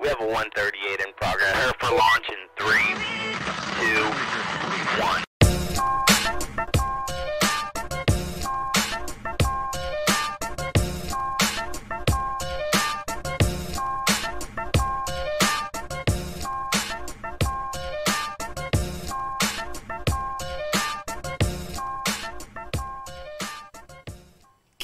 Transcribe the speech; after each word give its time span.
We 0.00 0.06
have 0.06 0.20
a 0.20 0.26
138 0.26 1.00
in 1.00 1.12
progress. 1.16 1.52
Prepare 1.52 1.72
for 1.80 1.96
launch 1.96 2.28
in 2.28 2.36
three, 2.56 2.94
two, 3.80 5.02
one. 5.02 5.27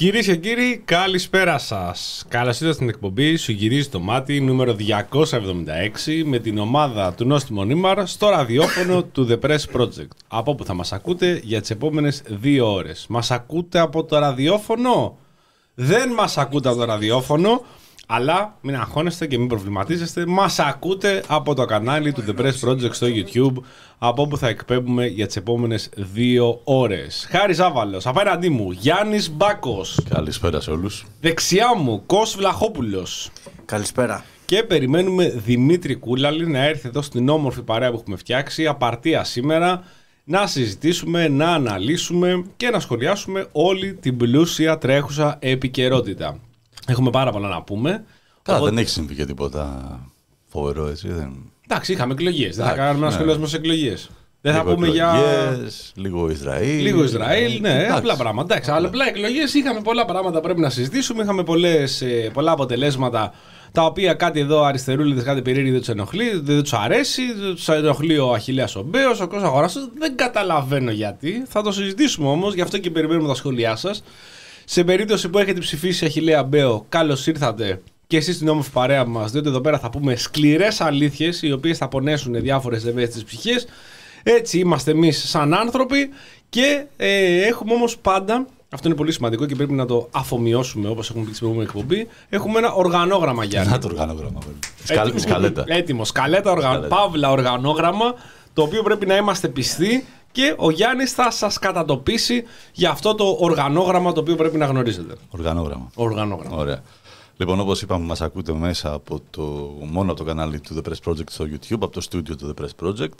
Κυρίες 0.05 0.25
και 0.25 0.35
κύριοι, 0.35 0.81
καλησπέρα 0.85 1.57
σας. 1.57 2.25
Καλώς 2.27 2.53
ήρθατε 2.53 2.73
στην 2.73 2.89
εκπομπή 2.89 3.35
Σου 3.35 3.51
γυρίζει 3.51 3.89
το 3.89 3.99
μάτι 3.99 4.41
νούμερο 4.41 4.75
276 4.75 6.23
με 6.25 6.39
την 6.39 6.57
ομάδα 6.57 7.13
του 7.13 7.25
Νόστιμο 7.25 7.63
Νίμαρ 7.63 8.07
στο 8.07 8.29
ραδιόφωνο 8.29 9.03
του 9.03 9.27
The 9.29 9.39
Press 9.45 9.79
Project. 9.79 10.07
Από 10.27 10.51
όπου 10.51 10.65
θα 10.65 10.73
μας 10.73 10.91
ακούτε 10.91 11.39
για 11.43 11.61
τις 11.61 11.69
επόμενες 11.69 12.23
δύο 12.27 12.73
ώρες. 12.73 13.05
Μας 13.09 13.31
ακούτε 13.31 13.79
από 13.79 14.03
το 14.03 14.19
ραδιόφωνο; 14.19 15.17
Δεν 15.75 16.09
μας 16.09 16.37
ακούτε 16.37 16.69
από 16.69 16.77
το 16.77 16.85
ραδιόφωνο. 16.85 17.63
Αλλά 18.05 18.57
μην 18.61 18.75
αγχώνεστε 18.75 19.27
και 19.27 19.37
μην 19.37 19.47
προβληματίζεστε. 19.47 20.25
Μας 20.25 20.59
ακούτε 20.59 21.23
από 21.27 21.53
το 21.53 21.65
κανάλι 21.65 22.13
του 22.13 22.23
The 22.27 22.41
Press 22.41 22.69
Project 22.69 22.93
στο 22.93 23.07
YouTube, 23.09 23.63
από 23.97 24.21
όπου 24.21 24.37
θα 24.37 24.47
εκπέμπουμε 24.47 25.05
για 25.05 25.25
τις 25.25 25.35
επόμενες 25.35 25.89
δύο 25.95 26.61
ώρες. 26.63 27.27
Χάρη 27.29 27.53
Ζάβαλος, 27.53 28.05
απέναντί 28.05 28.49
μου 28.49 28.71
Γιάννης 28.71 29.31
Μπάκος. 29.31 29.99
Καλησπέρα 30.09 30.61
σε 30.61 30.71
όλους. 30.71 31.05
Δεξιά 31.21 31.75
μου 31.77 32.03
Κος 32.05 32.35
Βλαχόπουλος. 32.35 33.31
Καλησπέρα. 33.65 34.23
Και 34.45 34.63
περιμένουμε 34.63 35.29
Δημήτρη 35.29 35.95
Κούλαλη 35.95 36.47
να 36.47 36.65
έρθει 36.65 36.87
εδώ 36.87 37.01
στην 37.01 37.29
όμορφη 37.29 37.61
παρέα 37.61 37.91
που 37.91 37.97
έχουμε 37.99 38.15
φτιάξει, 38.15 38.67
απαρτία 38.67 39.23
σήμερα, 39.23 39.83
να 40.23 40.47
συζητήσουμε, 40.47 41.27
να 41.27 41.53
αναλύσουμε 41.53 42.43
και 42.57 42.69
να 42.69 42.79
σχολιάσουμε 42.79 43.47
όλη 43.51 43.93
την 43.93 44.17
πλούσια 44.17 44.77
τρέχουσα 44.77 45.37
επικαιρότητα. 45.39 46.39
Έχουμε 46.87 47.09
πάρα 47.09 47.31
πολλά 47.31 47.47
να 47.47 47.61
πούμε. 47.61 48.03
Καλά, 48.41 48.57
Οπότε- 48.57 48.73
δεν 48.73 48.83
έχει 48.83 48.91
συμβεί 48.91 49.15
και 49.15 49.25
τίποτα 49.25 49.99
φοβερό 50.45 50.87
έτσι. 50.87 51.07
Δεν... 51.07 51.51
Εντάξει, 51.67 51.91
είχαμε 51.91 52.13
εκλογές. 52.13 52.55
Δεν 52.55 52.65
θα 52.65 52.71
Εντάξει, 52.71 52.79
κάνουμε 52.79 52.97
ένα 52.97 53.07
ναι. 53.07 53.13
σχολιασμό 53.13 53.45
σε 53.45 53.55
εκλογές. 53.55 54.09
Δεν 54.41 54.53
θα 54.53 54.59
Λίγο 54.63 54.73
πούμε 54.73 54.87
για. 54.87 55.13
εκλογές, 55.51 55.91
Λίγο 55.95 56.29
Ισραήλ. 56.29 56.81
Λίγο 56.81 57.03
Ισραήλ, 57.03 57.59
ναι, 57.61 57.73
Εντάξει. 57.73 57.91
απλά 57.97 58.15
πράγματα. 58.15 58.53
Εντάξει, 58.53 58.71
αλλά 58.71 58.87
απλά 58.87 59.07
εκλογές 59.07 59.53
είχαμε 59.53 59.81
πολλά 59.81 60.05
πράγματα 60.05 60.39
πρέπει 60.39 60.59
να 60.59 60.69
συζητήσουμε. 60.69 61.23
Είχαμε 61.23 61.43
πολλές, 61.43 62.01
ε, 62.01 62.29
πολλά 62.33 62.51
αποτελέσματα 62.51 63.33
τα 63.71 63.85
οποία 63.85 64.13
κάτι 64.13 64.39
εδώ 64.39 64.63
αριστερούλιδες, 64.63 65.23
κάτι 65.23 65.41
περίεργοι 65.41 65.69
δεν 65.71 65.79
τους 65.79 65.89
ενοχλεί, 65.89 66.39
δεν 66.43 66.61
τους 66.61 66.73
αρέσει, 66.73 67.21
δεν 67.33 67.55
τους 67.55 67.67
ενοχλεί 67.67 68.17
ο 68.17 68.33
Αχηλέα 68.33 68.67
ο 68.75 68.81
Μπέος, 68.81 69.19
ο 69.19 69.27
κόσμος 69.27 69.49
αγοραστό. 69.49 69.79
Δεν 69.97 70.15
καταλαβαίνω 70.15 70.91
γιατί. 70.91 71.43
Θα 71.47 71.61
το 71.61 71.71
συζητήσουμε 71.71 72.27
όμως, 72.27 72.53
γι' 72.53 72.61
αυτό 72.61 72.77
και 72.77 72.91
περιμένουμε 72.91 73.27
τα 73.27 73.33
σχόλιά 73.35 73.75
σας. 73.75 74.03
Σε 74.65 74.83
περίπτωση 74.83 75.29
που 75.29 75.37
έχετε 75.37 75.59
ψηφίσει 75.59 76.05
Αχηλέα 76.05 76.43
Μπέο, 76.43 76.85
καλώς 76.89 77.27
ήρθατε 77.27 77.81
και 78.07 78.17
εσείς 78.17 78.35
στην 78.35 78.47
όμορφη 78.47 78.71
παρέα 78.71 79.05
μας, 79.05 79.31
διότι 79.31 79.47
εδώ 79.47 79.61
πέρα 79.61 79.79
θα 79.79 79.89
πούμε 79.89 80.15
σκληρές 80.15 80.81
αλήθειες, 80.81 81.41
οι 81.41 81.51
οποίες 81.51 81.77
θα 81.77 81.87
πονέσουν 81.87 82.41
διάφορες 82.41 82.85
ευαίσθητες 82.85 83.23
ψυχές. 83.23 83.67
Έτσι 84.23 84.59
είμαστε 84.59 84.91
εμείς 84.91 85.29
σαν 85.29 85.53
άνθρωποι 85.53 86.09
και 86.49 86.85
ε, 86.97 87.41
έχουμε 87.45 87.73
όμως 87.73 87.97
πάντα. 87.97 88.45
Αυτό 88.69 88.87
είναι 88.87 88.97
πολύ 88.97 89.11
σημαντικό 89.11 89.45
και 89.45 89.55
πρέπει 89.55 89.73
να 89.73 89.85
το 89.85 90.07
αφομοιώσουμε 90.11 90.89
όπως 90.89 91.09
έχουμε 91.09 91.23
πει 91.25 91.33
στην 91.33 91.39
προηγούμενη 91.47 91.69
εκπομπή. 91.73 92.07
Έχουμε 92.29 92.57
ένα 92.57 92.71
οργανόγραμμα 92.71 93.43
Γιάννη. 93.43 93.71
Να 93.71 93.77
το 93.79 93.87
οργανόγραμμα. 93.87 94.39
βέβαια. 94.39 94.59
Σκαλ- 94.83 95.19
Σκαλέτα. 95.19 95.63
Έτοιμο. 95.67 96.05
Σκαλέτα, 96.05 96.51
οργα... 96.51 96.67
Σκαλέτα. 96.71 96.95
παύλα 96.95 97.31
οργανόγραμμα, 97.31 98.13
το 98.53 98.61
οποίο 98.61 98.83
πρέπει 98.83 99.05
να 99.05 99.15
είμαστε 99.15 99.47
πιστοί 99.47 100.05
και 100.35 100.55
ο 100.57 100.69
Γιάννης 100.69 101.11
θα 101.11 101.31
σας 101.31 101.59
κατατοπίσει 101.59 102.43
για 102.73 102.89
αυτό 102.89 103.15
το 103.15 103.37
οργανόγραμμα 103.39 104.11
το 104.11 104.19
οποίο 104.19 104.35
πρέπει 104.35 104.57
να 104.57 104.65
γνωρίζετε. 104.65 105.15
Οργανόγραμμα. 105.29 105.91
Οργανόγραμμα. 105.95 106.57
Ωραία. 106.57 106.81
Λοιπόν, 107.37 107.59
όπως 107.59 107.81
είπαμε, 107.81 108.05
μας 108.05 108.21
ακούτε 108.21 108.53
μέσα 108.53 108.93
από 108.93 109.21
το, 109.29 109.41
μόνο 109.91 110.11
από 110.11 110.19
το 110.19 110.25
κανάλι 110.25 110.59
του 110.59 110.75
The 110.75 110.89
Press 110.89 111.11
Project 111.11 111.29
στο 111.29 111.45
YouTube, 111.45 111.73
από 111.73 111.89
το 111.89 112.01
στούντιο 112.01 112.35
του 112.35 112.53
The 112.53 112.61
Press 112.61 112.85
Project. 112.85 113.19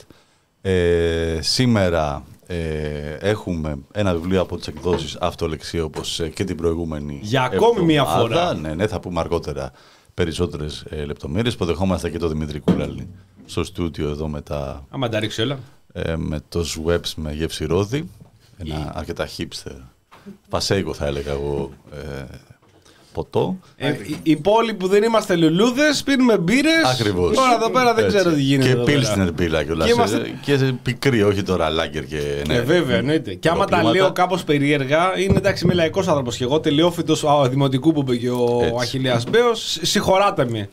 Ε, 0.62 1.40
σήμερα 1.42 2.24
ε, 2.48 3.18
έχουμε 3.20 3.78
ένα 3.92 4.14
βιβλίο 4.14 4.42
από 4.42 4.58
τις 4.58 4.68
εκδόσεις 4.68 5.18
Αυτολεξία, 5.20 5.84
όπως 5.84 6.22
και 6.34 6.44
την 6.44 6.58
προηγούμενη. 6.58 7.20
Για 7.22 7.44
ακόμη 7.44 7.82
μία 7.82 8.02
εβδομάδα. 8.02 8.36
φορά. 8.36 8.53
Ναι, 8.53 8.74
ναι, 8.74 8.88
θα 8.88 9.00
πούμε 9.00 9.20
αργότερα 9.20 9.72
περισσότερες 10.14 10.86
ε, 10.90 11.06
λεπτομέρειες. 11.06 11.53
Υποδεχόμαστε 11.53 12.09
και 12.09 12.18
τον 12.18 12.30
Δημήτρη 12.30 12.59
Κούλαλη 12.59 13.08
στο 13.46 13.64
στούντιο 13.64 14.09
εδώ 14.09 14.28
με, 14.28 14.42
τα, 14.42 14.86
Άμα 14.90 15.09
τα 15.09 15.20
ρίξει 15.20 15.42
όλα. 15.42 15.59
Ε, 15.97 16.16
με 16.16 16.39
το 16.50 16.66
Sweps 16.75 17.11
με 17.16 17.33
γεύση 17.33 17.66
ρόδι. 17.66 18.09
Ένα 18.57 18.91
αρκετά 18.95 19.28
hipster. 19.38 19.75
Πασέικο 20.50 20.94
θα 20.94 21.06
έλεγα 21.06 21.31
εγώ. 21.31 21.72
Ε, 21.94 22.23
ποτό. 23.13 23.57
Ε, 23.78 23.89
η- 23.89 24.19
οι 24.23 24.35
πόλοι 24.35 24.73
που 24.73 24.88
δεν 24.88 25.03
είμαστε 25.03 25.35
λουλούδες, 25.35 26.03
πίνουμε 26.03 26.38
μπύρες. 26.38 26.84
Ακριβώς. 26.94 27.35
Τώρα 27.35 27.53
εδώ 27.53 27.69
πέρα 27.69 27.94
δεν 27.94 28.07
ξέρω 28.07 28.31
τι 28.31 28.41
γίνεται. 28.41 28.67
Και 28.67 28.73
εδώ 28.73 28.84
πέρα. 28.84 28.97
πίλσνερ 28.97 29.31
μπύλα 29.34 29.63
κιόλας. 29.63 29.88
Και 29.88 29.94
είμαστε- 29.94 30.34
Και 30.41 30.57
σε 30.57 30.79
πικρή, 30.84 31.23
όχι 31.23 31.44
τώρα 31.44 31.69
λάγκερ 31.69 32.05
και. 32.05 32.44
Ναι. 32.47 32.53
Ε, 32.55 32.61
βέβαια, 32.61 32.97
εννοείται. 32.97 33.34
Και 33.34 33.50
άμα 33.50 33.57
τα 33.66 33.78
Ολοκλήρωματα. 33.78 34.00
λέω 34.03 34.11
κάπως 34.11 34.44
περίεργα, 34.44 35.19
είναι 35.19 35.38
εντάξει, 35.38 35.63
είμαι 35.63 35.73
λαϊκός 35.73 36.07
άνθρωπος 36.07 36.38
και 36.38 36.44
εγώ 36.44 36.59
τελειόφυτος 36.59 37.25
δημοτικού 37.50 37.91
που 37.94 38.00
είπε 38.00 38.16
και 38.16 38.29
ο 38.29 38.59
Έτσι. 38.61 38.75
Αχηλέα 38.79 39.22
Μπέος. 39.29 39.79
Συγχωράτε 39.81 40.45
με. 40.50 40.69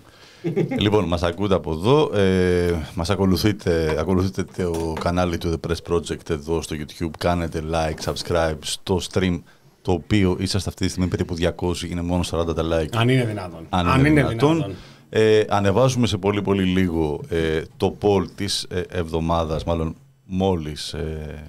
Λοιπόν, 0.78 1.04
μας 1.04 1.22
ακούτε 1.22 1.54
από 1.54 1.70
εδώ. 1.72 2.10
Ε, 2.14 2.74
μας 2.94 3.10
ακολουθείτε, 3.10 3.96
ακολουθείτε 3.98 4.44
το 4.56 4.94
κανάλι 5.00 5.38
του 5.38 5.60
The 5.60 5.70
Press 5.70 5.92
Project 5.92 6.30
εδώ 6.30 6.62
στο 6.62 6.76
YouTube. 6.78 7.10
Κάνετε 7.18 7.62
like, 7.72 8.12
subscribe 8.12 8.58
στο 8.60 9.00
stream. 9.12 9.40
Το 9.82 9.92
οποίο 9.92 10.36
είσαστε 10.38 10.68
αυτή 10.68 10.84
τη 10.84 10.90
στιγμή 10.90 11.08
περίπου 11.08 11.36
200, 11.38 11.90
είναι 11.90 12.02
μόνο 12.02 12.22
40 12.30 12.54
τα 12.54 12.62
like. 12.62 12.88
Αν 12.92 13.08
είναι 13.08 13.24
δυνατόν. 13.24 13.66
αν, 13.68 14.04
είναι, 14.04 14.22
δυνατόν. 14.22 14.74
Ε, 15.08 15.42
ανεβάζουμε 15.48 16.06
σε 16.06 16.16
πολύ 16.16 16.42
πολύ 16.42 16.62
λίγο 16.62 17.20
ε, 17.28 17.62
το 17.76 17.96
poll 18.00 18.24
της 18.34 18.66
ε, 18.70 18.80
εβδομάδας, 18.88 19.64
μάλλον 19.64 19.96
μόλις 20.24 20.92
ε, 20.92 21.44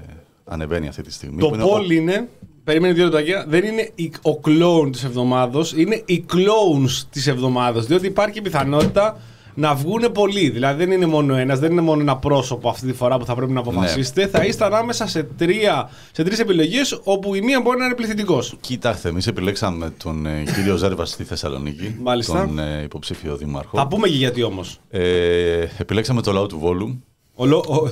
ανεβαίνει 0.45 0.87
αυτή 0.87 1.01
τη 1.01 1.13
στιγμή. 1.13 1.39
Το 1.39 1.47
που 1.47 1.55
είναι 1.55 1.63
poll 1.63 1.91
είναι. 1.91 2.27
Περίμενε 2.63 2.93
δύο 2.93 3.03
λεπτάκια. 3.03 3.45
Δεν 3.47 3.63
είναι 3.63 3.91
η- 3.95 4.11
ο 4.21 4.37
κλόουν 4.39 4.91
της 4.91 5.03
εβδομάδα, 5.03 5.65
είναι 5.75 6.01
οι 6.05 6.25
clones 6.33 7.03
της 7.09 7.27
εβδομάδας. 7.27 7.85
Διότι 7.85 8.05
υπάρχει 8.07 8.41
πιθανότητα 8.41 9.19
να 9.55 9.75
βγουν 9.75 10.11
πολλοί. 10.11 10.49
Δηλαδή 10.49 10.85
δεν 10.85 10.91
είναι 10.95 11.05
μόνο 11.05 11.35
ένας, 11.35 11.59
δεν 11.59 11.71
είναι 11.71 11.81
μόνο 11.81 12.01
ένα 12.01 12.17
πρόσωπο 12.17 12.69
αυτή 12.69 12.87
τη 12.87 12.93
φορά 12.93 13.17
που 13.17 13.25
θα 13.25 13.35
πρέπει 13.35 13.51
να 13.51 13.59
αποφασίσετε. 13.59 14.27
Θα 14.27 14.43
είστε 14.45 14.65
ανάμεσα 14.65 15.07
σε, 15.07 15.23
τρία, 15.23 15.89
σε 16.11 16.23
τρεις 16.23 16.39
επιλογές, 16.39 16.99
όπου 17.03 17.35
η 17.35 17.41
μία 17.41 17.61
μπορεί 17.61 17.77
να 17.79 17.85
είναι 17.85 17.95
πληθυντικός. 17.95 18.55
Κοιτάξτε, 18.61 19.09
εμείς 19.09 19.27
επιλέξαμε 19.27 19.93
τον 20.03 20.25
ε, 20.25 20.43
κύριο 20.55 20.75
Ζέρβα 20.75 21.05
στη 21.05 21.23
Θεσσαλονίκη, 21.23 21.95
Μάλιστα. 22.01 22.45
τον 22.45 22.59
ε, 22.59 22.81
υποψήφιο 22.83 23.35
δήμαρχο. 23.37 23.77
Θα 23.77 23.87
πούμε 23.87 24.07
και 24.07 24.15
γιατί 24.15 24.43
όμως. 24.43 24.79
Ε, 24.89 25.65
επιλέξαμε 25.77 26.21
το 26.21 26.31
λαό 26.31 26.45
του 26.47 26.59
Βόλου, 26.59 27.03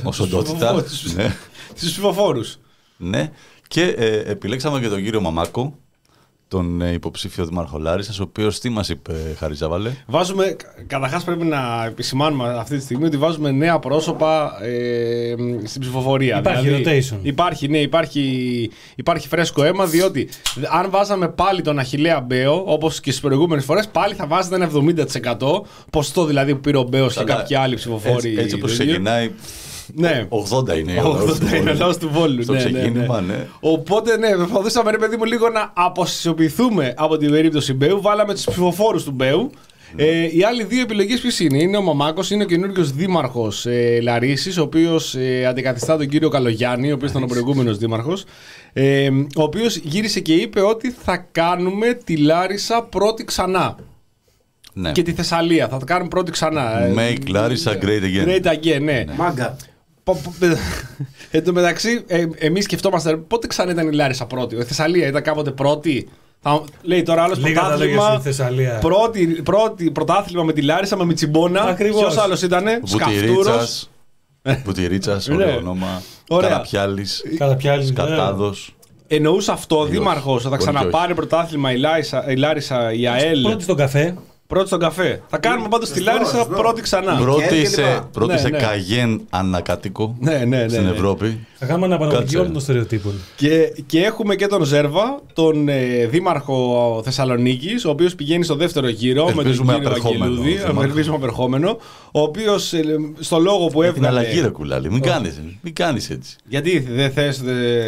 ως 0.03 0.19
οντότητα. 0.19 0.73
ναι. 1.15 1.35
Στου 1.73 1.85
ψηφοφόρους. 1.89 2.57
ναι. 2.97 3.31
Και 3.71 3.83
ε, 3.83 4.31
επιλέξαμε 4.31 4.79
και 4.79 4.87
τον 4.87 5.03
κύριο 5.03 5.21
Μαμάκο, 5.21 5.77
τον 6.47 6.81
ε, 6.81 6.91
υποψήφιο 6.91 7.45
δήμαρχο 7.45 7.77
Λάρισας, 7.77 8.19
ο 8.19 8.23
οποίος 8.23 8.59
τι 8.59 8.69
μας 8.69 8.89
είπε, 8.89 9.13
Χαρή 9.37 9.53
Ζαβαλέ. 9.53 9.91
Βάζουμε, 10.07 10.55
καταρχάς 10.87 11.23
πρέπει 11.23 11.45
να 11.45 11.85
επισημάνουμε 11.85 12.57
αυτή 12.57 12.77
τη 12.77 12.83
στιγμή 12.83 13.05
ότι 13.05 13.17
βάζουμε 13.17 13.51
νέα 13.51 13.79
πρόσωπα 13.79 14.63
ε, 14.63 15.35
στην 15.63 15.81
ψηφοφορία. 15.81 16.37
Υπάρχει 16.37 16.67
rotation. 16.69 17.17
Υπάρχει, 17.21 17.67
ναι, 17.67 17.77
υπάρχει, 17.77 18.69
υπάρχει 18.95 19.27
φρέσκο 19.27 19.63
αίμα, 19.63 19.85
διότι 19.85 20.29
αν 20.71 20.89
βάζαμε 20.89 21.29
πάλι 21.29 21.61
τον 21.61 21.79
Αχηλέα 21.79 22.19
Μπέο, 22.21 22.63
όπως 22.65 22.99
και 22.99 23.09
στις 23.09 23.21
προηγούμενες 23.21 23.65
φορές, 23.65 23.87
πάλι 23.87 24.13
θα 24.13 24.27
βάζετε 24.27 24.55
ένα 24.55 24.69
70%. 25.39 25.61
Ποστό 25.89 26.25
δηλαδή 26.25 26.53
που 26.53 26.61
πήρε 26.61 26.77
ο 26.77 26.83
Μπέος 26.83 27.13
και 27.13 27.23
Καλά, 27.23 27.39
κάποιοι 27.39 27.55
άλλοι 27.55 27.75
ψηφοφόροι. 27.75 28.29
Έτσι, 28.29 28.41
έτσι 28.41 28.55
όπως 28.55 28.77
το 28.77 28.83
ίδιο. 28.83 28.93
ξεκινάει, 28.93 29.31
Ναι. 29.95 30.27
80 30.29 30.77
είναι 30.77 31.01
ο 31.01 31.03
λαός 31.03 31.39
του 31.39 31.47
80 31.47 31.53
είναι 31.53 31.59
Βόλου. 31.59 31.71
ο 31.71 31.77
λαός 31.79 31.97
του 31.97 32.09
Βόλου. 32.11 32.43
Στο 32.43 32.53
ναι, 32.53 32.63
ναι, 32.63 32.69
ναι. 32.69 32.79
ξεκίνημα, 32.79 33.21
ναι. 33.21 33.47
Οπότε, 33.59 34.17
ναι, 34.17 34.35
προσπαθούσαμε, 34.35 34.91
ρε 34.91 34.97
παιδί 34.97 35.17
μου, 35.17 35.23
λίγο 35.23 35.49
να 35.49 35.71
αποσυσιοποιηθούμε 35.73 36.93
από 36.97 37.17
την 37.17 37.31
περίπτωση 37.31 37.73
Μπέου. 37.73 38.01
Βάλαμε 38.01 38.33
τους 38.33 38.43
ψηφοφόρους 38.43 39.03
του 39.03 39.11
Μπέου. 39.11 39.51
Ε, 39.95 40.37
οι 40.37 40.43
άλλοι 40.43 40.63
δύο 40.63 40.81
επιλογές 40.81 41.19
ποιες 41.19 41.39
είναι; 41.39 41.61
Είναι 41.61 41.77
ο 41.77 41.81
Μαμάκος, 41.81 42.29
είναι 42.31 42.43
ο 42.43 42.45
καινούριο 42.45 42.83
δήμαρχος 42.83 43.65
ε, 43.65 43.99
Λαρίσης, 44.01 44.57
ο 44.57 44.61
οποίος 44.61 45.15
ε, 45.15 45.45
αντικαθιστά 45.45 45.97
τον 45.97 46.07
κύριο 46.07 46.29
Καλογιάννη, 46.29 46.91
ο 46.91 46.93
οποίος 46.93 47.11
ήταν 47.11 47.23
ο 47.23 47.25
προηγούμενος 47.25 47.77
δήμαρχος. 47.77 48.23
Ε, 48.73 49.09
ο 49.35 49.43
οποίος 49.43 49.75
γύρισε 49.75 50.19
και 50.19 50.33
είπε 50.33 50.61
ότι 50.61 50.91
θα 50.91 51.27
κάνουμε 51.31 51.93
τη 52.03 52.17
Λάρισα 52.17 52.83
πρώτη 52.83 53.23
ξανά. 53.25 53.75
Ναι. 54.73 54.91
Και 54.91 55.01
τη 55.01 55.13
Θεσσαλία. 55.13 55.67
Θα 55.67 55.77
το 55.77 55.85
κάνουμε 55.85 56.07
πρώτη 56.07 56.31
ξανά. 56.31 56.83
Ε, 56.83 56.93
Make 56.95 57.35
Larissa 57.35 57.73
great 57.83 58.03
again. 58.03 58.27
Great 58.27 58.45
again, 58.45 58.81
ναι. 58.81 59.03
Μάγκα. 59.17 59.57
Πο- 60.13 60.33
πο- 60.39 60.47
Εν 61.31 61.43
τω 61.43 61.53
μεταξύ, 61.53 62.03
ε, 62.07 62.25
εμείς 62.37 62.63
σκεφτόμαστε 62.63 63.15
πότε 63.15 63.47
ξανά 63.47 63.71
ήταν 63.71 63.87
η 63.87 63.93
Λάρισα 63.93 64.25
πρώτη; 64.25 64.55
Η 64.55 64.63
Θεσσαλία 64.63 65.07
ήταν 65.07 65.21
κάποτε 65.21 65.51
πρώτη; 65.51 66.07
Θα, 66.41 66.63
λέει 66.81 67.03
τώρα 67.03 67.23
άλλος 67.23 67.37
Λίγα 67.37 67.61
τα 67.61 67.77
λέγε 67.77 67.93
πρωτάθλημα. 67.93 68.19
στη 68.19 68.21
Θεσσαλία. 68.29 68.77
Πρώτη, 68.81 69.27
πρώτη 69.27 69.91
πρωτάθλημα 69.91 70.43
με 70.43 70.53
τη 70.53 70.61
Λάρισα 70.61 70.97
με 70.97 71.05
Μιτσιμπόνα. 71.05 71.61
Ακριβώς. 71.61 72.01
Ποιος 72.01 72.17
άλλος 72.17 72.41
ήταν, 72.41 72.65
Σκαφτούρος. 72.83 73.09
Βουτυρίτσας. 73.23 73.89
Βουτυρίτσας, 74.65 75.27
Ναι. 75.27 75.35
ωραίο 75.35 75.57
όνομα. 75.57 76.01
Ωραία. 76.29 76.49
Καραπιάλης. 76.49 77.23
Κατά 77.37 77.55
πια 77.55 77.71
άλλη. 77.71 77.85
Σκατάδος. 77.85 78.75
Εννοούσε 79.07 79.51
αυτό 79.51 79.77
ο 79.77 79.81
όχι. 79.81 79.91
Δήμαρχος 79.91 80.41
θα 80.43 80.49
Μπορεί 80.49 80.63
και 80.63 80.71
ξαναπάρει 80.71 81.13
πρωτάθλημα 81.13 81.71
η 81.71 81.77
Λάρισα, 81.77 82.31
η, 82.31 82.35
Λάρισα, 82.35 82.93
η 82.93 83.07
ΑΕΛ. 83.07 83.41
Πρώτη 83.41 83.63
στον 83.63 83.75
καφέ. 83.75 84.15
Πρώτη 84.51 84.67
στον 84.67 84.79
καφέ. 84.79 85.21
Θα 85.27 85.37
κάνουμε 85.37 85.67
πάντως 85.69 85.89
τη 85.89 85.97
Σωστό, 85.97 86.11
Λάρισα 86.11 86.35
σωστό. 86.37 86.53
πρώτη 86.55 86.81
ξανά. 86.81 87.13
Προ- 87.15 87.23
Πρώτη 87.25 87.59
και 87.61 87.65
σε, 87.67 87.81
λοιπά. 87.81 88.09
πρώτη 88.11 88.31
Ναι, 88.33 88.37
σε 88.39 88.49
ναι. 88.49 88.57
καγέν 88.57 89.21
ανακάτοικο 89.29 90.15
Ναι, 90.19 90.31
ναι, 90.31 90.45
ναι, 90.45 90.67
στην 90.67 90.83
ναι. 90.83 90.89
Ευρώπη. 90.89 91.47
Θα 91.59 91.65
κάνουμε 91.65 91.85
ένα 91.85 91.97
παραγωγή 91.97 92.21
Κάτσε. 92.23 92.37
όλων 92.37 92.51
των 92.51 92.61
στερεοτύπων. 92.61 93.13
Και, 93.35 93.73
και 93.85 93.99
έχουμε 93.99 94.35
και 94.35 94.47
τον 94.47 94.63
Ζέρβα, 94.63 95.19
τον 95.33 95.67
ε, 95.69 96.05
δήμαρχο 96.05 97.01
Θεσσαλονίκης, 97.03 97.85
ο 97.85 97.89
οποίος 97.89 98.15
πηγαίνει 98.15 98.43
στο 98.43 98.55
δεύτερο 98.55 98.87
γύρο 98.89 99.25
με 99.25 99.31
τον 99.31 99.39
Ελπίζουμε 99.45 99.73
κύριο 99.73 99.87
απερχόμενο 99.89 100.23
Αγγελούδη. 100.23 100.49
δήμαρχο. 100.57 100.81
Ελπίζουμε 100.83 101.15
απερχόμενο. 101.15 101.77
Ο 102.11 102.21
οποίος 102.21 102.73
στο 103.19 103.39
λόγο 103.39 103.65
που 103.67 103.79
Την 103.79 103.89
έβγαλε. 103.89 104.07
αλλαγή 104.19 104.39
ρε 104.41 104.47
κουλάλη. 104.49 104.91
Μην 104.91 105.01
κάνεις, 105.01 105.41
μην 105.61 105.73
κάνεις 105.73 106.09
έτσι. 106.09 106.35
Γιατί 106.47 106.79
δεν 106.79 107.11
θε. 107.11 107.31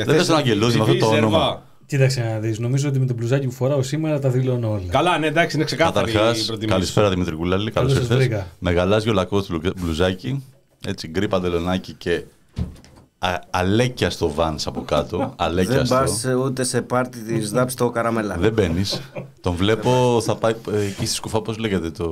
Δεν 0.05 0.15
θες 0.15 0.25
τον 0.27 0.37
Αγγελούδη 0.37 0.77
με 0.77 0.83
αυτό 0.83 0.95
το 0.97 1.05
όνομα. 1.05 1.61
Κοίταξε 1.85 2.21
να 2.21 2.39
δεις. 2.39 2.59
Νομίζω 2.59 2.89
ότι 2.89 2.99
με 2.99 3.05
το 3.05 3.13
μπλουζάκι 3.13 3.45
που 3.45 3.51
φοράω 3.51 3.81
σήμερα 3.83 4.19
τα 4.19 4.29
δηλώνω 4.29 4.69
όλα. 4.71 4.81
Καλά, 4.89 5.17
ναι, 5.17 5.27
εντάξει, 5.27 5.55
είναι 5.55 5.65
ξεκάθαρη 5.65 6.09
η 6.11 6.13
Καταρχάς, 6.13 6.45
προτιμήση. 6.45 6.73
καλησπέρα 6.73 7.09
Δημήτρη 7.09 7.35
Κουλάλη. 7.35 7.71
Καλώς 7.71 7.93
Καλώς 7.93 8.07
σας 8.07 8.17
ήρθες. 8.17 8.27
βρήκα. 8.27 8.47
Με 8.59 8.71
γαλάζιο 8.71 9.13
λακκό 9.13 9.43
μπλουζάκι. 9.81 10.43
Έτσι, 10.85 11.07
γκρι 11.07 11.27
παντελονάκι 11.27 11.93
και 11.93 12.23
α, 13.19 13.39
αλέκια 13.49 14.09
στο 14.09 14.29
βαν 14.29 14.57
από 14.65 14.81
κάτω. 14.81 15.33
Αλέκια 15.37 15.75
Δεν 15.75 15.85
στο. 15.85 15.95
πας 15.95 16.25
ούτε 16.45 16.63
σε 16.63 16.81
πάρτι 16.81 17.19
της 17.19 17.51
ΔΑΠ 17.51 17.69
στο 17.69 17.89
καραμέλα. 17.89 18.35
Δεν 18.37 18.53
μπαίνεις. 18.53 19.01
Τον 19.41 19.55
βλέπω, 19.55 20.21
θα 20.23 20.35
πάει 20.35 20.53
ε, 20.73 20.79
εκεί 20.85 21.05
στη 21.05 21.15
σκουφά, 21.15 21.41
πώς 21.41 21.57
λέγεται 21.57 21.89
το. 21.91 22.05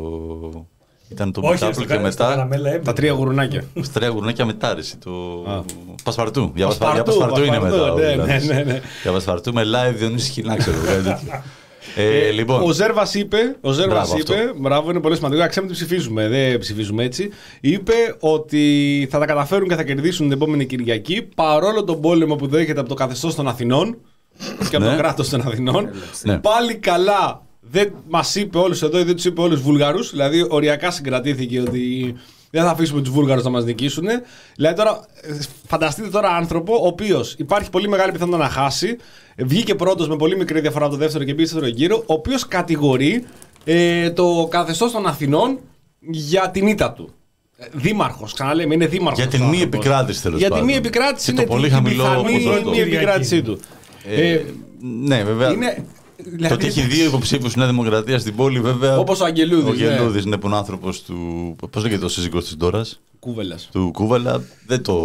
Ήταν 1.12 1.32
το 1.32 1.42
Όχι, 1.44 1.54
Μπιτάπλ 1.54 1.74
στο 1.74 1.82
και 1.82 1.88
κα- 1.88 1.94
στο 1.94 2.04
μετά. 2.04 2.26
καραμέλα 2.36 2.68
έμπαινε. 2.70 2.84
Τα 2.84 2.94
τρία 2.94 3.12
γουρνάκια. 3.12 3.64
Στρέα 3.82 4.10
γουρνάκια 4.10 4.46
μετά, 4.46 4.74
ρε, 4.74 4.80
εσύ, 4.80 4.98
το. 4.98 5.12
Α. 5.48 5.64
Πασπαρτού. 6.04 6.52
Για 6.56 6.66
Πασπαρτού, 6.68 7.04
Πασπαρτού, 7.04 7.42
για 7.44 7.60
Πασπαρτού 7.60 7.74
είναι 7.74 7.78
Πασπαρτού, 7.78 7.96
μετά. 7.96 8.14
ο 8.14 8.16
ναι, 8.18 8.24
Βιλάνης. 8.24 8.48
ναι, 8.48 8.54
ναι, 8.54 8.64
ναι. 8.64 8.82
Για 9.04 9.12
Πασπαρτού 9.12 9.54
με 9.54 9.64
live 9.64 9.94
Διονύση 9.96 10.32
Χινά, 10.32 10.58
ξέρω. 10.58 10.78
κάτι 10.86 11.04
τέτοιο. 11.04 11.44
Ε, 11.96 12.30
λοιπόν, 12.32 12.62
Ο 12.62 12.72
Ζέρβας 12.72 13.14
είπε, 13.14 13.38
ο 13.62 13.72
Ζέρβας 13.72 14.08
Μπράβο, 14.10 14.18
είπε, 14.18 14.34
αυτό. 14.44 14.54
μπράβο, 14.60 14.90
είναι 14.90 15.00
πολύ 15.00 15.16
σημαντικό. 15.16 15.48
Ξέρουμε 15.48 15.72
τι 15.72 15.78
ψηφίζουμε, 15.78 16.28
δεν 16.28 16.58
ψηφίζουμε 16.60 17.04
έτσι. 17.04 17.30
Είπε 17.62 17.94
ότι 18.20 19.08
θα 19.12 19.20
τα 19.20 19.26
καταφέρουν 19.26 19.68
και 19.68 19.76
θα 19.76 19.84
κερδίσουν 19.84 20.28
την 20.28 20.36
επόμενη 20.36 20.66
Κυριακή 20.66 21.22
παρόλο 21.36 21.84
τον 21.84 22.02
πόλεμο 22.02 22.36
που 22.36 22.48
δέχεται 22.48 22.80
από 22.80 22.90
το 22.90 22.96
καθεστώς 22.96 23.36
των 23.36 23.48
Αθηνών 23.48 23.98
και 24.70 24.76
από 24.76 24.86
Ναι. 24.86 24.92
το 24.92 24.98
κράτος 24.98 25.30
των 25.30 25.42
Αθηνών. 25.48 25.90
Ναι. 26.24 26.38
Πάλι 26.38 26.76
καλά 26.76 27.42
δεν 27.62 27.94
μας 28.10 28.36
είπε 28.36 28.58
όλους 28.58 28.82
εδώ 28.82 29.00
ή 29.00 29.04
δεν 29.04 29.16
τους 29.16 29.26
είπε 29.26 29.42
όλους 29.42 29.62
Βούλγαρους. 29.62 30.10
Δηλαδή, 30.12 30.46
οριακά 30.50 30.92
συγκρατήθηκε 30.92 31.60
ότι 31.60 32.14
δεν 32.50 32.64
θα 32.64 32.70
αφήσουμε 32.70 33.02
τους 33.02 33.12
Βούλγαρους 33.12 33.44
να 33.44 33.50
μας 33.50 33.64
νικήσουν. 33.64 34.06
Δηλαδή, 34.56 34.76
τώρα, 34.76 35.06
ε, 35.22 35.38
φανταστείτε 35.68 36.08
τώρα 36.10 36.30
άνθρωπο 36.30 36.74
ο 36.74 36.88
οποίος 36.88 37.36
υπάρχει 37.38 37.70
πολύ 37.70 37.88
μεγάλη 37.88 38.12
πιθανότητα 38.12 38.44
να 38.44 38.50
χάσει. 38.50 38.96
Βγήκε 39.38 39.76
πρώτος 39.76 40.08
με 40.08 40.16
πολύ 40.16 40.38
μικρή 40.38 40.60
διαφορά 40.60 40.86
από 40.86 40.94
το 40.94 41.00
δεύτερο 41.00 41.24
και 41.24 41.34
πήγε 41.34 41.48
στο 41.48 41.60
δεύτερο 41.60 41.78
γύρο. 41.78 41.98
Ο 41.98 42.14
οποίος 42.14 42.48
κατηγορεί 42.48 43.24
ε, 43.64 44.10
το 44.12 44.48
καθεστώς 44.52 44.92
των 44.92 45.06
Αθηνών 45.08 45.60
για 46.00 46.50
την 46.50 46.68
ήττα 46.68 46.92
του. 46.92 47.10
Δήμαρχος, 47.72 48.34
ξαναλέμε, 48.34 48.74
είναι 48.74 48.88
δήμαρχος. 48.88 49.20
Για 49.20 49.28
την 49.28 49.44
μη 49.44 49.62
επικράτηση, 49.62 50.22
τέλος 50.22 50.40
Για 50.40 50.48
τη 50.50 50.54
μη 50.56 50.60
πάντων. 50.62 50.76
επικράτηση 50.78 51.26
Και 51.26 51.32
είναι 51.32 51.42
το 51.50 51.54
πολύ 51.54 51.68
την 51.68 51.76
χαμηλό 51.76 52.04
πιθανή 52.04 52.44
ποσοστό. 52.44 52.70
μη 52.70 52.78
επικράτησή 52.80 53.42
του. 53.42 53.60
ε, 54.06 54.32
Ε, 54.32 54.46
ναι, 54.80 55.24
βέβαια. 55.24 55.52
είναι, 55.52 55.86
Το 56.48 56.54
ότι 56.54 56.66
έχει 56.66 56.82
δύο 56.82 57.06
υποψήφιους 57.06 57.56
Νέα 57.56 57.68
Δημοκρατία 57.68 58.20
στην 58.20 58.36
πόλη, 58.36 58.60
βέβαια. 58.62 58.98
Όπως 58.98 59.20
ο 59.22 59.26
Αγγελούδης, 59.26 59.82
Ο 59.82 59.86
ναι. 59.86 59.92
Αγγελούδης 59.92 60.24
είναι 60.26 60.38
που 60.38 60.48
είναι 60.48 60.56
άνθρωπος 60.56 61.02
του. 61.04 61.16
Πώς 61.70 61.84
λέγεται 61.84 62.06
ο 62.06 62.08
σύζυγος 62.08 62.44
της 62.44 62.58
Ντόρας, 62.58 63.00
Κούβελας. 63.20 63.70
του 63.72 63.90
Κούβαλα. 63.94 64.44
Δεν 64.68 64.84
το 64.84 64.96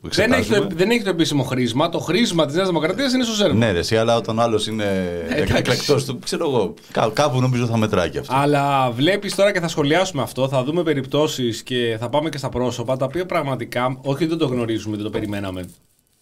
Δεν 0.00 0.32
έχει, 0.32 0.48
το, 0.48 0.54
εξετάζουμε. 0.56 0.74
δεν 0.74 0.90
έχει 0.90 1.02
το 1.02 1.10
επίσημο 1.10 1.42
χρήσμα. 1.42 1.88
Το 1.88 1.98
χρήσμα 1.98 2.46
της 2.46 2.54
Νέας 2.54 2.66
Δημοκρατίας 2.66 3.12
είναι 3.12 3.24
στο 3.24 3.34
Σέρβο. 3.34 3.56
Ναι, 3.58 3.72
ρε, 3.72 3.78
εσύ, 3.78 3.96
αλλά 3.96 4.16
όταν 4.16 4.40
άλλος 4.40 4.66
είναι 4.66 4.84
εντάξει. 5.28 5.54
εκλεκτός 5.56 6.04
του, 6.04 6.18
ξέρω 6.18 6.48
εγώ. 6.48 6.74
κά- 6.92 7.12
Κάπου 7.12 7.40
νομίζω 7.40 7.66
θα 7.66 7.76
μετράει 7.76 8.10
και 8.10 8.18
αυτό. 8.18 8.34
Αλλά 8.36 8.90
βλέπεις 8.90 9.34
τώρα 9.34 9.52
και 9.52 9.60
θα 9.60 9.68
σχολιάσουμε 9.68 10.22
αυτό. 10.22 10.48
Θα 10.48 10.64
δούμε 10.64 10.82
περιπτώσεις 10.82 11.62
και 11.62 11.96
θα 12.00 12.08
πάμε 12.08 12.28
και 12.28 12.38
στα 12.38 12.48
πρόσωπα 12.48 12.96
τα 12.96 13.04
οποία 13.04 13.26
πραγματικά, 13.26 13.98
όχι 14.02 14.14
ότι 14.16 14.26
δεν 14.26 14.38
το 14.38 14.46
γνωρίζουμε, 14.46 14.94
δεν 14.96 15.04
το 15.04 15.10
περιμέναμε. 15.10 15.64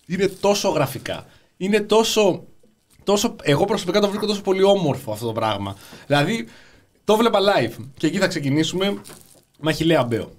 Είναι 0.06 0.28
τόσο 0.40 0.69
γραφικά. 0.69 1.26
Είναι 1.56 1.81
τόσο. 1.81 2.43
Τόσο 3.10 3.36
εγώ 3.42 3.64
προσωπικά 3.64 4.00
το 4.00 4.06
βρίσκω 4.08 4.26
τόσο 4.26 4.40
πολύ 4.40 4.62
όμορφο 4.62 5.12
αυτό 5.12 5.26
το 5.26 5.32
πράγμα. 5.32 5.76
Δηλαδή, 6.06 6.46
το 7.04 7.16
βλέπα 7.16 7.38
live 7.40 7.74
και 7.96 8.06
εκεί 8.06 8.18
θα 8.18 8.26
ξεκινήσουμε 8.26 8.94
με 9.60 9.70
Αχιλέα 9.70 10.02
Μπέο. 10.04 10.30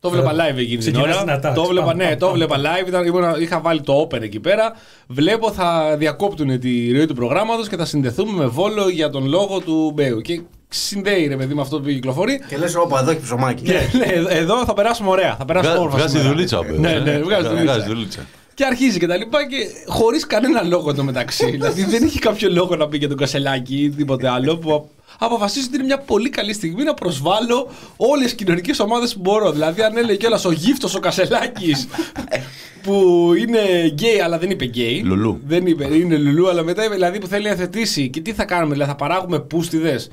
Το 0.00 0.10
βλέπα 0.10 0.32
live 0.32 0.56
εκείνη 0.56 0.66
την 0.66 0.78
Ξεκινάς 0.78 1.04
ώρα. 1.06 1.18
δυνατά. 1.18 1.52
Το 1.52 1.64
βλέπα, 1.64 1.86
Παμ, 1.86 1.96
ναι, 1.96 2.04
παμ, 2.04 2.18
το 2.18 2.26
παμ, 2.26 2.34
βλέπα 2.34 2.54
παμ. 2.54 2.62
live. 2.64 2.86
Ήταν, 2.88 3.06
ήμουνα- 3.06 3.36
είχα 3.40 3.60
βάλει 3.60 3.80
το 3.80 4.00
open 4.00 4.22
εκεί 4.22 4.40
πέρα. 4.40 4.72
Βλέπω 5.06 5.52
θα 5.52 5.96
διακόπτουν 5.98 6.60
τη 6.60 6.92
ροή 6.92 7.06
του 7.06 7.14
προγράμματος 7.14 7.68
και 7.68 7.76
θα 7.76 7.84
συνδεθούμε 7.84 8.32
με 8.32 8.46
βόλο 8.46 8.88
για 8.88 9.10
τον 9.10 9.26
λόγο 9.28 9.60
του 9.60 9.90
Μπέου. 9.94 10.20
Και 10.20 10.40
συνδέει 10.68 11.26
ρε 11.26 11.36
παιδί 11.36 11.54
με 11.54 11.60
αυτό 11.60 11.80
που 11.80 11.86
κυκλοφορεί. 11.88 12.40
Και 12.48 12.56
λες, 12.56 12.74
όπα, 12.76 13.00
εδώ 13.00 13.10
έχει 13.10 13.20
ψωμάκι. 13.20 13.62
Και 13.62 13.72
λέει, 13.72 14.26
εδώ 14.38 14.64
θα 14.64 14.74
περάσουμε 14.74 15.08
ωραία. 15.10 15.36
Θα 15.36 15.44
περάσουμε 15.44 15.70
Βγα- 15.72 15.80
όμορφα. 15.82 15.98
Βγάζει 15.98 16.16
σήμερα. 16.16 16.34
δουλίτσα 16.34 16.58
ο 16.58 16.62
Μπέος, 16.64 16.78
Ναι, 16.78 16.90
ε. 16.92 16.98
ναι, 16.98 17.18
βγάζει 17.18 17.48
Βγάζει 17.62 17.86
δουλίτσα. 17.86 18.20
Δουλίτσα. 18.56 18.64
Και 18.64 18.64
αρχίζει 18.64 18.98
και 18.98 19.06
τα 19.06 19.16
λοιπά 19.16 19.46
και 19.46 19.56
χωρίς 19.86 20.26
κανένα 20.26 20.62
λόγο 20.62 20.90
εντωμεταξύ. 20.90 21.50
δηλαδή 21.56 21.84
δεν 21.84 22.02
έχει 22.02 22.18
κάποιο 22.18 22.50
λόγο 22.50 22.76
να 22.76 22.88
πει 22.88 22.98
για 22.98 23.08
τον 23.08 23.16
Κασελάκη 23.16 23.82
ή 23.84 23.90
τίποτε 23.90 24.28
άλλο. 24.28 24.56
Που 24.56 24.90
αποφασίζει 25.18 25.66
ότι 25.66 25.74
είναι 25.74 25.84
μια 25.84 25.98
πολύ 25.98 26.30
καλή 26.30 26.52
στιγμή 26.52 26.82
να 26.82 26.94
προσβάλλω 26.94 27.70
όλες 27.96 28.24
τις 28.24 28.34
κοινωνικές 28.34 28.80
ομάδες 28.80 29.14
που 29.14 29.20
μπορώ. 29.20 29.52
Δηλαδή, 29.52 29.82
αν 29.82 29.96
έλεγε 29.96 30.16
κιόλας 30.16 30.44
ο 30.44 30.50
γύφτος 30.50 30.94
ο 30.94 31.00
Κασελάκης 31.00 31.88
που 32.82 33.30
είναι 33.38 33.86
γκέι, 33.86 34.20
αλλά 34.20 34.38
δεν 34.38 34.50
είπε 34.50 34.64
γκέι. 34.64 35.02
Λουλού. 35.04 35.40
Δεν 35.46 35.66
είπε, 35.66 35.96
είναι 35.96 36.16
λουλού, 36.16 36.48
αλλά 36.48 36.62
μετά 36.62 36.84
είπε 36.84 36.94
δηλαδή 36.94 37.18
που 37.18 37.26
θέλει 37.26 37.48
να 37.48 37.54
θετήσει. 37.54 38.08
Και 38.08 38.20
τι 38.20 38.32
θα 38.32 38.44
κάνουμε, 38.44 38.72
δηλαδή 38.72 38.90
θα 38.90 38.96
παράγουμε 38.96 39.40
πούστηδες. 39.40 40.10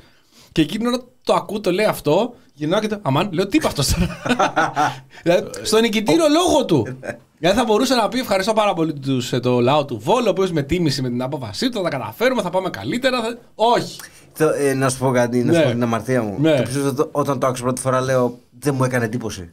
Και 0.52 0.60
εκείνη 0.60 0.86
ώρα 0.86 1.00
το 1.24 1.34
ακούω, 1.34 1.60
το 1.60 1.72
λέει 1.72 1.86
αυτό, 1.86 2.34
γυρνάω 2.54 2.80
και 2.80 2.86
το. 2.86 2.98
Αμάν, 3.02 3.28
λέω 3.32 3.46
τι 3.46 3.56
είπε 3.56 3.66
αυτός 3.66 3.92
τώρα; 3.92 4.20
δηλαδή, 5.22 5.48
στον 5.62 5.80
νικητήριο 5.80 6.24
λόγο 6.28 6.64
του. 6.64 6.98
Δηλαδή 7.38 7.58
θα 7.58 7.64
μπορούσε 7.64 7.94
να 7.94 8.08
πει 8.08 8.18
ευχαριστώ 8.18 8.52
πάρα 8.52 8.74
πολύ 8.74 8.92
τους, 8.92 9.32
ε, 9.32 9.40
το 9.40 9.60
λαό 9.60 9.84
του 9.84 9.98
Βόλου, 9.98 10.24
ο 10.26 10.30
οποίος 10.30 10.52
με 10.52 10.62
τίμησε 10.62 11.02
με 11.02 11.08
την 11.08 11.22
απόφασή 11.22 11.68
του, 11.68 11.76
θα 11.76 11.82
τα 11.82 11.88
καταφέρουμε, 11.88 12.42
θα 12.42 12.50
πάμε 12.50 12.70
καλύτερα. 12.70 13.20
Θα... 13.22 13.38
Όχι. 13.54 14.00
Το, 14.38 14.48
ε, 14.48 14.74
να 14.74 14.88
σου 14.88 14.98
πω 14.98 15.10
κάτι, 15.10 15.44
να 15.44 15.52
σου 15.52 15.58
Ναι. 15.58 15.64
πω 15.64 15.70
την 15.70 15.82
αμαρτία 15.82 16.22
μου. 16.22 16.36
Ναι. 16.40 16.56
Το 16.56 16.62
πιστεύω 16.62 16.88
ότι 16.88 17.08
όταν 17.12 17.38
το 17.38 17.46
άκουσα 17.46 17.62
πρώτη 17.62 17.80
φορά 17.80 18.00
λέω 18.00 18.38
δεν 18.58 18.74
μου 18.74 18.84
έκανε 18.84 19.04
εντύπωση. 19.04 19.50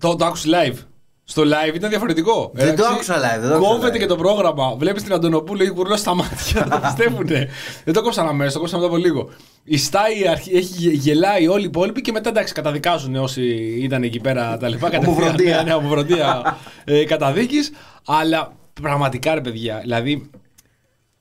Το, 0.00 0.16
το 0.16 0.24
άκουσες 0.24 0.52
live. 0.54 0.76
Στο 1.24 1.42
live 1.42 1.74
ήταν 1.74 1.90
διαφορετικό. 1.90 2.50
Δεν 2.54 2.66
το 2.66 2.72
Εντάξει, 2.72 2.92
άκουσα 2.94 3.14
live, 3.16 3.40
δεν 3.40 3.48
το 3.48 3.54
άκουσα 3.56 3.70
Κόβεται 3.72 3.96
live. 3.96 4.00
και 4.00 4.06
το 4.06 4.16
πρόγραμμα. 4.16 4.74
Βλέπεις 4.78 5.02
την 5.02 5.12
Αντωνοπούλου, 5.12 5.62
έχει 5.62 5.70
γουρλό 5.70 5.96
στα 5.96 6.14
μάτια. 6.14 6.64
το 6.70 6.78
πιστεύουνε. 6.82 7.48
δεν 7.84 7.94
το 7.94 8.02
κόψαν 8.02 8.28
αμέσως, 8.28 8.52
το 8.52 8.58
κόψαν 8.58 8.80
μετά 8.80 8.92
από 8.92 9.00
λίγο. 9.02 9.28
Η 9.64 9.76
Στάι 9.78 10.28
αρχι- 10.28 10.54
έχει 10.54 10.72
γε- 10.78 10.94
γελάει 10.94 11.48
όλοι 11.48 11.62
οι 11.62 11.66
υπόλοιποι 11.66 12.00
και 12.00 12.12
μετά 12.12 12.28
εντάξει 12.28 12.52
καταδικάζουν 12.54 13.14
όσοι 13.16 13.44
ήταν 13.82 14.02
εκεί 14.02 14.20
πέρα 14.20 14.56
τα 14.56 14.68
λοιπά. 14.68 14.90
κατευθείαν. 14.90 15.16
Ομοφροντία. 15.18 15.56
Ναι, 15.56 15.62
ναι, 15.62 15.74
ομοφροντία 15.74 16.56
ε, 16.84 17.04
καταδίκης. 17.04 17.70
Αλλά 18.06 18.52
πραγματικά 18.82 19.34
ρε 19.34 19.40
παιδιά, 19.40 19.78
δηλαδή 19.82 20.30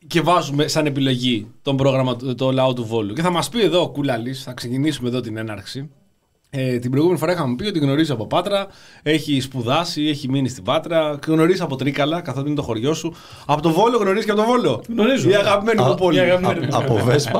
και 0.08 0.22
βάζουμε 0.22 0.68
σαν 0.68 0.86
επιλογή 0.86 1.48
τον 1.62 1.76
πρόγραμμα 1.78 2.16
του- 2.16 2.36
το 2.36 2.52
λαό 2.52 2.74
του 2.74 2.86
Βόλου. 2.86 3.14
Και 3.14 3.22
θα 3.22 3.30
μας 3.30 3.50
πει 3.50 3.62
εδώ 3.62 3.82
ο 3.82 3.90
Κούλαλης, 3.90 4.44
θα 4.44 4.54
ξεκινήσουμε 4.54 5.10
εδώ 5.10 5.22
την 5.22 5.38
έναρξη. 5.38 5.90
Ε, 6.54 6.78
την 6.80 6.90
προηγούμενη 6.90 7.20
φορά 7.20 7.32
είχαμε 7.32 7.56
πει 7.56 7.68
ότι 7.68 7.80
γνωρίζει 7.80 8.12
από 8.12 8.28
Πάτρα, 8.28 8.68
έχει 9.04 9.40
σπουδάσει, 9.40 10.02
έχει 10.08 10.30
μείνει 10.30 10.50
στην 10.50 10.64
Πάτρα, 10.64 11.20
γνωρίζει 11.28 11.62
από 11.62 11.76
Τρίκαλα, 11.76 12.22
καθότι 12.22 12.48
είναι 12.48 12.56
το 12.56 12.62
χωριό 12.62 12.94
σου. 12.94 13.14
Από 13.46 13.62
το 13.62 13.72
Βόλο 13.72 13.98
γνωρίζεις 13.98 14.26
και 14.26 14.32
από 14.32 14.40
το 14.42 14.46
Βόλο. 14.48 14.84
Γνωρίζω. 14.90 15.30
Η 15.30 15.36
αγαπημένη 15.36 15.82
μου 15.82 15.90
Α, 15.92 15.96
πόλη. 15.96 16.18
η 16.18 16.20
αγαπημένη 16.20 16.66
Α- 16.66 16.68
μου. 16.72 16.78
Από 16.78 16.96
Βέσπα. 17.04 17.40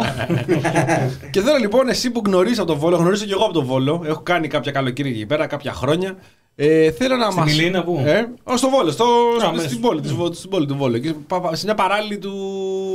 Και 1.32 1.42
θέλω 1.42 1.58
λοιπόν 1.60 1.90
εσύ 1.90 2.12
που 2.12 2.22
γνωρίζεις 2.26 2.60
από 2.60 2.68
το 2.68 2.78
Βόλο, 2.78 2.96
γνωρίζω 2.96 3.26
και 3.26 3.34
εγώ 3.34 3.44
από 3.44 3.54
το 3.54 3.64
Βόλο, 3.64 4.02
έχω 4.06 4.22
κάνει 4.22 4.48
κάποια 4.48 4.72
καλοκαίρια 4.72 5.12
εκεί 5.12 5.26
πέρα, 5.26 5.48
κάποια 5.48 5.74
χρόνια. 5.74 6.16
Ε, 6.56 6.92
θέλω 6.92 7.16
να 7.16 7.26
Στη 7.32 7.40
μας... 7.40 7.56
Μιλίνα 7.56 7.84
πού; 7.84 8.02
Ε, 8.06 8.26
ω, 8.44 8.58
στο 8.58 8.70
Βόλο, 8.70 8.92
στο, 8.92 9.04
Α, 9.04 9.40
στην, 9.40 9.56
μέσα. 9.56 9.78
πόλη, 9.82 10.02
της 10.02 10.14
Βο- 10.14 10.34
στην 10.34 10.50
πόλη 10.50 10.66
του 10.66 10.76
Βόλου, 10.76 10.96
εκεί, 10.96 11.14
πα- 11.28 11.40
πα- 11.42 11.56
σε 11.56 11.66
μια 11.66 11.76
παράλληλη 11.76 12.18
του 12.18 12.32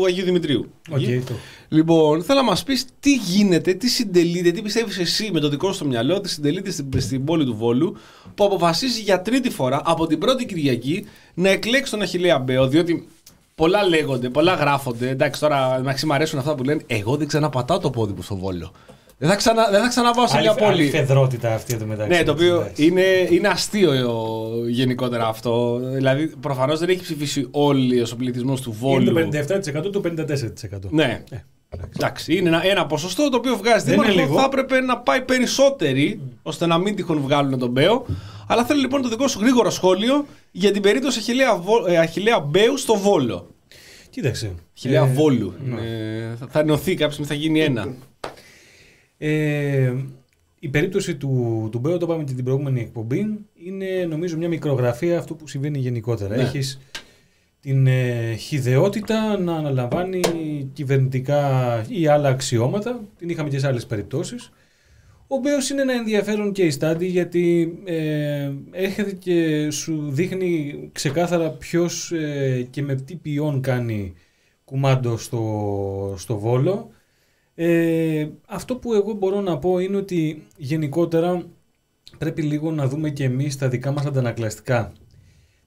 Αγίου 0.06 0.24
Δημητρίου. 0.24 0.70
Οκ, 0.90 1.00
Εκεί. 1.02 1.22
το. 1.26 1.32
Λοιπόν, 1.68 2.22
θέλω 2.22 2.38
να 2.40 2.44
μας 2.44 2.62
πεις 2.62 2.84
τι 3.00 3.14
γίνεται, 3.14 3.74
τι 3.74 3.88
συντελείται, 3.88 4.50
τι 4.50 4.62
πιστεύεις 4.62 4.98
εσύ 4.98 5.30
με 5.32 5.40
το 5.40 5.48
δικό 5.48 5.72
σου 5.72 5.78
το 5.78 5.84
μυαλό, 5.88 6.20
τι 6.20 6.28
συντελείται 6.28 6.70
στην, 6.70 6.86
στην 6.96 7.24
πόλη 7.24 7.44
του 7.44 7.56
Βόλου, 7.56 7.96
που 8.34 8.44
αποφασίζει 8.44 9.00
για 9.00 9.22
τρίτη 9.22 9.50
φορά 9.50 9.80
από 9.84 10.06
την 10.06 10.18
πρώτη 10.18 10.46
Κυριακή 10.46 11.04
να 11.34 11.48
εκλέξει 11.48 11.90
τον 11.90 12.02
Αχηλέα 12.02 12.38
Μπέο, 12.38 12.68
διότι 12.68 13.08
πολλά 13.54 13.88
λέγονται, 13.88 14.28
πολλά 14.28 14.54
γράφονται. 14.54 15.08
Εντάξει, 15.08 15.40
τώρα 15.40 15.78
μεταξύ 15.78 16.06
μου 16.06 16.14
αρέσουν 16.14 16.38
αυτά 16.38 16.54
που 16.54 16.62
λένε. 16.62 16.82
Εγώ 16.86 17.16
δεν 17.16 17.26
ξαναπατάω 17.26 17.78
το 17.78 17.90
πόδι 17.90 18.12
μου 18.16 18.22
στο 18.22 18.36
Βόλο. 18.36 18.72
Δεν 19.18 19.28
θα, 19.28 19.36
ξανα, 19.36 19.70
δεν 19.70 19.80
θα 19.82 19.88
ξαναπάω 19.88 20.26
σε 20.26 20.38
μια 20.38 20.50
Άλλη, 20.50 20.64
άλλη 20.64 20.76
πόλη. 20.76 20.88
φεδρότητα 20.90 21.54
αυτή 21.54 21.74
εδώ 21.74 21.86
μεταξύ. 21.86 22.16
Ναι, 22.16 22.22
το 22.22 22.32
οποίο 22.32 22.60
εντάξει. 22.60 22.86
είναι, 22.86 23.02
είναι 23.30 23.48
αστείο 23.48 23.92
ε, 23.92 24.70
γενικότερα 24.70 25.26
αυτό. 25.26 25.80
Δηλαδή, 25.82 26.26
προφανώς 26.26 26.78
δεν 26.78 26.88
έχει 26.88 27.02
ψηφίσει 27.02 27.48
όλοι 27.50 28.00
ο 28.00 28.06
πληθυσμός 28.16 28.60
του 28.60 28.72
Βόλου. 28.72 29.18
Είναι 29.18 29.44
το 29.44 29.54
57% 29.84 29.92
του 29.92 30.02
54%. 30.04 30.90
Ναι. 30.90 31.22
Εντάξει, 31.96 32.36
είναι 32.36 32.48
ένα, 32.48 32.64
ένα 32.64 32.86
ποσοστό 32.86 33.28
το 33.28 33.36
οποίο 33.36 33.56
βγάζει 33.56 33.84
Δεν 33.84 33.94
είναι 33.94 34.02
δήμαρχο. 34.06 34.28
λίγο. 34.30 34.40
Θα 34.40 34.44
έπρεπε 34.52 34.80
να 34.80 34.98
πάει 34.98 35.22
περισσότεροι 35.22 36.20
ώστε 36.42 36.66
να 36.66 36.78
μην 36.78 36.96
τυχόν 36.96 37.20
βγάλουν 37.20 37.58
τον 37.58 37.70
Μπέο. 37.70 38.06
Αλλά 38.48 38.64
θέλω 38.64 38.80
λοιπόν 38.80 39.02
το 39.02 39.08
δικό 39.08 39.28
σου 39.28 39.40
γρήγορο 39.40 39.70
σχόλιο 39.70 40.26
για 40.50 40.70
την 40.72 40.82
περίπτωση 40.82 41.18
Αχιλέα, 41.18 41.56
Βο- 41.56 41.86
ε, 41.86 41.98
Αχιλλέα 41.98 42.40
Μπέου 42.40 42.76
στο 42.76 42.96
Βόλο. 42.98 43.48
Κοίταξε. 44.10 44.52
Αχιλλέα 44.76 45.02
Ε, 45.02 45.06
Βόλου. 45.12 45.54
Ε, 45.84 46.34
θα, 46.36 46.46
θα 46.50 46.58
ενωθεί 46.60 46.94
κάποια 46.94 47.10
στιγμή, 47.12 47.26
θα 47.28 47.34
γίνει 47.34 47.60
ένα. 47.60 47.94
Ε, 49.18 49.92
η 50.60 50.68
περίπτωση 50.68 51.14
του, 51.16 51.68
του 51.72 51.78
Μπέο, 51.78 51.96
το 51.98 52.06
είπαμε 52.08 52.24
και 52.24 52.32
την 52.32 52.44
προηγούμενη 52.44 52.80
εκπομπή, 52.80 53.26
είναι 53.64 54.06
νομίζω 54.08 54.36
μια 54.36 54.48
μικρογραφία 54.48 55.18
αυτού 55.18 55.36
που 55.36 55.48
συμβαίνει 55.48 55.78
γενικότερα. 55.78 56.36
Ναι. 56.36 56.42
Έχεις 56.42 56.80
την 57.66 57.86
ε, 57.86 58.34
χιδεότητα 58.34 59.38
να 59.38 59.56
αναλαμβάνει 59.56 60.20
κυβερνητικά 60.72 61.84
ή 61.88 62.06
άλλα 62.06 62.28
αξιώματα. 62.28 63.00
Την 63.18 63.28
είχαμε 63.28 63.48
και 63.48 63.58
σε 63.58 63.66
άλλες 63.66 63.86
περιπτώσεις. 63.86 64.50
Ο 65.26 65.36
Μπέος 65.36 65.70
είναι 65.70 65.82
ένα 65.82 65.92
ενδιαφέρον 65.92 66.52
case 66.56 66.78
study 66.78 67.00
γιατί 67.00 67.78
ε, 67.84 68.52
έρχεται 68.70 69.12
και 69.12 69.70
σου 69.70 70.10
δείχνει 70.10 70.74
ξεκάθαρα 70.92 71.50
ποιος 71.50 72.12
ε, 72.12 72.66
και 72.70 72.82
με 72.82 72.94
τι 72.94 73.16
ποιόν 73.16 73.60
κάνει 73.60 74.14
κουμάντο 74.64 75.16
στο, 75.16 76.14
στο 76.18 76.38
Βόλο. 76.38 76.90
Ε, 77.54 78.28
αυτό 78.46 78.76
που 78.76 78.94
εγώ 78.94 79.12
μπορώ 79.12 79.40
να 79.40 79.58
πω 79.58 79.78
είναι 79.78 79.96
ότι 79.96 80.46
γενικότερα 80.56 81.46
πρέπει 82.18 82.42
λίγο 82.42 82.70
να 82.70 82.88
δούμε 82.88 83.10
και 83.10 83.24
εμείς 83.24 83.58
τα 83.58 83.68
δικά 83.68 83.90
μας 83.92 84.06
αντανακλαστικά. 84.06 84.92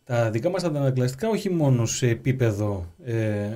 Τα 0.09 0.29
δικά 0.29 0.49
μας 0.49 0.63
αντανακλαστικά 0.63 1.29
όχι 1.29 1.49
μόνο 1.49 1.85
σε 1.85 2.07
επίπεδο 2.07 2.93
ε, 3.03 3.49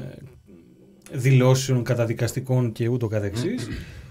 δηλώσεων 1.12 1.84
καταδικαστικών 1.84 2.72
και 2.72 2.88
ούτω 2.88 3.08
καθεξής, 3.08 3.68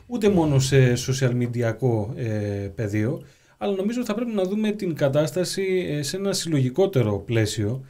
ούτε 0.07 0.29
μόνο 0.29 0.59
σε 0.59 0.93
social 0.93 1.31
media 1.31 1.75
ε, 2.17 2.29
πεδίο, 2.75 3.23
αλλά 3.59 3.75
νομίζω 3.75 3.99
ότι 3.99 4.09
θα 4.09 4.15
πρέπει 4.15 4.31
να 4.31 4.43
δούμε 4.43 4.71
την 4.71 4.95
κατάσταση 4.95 5.87
ε, 5.89 6.03
σε 6.03 6.17
ένα 6.17 6.33
συλλογικότερο 6.33 7.19
πλαίσιο 7.19 7.85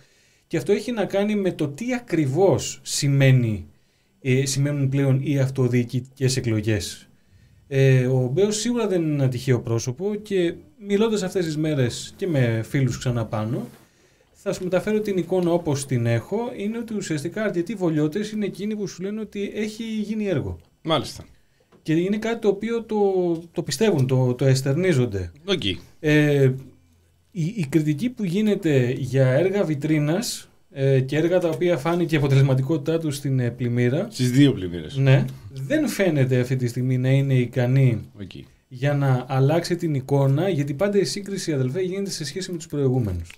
και 0.46 0.56
αυτό 0.56 0.72
έχει 0.72 0.92
να 0.92 1.04
κάνει 1.04 1.34
με 1.34 1.52
το 1.52 1.68
τι 1.68 1.94
ακριβώς 1.94 2.80
σημαίνει, 2.82 3.66
ε, 4.20 4.46
σημαίνουν 4.46 4.88
πλέον 4.88 5.20
οι 5.22 5.38
αυτοδιοικητικές 5.38 6.36
εκλογές. 6.36 7.08
Ε, 7.68 8.06
ο 8.06 8.30
Μπέος 8.32 8.56
σίγουρα 8.56 8.86
δεν 8.86 9.02
είναι 9.02 9.12
ένα 9.12 9.28
τυχαίο 9.28 9.60
πρόσωπο 9.60 10.14
και 10.14 10.54
μιλώντας 10.86 11.22
αυτές 11.22 11.44
τις 11.44 11.56
μέρες 11.56 12.14
και 12.16 12.26
με 12.26 12.62
φίλους 12.68 12.98
ξανά 12.98 13.26
πάνω, 13.26 13.66
θα 14.44 14.52
σου 14.52 14.64
μεταφέρω 14.64 15.00
την 15.00 15.16
εικόνα 15.16 15.50
όπως 15.52 15.86
την 15.86 16.06
έχω, 16.06 16.38
είναι 16.56 16.78
ότι 16.78 16.94
ουσιαστικά 16.94 17.42
αρκετοί 17.44 17.74
Βολιώτες 17.74 18.30
είναι 18.30 18.44
εκείνοι 18.46 18.76
που 18.76 18.86
σου 18.86 19.02
λένε 19.02 19.20
ότι 19.20 19.52
έχει 19.54 19.82
γίνει 19.84 20.26
έργο. 20.26 20.58
Μάλιστα. 20.82 21.24
Και 21.82 21.92
είναι 21.92 22.16
κάτι 22.18 22.40
το 22.40 22.48
οποίο 22.48 22.82
το, 22.82 22.96
το 23.52 23.62
πιστεύουν, 23.62 24.06
το, 24.06 24.34
το 24.34 24.44
εστερνίζονται. 24.44 25.32
Οκ. 25.44 25.62
Ε, 26.00 26.42
η, 27.30 27.44
η 27.56 27.66
κριτική 27.68 28.08
που 28.10 28.24
γίνεται 28.24 28.94
για 28.98 29.26
έργα 29.28 29.64
βιτρίνας 29.64 30.48
ε, 30.70 31.00
και 31.00 31.16
έργα 31.16 31.38
τα 31.38 31.48
οποία 31.48 31.76
φάνηκε 31.76 32.14
η 32.14 32.18
αποτελεσματικότητά 32.18 32.98
τους 32.98 33.16
στην 33.16 33.40
ε, 33.40 33.50
πλημμύρα, 33.50 34.06
Στις 34.10 34.30
δύο 34.30 34.52
πλημμύρες. 34.52 34.96
ναι, 34.96 35.24
δεν 35.52 35.88
φαίνεται 35.88 36.40
αυτή 36.40 36.56
τη 36.56 36.66
στιγμή 36.66 36.98
να 36.98 37.08
είναι 37.10 37.34
ικανή 37.34 38.10
Okay. 38.20 38.40
για 38.68 38.94
να 38.94 39.24
αλλάξει 39.28 39.76
την 39.76 39.94
εικόνα, 39.94 40.48
γιατί 40.48 40.74
πάντα 40.74 40.98
η 40.98 41.04
σύγκριση, 41.04 41.52
αδελφέ, 41.52 41.80
γίνεται 41.80 42.10
σε 42.10 42.24
σχέση 42.24 42.50
με 42.50 42.56
τους 42.56 42.66
προηγούμενους. 42.66 43.30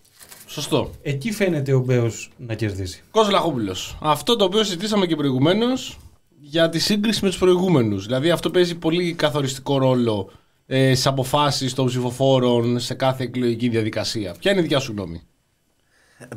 Σωστό. 0.55 0.91
Εκεί 1.03 1.33
φαίνεται 1.33 1.73
ο 1.73 1.81
Μπέος 1.81 2.31
να 2.37 2.55
κερδίζει. 2.55 3.03
Κώστα 3.11 3.33
Λαχόπουλος. 3.33 3.99
Αυτό 4.01 4.37
το 4.37 4.45
οποίο 4.45 4.65
συζητήσαμε 4.65 5.07
και 5.07 5.17
προηγουμένως 5.17 5.99
για 6.41 6.69
τη 6.69 6.79
σύγκριση 6.79 7.21
με 7.23 7.29
τους 7.29 7.39
προηγούμενους. 7.39 8.05
Δηλαδή 8.07 8.31
αυτό 8.31 8.51
παίζει 8.51 8.75
πολύ 8.75 9.13
καθοριστικό 9.13 9.79
ρόλο 9.79 10.31
ε, 10.67 10.93
στις 10.93 11.07
αποφάσεις 11.07 11.75
των 11.75 11.87
ψηφοφόρων 11.87 12.79
σε 12.79 12.95
κάθε 12.95 13.23
εκλογική 13.23 13.69
διαδικασία. 13.69 14.35
Ποια 14.39 14.51
είναι 14.51 14.61
η 14.61 14.63
δικιά 14.63 14.79
σου 14.79 14.93
γνώμη; 14.93 15.23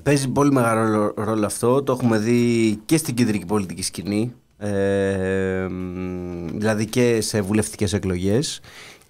Παίζει 0.04 0.28
πολύ 0.28 0.52
μεγάλο 0.52 1.14
ρόλο 1.18 1.46
αυτό. 1.46 1.84
Το 1.84 1.92
έχουμε 1.92 2.18
δει 2.18 2.80
και 2.86 2.98
στην 2.98 3.16
κεντρική 3.16 3.46
πολιτική 3.46 3.84
σκηνή. 3.84 4.34
Ε, 4.58 5.68
μ, 5.70 6.48
δηλαδή 6.54 6.86
και 6.86 7.22
σε 7.22 7.42
βουλευτικές 7.42 7.94
εκλογές. 7.94 8.60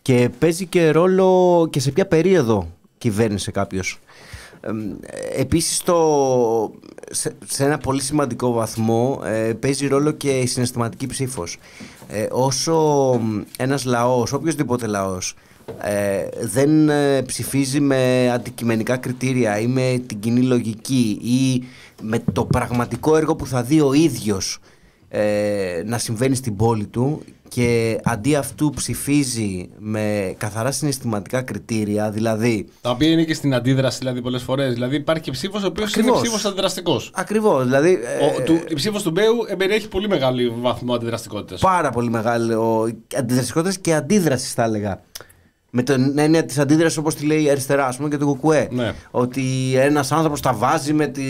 Και 0.02 0.30
παίζει 0.40 0.66
και 0.66 0.90
ρόλο 0.90 1.68
και 1.72 1.80
σε 1.80 1.92
ποια 1.92 2.08
περίοδο 2.08 2.68
κυβέρνησε 2.98 3.52
κάποιος. 3.52 4.00
Ε, 4.62 4.72
μ, 4.72 4.96
επίσης 5.36 5.82
το, 5.82 6.72
σε, 7.12 7.36
σε 7.46 7.64
ένα 7.64 7.78
πολύ 7.78 8.02
σημαντικό 8.02 8.52
βαθμό 8.52 9.22
ε, 9.24 9.54
παίζει 9.54 9.88
ρόλο 9.88 10.12
και 10.12 10.40
η 10.40 10.46
συναισθηματική 10.46 11.08
ψήφος. 11.08 11.58
Ε, 12.08 12.28
όσο 12.32 12.76
μ, 13.22 13.42
ένας 13.58 13.86
λαός, 13.86 14.34
οποιοδήποτε 14.34 14.88
λαός, 14.88 15.36
ε, 15.82 16.28
δεν 16.42 16.90
ε, 16.90 17.22
ψηφίζει 17.22 17.80
με 17.80 18.32
αντικειμενικά 18.34 18.98
κριτήρια 18.98 19.60
ή 19.60 19.68
με 19.68 20.02
την 20.08 20.20
κοινή 20.20 20.42
λογική 20.42 21.20
ή 21.24 21.64
με 22.02 22.24
το 22.34 22.46
πραγματικό 22.46 23.18
έργο 23.18 23.36
που 23.36 23.46
θα 23.46 23.64
δει 23.64 23.82
ο 23.82 23.94
ίδιος 23.94 24.60
ε, 25.10 25.82
να 25.86 25.98
συμβαίνει 25.98 26.36
στην 26.36 26.56
πόλη 26.56 26.88
του 26.88 27.22
και 27.50 28.00
αντί 28.04 28.36
αυτού 28.36 28.70
ψηφίζει 28.76 29.70
με 29.80 30.36
καθαρά 30.38 30.72
συναισθηματικά 30.72 31.42
κριτήρια, 31.42 32.12
δηλαδή 32.12 32.66
Τα 32.82 32.90
οποία 32.90 33.10
είναι 33.10 33.24
και 33.24 33.34
στην 33.34 33.54
αντίδραση 33.54 33.98
δηλαδή 34.00 34.22
πολλές 34.22 34.42
φορές. 34.44 34.74
Δηλαδή 34.74 34.96
υπάρχει 34.96 35.24
και 35.24 35.32
ψήφος 35.32 35.64
ο 35.64 35.68
οποίος 35.68 35.94
είναι 35.94 36.02
Ακριβώς. 36.04 36.22
ψήφος 36.22 36.46
αντιδραστικός. 36.46 37.12
ακριβώς, 37.16 37.64
δηλαδή 37.64 38.00
ε, 38.48 38.54
η 38.70 38.74
ψήφος 38.74 39.04
του 39.04 39.12
Μπέου 39.12 39.36
εμπεριέχει 39.48 39.88
πολύ 39.88 40.08
μεγάλο 40.08 40.54
βαθμό 40.62 40.94
αντιδραστικότητας. 40.94 41.60
πάρα 41.62 41.90
πολύ 41.90 42.10
μεγάλο 42.10 42.90
αντιδραστικότητας 43.18 43.78
και 43.78 43.94
αντίδρασης 43.94 44.54
θα 44.54 44.64
έλεγα. 44.64 45.02
Με 45.80 45.84
την 45.84 46.18
έννοια 46.18 46.46
της 46.46 46.60
αντίδρασης 46.60 46.98
όπως 46.98 47.16
τη 47.16 47.26
λέει 47.26 47.44
η 47.44 47.50
αριστερά, 47.50 47.88
ας 47.88 47.98
πούμε, 47.98 48.10
και 48.10 48.18
το 48.18 48.26
κουκουέ. 48.26 48.68
Ναι. 48.72 48.94
Ότι 49.12 49.44
ένας 49.76 50.12
άνθρωπος 50.12 50.42
τα 50.42 50.54
βάζει 50.54 50.94
με, 50.94 51.08
τη, 51.08 51.24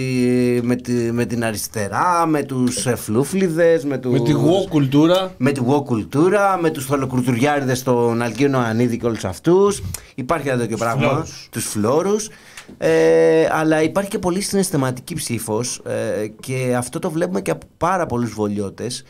με, 0.63 0.75
τη, 0.75 0.91
με 0.91 1.25
την 1.25 1.43
αριστερά, 1.43 2.25
με 2.25 2.43
τους 2.43 2.87
φλούφλιδες, 2.95 3.85
με, 3.85 3.97
τους, 3.97 4.11
Με 4.11 4.19
τη 4.19 4.31
γουό 4.31 4.65
κουλτούρα. 4.69 5.33
με 5.37 5.51
τη 5.51 5.59
γουό 5.59 5.81
κουλτούρα, 5.83 6.57
με 6.61 6.69
τους 6.69 6.85
θολοκουρτουριάριδες 6.85 7.77
στον 7.79 8.21
Αλκίνο 8.21 8.57
Ανίδη 8.59 8.97
και 8.97 9.05
όλους 9.05 9.25
αυτούς. 9.25 9.81
Υπάρχει 10.15 10.47
ένα 10.47 10.57
τέτοιο 10.57 10.77
πράγμα. 10.77 11.07
φλόρους. 11.07 11.47
Τους 11.51 11.65
φλόρους. 11.65 12.29
Ε, 12.77 13.47
αλλά 13.51 13.81
υπάρχει 13.83 14.09
και 14.09 14.19
πολύ 14.19 14.41
συναισθηματική 14.41 15.13
ψήφος 15.15 15.81
ε, 15.85 16.27
και 16.39 16.75
αυτό 16.77 16.99
το 16.99 17.09
βλέπουμε 17.09 17.41
και 17.41 17.51
από 17.51 17.65
πάρα 17.77 18.05
πολλούς 18.05 18.31
βολιώτες 18.31 19.03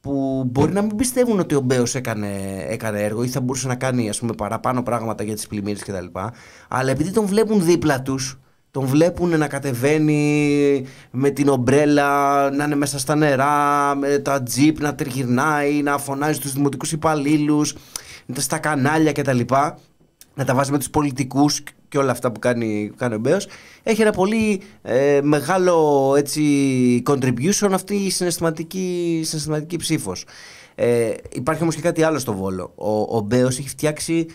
που 0.00 0.44
μπορεί 0.50 0.72
να 0.72 0.82
μην 0.82 0.96
πιστεύουν 0.96 1.38
ότι 1.38 1.54
ο 1.54 1.60
Μπέος 1.60 1.94
έκανε, 1.94 2.28
έκανε 2.68 3.02
έργο 3.02 3.22
ή 3.22 3.28
θα 3.28 3.40
μπορούσε 3.40 3.66
να 3.66 3.74
κάνει 3.74 4.08
ας 4.08 4.18
πούμε, 4.18 4.32
παραπάνω 4.32 4.82
πράγματα 4.82 5.22
για 5.22 5.34
τις 5.34 5.46
πλημμύρες 5.46 5.82
κτλ. 5.82 6.18
Αλλά 6.68 6.90
επειδή 6.90 7.10
τον 7.10 7.26
βλέπουν 7.26 7.64
δίπλα 7.64 8.02
τους, 8.02 8.40
τον 8.70 8.86
βλέπουν 8.86 9.38
να 9.38 9.48
κατεβαίνει 9.48 10.84
με 11.10 11.30
την 11.30 11.48
ομπρέλα, 11.48 12.50
να 12.50 12.64
είναι 12.64 12.74
μέσα 12.74 12.98
στα 12.98 13.14
νερά, 13.14 13.94
με 13.94 14.18
τα 14.18 14.42
τζιπ 14.42 14.80
να 14.80 14.94
τριγυρνάει, 14.94 15.82
να 15.82 15.98
φωνάζει 15.98 16.32
στους 16.32 16.52
δημοτικούς 16.52 16.92
υπαλλήλους, 16.92 17.74
στα 18.36 18.58
κανάλια 18.58 19.12
κτλ. 19.12 19.40
Να 20.34 20.44
τα 20.44 20.54
βάζει 20.54 20.70
με 20.70 20.78
τους 20.78 20.90
πολιτικούς 20.90 21.62
και 21.88 21.98
όλα 21.98 22.10
αυτά 22.10 22.32
που 22.32 22.38
κάνει, 22.38 22.88
που 22.90 22.96
κάνει 22.96 23.14
ο 23.14 23.18
Μπέος. 23.18 23.46
Έχει 23.82 24.02
ένα 24.02 24.12
πολύ 24.12 24.60
ε, 24.82 25.20
μεγάλο 25.22 26.14
έτσι, 26.16 26.42
contribution 27.06 27.68
αυτή 27.72 27.94
η 27.94 28.10
συναισθηματική, 28.10 29.20
συναισθηματική 29.24 29.76
ψήφος. 29.76 30.24
Ε, 30.74 31.10
υπάρχει 31.32 31.62
όμως 31.62 31.74
και 31.74 31.80
κάτι 31.80 32.02
άλλο 32.02 32.18
στο 32.18 32.34
Βόλο. 32.34 32.72
Ο, 32.74 33.16
ο 33.16 33.20
Μπέος 33.20 33.58
έχει 33.58 33.68
φτιάξει 33.68 34.26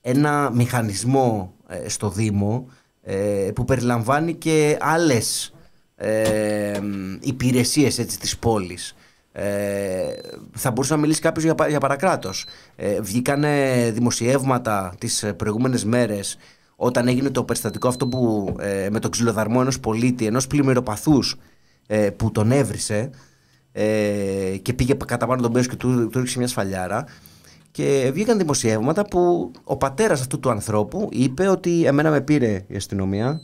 ένα 0.00 0.50
μηχανισμό 0.54 1.54
ε, 1.68 1.88
στο 1.88 2.10
Δήμο 2.10 2.68
ε, 3.02 3.50
που 3.54 3.64
περιλαμβάνει 3.64 4.34
και 4.34 4.76
άλλες 4.80 5.54
ε, 5.96 6.80
υπηρεσίες 7.20 7.98
έτσι, 7.98 8.18
της 8.18 8.38
πόλης. 8.38 8.94
Ε, 9.32 10.12
θα 10.52 10.70
μπορούσε 10.70 10.94
να 10.94 11.00
μιλήσει 11.00 11.20
κάποιος 11.20 11.44
για, 11.44 11.54
πα- 11.54 11.68
για 11.68 11.80
παρακράτος. 11.80 12.46
Ε, 12.76 13.00
βγήκανε 13.00 13.90
δημοσιεύματα 13.94 14.94
τις 14.98 15.22
ε, 15.22 15.32
προηγούμενες 15.32 15.84
μέρες 15.84 16.36
όταν 16.76 17.08
έγινε 17.08 17.30
το 17.30 17.44
περιστατικό 17.44 17.88
αυτό 17.88 18.06
που, 18.08 18.54
ε, 18.60 18.88
με 18.90 18.98
τον 19.00 19.10
ξυλοδαρμό 19.10 19.58
ενός 19.60 19.80
πολίτη, 19.80 20.26
ενός 20.26 20.46
πλημμυροπαθούς 20.46 21.36
ε, 21.86 22.10
που 22.10 22.30
τον 22.32 22.50
έβρισε 22.52 23.10
ε, 23.72 24.56
και 24.62 24.72
πήγε 24.72 24.94
κατά 25.06 25.26
πάνω 25.26 25.42
τον 25.42 25.50
Μπέος 25.50 25.68
και 25.68 25.76
του, 25.76 26.08
του 26.08 26.18
ρίξε 26.18 26.38
μια 26.38 26.48
σφαλιάρα 26.48 27.04
και 27.70 28.10
βγήκαν 28.14 28.38
δημοσιεύματα 28.38 29.04
που 29.04 29.50
ο 29.64 29.76
πατέρας 29.76 30.20
αυτού 30.20 30.40
του 30.40 30.50
ανθρώπου 30.50 31.08
είπε 31.12 31.48
ότι 31.48 31.84
εμένα 31.86 32.10
με 32.10 32.20
πήρε 32.20 32.64
η 32.68 32.76
αστυνομία 32.76 33.40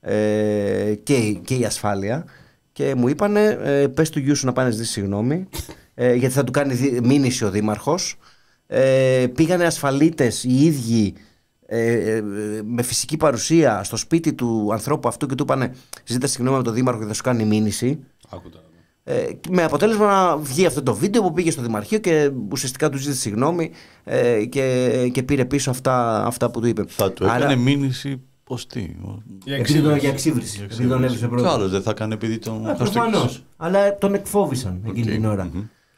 ε, 0.00 0.94
και, 1.02 1.14
η- 1.14 1.40
και 1.44 1.54
η 1.54 1.64
ασφάλεια 1.64 2.24
και 2.72 2.94
μου 2.94 3.08
είπανε 3.08 3.58
ε, 3.62 3.86
πες 3.86 4.10
του 4.10 4.18
γιου 4.18 4.36
σου 4.36 4.46
να 4.46 4.52
πάνε 4.52 4.68
να 4.68 4.74
ζητήσει 4.74 4.92
συγγνώμη 4.92 5.48
ε, 5.94 6.14
γιατί 6.14 6.34
θα 6.34 6.44
του 6.44 6.52
κάνει 6.52 6.74
δι- 6.74 7.04
μήνυση 7.06 7.44
ο 7.44 7.50
δήμαρχος. 7.50 8.16
Ε, 8.66 9.26
πήγανε 9.34 9.64
ασφαλίτες 9.64 10.44
οι 10.44 10.64
ίδιοι 10.64 11.14
ε, 11.72 12.16
ε, 12.16 12.22
με 12.64 12.82
φυσική 12.82 13.16
παρουσία 13.16 13.82
στο 13.84 13.96
σπίτι 13.96 14.32
του 14.32 14.68
ανθρώπου 14.72 15.08
αυτού 15.08 15.26
και 15.26 15.34
του 15.34 15.42
είπανε 15.42 15.74
ζήτα 16.04 16.26
συγγνώμη 16.26 16.56
από 16.56 16.64
τον 16.64 16.74
Δήμαρχο 16.74 17.00
και 17.00 17.06
θα 17.06 17.14
σου 17.14 17.22
κάνει 17.22 17.44
μήνυση. 17.44 17.98
Άκου 18.28 18.48
τώρα. 18.50 18.64
Ε, 19.04 19.26
με 19.50 19.62
αποτέλεσμα 19.64 20.06
να 20.06 20.36
βγει 20.36 20.66
αυτό 20.66 20.82
το 20.82 20.94
βίντεο 20.94 21.22
που 21.22 21.32
πήγε 21.32 21.50
στο 21.50 21.62
Δημαρχείο 21.62 21.98
και 21.98 22.30
ουσιαστικά 22.52 22.88
του 22.88 22.98
ζήτησε 22.98 23.20
συγγνώμη 23.20 23.70
ε, 24.04 24.44
και, 24.44 25.08
και 25.12 25.22
πήρε 25.22 25.44
πίσω 25.44 25.70
αυτά, 25.70 26.24
αυτά 26.26 26.50
που 26.50 26.60
του 26.60 26.66
είπε. 26.66 26.84
Θα 26.88 27.12
του 27.12 27.24
έκανε 27.24 27.56
μήνυση 27.56 28.20
πώ 28.44 28.54
τι. 28.68 28.80
Για 29.44 29.56
Επειδή 29.56 29.80
τον, 29.80 29.90
εξήγηση. 29.90 29.98
για 29.98 30.08
εξύβριση. 30.10 30.60
Επειδή 30.62 30.88
τον 30.88 31.04
έβρισε 31.04 31.18
Ποιο 31.26 31.28
πρώτος. 31.28 31.52
άλλος 31.54 31.70
δεν 31.70 31.82
θα 31.82 31.90
έκανε 31.90 32.14
επειδή 32.14 32.38
τον. 32.38 32.62
θα 32.64 32.74
στο- 32.74 32.84
Προφανώς. 32.84 33.44
Αλλά 33.56 33.98
τον 33.98 34.14
εκφόβησαν 34.14 34.80
εκείνη 34.86 35.06
Οκ. 35.08 35.14
την 35.14 35.24
ώρα. 35.24 35.50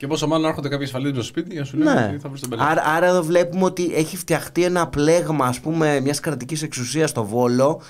Και 0.03 0.09
πόσο 0.09 0.27
μάλλον 0.27 0.49
έρχονται 0.49 0.69
κάποιοι 0.69 0.85
ασφαλίτες 0.85 1.11
στο 1.11 1.23
σπίτι 1.23 1.53
για 1.53 1.61
να 1.61 1.67
σου 1.67 1.77
λένε 1.77 1.93
Ναι. 1.93 2.07
ότι 2.07 2.19
θα 2.19 2.29
βρεις 2.29 2.41
τον 2.41 2.51
πελάτη. 2.51 2.71
Άρα, 2.71 2.83
άρα 2.97 3.07
εδώ 3.07 3.23
βλέπουμε 3.23 3.65
ότι 3.65 3.91
έχει 3.95 4.17
φτιαχτεί 4.17 4.65
ένα 4.65 4.89
πλέγμα 4.89 5.47
ας 5.47 5.61
πούμε 5.61 6.01
μιας 6.01 6.21
κρατικής 6.21 6.63
εξουσίας 6.63 7.11
στο 7.11 7.25
Βόλο 7.25 7.81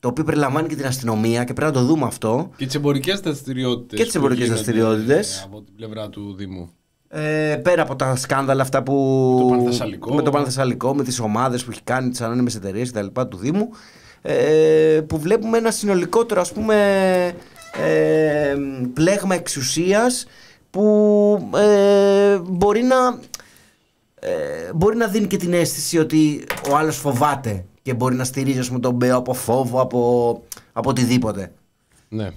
το 0.00 0.08
οποίο 0.08 0.24
περιλαμβάνει 0.24 0.68
και 0.68 0.74
την 0.76 0.86
αστυνομία 0.86 1.44
και 1.44 1.52
πρέπει 1.52 1.72
να 1.74 1.80
το 1.80 1.86
δούμε 1.86 2.06
αυτό. 2.06 2.50
Και 2.56 2.66
τις 2.66 2.74
εμπορικές 2.74 3.20
δραστηριότητες. 3.20 3.98
Και 3.98 4.04
τις 4.04 4.14
εμπορικές 4.14 4.48
δραστηριότητες. 4.48 5.42
Από 5.44 5.62
την 5.62 5.74
πλευρά 5.76 6.08
του 6.08 6.34
Δήμου. 6.38 6.70
Ε, 7.08 7.56
πέρα 7.62 7.82
από 7.82 7.96
τα 7.96 8.16
σκάνδαλα 8.16 8.62
αυτά 8.62 8.82
που. 8.82 8.94
Το 9.48 9.56
Πανθεσσαλικό. 9.56 10.14
Με 10.14 10.22
το 10.22 10.30
Πανθεσσαλικό, 10.30 10.94
με 10.94 11.02
τις 11.04 11.20
ομάδες 11.20 11.64
που 11.64 11.70
έχει 11.70 11.82
κάνει, 11.84 12.10
τις 12.10 12.20
ανώνυμες 12.20 12.54
εταιρείες 12.54 12.90
κτλ. 12.90 13.06
του 13.28 13.36
Δήμου. 13.36 13.68
Ε, 14.22 15.00
που 15.06 15.18
βλέπουμε 15.18 15.58
ένα 15.58 15.70
συνολικότερο 15.70 16.40
ας 16.40 16.52
πούμε 16.52 16.76
ε, 17.86 18.54
πλέγμα 18.94 19.34
εξουσίας 19.34 20.26
που 20.70 21.50
ε, 21.56 22.38
μπορεί 22.38 22.82
να 22.82 23.18
ε, 24.20 24.72
μπορεί 24.74 24.96
να 24.96 25.06
δίνει 25.06 25.26
και 25.26 25.36
την 25.36 25.52
αίσθηση 25.52 25.98
ότι 25.98 26.44
ο 26.70 26.76
άλλος 26.76 26.96
φοβάται 26.96 27.64
και 27.82 27.94
μπορεί 27.94 28.14
να 28.14 28.24
στηρίζει 28.24 28.58
ας 28.58 28.66
πούμε, 28.68 28.80
τον 28.80 28.94
Μπέο 28.94 29.16
από 29.16 29.34
φόβο, 29.34 29.80
από, 29.80 30.42
από 30.72 30.88
οτιδήποτε. 30.90 31.52
Ναι. 32.08 32.30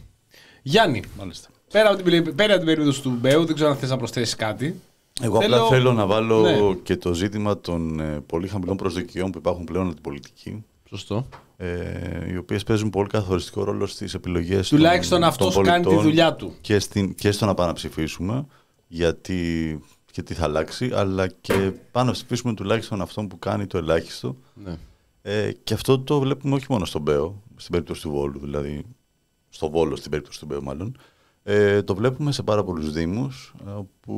Γιάννη, 0.61 1.03
Μάλιστα. 1.17 1.47
πέρα 1.71 1.87
από 1.87 1.95
την, 1.95 2.05
περί- 2.05 2.31
πέρα 2.31 2.53
από 2.53 2.63
την 2.63 2.73
περίπτωση 2.73 3.01
του 3.01 3.09
Μπέου, 3.21 3.45
δεν 3.45 3.55
ξέρω 3.55 3.69
αν 3.69 3.75
θες 3.77 3.89
να 3.89 3.97
προσθέσεις 3.97 4.35
κάτι. 4.35 4.79
Εγώ 5.21 5.37
απλά 5.37 5.67
θέλω 5.67 5.93
να 5.93 6.05
βάλω 6.05 6.41
Ναι. 6.41 6.73
και 6.83 6.97
το 6.97 7.13
ζήτημα 7.13 7.57
των 7.59 7.99
ε, 7.99 8.19
πολύ 8.25 8.47
χαμηλών 8.47 8.77
προσδοκιών 8.77 9.31
που 9.31 9.37
υπάρχουν 9.37 9.63
πλέον 9.63 9.85
από 9.85 9.93
την 9.93 10.03
πολιτική. 10.03 10.63
Σωστό. 10.89 11.25
Ε, 11.57 12.31
οι 12.31 12.37
οποίες 12.37 12.63
παίζουν 12.63 12.89
πολύ 12.89 13.09
καθοριστικό 13.09 13.63
ρόλο 13.63 13.85
στις 13.85 14.13
επιλογές 14.13 14.69
Τουλάχιστον 14.69 15.23
αυτός 15.23 15.61
κάνει 15.63 15.85
τη 15.85 15.95
δουλειά 15.95 16.33
του. 16.33 16.53
Και, 16.61 16.79
στην, 16.79 17.15
και 17.15 17.31
στο 17.31 17.45
να 17.45 17.53
πάμε 17.53 17.67
να 17.67 17.73
ψηφίσουμε, 17.73 18.45
γιατί 18.87 19.79
και 20.11 20.23
τι 20.23 20.33
θα 20.33 20.43
αλλάξει, 20.43 20.91
αλλά 20.93 21.27
και 21.27 21.71
πάνω 21.91 22.05
να 22.05 22.11
ψηφίσουμε 22.11 22.53
τουλάχιστον 22.53 23.01
αυτόν 23.01 23.27
που 23.27 23.39
κάνει 23.39 23.67
το 23.67 23.77
ελάχιστο. 23.77 24.37
Ναι. 24.53 24.77
Ε, 25.21 25.51
και 25.51 25.73
αυτό 25.73 25.99
το 25.99 26.19
βλέπουμε 26.19 26.55
όχι 26.55 26.65
μόνο 26.69 26.85
στον 26.85 27.01
Μπέο, 27.01 27.41
στην 27.55 27.71
περίπτωση 27.71 28.01
του 28.01 28.09
Βόλου, 28.09 28.39
δηλαδή 28.39 28.83
στο 29.49 29.69
Βόλο 29.69 29.95
στην 29.95 30.09
περίπτωση 30.09 30.39
του 30.39 30.45
Μπέου 30.45 30.63
μάλλον. 30.63 30.97
Ε, 31.43 31.81
το 31.81 31.95
βλέπουμε 31.95 32.31
σε 32.31 32.43
πάρα 32.43 32.63
πολλούς 32.63 32.91
δήμους 32.91 33.53
ε, 33.67 33.71
που 33.99 34.13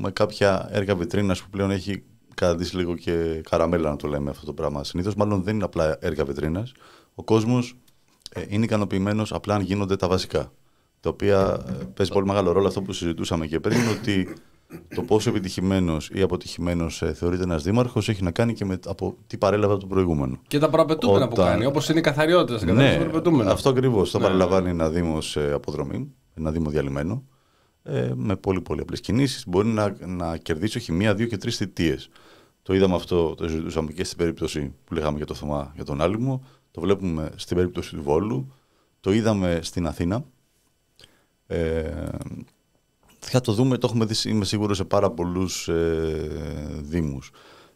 με 0.00 0.10
κάποια 0.10 0.68
έργα 0.70 0.94
βιτρίνας 0.94 1.42
που 1.42 1.50
πλέον 1.50 1.70
έχει 1.70 2.02
καταντήσει 2.34 2.76
λίγο 2.76 2.94
και 2.96 3.40
καραμέλα 3.50 3.90
να 3.90 3.96
το 3.96 4.08
λέμε 4.08 4.30
αυτό 4.30 4.46
το 4.46 4.52
πράγμα. 4.52 4.84
Συνήθως 4.84 5.14
μάλλον 5.14 5.42
δεν 5.42 5.54
είναι 5.54 5.64
απλά 5.64 5.96
έργα 6.00 6.24
βιτρίνας. 6.24 6.72
Ο 7.14 7.22
κόσμος 7.22 7.76
ε, 8.32 8.42
είναι 8.48 8.64
ικανοποιημένος 8.64 9.32
απλά 9.32 9.54
αν 9.54 9.60
γίνονται 9.62 9.96
τα 9.96 10.08
βασικά. 10.08 10.52
Τα 11.00 11.08
οποία 11.10 11.64
ε, 11.68 11.84
παίζει 11.94 12.12
πολύ 12.12 12.26
μεγάλο 12.26 12.52
ρόλο 12.52 12.66
αυτό 12.66 12.82
που 12.82 12.92
συζητούσαμε 12.92 13.46
και 13.46 13.60
πριν, 13.60 13.78
ότι 14.00 14.34
το 14.94 15.02
πόσο 15.02 15.30
επιτυχημένος 15.30 16.10
ή 16.14 16.22
αποτυχημένος 16.22 17.02
θεωρείται 17.14 17.42
ένας 17.42 17.62
δήμαρχος 17.62 18.08
έχει 18.08 18.22
να 18.22 18.30
κάνει 18.30 18.52
και 18.52 18.64
με 18.64 18.78
από 18.86 19.16
τι 19.26 19.36
παρέλαβε 19.38 19.72
από 19.72 19.82
το 19.82 19.86
προηγούμενο. 19.88 20.38
Και 20.48 20.58
τα 20.58 20.68
προαπαιτούμενα 20.70 21.26
που 21.28 21.32
Όταν- 21.32 21.46
κάνει, 21.46 21.66
όπως 21.66 21.88
είναι 21.88 21.98
η 21.98 22.02
καθαριότητα 22.02 22.56
στην 22.58 22.68
κατάσταση 22.68 22.98
των 22.98 23.08
προαπαιτούμενων. 23.08 23.52
αυτό 23.52 23.68
ακριβώς. 23.68 24.10
Το 24.10 24.18
Ναι. 24.18 24.24
παραλαμβάνει 24.24 24.68
ένα 24.70 24.88
Δήμος 24.90 25.30
σε 25.30 25.52
αποδρομή, 25.52 26.12
ένα 26.34 26.50
Δήμο 26.50 26.70
διαλυμένο, 26.70 27.22
ε, 27.82 28.12
με 28.14 28.36
πολύ 28.36 28.60
πολύ 28.60 28.80
απλές 28.80 29.00
κινήσεις. 29.00 29.46
Μπορεί 29.46 29.68
να, 29.68 29.96
να 30.06 30.36
κερδίσει 30.36 30.78
όχι 30.78 30.92
μία, 30.92 31.14
δύο 31.14 31.26
και 31.26 31.36
τρεις 31.36 31.56
θητείες. 31.56 32.08
Το 32.62 32.74
είδαμε 32.74 32.94
αυτό, 32.94 33.34
το 33.34 33.48
συζητούσαμε 33.48 33.92
και 33.92 34.04
στην 34.04 34.18
περίπτωση 34.18 34.74
που 34.84 34.94
λέγαμε 34.94 35.16
για 35.16 35.26
το 35.26 35.34
Θωμά 35.34 35.72
για 35.74 35.84
τον 35.84 36.00
Άλυμο. 36.00 36.44
Το 36.70 36.80
βλέπουμε 36.80 37.32
στην 37.36 37.56
περίπτωση 37.56 37.94
του 37.94 38.02
Βόλου. 38.02 38.52
Το 39.00 39.12
είδαμε 39.12 39.58
στην 39.62 39.86
Αθήνα. 39.86 40.24
Ε, 41.46 42.08
θα 43.18 43.40
το 43.40 43.52
δούμε, 43.52 43.78
το 43.78 43.86
έχουμε 43.86 44.04
δει, 44.04 44.30
είμαι 44.30 44.44
σίγουρος, 44.44 44.76
σε 44.76 44.84
πάρα 44.84 45.10
πολλούς 45.10 45.68
ε, 45.68 46.80
δήμους. 46.80 47.30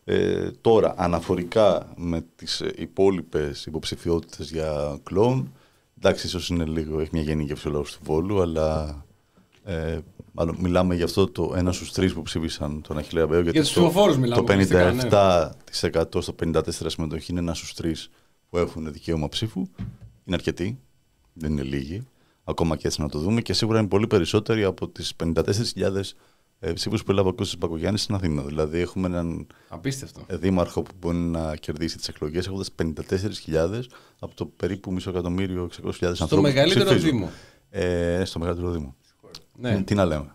Ε, 0.04 0.50
τώρα, 0.50 0.94
αναφορικά 0.96 1.92
με 1.96 2.24
τις 2.36 2.60
ε, 2.60 2.72
υπόλοιπες 2.76 3.66
υποψηφιότητες 3.66 4.50
για 4.50 4.98
κλόουν, 5.02 5.52
εντάξει, 5.96 6.26
ίσως 6.26 6.48
είναι 6.48 6.64
λίγο, 6.64 7.00
έχει 7.00 7.10
μια 7.12 7.22
γενίκευση 7.22 7.68
ο 7.68 7.70
λόγος 7.70 7.92
του 7.92 8.00
Βόλου, 8.02 8.40
αλλά 8.40 9.05
ε, 9.66 9.98
μάλλον 10.32 10.56
μιλάμε 10.60 10.94
για 10.94 11.04
αυτό 11.04 11.26
το 11.30 11.52
ένα 11.56 11.72
στους 11.72 11.92
τρεις 11.92 12.12
που 12.12 12.22
ψήφισαν 12.22 12.82
τον 12.82 12.98
Αχιλέα 12.98 13.26
Μπέο, 13.26 13.40
γιατί 13.40 13.58
τους 13.58 13.70
ψηφοφόρους 13.70 14.16
μιλάμε 14.16 14.46
το 14.46 14.52
ουσιαστικά, 14.54 14.92
ναι. 14.92 15.08
57% 16.12 16.22
στο 16.22 16.34
54% 16.44 16.60
συμμετοχή 16.86 17.30
είναι 17.30 17.40
ένας 17.40 17.58
στους 17.58 17.74
τρεις 17.74 18.10
που 18.48 18.58
έχουν 18.58 18.92
δικαίωμα 18.92 19.28
ψήφου. 19.28 19.68
Είναι 20.24 20.36
αρκετοί, 20.36 20.78
δεν 21.32 21.50
είναι 21.50 21.62
λίγοι. 21.62 22.02
Ακόμα 22.44 22.76
και 22.76 22.86
έτσι 22.86 23.00
να 23.00 23.08
το 23.08 23.18
δούμε 23.18 23.40
και 23.40 23.52
σίγουρα 23.52 23.78
είναι 23.78 23.88
πολύ 23.88 24.06
περισσότεροι 24.06 24.64
από 24.64 24.88
τις 24.88 25.12
54.000 25.24 25.42
ε, 26.58 26.72
ψήφους 26.72 27.02
που 27.04 27.10
έλαβε 27.10 27.28
ο 27.28 27.32
Κώστας 27.34 27.58
Πακογιάννης 27.58 28.02
στην 28.02 28.14
Αθήνα. 28.14 28.42
Δηλαδή 28.42 28.78
έχουμε 28.78 29.06
έναν 29.06 29.46
Απίστευτο. 29.68 30.20
ε, 30.26 30.36
δήμαρχο 30.36 30.82
που 30.82 30.90
μπορεί 31.00 31.16
να 31.16 31.56
κερδίσει 31.56 31.96
τις 31.96 32.08
εκλογές 32.08 32.46
έχοντας 32.46 32.70
54.000 32.82 33.82
από 34.18 34.34
το 34.34 34.46
περίπου 34.46 34.92
μισό 34.92 35.10
εκατομμύριο 35.10 35.68
600.000 35.82 36.04
ανθρώπους. 36.06 36.28
που 36.28 36.40
μεγαλύτερο 36.40 36.84
ψηφίζουν. 36.84 37.10
δήμο. 37.10 37.30
Ε, 37.70 38.24
στο 38.24 38.38
μεγαλύτερο 38.38 38.70
δήμο. 38.70 38.96
Ναι. 39.58 39.82
Τι 39.82 39.94
να 39.94 40.04
λέμε. 40.04 40.30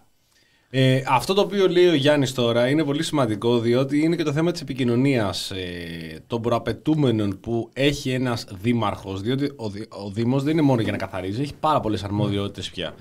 Ε, 0.73 1.03
αυτό 1.07 1.33
το 1.33 1.41
οποίο 1.41 1.67
λέει 1.67 1.87
ο 1.87 1.93
Γιάννης 1.93 2.33
τώρα 2.33 2.67
είναι 2.69 2.83
πολύ 2.83 3.03
σημαντικό 3.03 3.59
διότι 3.59 4.01
είναι 4.01 4.15
και 4.15 4.23
το 4.23 4.31
θέμα 4.31 4.51
της 4.51 4.61
επικοινωνίας 4.61 5.51
ε, 5.51 6.23
των 6.27 6.41
προαπαιτούμενων 6.41 7.39
που 7.39 7.69
έχει 7.73 8.09
ένας 8.09 8.47
δήμαρχος. 8.61 9.21
Διότι 9.21 9.51
ο, 9.55 9.69
Δη- 9.69 9.87
ο 9.89 10.09
Δήμος 10.09 10.43
δεν 10.43 10.53
είναι 10.53 10.61
μόνο 10.61 10.81
για 10.81 10.91
να 10.91 10.97
καθαρίζει, 10.97 11.41
έχει 11.41 11.53
πάρα 11.59 11.79
πολλές 11.79 12.03
αρμοδιότητες 12.03 12.69
πια. 12.69 12.93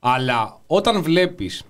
Αλλά 0.00 0.60
όταν 0.66 1.02
βλέπεις 1.02 1.62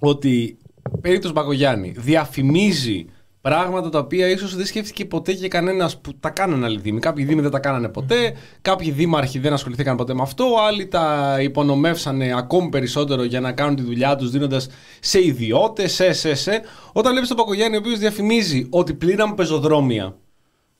ότι 0.00 0.58
περίπτωση 1.00 1.32
Μπακογιάννη 1.32 1.94
διαφημίζει 1.96 3.06
πράγματα 3.50 3.88
τα 3.88 3.98
οποία 3.98 4.28
ίσως 4.28 4.56
δεν 4.56 4.66
σκέφτηκε 4.66 5.04
ποτέ 5.04 5.32
και 5.32 5.48
κανένας 5.48 6.00
που 6.00 6.12
τα 6.20 6.30
κάνανε 6.30 6.64
άλλοι 6.64 6.80
δήμοι. 6.80 7.00
Κάποιοι 7.00 7.24
δήμοι 7.24 7.40
δεν 7.40 7.50
τα 7.50 7.58
κάνανε 7.58 7.88
ποτέ, 7.88 8.34
κάποιοι 8.62 8.90
δήμαρχοι 8.90 9.38
δεν 9.38 9.52
ασχοληθήκαν 9.52 9.96
ποτέ 9.96 10.14
με 10.14 10.22
αυτό, 10.22 10.44
άλλοι 10.68 10.86
τα 10.86 11.36
υπονομεύσανε 11.40 12.32
ακόμη 12.36 12.68
περισσότερο 12.68 13.24
για 13.24 13.40
να 13.40 13.52
κάνουν 13.52 13.76
τη 13.76 13.82
δουλειά 13.82 14.16
τους 14.16 14.30
δίνοντας 14.30 14.68
σε 15.00 15.24
ιδιώτες, 15.24 15.92
σε, 15.92 16.12
σε, 16.12 16.34
σε. 16.34 16.62
Όταν 16.92 17.10
βλέπεις 17.12 17.28
τον 17.28 17.36
Πακογιάννη 17.36 17.76
ο 17.76 17.78
οποίος 17.78 17.98
διαφημίζει 17.98 18.66
ότι 18.70 18.94
πλήραμε 18.94 19.34
πεζοδρόμια. 19.34 20.16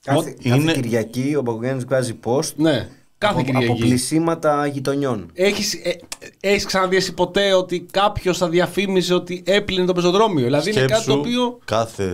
Κάθε, 0.05 0.35
είναι- 0.43 0.57
κάθε 0.57 0.73
Κυριακή 0.81 1.35
ο 1.39 1.43
Παγκογιάννης 1.43 1.85
βγάζει 1.85 2.19
post 2.25 2.53
Ναι, 2.57 2.89
κάθε 3.19 3.41
από, 3.41 3.51
από 3.51 3.59
Κυριακή. 3.59 3.81
πλησίματα 3.81 4.67
γειτονιών. 4.67 5.31
Έχεις, 5.35 5.75
ε, 5.75 5.97
έχεις 6.41 6.65
ξαναδεί 6.65 6.97
εσύ 6.97 7.15
ποτέ 7.15 7.53
ότι 7.55 7.87
κάποιος 7.91 8.39
θα 8.39 8.49
διαφήμιζε 8.49 9.15
ότι 9.15 9.43
έπλυνε 9.47 9.87
το 9.87 9.93
πεζοδρόμιο; 9.93 10.45
Δηλαδή 10.45 10.71
είναι 10.71 10.81
κάτι 10.81 10.93
το 10.93 10.99
Σκέψου 11.01 11.19
οποίο. 11.19 11.59
κάθε 11.65 12.05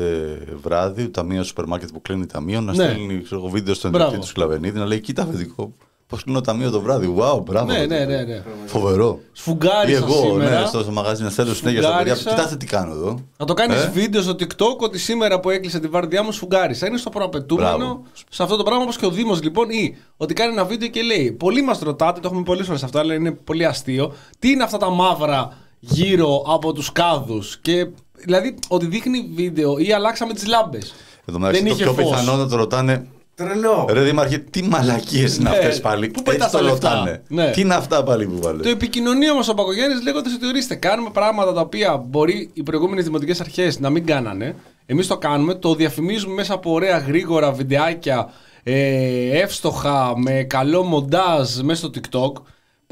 βράδυ 0.62 1.08
τα 1.08 1.22
μία 1.22 1.42
σούπερ 1.42 1.66
μάρκετ 1.66 1.88
που 1.92 2.02
κλείνει 2.02 2.26
ταμείο 2.26 2.60
να 2.60 2.74
Ναι. 2.74 2.84
στέλνει 2.84 3.22
ξέρω, 3.22 3.40
εγώ, 3.40 3.48
βίντεο 3.50 3.74
στον 3.74 3.90
Μπράβο. 3.90 4.06
ιδιοκτήτη 4.06 4.32
του 4.34 4.40
Σκλαβενίδη 4.40 4.78
να 4.78 4.86
λέει 4.86 5.00
Κοίτα, 5.00 5.24
παιδικό, 5.26 5.74
πώς 6.06 6.24
κλείνω 6.24 6.40
ταμείο 6.40 6.70
το 6.70 6.80
βράδυ. 6.80 7.14
Wow, 7.18 7.42
μπράβο. 7.44 7.72
Ναι, 7.72 7.86
ναι, 7.86 8.04
ναι, 8.04 8.22
ναι. 8.22 8.42
Φοβερό. 8.66 9.18
Ή 9.22 9.26
Σφουγγάρισα 9.32 9.96
εγώ, 9.96 10.12
σήμερα. 10.22 10.60
ναι, 10.60 10.66
στο 10.66 10.84
μαγαζί 10.92 11.22
να 11.22 11.30
στέλνω 11.30 11.54
συνέχεια 11.54 11.82
στα 11.82 11.96
παιδιά. 11.96 12.14
Σφουγγάρισα. 12.14 12.30
Κοιτάξτε 12.30 12.56
τι 12.56 12.66
κάνω 12.66 12.92
εδώ. 12.92 13.18
Να 13.36 13.46
το 13.46 13.54
κάνεις 13.54 13.76
Ε; 13.82 13.90
βίντεο 13.94 14.22
στο 14.22 14.32
TikTok 14.32 14.76
ότι 14.78 14.98
σήμερα 14.98 15.40
που 15.40 15.50
έκλεισε 15.50 15.80
τη 15.80 15.88
βάρδιά 15.88 16.22
μου 16.22 16.32
σφουγγάρισα. 16.32 16.86
Είναι 16.86 16.96
στο 16.96 17.10
προαπαιτούμενο 17.10 17.76
Μπράβο. 17.76 18.02
σε 18.30 18.42
αυτό 18.42 18.56
το 18.56 18.62
πράγμα 18.62 18.82
όπως 18.82 18.96
και 18.96 19.06
ο 19.06 19.10
Δήμος 19.10 19.42
λοιπόν. 19.42 19.70
Ή 19.70 19.96
ότι 20.16 20.34
κάνει 20.34 20.52
ένα 20.52 20.64
βίντεο 20.64 20.88
και 20.88 21.02
λέει: 21.02 21.32
Πολλοί 21.32 21.62
μας 21.62 21.78
ρωτάτε, 21.78 22.20
το 22.20 22.28
έχουμε 22.28 22.42
πολλές 22.42 22.66
φορές 22.66 22.82
αυτό, 22.82 22.98
αλλά 22.98 23.14
είναι 23.14 23.30
πολύ 23.32 23.64
αστείο. 23.66 24.12
Τι 24.38 24.50
είναι 24.50 24.62
αυτά 24.62 24.76
τα 24.78 24.90
μαύρα 24.90 25.56
γύρω 25.78 26.42
από 26.46 26.72
τους 26.72 26.92
κάδους. 26.92 27.58
Και 27.58 27.86
δηλαδή 28.24 28.54
ότι 28.68 28.86
δείχνει 28.86 29.30
βίντεο 29.34 29.78
ή 29.78 29.92
αλλάξαμε 29.92 30.32
τις 30.32 30.46
λάμπες. 30.46 30.94
Εδώ 31.24 31.38
μεταξύ 31.38 31.64
το 31.64 31.74
πιο 31.74 31.92
πιθανό 31.94 32.36
να 32.36 32.48
το 32.48 32.56
ρωτάνε. 32.56 33.06
Τρελό. 33.34 33.86
Ρε 33.90 34.00
Δήμαρχε, 34.00 34.38
τι 34.38 34.62
μαλακίες 34.62 35.36
είναι 35.36 35.50
Ναι. 35.50 35.56
αυτές 35.56 35.80
πάλι. 35.80 36.08
Πού 36.08 36.20
Έτσι 36.20 36.32
πετάς 36.32 36.50
το 36.50 36.58
τα 36.58 36.64
λεφτά; 36.64 36.90
ρωτάνε. 36.90 37.22
Ναι. 37.28 37.50
Τι 37.50 37.60
είναι 37.60 37.74
αυτά 37.74 38.02
πάλι 38.02 38.26
που 38.26 38.34
Το 38.34 38.40
βάλε. 38.48 38.70
επικοινωνεί 38.70 39.30
όμω 39.30 39.40
ο 39.50 39.54
Πακογέννη 39.54 40.02
λέγοντα 40.02 40.30
ότι 40.36 40.46
ορίστε, 40.46 40.74
κάνουμε 40.74 41.10
πράγματα 41.12 41.52
τα 41.52 41.60
οποία 41.60 41.96
μπορεί 42.08 42.50
οι 42.52 42.62
προηγούμενες 42.62 43.04
δημοτικές 43.04 43.40
αρχές 43.40 43.80
να 43.80 43.90
μην 43.90 44.06
κάνανε. 44.06 44.54
Εμείς 44.86 45.06
το 45.06 45.18
κάνουμε, 45.18 45.54
το 45.54 45.74
διαφημίζουμε 45.74 46.34
μέσα 46.34 46.54
από 46.54 46.72
ωραία 46.72 46.98
γρήγορα 46.98 47.52
βιντεάκια, 47.52 48.30
ε, 48.62 49.40
εύστοχα, 49.40 50.12
με 50.18 50.42
καλό 50.48 50.82
μοντάζ 50.82 51.56
μέσα 51.56 51.86
στο 51.86 51.90
TikTok. 51.94 52.42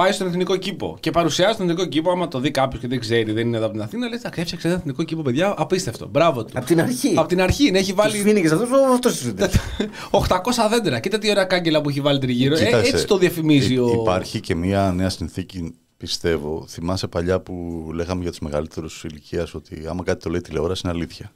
Πάει 0.03 0.13
στον 0.13 0.27
εθνικό 0.27 0.57
κήπο 0.57 0.97
και 1.01 1.11
παρουσιάζει 1.11 1.57
τον 1.57 1.69
εθνικό 1.71 1.89
κήπο. 1.89 2.11
Άμα 2.11 2.29
το 2.29 2.41
δει 2.41 2.51
κάποιος 2.51 2.81
και 2.81 2.89
δεν 2.89 3.01
ξέρει, 3.01 3.33
δεν 3.33 3.47
είναι 3.47 3.57
εδώ 3.57 3.65
από 3.67 3.75
την 3.75 3.83
Αθήνα, 3.85 4.09
λέει: 4.09 4.19
Θα 4.19 4.31
έφτιαξε 4.35 4.69
ένα 4.69 4.77
εθνικό 4.77 5.03
κήπο, 5.03 5.23
παιδιά. 5.23 5.55
Απίστευτο. 5.57 6.07
Μπράβο 6.07 6.45
του. 6.45 6.53
Από 6.57 6.67
την 6.67 6.81
αρχή. 6.81 7.15
Από 7.17 7.29
την 7.29 7.41
αρχή, 7.41 7.71
ναι, 7.71 7.79
έχει 7.79 7.87
Τους 7.93 8.03
βάλει 8.03 8.17
φοίνικες 8.17 8.53
αυτούς, 8.53 8.69
αυτός 8.95 9.17
τους 9.17 9.27
είδε. 9.27 9.51
800 10.11 10.27
δέντρα. 10.71 11.01
Κοίτα 11.01 11.19
τι 11.19 11.31
ωραία 11.31 11.45
κάγκελα 11.45 11.81
που 11.81 11.89
έχει 11.89 12.01
βάλει 12.01 12.19
τριγύρω. 12.19 12.55
Ε, 12.57 12.65
Κοίταξε, 12.65 12.91
έτσι 12.91 13.07
το 13.07 13.19
διαφημίζει 13.19 13.73
υ- 13.75 13.81
ο. 13.81 13.91
Υπάρχει 14.01 14.41
και 14.41 14.55
μια 14.55 14.93
νέα 14.93 15.09
συνθήκη, 15.09 15.75
πιστεύω. 15.97 16.65
Θυμάσαι 16.69 17.07
παλιά 17.07 17.41
που 17.41 17.85
λέγαμε 17.95 18.23
για 18.23 18.31
τους 18.31 18.41
μεγαλύτερους 18.41 19.05
ηλικίας 19.05 19.55
ότι 19.55 19.85
άμα 19.89 20.03
κάτι 20.03 20.23
το 20.23 20.31
λέει 20.31 20.41
τηλεόραση 20.41 20.81
είναι 20.85 20.93
αλήθεια. 20.97 21.33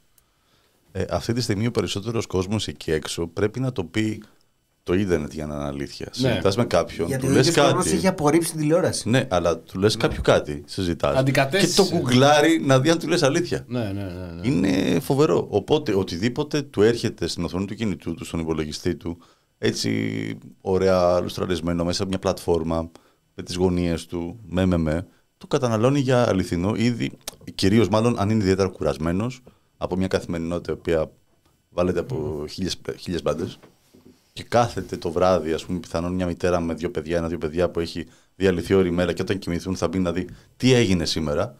Ε, 0.91 1.03
αυτή 1.09 1.33
τη 1.33 1.41
στιγμή 1.41 1.67
ο 1.67 1.71
περισσότερος 1.71 2.25
κόσμος 2.25 2.67
εκεί 2.67 2.91
έξω 2.91 3.27
πρέπει 3.27 3.59
να 3.59 3.71
το 3.71 3.83
πει 3.83 4.23
το 4.85 4.93
ίντερνετ 4.93 5.33
για 5.33 5.45
να 5.45 5.55
είναι 5.55 5.63
αλήθεια. 5.63 6.07
Ναι. 6.15 6.29
Συζητάς 6.29 6.55
με 6.55 6.65
κάποιον, 6.65 7.07
Γιατί 7.07 7.25
του 7.25 7.31
ο 7.31 7.35
λες 7.35 7.47
ίδιος 7.47 7.65
κόσμος 7.65 7.83
κάτι. 7.83 7.95
έχει 7.95 8.07
απορρίψει 8.07 8.51
την 8.51 8.59
τηλεόραση. 8.59 9.09
Ναι, 9.09 9.27
αλλά 9.29 9.57
του 9.59 9.79
λες 9.79 9.97
κάποιου 9.97 10.21
κάτι, 10.21 10.63
συζητάς. 10.65 11.13
Και 11.13 11.17
Αντικατέστησε. 11.19 11.75
το 11.75 11.85
κουγκλάρει 11.85 12.61
να 12.65 12.79
δει 12.79 12.89
αν 12.89 12.99
του 12.99 13.07
λες 13.07 13.23
αλήθεια. 13.23 13.65
Ναι, 13.67 13.79
ναι, 13.79 14.03
ναι. 14.03 14.31
ναι. 14.31 14.47
Είναι 14.47 14.99
φοβερό. 14.99 15.47
Οπότε 15.49 15.95
οτιδήποτε 15.95 16.61
του 16.61 16.81
έρχεται 16.81 17.27
στην 17.27 17.43
οθόνη 17.43 17.65
του 17.65 17.75
κινητού 17.75 18.13
του, 18.13 18.25
στον 18.25 18.39
υπολογιστή 18.39 18.95
του, 18.95 19.17
έτσι 19.57 20.37
ωραία 20.61 21.19
λουστραρισμένο 21.19 21.83
μέσα 21.83 22.01
από 22.01 22.09
μια 22.09 22.19
πλατφόρμα, 22.19 22.91
με 23.35 23.43
τις 23.43 23.55
γωνίες 23.55 24.05
του, 24.05 24.39
με 24.45 24.65
με 24.65 24.77
με, 24.77 25.07
το 25.37 25.47
καταναλώνει 25.47 25.99
για 25.99 26.29
αληθινό 26.29 26.75
ήδη, 26.75 27.11
κυρίως 27.55 27.89
μάλλον 27.89 28.19
αν 28.19 28.29
είναι 28.29 28.43
ιδιαίτερα 28.43 28.69
κουρασμένος 28.69 29.41
από 29.77 29.95
μια 29.95 30.07
καθημερινότητα 30.07 30.71
η 30.71 30.75
οποία 30.75 31.11
βάλετε 31.69 31.99
από 31.99 32.45
χίλιες, 32.49 32.77
χίλιες 32.97 33.21
μπάντες 33.21 33.59
και 34.35 34.43
κάθεται 34.43 34.97
το 34.97 35.11
βράδυ, 35.11 35.53
ας 35.53 35.65
πούμε, 35.65 35.79
πιθανόν 35.79 36.13
μια 36.13 36.25
μητέρα 36.25 36.59
με 36.59 36.73
δύο 36.73 36.91
παιδιά, 36.91 37.17
ένα-δύο 37.17 37.37
παιδιά 37.37 37.69
που 37.69 37.79
έχει 37.79 38.05
διαλυθεί 38.35 38.73
όλη 38.73 38.91
μέρα 38.91 39.13
και 39.13 39.21
όταν 39.21 39.39
κοιμηθούν 39.39 39.75
θα 39.75 39.87
μπει 39.87 39.99
να 39.99 40.11
δει 40.11 40.27
τι 40.57 40.73
έγινε 40.73 41.05
σήμερα 41.05 41.55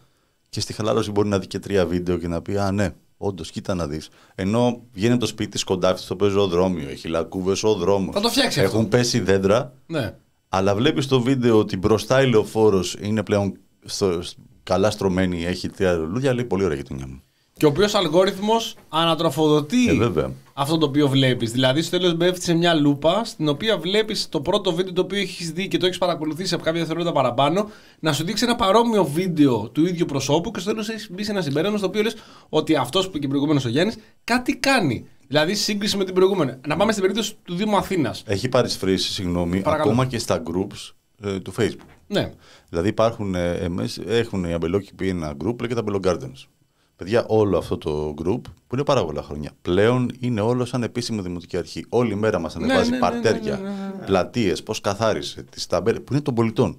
και 0.50 0.60
στη 0.60 0.74
χαλάρωση 0.74 1.12
μπορεί 1.12 1.28
να 1.28 1.40
δει 1.40 1.48
και 1.48 1.60
τρία 1.60 1.86
βίντεο 1.86 2.18
και 2.18 2.28
να 2.28 2.42
πει 2.42 2.58
Α, 2.58 2.72
ναι, 2.72 2.94
όντως, 3.18 3.52
κοίτα 3.52 3.74
να 3.76 3.88
δεις. 3.88 4.10
Ενώ 4.36 4.82
βγαίνει 4.94 5.12
από 5.12 5.22
το 5.22 5.28
σπίτι 5.28 5.58
τη 5.58 5.64
κοντά 5.64 5.96
στο 5.96 6.16
πεζοδρόμιο, 6.16 6.90
έχει 6.90 7.08
λακκούβες 7.08 7.64
ο 7.64 7.74
δρόμος. 7.74 8.16
Θα 8.16 8.22
το 8.22 8.30
φτιάξει 8.30 8.60
αυτό. 8.62 8.78
Έχουν 8.78 8.90
πέσει 8.90 9.20
δέντρα, 9.20 9.74
ναι. 9.86 10.16
αλλά 10.50 10.76
βλέπεις 10.76 11.04
στο 11.04 11.22
βίντεο 11.22 11.58
ότι 11.60 11.78
μπροστά 11.78 12.22
η 12.22 12.30
λεωφόρος 12.30 12.96
είναι 13.02 13.24
πλέον 13.24 13.58
στο, 13.86 14.22
καλά 14.64 14.92
στρωμένη, 14.92 15.46
έχει 15.46 15.70
τρία 15.70 15.94
λουλούδια, 15.94 16.34
λέει 16.34 16.46
πολύ 16.46 16.64
ωραία 16.64 16.78
γειτονιά 16.78 17.08
μου. 17.08 17.22
Και 17.58 17.66
ο 17.66 17.70
οποίος 17.70 17.94
αλγόριθμος 17.96 18.76
ανατροφοδοτεί 18.90 19.90
Ε, 19.90 19.94
βέβαια. 19.94 20.32
Αυτό 20.58 20.78
το 20.78 20.86
οποίο 20.86 21.08
βλέπεις. 21.08 21.52
Δηλαδή, 21.52 21.82
στο 21.82 21.98
τέλος 21.98 22.16
πέφτει 22.16 22.44
σε 22.44 22.54
μια 22.54 22.74
λούπα, 22.74 23.24
στην 23.24 23.48
οποία 23.48 23.78
βλέπεις 23.78 24.30
το 24.30 24.42
πρώτο 24.42 24.74
βίντεο 24.74 24.94
το 24.94 25.02
οποίο 25.02 25.20
έχεις 25.20 25.52
δει 25.52 25.68
και 25.68 25.78
το 25.78 25.86
έχεις 25.86 25.98
παρακολουθήσει 25.98 26.54
από 26.54 26.64
κάποια 26.64 26.80
δευτερόλεπτα 26.80 27.14
παραπάνω, 27.14 27.70
να 28.00 28.14
σου 28.14 28.24
δείξει 28.24 28.44
ένα 28.44 28.56
παρόμοιο 28.56 29.06
βίντεο 29.06 29.70
του 29.70 29.86
ίδιου 29.86 30.06
προσώπου 30.06 30.52
και 30.52 30.60
στο 30.60 30.70
τέλος 30.70 30.90
έχεις 30.90 31.10
μπει 31.12 31.24
σε 31.24 31.32
ένα 31.32 31.42
συμπέρασμα 31.42 31.78
στο 31.78 31.88
οποίο 31.88 32.02
λες 32.02 32.16
ότι 32.50 32.76
αυτός 32.76 33.04
που 33.04 33.10
είπε 33.10 33.20
και 33.20 33.28
προηγουμένω 33.28 33.62
ο 33.66 33.70
Γιάννης 33.70 33.98
κάτι 34.24 34.56
κάνει. 34.58 35.08
Δηλαδή, 35.28 35.56
σύγκριση 35.56 35.98
με 35.98 36.04
την 36.04 36.14
προηγούμενη. 36.14 36.54
Να 36.68 36.76
πάμε 36.76 36.92
στην 36.92 37.04
περίπτωση 37.04 37.36
του 37.44 37.56
Δήμου 37.56 37.78
Αθήνας. 37.78 38.24
Έχει 38.26 38.50
παρισφρήσει, 38.50 39.12
συγγνώμη, 39.12 39.62
Παρακαλώ. 39.62 39.90
ακόμα 39.90 40.06
και 40.06 40.18
στα 40.18 40.44
groups 40.52 40.94
ε, 41.24 41.40
του 41.40 41.54
Facebook. 41.58 41.90
Ναι. 42.08 42.32
Δηλαδή 42.70 42.88
υπάρχουν, 42.88 43.36
ε, 43.36 43.52
εμείς, 43.52 44.00
έχουν 44.08 44.44
οι 44.44 44.54
αμπελόκηποι 44.54 45.10
ένα 45.10 45.34
group, 45.44 45.62
λέγεται 45.62 45.80
Αμπελό 45.80 46.00
Gardens. 46.04 46.55
Παιδιά, 46.96 47.26
όλο 47.28 47.58
αυτό 47.58 47.78
το 47.78 48.14
group 48.24 48.42
που 48.68 48.76
είναι 48.76 48.84
πάρα 48.84 49.06
πολλά 49.06 49.22
χρόνια. 49.22 49.52
Πλέον 49.62 50.12
είναι 50.20 50.42
όλο 50.42 50.66
σαν 50.66 50.84
επίσημη 50.84 51.22
δημοτική 51.22 51.58
αρχή. 51.58 51.86
Όλη 51.90 52.12
η 52.12 52.16
μέρα 52.16 52.40
μας 52.40 52.56
ανεβάζει 52.56 52.90
ναι, 52.90 52.96
ναι, 52.96 53.02
παρτέρια, 53.02 53.56
ναι, 53.58 53.70
ναι, 53.70 53.76
ναι, 54.00 54.06
πλατείες, 54.06 54.64
πώς 54.64 54.82
καθάρισε, 54.82 55.44
τις 55.44 55.68
ταμπέλες 55.68 56.02
που 56.02 56.14
είναι 56.14 56.22
των 56.22 56.34
πολιτών. 56.34 56.78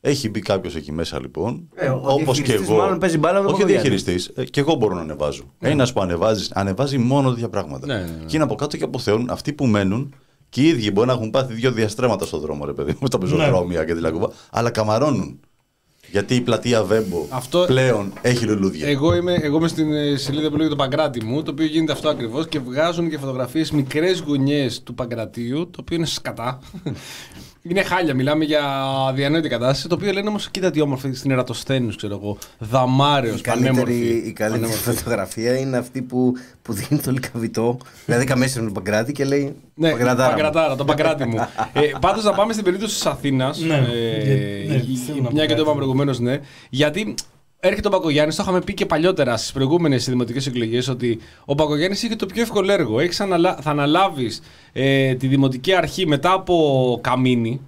Έχει 0.00 0.28
μπει 0.30 0.40
κάποιος 0.40 0.74
εκεί 0.74 0.92
μέσα 0.92 1.20
λοιπόν. 1.20 1.68
Ε, 1.74 1.88
ο 1.88 1.96
Όπως 2.04 2.36
και 2.36 2.42
διαχειριστής 2.42 2.68
εγώ. 2.68 2.78
μάλλον 2.78 2.98
παίζει 2.98 3.18
μπάλα 3.18 3.40
με 3.40 3.44
τον 3.44 3.54
όχι 3.54 3.62
ο 3.62 3.66
Παπαγιάννη. 3.66 3.96
διαχειριστής, 3.98 4.32
ε, 4.36 4.44
και 4.44 4.60
εγώ 4.60 4.74
μπορώ 4.74 4.94
να 4.94 5.00
ανεβάζω. 5.00 5.42
Ένας 5.58 5.92
που 5.92 6.00
ανεβάζει, 6.00 6.48
ανεβάζει 6.52 6.98
μόνο 6.98 7.30
τέτοια 7.30 7.48
πράγματα. 7.48 7.86
Ναι, 7.86 7.94
ναι, 7.94 8.00
ναι. 8.00 8.24
Και 8.26 8.34
είναι 8.36 8.44
από 8.44 8.54
κάτω 8.54 8.76
και 8.76 8.84
αποθεώνουν 8.84 9.30
αυτοί 9.30 9.52
που 9.52 9.66
μένουν 9.66 10.14
και 10.48 10.62
οι 10.62 10.66
ίδιοι 10.66 10.90
μπορεί 10.90 11.06
να 11.06 11.12
έχουν 11.12 11.30
πάθει 11.30 11.54
δύο 11.54 11.72
διαστρέμματα 11.72 12.26
στον 12.26 12.40
δρόμο, 12.40 12.64
ρε 12.64 12.72
παιδί 12.72 12.96
μου, 13.00 13.06
στα 13.06 13.18
πεζοδρόμια 13.18 13.84
και 13.84 13.94
τη 13.94 14.00
λακκούβα, 14.00 14.30
αλλά 14.50 14.70
καμαρώνουν. 14.70 15.40
Γιατί 16.10 16.34
η 16.34 16.40
πλατεία 16.40 16.82
Βέμπο 16.84 17.26
Αυτό- 17.30 17.64
πλέον 17.66 18.12
έχει 18.22 18.44
λουλούδια. 18.44 18.88
Εγώ 18.88 19.14
είμαι, 19.14 19.34
εγώ 19.34 19.56
είμαι 19.56 19.68
στην 19.68 19.92
ε, 19.92 20.16
σελίδα 20.16 20.48
που 20.48 20.56
λέγεται 20.56 20.74
το 20.74 20.82
Παγκράτη 20.82 21.24
μου, 21.24 21.42
το 21.42 21.50
οποίο 21.50 21.66
γίνεται 21.66 21.92
αυτό 21.92 22.08
ακριβώς 22.08 22.48
και 22.48 22.58
βγάζουν 22.58 23.10
και 23.10 23.18
φωτογραφίες 23.18 23.70
μικρές 23.70 24.20
γωνιές 24.20 24.82
του 24.82 24.94
Παγκρατίου, 24.94 25.70
το 25.70 25.78
οποίο 25.80 25.96
είναι 25.96 26.06
σκατά. 26.06 26.58
Είναι 27.68 27.82
χάλια, 27.82 28.14
μιλάμε 28.14 28.44
για 28.44 28.62
διανόητη 29.14 29.48
κατάσταση. 29.48 29.88
Το 29.88 29.94
οποίο 29.94 30.12
λένε 30.12 30.28
όμως, 30.28 30.50
κοίτα 30.50 30.70
τι 30.70 30.80
όμορφη 30.80 31.12
στην 31.12 31.30
Ερατοσθένους, 31.30 31.96
ξέρω 31.96 32.14
εγώ. 32.22 32.38
Δαμάριος, 32.58 33.38
Η 33.38 33.42
καλύτερη, 33.42 33.74
πανέμορφη. 33.74 34.22
η 34.28 34.32
καλύτερη 34.32 34.50
πανέμορφη. 34.62 34.82
φωτογραφία 35.02 35.58
είναι 35.58 35.76
αυτή 35.76 36.02
που, 36.02 36.32
που 36.62 36.72
δίνει 36.72 37.00
το 37.00 37.10
λικαβιτό. 37.10 37.78
δηλαδή 38.06 38.24
καμέσαι 38.24 38.58
με 38.58 38.64
τον 38.64 38.74
Παγκράτη 38.74 39.12
και 39.12 39.24
λέει 39.24 39.54
Ναι, 39.74 39.90
Παγκρατάρα. 39.90 40.28
μου». 40.28 40.34
Παγκρατάρα, 40.34 40.76
το 40.76 40.84
Παγκράτη 40.84 41.24
μου. 41.24 41.36
ε, 41.72 41.80
Πάντως 42.00 42.24
να 42.24 42.32
πάμε 42.32 42.52
στην 42.52 42.64
περίπτωση 42.64 42.94
της 42.94 43.06
Αθήνας. 43.06 43.58
Ναι, 43.58 43.74
ε, 43.74 43.78
ναι, 44.68 44.74
η- 44.74 44.96
θέλω 45.06 45.20
να 45.22 45.28
πω 45.28 45.32
μια 45.32 45.42
και 45.42 45.48
το 45.48 45.48
κάτι. 45.48 45.60
είπαμε 45.60 45.74
προηγουμένως, 45.76 46.18
ναι. 46.18 46.40
Γιατί 46.70 47.14
έρχεται 47.60 47.88
ο 47.88 47.90
Παγκογιάννη, 47.90 48.34
το 48.34 48.42
είχαμε 48.42 48.60
πει 48.60 48.74
και 48.74 48.86
παλιότερα 48.86 49.36
στις 49.36 49.52
προηγούμενες 49.52 50.08
δημοτικές 50.08 50.46
εκλογές, 50.46 50.88
ότι 50.88 51.18
ο 51.44 51.54
Παγκογιάννη 51.54 51.96
είχε 52.02 52.16
το 52.16 52.26
πιο 52.26 52.42
εύκολο 52.42 52.72
έργο. 52.72 53.00
Έχεις 53.00 53.20
αναλα... 53.20 53.58
Θα 53.62 53.70
αναλάβεις 53.70 54.40
ε, 54.72 55.14
τη 55.14 55.26
δημοτική 55.26 55.74
αρχή 55.74 56.06
μετά 56.06 56.32
από 56.32 56.98
καμίνη, 57.02 57.60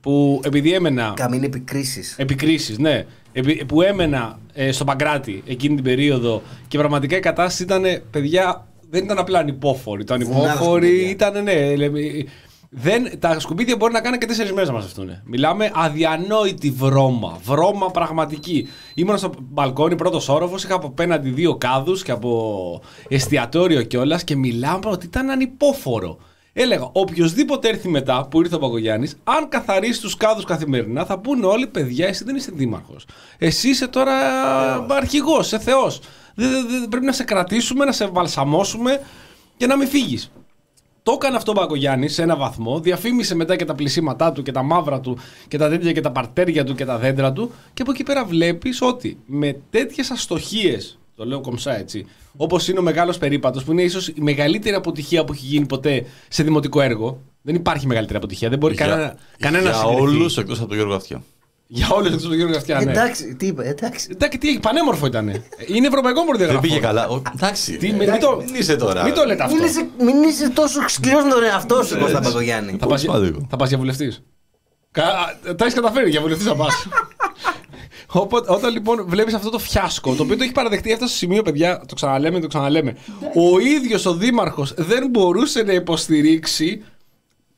που 0.00 0.40
επειδή 0.44 0.72
έμενα. 0.72 1.12
Καμίνη 1.16 1.46
επικρίσει. 1.46 2.02
Επικρίσεις, 2.16 2.78
ναι. 2.78 3.04
Επι- 3.32 3.64
Που 3.64 3.82
έμενα 3.82 4.38
ε, 4.52 4.72
στο 4.72 4.84
Παγκράτη 4.84 5.42
εκείνη 5.46 5.74
την 5.74 5.84
περίοδο 5.84 6.42
και 6.68 6.78
πραγματικά 6.78 7.16
η 7.16 7.20
κατάσταση 7.20 7.62
ήταν, 7.62 7.84
παιδιά, 8.10 8.66
δεν 8.90 9.04
ήταν 9.04 9.18
απλά 9.18 9.38
ανυπόφορη. 9.38 10.04
Το 10.04 10.18
Βουνάδα 10.18 10.50
ανυπόφορη 10.50 10.86
σκουπίδια. 10.86 11.10
ήταν, 11.10 11.42
ναι. 11.42 11.74
Λέμε, 12.72 13.08
δεν, 13.08 13.18
τα 13.18 13.40
σκουπίδια 13.40 13.76
μπορεί 13.76 13.92
να 13.92 14.00
κάνουν 14.00 14.18
και 14.18 14.26
τέσσερις 14.26 14.52
μέρες 14.52 14.68
να 14.68 14.74
μαζευτούν. 14.74 15.20
Μιλάμε 15.24 15.70
αδιανόητη 15.74 16.70
βρώμα. 16.70 17.38
Βρώμα 17.42 17.90
πραγματική. 17.90 18.68
Ήμουν 18.94 19.18
στο 19.18 19.32
μπαλκόνι, 19.40 19.96
πρώτος 19.96 20.28
όροφος, 20.28 20.64
είχα 20.64 20.74
από 20.74 20.86
απέναντι 20.86 21.30
δύο 21.30 21.56
κάδους 21.56 22.02
και 22.02 22.10
από 22.10 22.82
εστιατόριο 23.08 23.82
κιόλας 23.82 24.24
και 24.24 24.36
μιλάμε 24.36 24.84
ότι 24.84 25.06
ήταν 25.06 25.30
ανυπόφορο. 25.30 26.18
Έλεγα, 26.54 26.90
οποιοδήποτε 26.92 27.68
έρθει 27.68 27.88
μετά 27.88 28.26
που 28.30 28.40
ήρθε 28.40 28.54
ο 28.54 28.58
Παγκογιάννη, 28.58 29.10
αν 29.24 29.48
καθαρίσει 29.48 30.00
τους 30.00 30.16
κάδους 30.16 30.44
καθημερινά, 30.44 31.04
θα 31.04 31.18
πούνε 31.18 31.46
όλοι 31.46 31.66
παιδιά, 31.66 32.06
εσύ 32.06 32.24
δεν 32.24 32.36
είσαι 32.36 32.50
δήμαρχος. 32.54 33.06
Εσύ 33.38 33.68
είσαι 33.68 33.88
τώρα 33.88 34.12
αρχηγός, 34.88 35.46
είσαι 35.46 35.58
θεός. 35.58 36.00
Πρέπει 36.88 37.04
να 37.04 37.12
σε 37.12 37.24
κρατήσουμε, 37.24 37.84
να 37.84 37.92
σε 37.92 38.06
βαλσαμώσουμε 38.06 39.00
και 39.56 39.66
να 39.66 39.76
μην 39.76 39.88
φύγεις. 39.88 40.30
Το 41.02 41.12
έκανε 41.12 41.36
αυτό 41.36 41.50
ο 41.50 41.54
Μπακογιάννη 41.54 42.08
σε 42.08 42.22
ένα 42.22 42.36
βαθμό. 42.36 42.80
Διαφήμισε 42.80 43.34
μετά 43.34 43.56
και 43.56 43.64
τα 43.64 43.74
πλησίματά 43.74 44.32
του 44.32 44.42
και 44.42 44.52
τα 44.52 44.62
μαύρα 44.62 45.00
του 45.00 45.18
και 45.48 45.58
τα 45.58 45.68
τέτοια 45.68 45.92
και 45.92 46.00
τα 46.00 46.10
παρτέρια 46.10 46.64
του 46.64 46.74
και 46.74 46.84
τα 46.84 46.98
δέντρα 46.98 47.32
του. 47.32 47.50
Και 47.74 47.82
από 47.82 47.90
εκεί 47.90 48.02
πέρα 48.02 48.24
βλέπεις 48.24 48.82
ότι 48.82 49.18
με 49.26 49.60
τέτοιες 49.70 50.10
αστοχίες, 50.10 50.98
το 51.16 51.24
λέω 51.24 51.40
κομψά 51.40 51.78
έτσι, 51.78 52.06
όπως 52.36 52.68
είναι 52.68 52.78
ο 52.78 52.82
μεγάλος 52.82 53.18
περίπατος, 53.18 53.64
που 53.64 53.72
είναι 53.72 53.82
ίσως 53.82 54.08
η 54.08 54.20
μεγαλύτερη 54.20 54.74
αποτυχία 54.74 55.24
που 55.24 55.32
έχει 55.32 55.46
γίνει 55.46 55.66
ποτέ 55.66 56.04
σε 56.28 56.42
δημοτικό 56.42 56.80
έργο. 56.80 57.20
Δεν 57.42 57.54
υπάρχει 57.54 57.86
μεγαλύτερη 57.86 58.18
αποτυχία. 58.18 58.48
Δεν 58.48 58.58
μπορεί 58.58 58.74
κανένα, 58.74 59.16
κανένα 59.38 59.70
για 59.70 59.84
όλους 59.84 60.38
εκτός 60.38 60.58
από 60.58 60.68
τον 60.68 60.76
Γιώργο 60.76 60.94
Αυτιά. 60.94 61.22
Για 61.74 61.88
όλου 61.90 62.06
εκτό 62.06 62.28
του 62.28 62.34
Γιώργου 62.34 62.56
Αυτιά. 62.56 62.80
Ναι. 62.84 62.90
Εντάξει, 62.90 63.34
τι 63.34 63.46
είπε, 63.46 63.62
εντάξει. 63.68 64.08
Εντάξει, 64.12 64.38
τι, 64.38 64.58
πανέμορφο 64.58 65.06
ήταν. 65.06 65.28
Είναι 65.66 65.86
ευρωπαϊκό 65.86 66.18
Δεν 66.20 66.26
προδιαγραφό. 66.28 66.60
πήγε 66.60 66.78
καλά. 66.78 67.08
Ο- 67.08 67.22
Εντάξει. 67.34 67.76
Τι, 67.76 67.88
ε, 67.88 67.92
μην, 67.92 68.20
το, 68.20 68.42
μην 68.44 68.54
είσαι 68.54 68.76
τώρα. 68.76 69.04
μην 69.04 69.14
το 69.14 69.24
λέτε 69.24 69.42
αυτό. 69.42 69.54
Μην 69.56 69.64
είσαι, 69.64 69.86
μην 69.98 70.22
είσαι 70.22 70.48
τόσο 70.50 70.88
σκληρός 70.88 71.24
με 71.24 71.30
τον 71.30 71.42
εαυτό 71.44 71.82
σου, 71.82 71.98
Κώστα 71.98 72.20
Παγκογιάννη. 72.20 72.70
Θα 72.70 72.76
Πολύ 72.76 72.90
πας, 72.90 73.00
σημαντικό. 73.00 73.46
θα 73.50 73.56
πας 73.56 73.68
για 73.68 73.78
βουλευτής. 73.78 74.22
Τα 74.92 75.54
έχεις 75.60 75.74
καταφέρει 75.74 76.10
για 76.10 76.20
βουλευτής 76.20 76.46
να 76.46 76.54
πας. 76.54 76.86
Οπότε, 78.14 78.52
όταν 78.52 78.72
λοιπόν 78.72 79.04
βλέπεις 79.08 79.34
αυτό 79.34 79.50
το 79.50 79.58
φιάσκο, 79.58 80.14
το 80.14 80.22
οποίο 80.22 80.36
το 80.36 80.42
έχει 80.42 80.52
παραδεχτεί 80.52 80.92
αυτό 80.92 81.06
στο 81.06 81.16
σημείο, 81.16 81.42
παιδιά, 81.42 81.82
το 81.88 81.94
ξαναλέμε, 81.94 82.40
το 82.40 82.46
ξαναλέμε. 82.46 82.96
Ο 83.34 83.58
ίδιος 83.58 84.06
ο 84.06 84.14
Δήμαρχος 84.14 84.74
δεν 84.76 85.08
μπορούσε 85.10 85.62
να 85.62 85.72
υποστηρίξει 85.72 86.84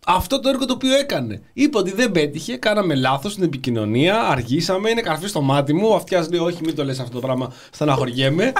αυτό 0.06 0.40
το 0.40 0.48
έργο 0.48 0.64
το 0.64 0.72
οποίο 0.72 0.94
έκανε. 0.98 1.40
Είπε 1.52 1.78
ότι 1.78 1.92
δεν 1.94 2.10
πέτυχε, 2.12 2.56
κάναμε 2.56 2.94
λάθος 2.94 3.32
στην 3.32 3.44
επικοινωνία, 3.44 4.20
αργήσαμε, 4.20 4.90
είναι 4.90 5.00
καρφί 5.00 5.26
στο 5.28 5.40
μάτι 5.40 5.72
μου. 5.72 5.88
Ο 5.88 5.94
αυτιάς 5.94 6.30
λέει: 6.30 6.40
Όχι, 6.40 6.58
μην 6.64 6.74
το 6.74 6.84
λες 6.84 6.98
αυτό 7.00 7.14
το 7.14 7.20
πράγμα, 7.26 7.52
στεναχωριέμαι. 7.70 8.52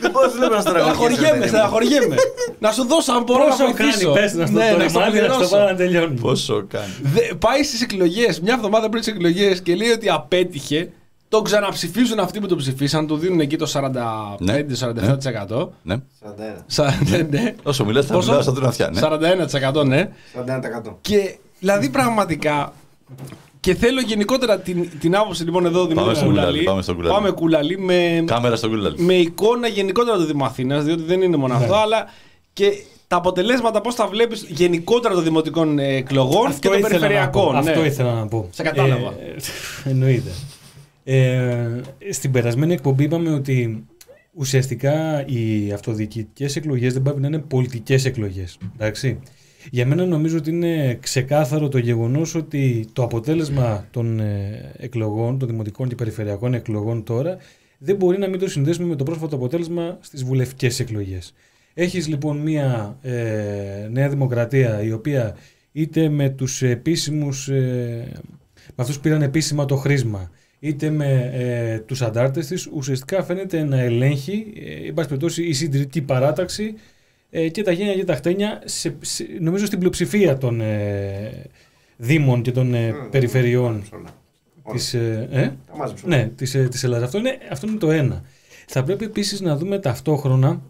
Δεν 0.00 0.10
μπορώ 0.10 0.48
να 0.54 0.60
Στεναχωριέμαι, 0.60 1.46
στεναχωριέμαι. 1.46 2.14
να 2.58 2.72
σου 2.72 2.84
δώσω 2.86 3.12
αν 3.12 3.22
μπορώ 3.22 3.44
να 3.44 3.48
Πόσο 3.50 3.64
βοηθήσω. 3.64 4.12
κάνει, 4.12 4.20
πες 4.20 4.32
να 4.34 4.46
στο 4.46 4.58
Ναι, 4.58 4.70
το 4.70 4.76
να 4.76 4.88
στο 4.88 4.98
ρημάδι, 4.98 5.18
να 5.20 5.24
στο 5.24 5.32
πληρώσω. 5.34 5.56
πάω 5.56 5.64
να 5.68 5.74
τελειώνει. 5.74 6.20
Πόσο 6.20 6.64
κάνει. 6.68 6.92
Δε- 7.02 7.34
πάει 7.34 7.62
στις 7.62 7.82
εκλογές, 7.82 8.40
μια 8.40 8.54
εβδομάδα 8.54 8.88
πριν 8.88 9.02
τις 9.02 9.12
εκλογές 9.12 9.60
και 9.62 9.74
λέει 9.74 9.88
ότι 9.90 10.08
απέτυχε. 10.10 10.90
Τον 11.34 11.44
ξαναψηφίζουν 11.44 12.18
αυτοί 12.18 12.40
που 12.40 12.46
τον 12.46 12.58
ψηφίσαν, 12.58 13.06
του 13.06 13.16
δίνουν 13.16 13.40
εκεί 13.40 13.56
το 13.56 13.70
45-47%. 13.72 15.68
Ναι. 15.82 15.96
41. 15.96 16.62
Σα- 16.66 16.84
ναι, 16.84 17.26
ναι. 17.30 17.54
Όσο 17.62 17.84
μιλάς 17.84 18.06
θα 18.06 18.14
Πόσο; 18.14 18.26
μιλάω 18.28 18.42
σαν 18.42 18.54
τον 18.54 18.66
Αυτιά. 18.66 18.90
Ναι. 18.92 19.00
41% 19.80 19.86
ναι. 19.86 20.08
41%. 20.88 20.94
Και 21.00 21.36
δηλαδή 21.58 21.88
πραγματικά 21.88 22.72
Και 23.60 23.74
θέλω 23.74 24.00
γενικότερα 24.00 24.58
την, 24.58 24.88
την 25.00 25.16
άποψη 25.16 25.44
λοιπόν 25.44 25.66
εδώ 25.66 25.86
Δημήτρη 25.86 26.14
στο 26.14 26.24
Κουλαλή. 26.24 26.46
Κουλαλή, 26.46 26.64
πάμε 26.64 26.82
στο 26.82 26.94
Κουλαλή. 26.94 27.14
Πάμε 27.14 27.30
Κουλαλή 27.30 27.78
με, 27.78 28.24
Κάμερα 28.26 28.56
στο 28.56 28.68
Google. 28.72 28.92
με 28.96 29.14
εικόνα 29.14 29.66
γενικότερα 29.68 30.16
του 30.16 30.24
Δήμου 30.24 30.44
Αθήνας, 30.44 30.84
διότι 30.84 31.02
δεν 31.02 31.22
είναι 31.22 31.36
μόνο 31.36 31.54
αυτό, 31.54 31.74
αλλά 31.74 32.06
και 32.52 32.72
τα 33.08 33.16
αποτελέσματα 33.16 33.80
πώς 33.80 33.94
τα 33.94 34.06
βλέπεις 34.06 34.44
γενικότερα 34.48 35.14
των 35.14 35.22
δημοτικών 35.24 35.78
ε, 35.78 35.96
εκλογών 35.96 36.58
και 36.58 36.68
των 36.68 36.78
ήθελα 36.78 37.08
να 37.08 37.28
πω. 37.28 37.42
περιφερειακών. 37.48 37.56
Αυτό 37.56 37.80
ναι. 37.80 37.86
ήθελα 37.86 38.14
να 38.14 38.26
πω. 38.26 38.48
Σε 38.50 38.62
κατάλαβα. 38.62 39.08
Ε, 39.08 39.36
εννοείται. 39.90 40.30
Ε, 41.04 41.80
στην 42.10 42.30
περασμένη 42.30 42.72
εκπομπή 42.72 43.04
είπαμε 43.04 43.30
ότι 43.30 43.84
ουσιαστικά 44.32 45.26
οι 45.26 45.72
αυτοδιοικητικές 45.72 46.56
εκλογές 46.56 46.92
δεν 46.92 47.02
πρέπει 47.02 47.20
να 47.20 47.26
είναι 47.26 47.38
πολιτικές 47.38 48.04
εκλογές. 48.04 48.58
Εντάξει. 48.74 49.20
Για 49.70 49.86
μένα 49.86 50.04
νομίζω 50.04 50.36
ότι 50.36 50.50
είναι 50.50 50.98
ξεκάθαρο 51.00 51.68
το 51.68 51.78
γεγονός 51.78 52.34
ότι 52.34 52.86
το 52.92 53.02
αποτέλεσμα 53.02 53.86
των 53.90 54.20
ε, 54.20 54.72
εκλογών, 54.76 55.38
των 55.38 55.48
δημοτικών 55.48 55.88
και 55.88 55.94
περιφερειακών 55.94 56.54
εκλογών 56.54 57.04
τώρα, 57.04 57.36
δεν 57.78 57.96
μπορεί 57.96 58.18
να 58.18 58.28
μην 58.28 58.38
το 58.38 58.48
συνδέσουμε 58.48 58.86
με 58.86 58.96
το 58.96 59.04
πρόσφατο 59.04 59.36
αποτέλεσμα 59.36 59.98
στις 60.00 60.24
βουλευτικές 60.24 60.80
εκλογές. 60.80 61.34
Έχεις 61.74 62.08
λοιπόν 62.08 62.36
μια 62.36 62.98
ε, 63.02 63.88
νέα 63.90 64.08
δημοκρατία 64.08 64.82
η 64.82 64.92
οποία 64.92 65.36
είτε 65.72 66.08
με 66.08 66.28
τους 66.28 66.62
επίσημους, 66.62 67.48
ε, 67.48 68.12
με 68.56 68.74
αυτούς 68.76 68.96
που 68.96 69.02
πήραν 69.02 69.22
επίσημα 69.22 69.64
το 69.64 69.76
χρήσμα, 69.76 70.30
είτε 70.64 70.90
με 70.90 71.30
ε, 71.34 71.78
τους 71.78 72.02
αντάρτες 72.02 72.46
της, 72.46 72.68
ουσιαστικά 72.72 73.22
φαίνεται 73.22 73.62
να 73.62 73.80
ελέγχει, 73.80 74.52
ε, 74.56 74.86
εν 74.86 74.94
πάση 74.94 75.08
περιπτώσει, 75.08 75.44
η 75.44 75.52
συντηρητική 75.52 76.02
παράταξη 76.02 76.74
ε, 77.30 77.48
και 77.48 77.62
τα 77.62 77.72
γένια 77.72 77.94
και 77.94 78.04
τα 78.04 78.14
χτένια, 78.14 78.62
σε, 78.64 78.96
σε- 79.00 79.26
νομίζω 79.40 79.66
στην 79.66 79.78
πλειοψηφία 79.78 80.38
των 80.38 80.60
ε, 80.60 81.46
δήμων 81.96 82.42
και 82.42 82.52
των 82.52 82.74
ε, 82.74 82.94
περιφερειών 83.10 83.84
της, 84.72 84.94
ε, 84.94 85.28
ε? 85.30 85.50
Ναι, 86.04 86.30
της, 86.36 86.54
ε, 86.54 86.68
της 86.68 86.84
Ελλάδας. 86.84 87.06
Αυτό 87.06 87.18
είναι, 87.18 87.38
αυτό 87.50 87.66
είναι 87.66 87.78
το 87.78 87.90
ένα. 87.90 88.22
Θα 88.66 88.84
πρέπει 88.84 89.04
επίσης 89.04 89.40
να 89.40 89.56
δούμε 89.56 89.78
ταυτόχρονα 89.78 90.62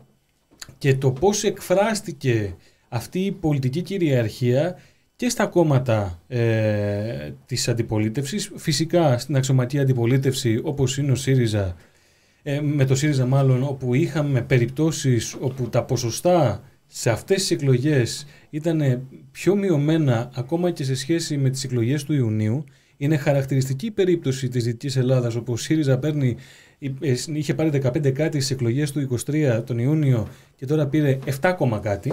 και 0.78 0.94
το 0.94 1.10
πώς 1.10 1.44
εκφράστηκε 1.44 2.54
αυτή 2.88 3.18
η 3.20 3.32
πολιτική 3.32 3.82
κυριαρχία 3.82 4.78
και 5.16 5.28
στα 5.28 5.46
κόμματα 5.46 6.22
ε, 6.28 7.32
της 7.46 7.68
αντιπολίτευσης. 7.68 8.52
Φυσικά 8.54 9.18
στην 9.18 9.36
αξιωματική 9.36 9.78
αντιπολίτευση 9.80 10.60
όπως 10.62 10.98
είναι 10.98 11.12
ο 11.12 11.14
ΣΥΡΙΖΑ, 11.14 11.76
ε, 12.42 12.60
με 12.60 12.84
το 12.84 12.94
ΣΥΡΙΖΑ 12.94 13.26
μάλλον, 13.26 13.62
όπου 13.62 13.94
είχαμε 13.94 14.42
περιπτώσεις 14.42 15.36
όπου 15.40 15.68
τα 15.68 15.84
ποσοστά 15.84 16.62
σε 16.86 17.10
αυτές 17.10 17.36
τις 17.36 17.50
εκλογές 17.50 18.26
ήταν 18.50 19.06
πιο 19.30 19.56
μειωμένα 19.56 20.30
ακόμα 20.34 20.70
και 20.70 20.84
σε 20.84 20.94
σχέση 20.94 21.36
με 21.36 21.50
τις 21.50 21.64
εκλογές 21.64 22.04
του 22.04 22.12
Ιουνίου. 22.12 22.64
Είναι 22.96 23.16
χαρακτηριστική 23.16 23.86
η 23.86 23.90
περίπτωση 23.90 24.48
της 24.48 24.64
Δυτικής 24.64 24.96
Ελλάδας 24.96 25.34
όπου 25.34 25.52
ο 25.52 25.56
ΣΥΡΙΖΑ 25.56 25.98
παίρνει, 25.98 26.36
ε, 26.78 27.14
είχε 27.26 27.54
πάρει 27.54 27.70
15 27.70 28.10
κάτι 28.10 28.36
στις 28.40 28.50
εκλογές 28.50 28.92
του 28.92 29.00
23 29.00 29.62
τον 29.66 29.78
Ιούνιο 29.78 30.28
και 30.64 30.70
τώρα 30.70 30.86
πήρε 30.86 31.18
7 31.26 31.30
ακόμα 31.42 31.78
κάτι 31.78 32.12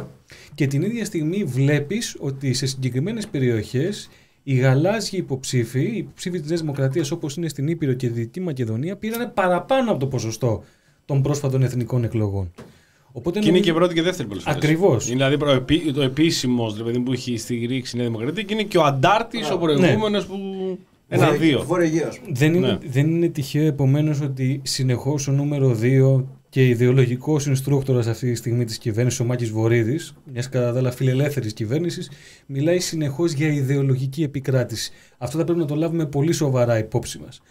και 0.56 0.68
την 0.68 0.82
ίδια 0.82 1.06
στιγμή 1.06 1.44
βλέπεις 1.44 2.16
ότι 2.20 2.54
σε 2.54 2.66
συγκεκριμένες 2.66 3.28
περιοχές 3.28 4.10
οι 4.44 4.56
γαλάζιοι 4.56 5.20
υποψήφοι, 5.24 5.80
οι 5.82 5.98
υποψήφοι 5.98 6.40
της 6.40 6.48
Νέας 6.50 6.60
Δημοκρατίας 6.62 7.12
όπως 7.12 7.36
είναι 7.36 7.48
στην 7.50 7.68
Ήπειρο 7.68 7.94
και 7.94 8.08
τη 8.08 8.14
Δυτική 8.14 8.40
Μακεδονία 8.40 8.96
πήραν 8.96 9.32
παραπάνω 9.34 9.92
από 9.92 10.00
το 10.00 10.08
ποσοστό 10.08 10.64
των 11.06 11.22
πρόσφατων 11.22 11.64
εθνικών 11.64 12.04
εκλογών. 12.04 12.52
Οπότε 13.12 13.40
Και 13.40 13.48
είναι 13.48 13.58
νομίζω- 13.58 13.74
και 13.74 13.80
πρώτη 13.80 13.94
και 13.94 14.02
δεύτερη 14.02 14.28
πολλές 14.28 14.44
φορές. 14.44 14.58
Ακριβώς. 14.58 15.06
Είναι 15.06 15.16
δηλαδή 15.16 15.38
προ- 15.38 15.56
επί- 15.56 15.94
το 15.94 16.02
επίσημος 16.02 16.76
δηλαδή, 16.76 17.00
που 17.00 17.12
έχει 17.12 17.38
στηρίξει 17.38 17.96
η 17.96 18.00
Νέα 18.00 18.08
Δημοκρατία 18.08 18.44
και 18.44 18.54
είναι 18.54 18.64
και 18.64 18.78
ο 18.78 18.84
αντάρτης 18.84 19.52
ο 19.52 19.58
προηγούμενος 19.58 20.26
που. 20.26 20.36
Ένα-δύο. 21.08 21.64
Βορειογέος. 21.64 22.22
Δεν 22.32 22.54
είναι, 22.54 22.68
Ναι. 22.68 22.78
δεν 22.88 23.10
είναι 23.10 23.28
τυχαίο 23.28 23.66
επομένως 23.66 24.22
ότι 24.22 24.62
συνεχώς 24.64 25.28
ο 25.28 25.32
νούμερο 25.32 25.76
2 25.76 26.26
και 26.52 26.68
ιδεολογικός 26.68 27.50
instructor 27.50 27.96
αυτή 28.08 28.30
τη 28.32 28.36
στιγμή 28.36 28.66
της 28.66 28.78
κυβέρνησης, 28.78 29.20
ο 29.20 29.26
Μάκης 29.26 29.50
Βορύδης, 29.50 30.14
μιας 30.32 30.50
κατά 30.50 30.72
τα 30.74 30.80
άλλα 30.80 30.92
φιλελεύθερης 30.92 31.54
κυβέρνησης, 31.54 32.12
μιλάει 32.46 32.80
συνεχώς 32.80 33.32
για 33.32 33.48
ιδεολογική 33.48 34.24
επικράτηση. 34.24 34.92
Αυτό 35.18 35.38
θα 35.38 35.44
πρέπει 35.44 35.60
να 35.60 35.66
το 35.66 35.76
λάβουμε 35.76 36.06
πολύ 36.06 36.32
σοβαρά 36.32 36.78
υπόψη 36.78 37.20
μας. 37.20 37.42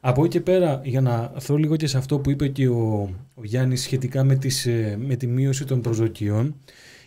Από 0.00 0.24
εκεί 0.24 0.30
και 0.30 0.40
πέρα, 0.40 0.80
για 0.84 1.00
να 1.00 1.32
θρώ 1.38 1.56
λίγο 1.56 1.76
και 1.76 1.86
σε 1.86 1.98
αυτό 1.98 2.18
που 2.18 2.30
είπε 2.30 2.48
και 2.48 2.68
ο, 2.68 3.10
ο 3.34 3.44
Γιάννης 3.44 3.82
σχετικά 3.82 4.24
με, 4.24 4.36
τις, 4.36 4.66
ε, 4.66 4.98
με 5.06 5.16
τη 5.16 5.26
μείωση 5.26 5.64
των 5.64 5.80
προσδοκιών, 5.80 6.54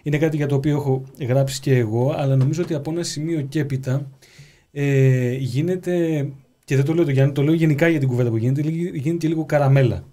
είναι 0.04 0.18
κάτι 0.18 0.36
για 0.38 0.48
το 0.48 0.56
οποίο 0.56 0.76
έχω 0.76 1.04
γράψει 1.20 1.60
και 1.60 1.78
εγώ, 1.78 2.14
αλλά 2.18 2.36
νομίζω 2.36 2.62
ότι 2.64 2.74
από 2.74 2.92
ένα 2.92 3.04
σημείο 3.04 3.42
και 3.42 3.60
έπειτα 3.60 4.10
ε, 4.72 5.34
γίνεται, 5.36 6.28
και 6.66 6.76
δεν 6.76 6.86
το 6.86 6.94
λέω 6.94 7.06
το 7.06 7.12
Γιάννη, 7.12 7.34
το 7.34 7.42
λέω 7.42 7.54
γενικά 7.54 7.88
για 7.88 8.00
την 8.00 8.08
κουβέντα 8.08 8.30
που 8.30 8.38
γίνεται, 8.38 8.62
λίγη- 8.62 8.96
γίνεται 8.96 9.18
και 9.18 9.28
λίγο 9.28 9.46
καραμέλα 9.46 10.04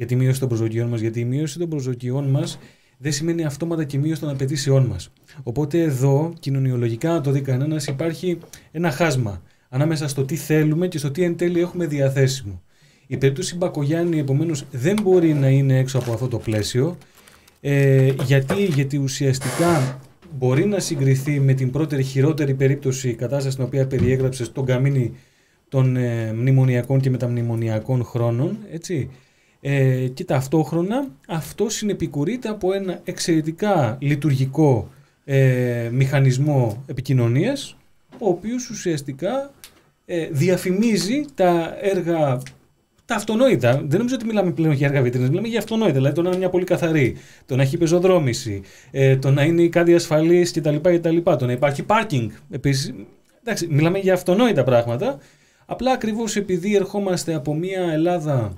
για 0.00 0.08
τη 0.08 0.16
μείωση 0.16 0.40
των 0.40 0.48
προσδοκιών 0.48 0.88
μας, 0.88 1.00
γιατί 1.00 1.20
η 1.20 1.24
μείωση 1.24 1.58
των 1.58 1.68
προσδοκιών 1.68 2.24
μας 2.24 2.58
δεν 2.98 3.12
σημαίνει 3.12 3.44
αυτόματα 3.44 3.84
και 3.84 3.98
μείωση 3.98 4.20
των 4.20 4.30
απαιτήσεών 4.30 4.84
μας. 4.84 5.12
Οπότε 5.42 5.82
εδώ, 5.82 6.32
κοινωνιολογικά 6.40 7.10
να 7.12 7.20
το 7.20 7.30
δει 7.30 7.40
κανένας, 7.40 7.86
υπάρχει 7.86 8.38
ένα 8.70 8.90
χάσμα 8.90 9.42
ανάμεσα 9.68 10.08
στο 10.08 10.24
τι 10.24 10.36
θέλουμε 10.36 10.88
και 10.88 10.98
στο 10.98 11.10
τι 11.10 11.22
εν 11.22 11.36
τέλει 11.36 11.60
έχουμε 11.60 11.86
διαθέσιμο. 11.86 12.62
Η 13.06 13.16
περίπτωση 13.16 13.56
Μπακογιάννη, 13.56 14.18
επομένως, 14.18 14.64
δεν 14.70 14.96
μπορεί 15.02 15.34
να 15.34 15.48
είναι 15.48 15.78
έξω 15.78 15.98
από 15.98 16.12
αυτό 16.12 16.28
το 16.28 16.38
πλαίσιο. 16.38 16.98
Ε, 17.60 18.12
γιατί, 18.24 18.64
γιατί 18.64 18.96
ουσιαστικά 18.96 20.00
μπορεί 20.38 20.66
να 20.66 20.78
συγκριθεί 20.78 21.40
με 21.40 21.52
την 21.52 21.70
πρώτερη 21.70 22.02
χειρότερη 22.02 22.54
περίπτωση 22.54 23.14
κατάσταση 23.14 23.50
στην 23.50 23.64
οποία 23.64 23.86
περιέγραψες 23.86 24.52
τον 24.52 24.64
καμίνι 24.64 25.12
των 25.68 25.96
ε, 25.96 26.32
μνημονιακών 26.32 27.00
και 27.00 27.10
μεταμνημονιακών 27.10 28.04
χρόνων. 28.04 28.58
Έτσι. 28.72 29.10
Ε, 29.60 30.08
και 30.14 30.24
ταυτόχρονα 30.24 31.06
αυτό 31.28 31.68
συνεπικουρείται 31.68 32.48
από 32.48 32.72
ένα 32.72 33.00
εξαιρετικά 33.04 33.98
λειτουργικό 34.00 34.88
ε, 35.24 35.88
μηχανισμό 35.92 36.84
επικοινωνίας 36.86 37.76
ο 38.18 38.28
οποίος 38.28 38.70
ουσιαστικά 38.70 39.50
ε, 40.06 40.28
διαφημίζει 40.30 41.24
τα 41.34 41.76
έργα 41.80 42.42
τα 43.04 43.14
αυτονόητα. 43.14 43.72
Δεν 43.72 43.98
νομίζω 43.98 44.14
ότι 44.14 44.24
μιλάμε 44.24 44.50
πλέον 44.50 44.72
για 44.72 44.86
έργα 44.86 45.02
βιτρίνες, 45.02 45.28
μιλάμε 45.28 45.48
για 45.48 45.58
αυτονόητα. 45.58 45.94
Δηλαδή 45.94 46.14
το 46.14 46.22
να 46.22 46.28
είναι 46.28 46.38
μια 46.38 46.48
πολύ 46.48 46.64
καθαρή, 46.64 47.16
το 47.46 47.56
να 47.56 47.62
έχει 47.62 47.76
πεζοδρόμηση, 47.76 48.62
ε, 48.90 49.16
το 49.16 49.30
να 49.30 49.42
είναι 49.42 49.62
η 49.62 49.68
κάτι 49.68 49.94
ασφαλής 49.94 50.52
κτλ, 50.52 50.76
κτλ. 50.76 51.16
Το 51.22 51.46
να 51.46 51.52
υπάρχει 51.52 51.82
πάρκινγκ. 51.82 52.30
Επίσης, 52.50 52.94
εντάξει, 53.40 53.66
μιλάμε 53.70 53.98
για 53.98 54.14
αυτονόητα 54.14 54.64
πράγματα. 54.64 55.18
Απλά 55.66 55.92
ακριβώς 55.92 56.36
επειδή 56.36 56.76
ερχόμαστε 56.76 57.34
από 57.34 57.54
μια 57.54 57.82
Ελλάδα 57.92 58.52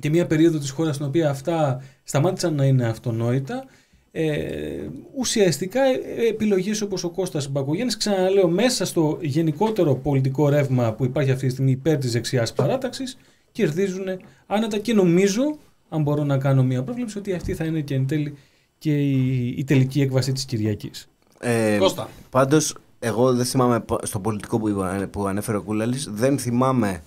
και 0.00 0.10
μια 0.10 0.26
περίοδο 0.26 0.58
της 0.58 0.70
χώρας 0.70 0.94
στην 0.94 1.06
οποία 1.06 1.30
αυτά 1.30 1.82
σταμάτησαν 2.02 2.54
να 2.54 2.64
είναι 2.64 2.86
αυτονόητα, 2.86 3.64
ε, 4.12 4.88
ουσιαστικά 5.16 5.80
ε, 5.82 6.26
επιλογές 6.28 6.80
όπως 6.80 7.04
ο 7.04 7.10
Κώστας 7.10 7.48
Μπακογιάννης, 7.48 7.96
ξαναλέω, 7.96 8.48
μέσα 8.48 8.84
στο 8.84 9.18
γενικότερο 9.20 9.94
πολιτικό 9.94 10.48
ρεύμα 10.48 10.92
που 10.92 11.04
υπάρχει 11.04 11.30
αυτή 11.30 11.46
τη 11.46 11.52
στιγμή 11.52 11.70
υπέρ 11.70 11.98
της 11.98 12.12
δεξιάς 12.12 12.52
παράταξης, 12.52 13.18
κερδίζουν 13.52 14.06
άνετα 14.46 14.78
και 14.78 14.94
νομίζω, 14.94 15.58
αν 15.88 16.02
μπορώ 16.02 16.24
να 16.24 16.38
κάνω 16.38 16.62
μια 16.62 16.82
πρόβλεψη, 16.82 17.18
ότι 17.18 17.32
αυτή 17.32 17.54
θα 17.54 17.64
είναι 17.64 17.80
και 17.80 17.94
εν 17.94 18.06
τέλει 18.06 18.36
και 18.78 18.96
η, 18.98 19.46
η 19.58 19.64
τελική 19.64 20.00
έκβαση 20.00 20.32
της 20.32 20.44
Κυριακής. 20.44 21.08
Ε, 21.40 21.76
Κώστα. 21.78 22.08
Πάντως, 22.30 22.76
εγώ 22.98 23.34
δεν 23.34 23.44
θυμάμαι 23.44 23.80
πο- 23.80 24.00
στο 24.02 24.20
πολιτικό 24.20 24.58
που, 24.58 24.68
είπα- 24.68 25.08
που 25.10 25.26
ανέφερε 25.26 25.56
ο 25.56 25.62
Κούλαλης, 25.62 26.08
δεν 26.10 26.38
θυμάμαι 26.38 27.02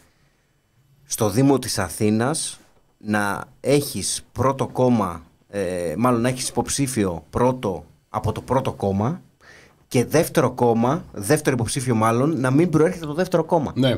στο 1.06 1.30
Δήμο 1.30 1.60
της 1.60 1.80
Αθήνας 1.80 2.60
να 3.06 3.44
έχεις 3.60 4.24
πρώτο 4.32 4.68
κόμμα, 4.68 5.24
ε, 5.50 5.94
μάλλον 5.98 6.22
να 6.22 6.30
έχεις 6.30 6.50
υποψήφιο 6.50 7.24
πρώτο 7.30 7.86
από 8.10 8.32
το 8.32 8.42
πρώτο 8.42 8.72
κόμμα 8.74 9.22
και 9.88 10.06
δεύτερο 10.06 10.52
κόμμα, 10.52 11.04
δεύτερο 11.12 11.56
υποψήφιο 11.56 11.96
μάλλον, 11.96 12.40
να 12.40 12.52
μην 12.52 12.70
προέρχεται 12.70 13.04
από 13.04 13.14
το 13.14 13.18
δεύτερο 13.20 13.44
κόμμα. 13.44 13.72
Ναι. 13.76 13.90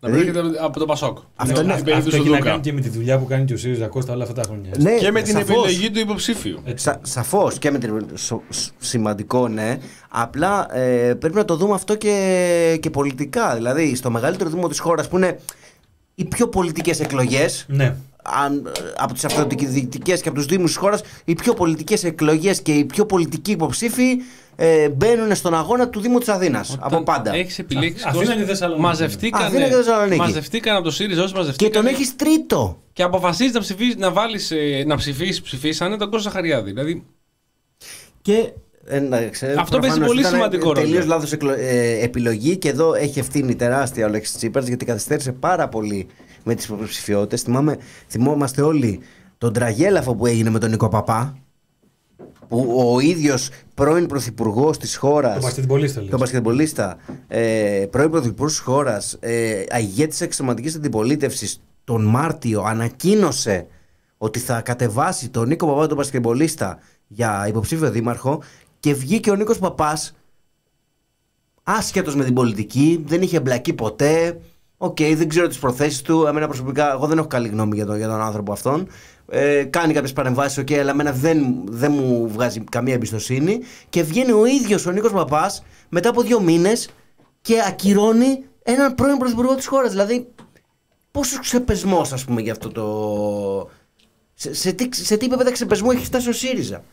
Να 0.00 0.08
Δηλαδή- 0.08 0.30
προέρχεται 0.30 0.64
από 0.64 0.78
το 0.78 0.84
Πασόκ. 0.84 1.18
Αυτό 1.36 1.54
Στην 1.54 1.66
είναι- 1.70 1.82
περίπτωση 1.82 1.98
Αυτό 1.98 2.10
του 2.10 2.16
έχει 2.16 2.28
να 2.30 2.36
Δούκα. 2.36 2.50
κάνει 2.50 2.60
και 2.62 2.72
με 2.72 2.80
τη 2.80 2.88
δουλειά 2.88 3.18
που 3.18 3.24
κάνει 3.26 3.44
και 3.44 3.52
ο 3.54 3.56
ΣΥΡΙΖΑ 3.56 3.86
Κώστα 3.86 4.12
όλα 4.12 4.22
αυτά 4.22 4.34
τα 4.34 4.42
χρόνια. 4.42 4.70
Ναι, 4.78 4.90
Και 4.96 5.10
με 5.10 5.22
την 5.22 5.32
σαφώς. 5.36 5.48
επιλογή 5.50 5.90
του 5.90 5.98
υποψήφιου. 5.98 6.58
Σα, 6.74 7.00
Σαφώς 7.02 7.58
και 7.58 7.70
με 7.70 7.78
την. 7.78 8.06
σο- 8.14 8.42
σ- 8.48 8.72
σημαντικό, 8.78 9.48
ναι. 9.48 9.78
Απλά 10.08 10.76
ε, 10.76 11.14
πρέπει 11.14 11.34
να 11.36 11.44
το 11.44 11.56
δούμε 11.56 11.74
αυτό 11.74 11.94
και, 11.94 12.78
και 12.80 12.90
πολιτικά. 12.90 13.54
Δηλαδή, 13.54 13.94
στο 13.94 14.10
μεγαλύτερο 14.10 14.50
δήμο 14.50 14.68
της 14.68 14.78
χώρας 14.78 15.08
που 15.08 15.16
είναι 15.16 15.38
οι 16.14 16.24
πιο 16.24 16.48
πολιτικές 16.48 17.00
εκλογές. 17.00 17.64
Ναι. 17.68 17.96
Αν, 18.44 18.66
ε, 18.66 18.70
από 18.96 19.12
τις 19.12 19.24
αυτοδιοικητικές 19.24 20.20
και 20.20 20.28
από 20.28 20.36
τους 20.38 20.46
Δήμους 20.46 20.66
της 20.70 20.76
χώρας, 20.76 21.00
οι 21.24 21.34
πιο 21.34 21.54
πολιτικές 21.54 22.04
εκλογές 22.04 22.60
και 22.62 22.72
οι 22.72 22.84
πιο 22.84 23.06
πολιτικοί 23.06 23.50
υποψήφοι 23.50 24.16
ε, 24.56 24.88
μπαίνουν 24.88 25.34
στον 25.34 25.54
αγώνα 25.54 25.88
του 25.88 26.00
Δήμου 26.00 26.18
της 26.18 26.28
Αθήνας. 26.28 26.76
Από 26.80 27.02
πάντα. 27.02 27.34
Έχεις 27.34 27.58
επιλέξεις. 27.58 28.04
Αθήνα 28.04 28.24
Κώστα, 28.24 28.40
και 28.40 28.44
Θεσσαλονίκη. 28.44 28.82
Μαζευτήκανε, 28.86 29.44
Αθήνα 29.46 29.68
και 29.68 29.74
Θεσσαλονίκη. 29.74 30.18
μαζευτήκανε 30.18 30.76
από 30.76 30.84
το 30.86 30.92
ΣΥΡΙΖΑ 30.92 31.22
όσοι 31.22 31.32
Και 31.32 31.38
μαζευτήκανε. 31.38 31.74
τον 31.74 31.86
έχεις 31.94 32.16
τρίτο. 32.16 32.82
Και 32.92 33.02
αποφασίζεις 33.02 33.52
να 33.52 33.60
ψηφίσει, 33.60 33.96
να 33.98 34.10
βάλεις, 34.12 34.50
ε, 34.50 34.84
να 34.86 34.96
ψηφίσει, 34.96 35.42
ψηφίσανε 35.42 35.96
τον 35.96 36.10
Κώστα 36.10 36.30
Ζαχαριάδη. 36.30 36.70
Δηλαδή, 36.70 37.04
Και 38.22 38.52
Εντάξει, 38.88 39.46
Αυτό 39.46 39.78
παίζει 39.78 39.78
προφανώς 39.78 40.06
πολύ 40.06 40.20
ήταν 40.20 40.32
σημαντικό 40.32 40.72
ρόλο. 40.72 40.86
Τελείως 40.86 41.06
λάθος 41.06 41.32
εκλο- 41.32 41.56
ε, 41.58 41.98
επιλογή 42.02 42.56
και 42.56 42.68
εδώ 42.68 42.94
έχει 42.94 43.18
ευθύνη 43.18 43.54
τεράστια 43.54 44.06
ο 44.06 44.08
Λέξη 44.08 44.36
Τσίπρας 44.36 44.66
γιατί 44.66 44.84
καθυστέρησε 44.84 45.32
πάρα 45.32 45.68
πολύ 45.68 46.06
με 46.46 46.54
τις 46.54 46.64
υποψηφιότητες. 46.64 47.44
Θυμόμαστε 48.08 48.62
όλοι 48.62 49.00
τον 49.38 49.52
τραγέλαφο 49.52 50.14
που 50.14 50.26
έγινε 50.26 50.50
με 50.50 50.58
τον 50.58 50.70
Νίκο 50.70 50.88
Παπά. 50.88 51.38
Που 52.48 52.92
ο 52.94 53.00
ίδιος 53.00 53.50
πρώην 53.74 54.06
πρωθυπουργός 54.06 54.78
της 54.78 54.96
χώρα. 54.96 55.34
Το 55.34 55.40
μπασκετμπολίστα, 55.40 56.00
λες. 56.00 56.10
Τον 56.10 56.18
μπασκετμπολίστα. 56.18 56.96
Ε, 57.28 57.86
πρώην 57.90 58.10
πρωθυπουργός 58.10 58.52
της 58.52 58.60
χώρας. 58.60 59.16
Ε, 59.20 59.64
ηγέτη 59.80 60.24
αξιωματικής 60.24 60.74
αντιπολίτευσης 60.74 61.60
τον 61.84 62.04
Μάρτιο 62.04 62.62
ανακοίνωσε 62.62 63.66
ότι 64.18 64.38
θα 64.38 64.60
κατεβάσει 64.60 65.28
τον 65.28 65.48
Νίκο 65.48 65.66
Παππά 65.66 65.86
τον 65.86 65.96
μπασκετμπολίστα 65.96 66.78
για 67.06 67.44
υποψήφιο 67.48 67.90
δήμαρχο 67.90 68.42
και 68.80 68.94
βγήκε 68.94 69.30
ο 69.30 69.34
Νίκος 69.34 69.58
Παππάς 69.58 70.14
άσχετος 71.62 72.14
με 72.14 72.24
την 72.24 72.34
πολιτική, 72.34 73.04
δεν 73.06 73.22
είχε 73.22 73.36
εμπλακεί 73.36 73.72
ποτέ. 73.72 74.40
Οκ, 74.86 74.96
δεν 75.14 75.28
ξέρω 75.28 75.46
τις 75.46 75.58
προθέσεις 75.58 76.02
του. 76.02 76.26
Εμένα 76.26 76.46
προσωπικά, 76.46 76.92
εγώ 76.92 77.06
δεν 77.06 77.18
έχω 77.18 77.26
καλή 77.26 77.48
γνώμη 77.48 77.76
για 77.76 77.86
τον, 77.86 77.96
για 77.96 78.08
τον 78.08 78.20
άνθρωπο 78.20 78.52
αυτόν. 78.52 78.88
Ε, 79.28 79.64
κάνει 79.64 79.92
κάποιες 79.92 80.12
παρεμβάσεις, 80.12 80.58
οκ, 80.58 80.72
αλλά 80.72 80.90
εμένα 80.90 81.12
δεν, 81.12 81.62
δεν 81.64 81.92
μου 81.92 82.28
βγάζει 82.28 82.60
καμία 82.60 82.94
εμπιστοσύνη. 82.94 83.60
Και 83.88 84.02
βγαίνει 84.02 84.32
ο 84.32 84.46
ίδιος 84.46 84.86
ο 84.86 84.90
Νίκος 84.90 85.12
Παπάς 85.12 85.62
μετά 85.88 86.08
από 86.08 86.22
δύο 86.22 86.40
μήνες 86.40 86.88
και 87.40 87.54
ακυρώνει 87.66 88.44
έναν 88.62 88.94
πρώην 88.94 89.16
πρωθυπουργό 89.18 89.54
της 89.54 89.66
χώρας. 89.66 89.90
Δηλαδή, 89.90 90.28
πόσος 91.10 91.38
ξεπεσμός, 91.38 92.12
ας 92.12 92.24
πούμε, 92.24 92.40
για 92.40 92.52
αυτό 92.52 92.68
το... 92.68 93.70
Σε, 94.34 94.54
σε, 94.54 94.72
τι, 94.72 94.88
σε 94.90 95.16
τι 95.16 95.26
επίπεδα 95.26 95.52
ξεπεσμού 95.52 95.90
έχει 95.90 96.04
φτάσει 96.04 96.28
ο 96.28 96.32
ΣΥΡΙΖΑ; 96.32 96.84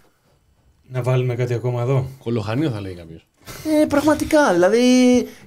Να 0.88 1.01
βάλουμε 1.01 1.36
κάτι 1.36 1.53
ακόμα 1.53 1.82
εδώ. 1.82 2.08
Κολοχανίο 2.23 2.69
θα 2.69 2.82
λέει 2.82 2.93
κάποιος. 2.93 3.27
Ε, 3.82 3.86
πραγματικά, 3.86 4.53
δηλαδή 4.53 4.79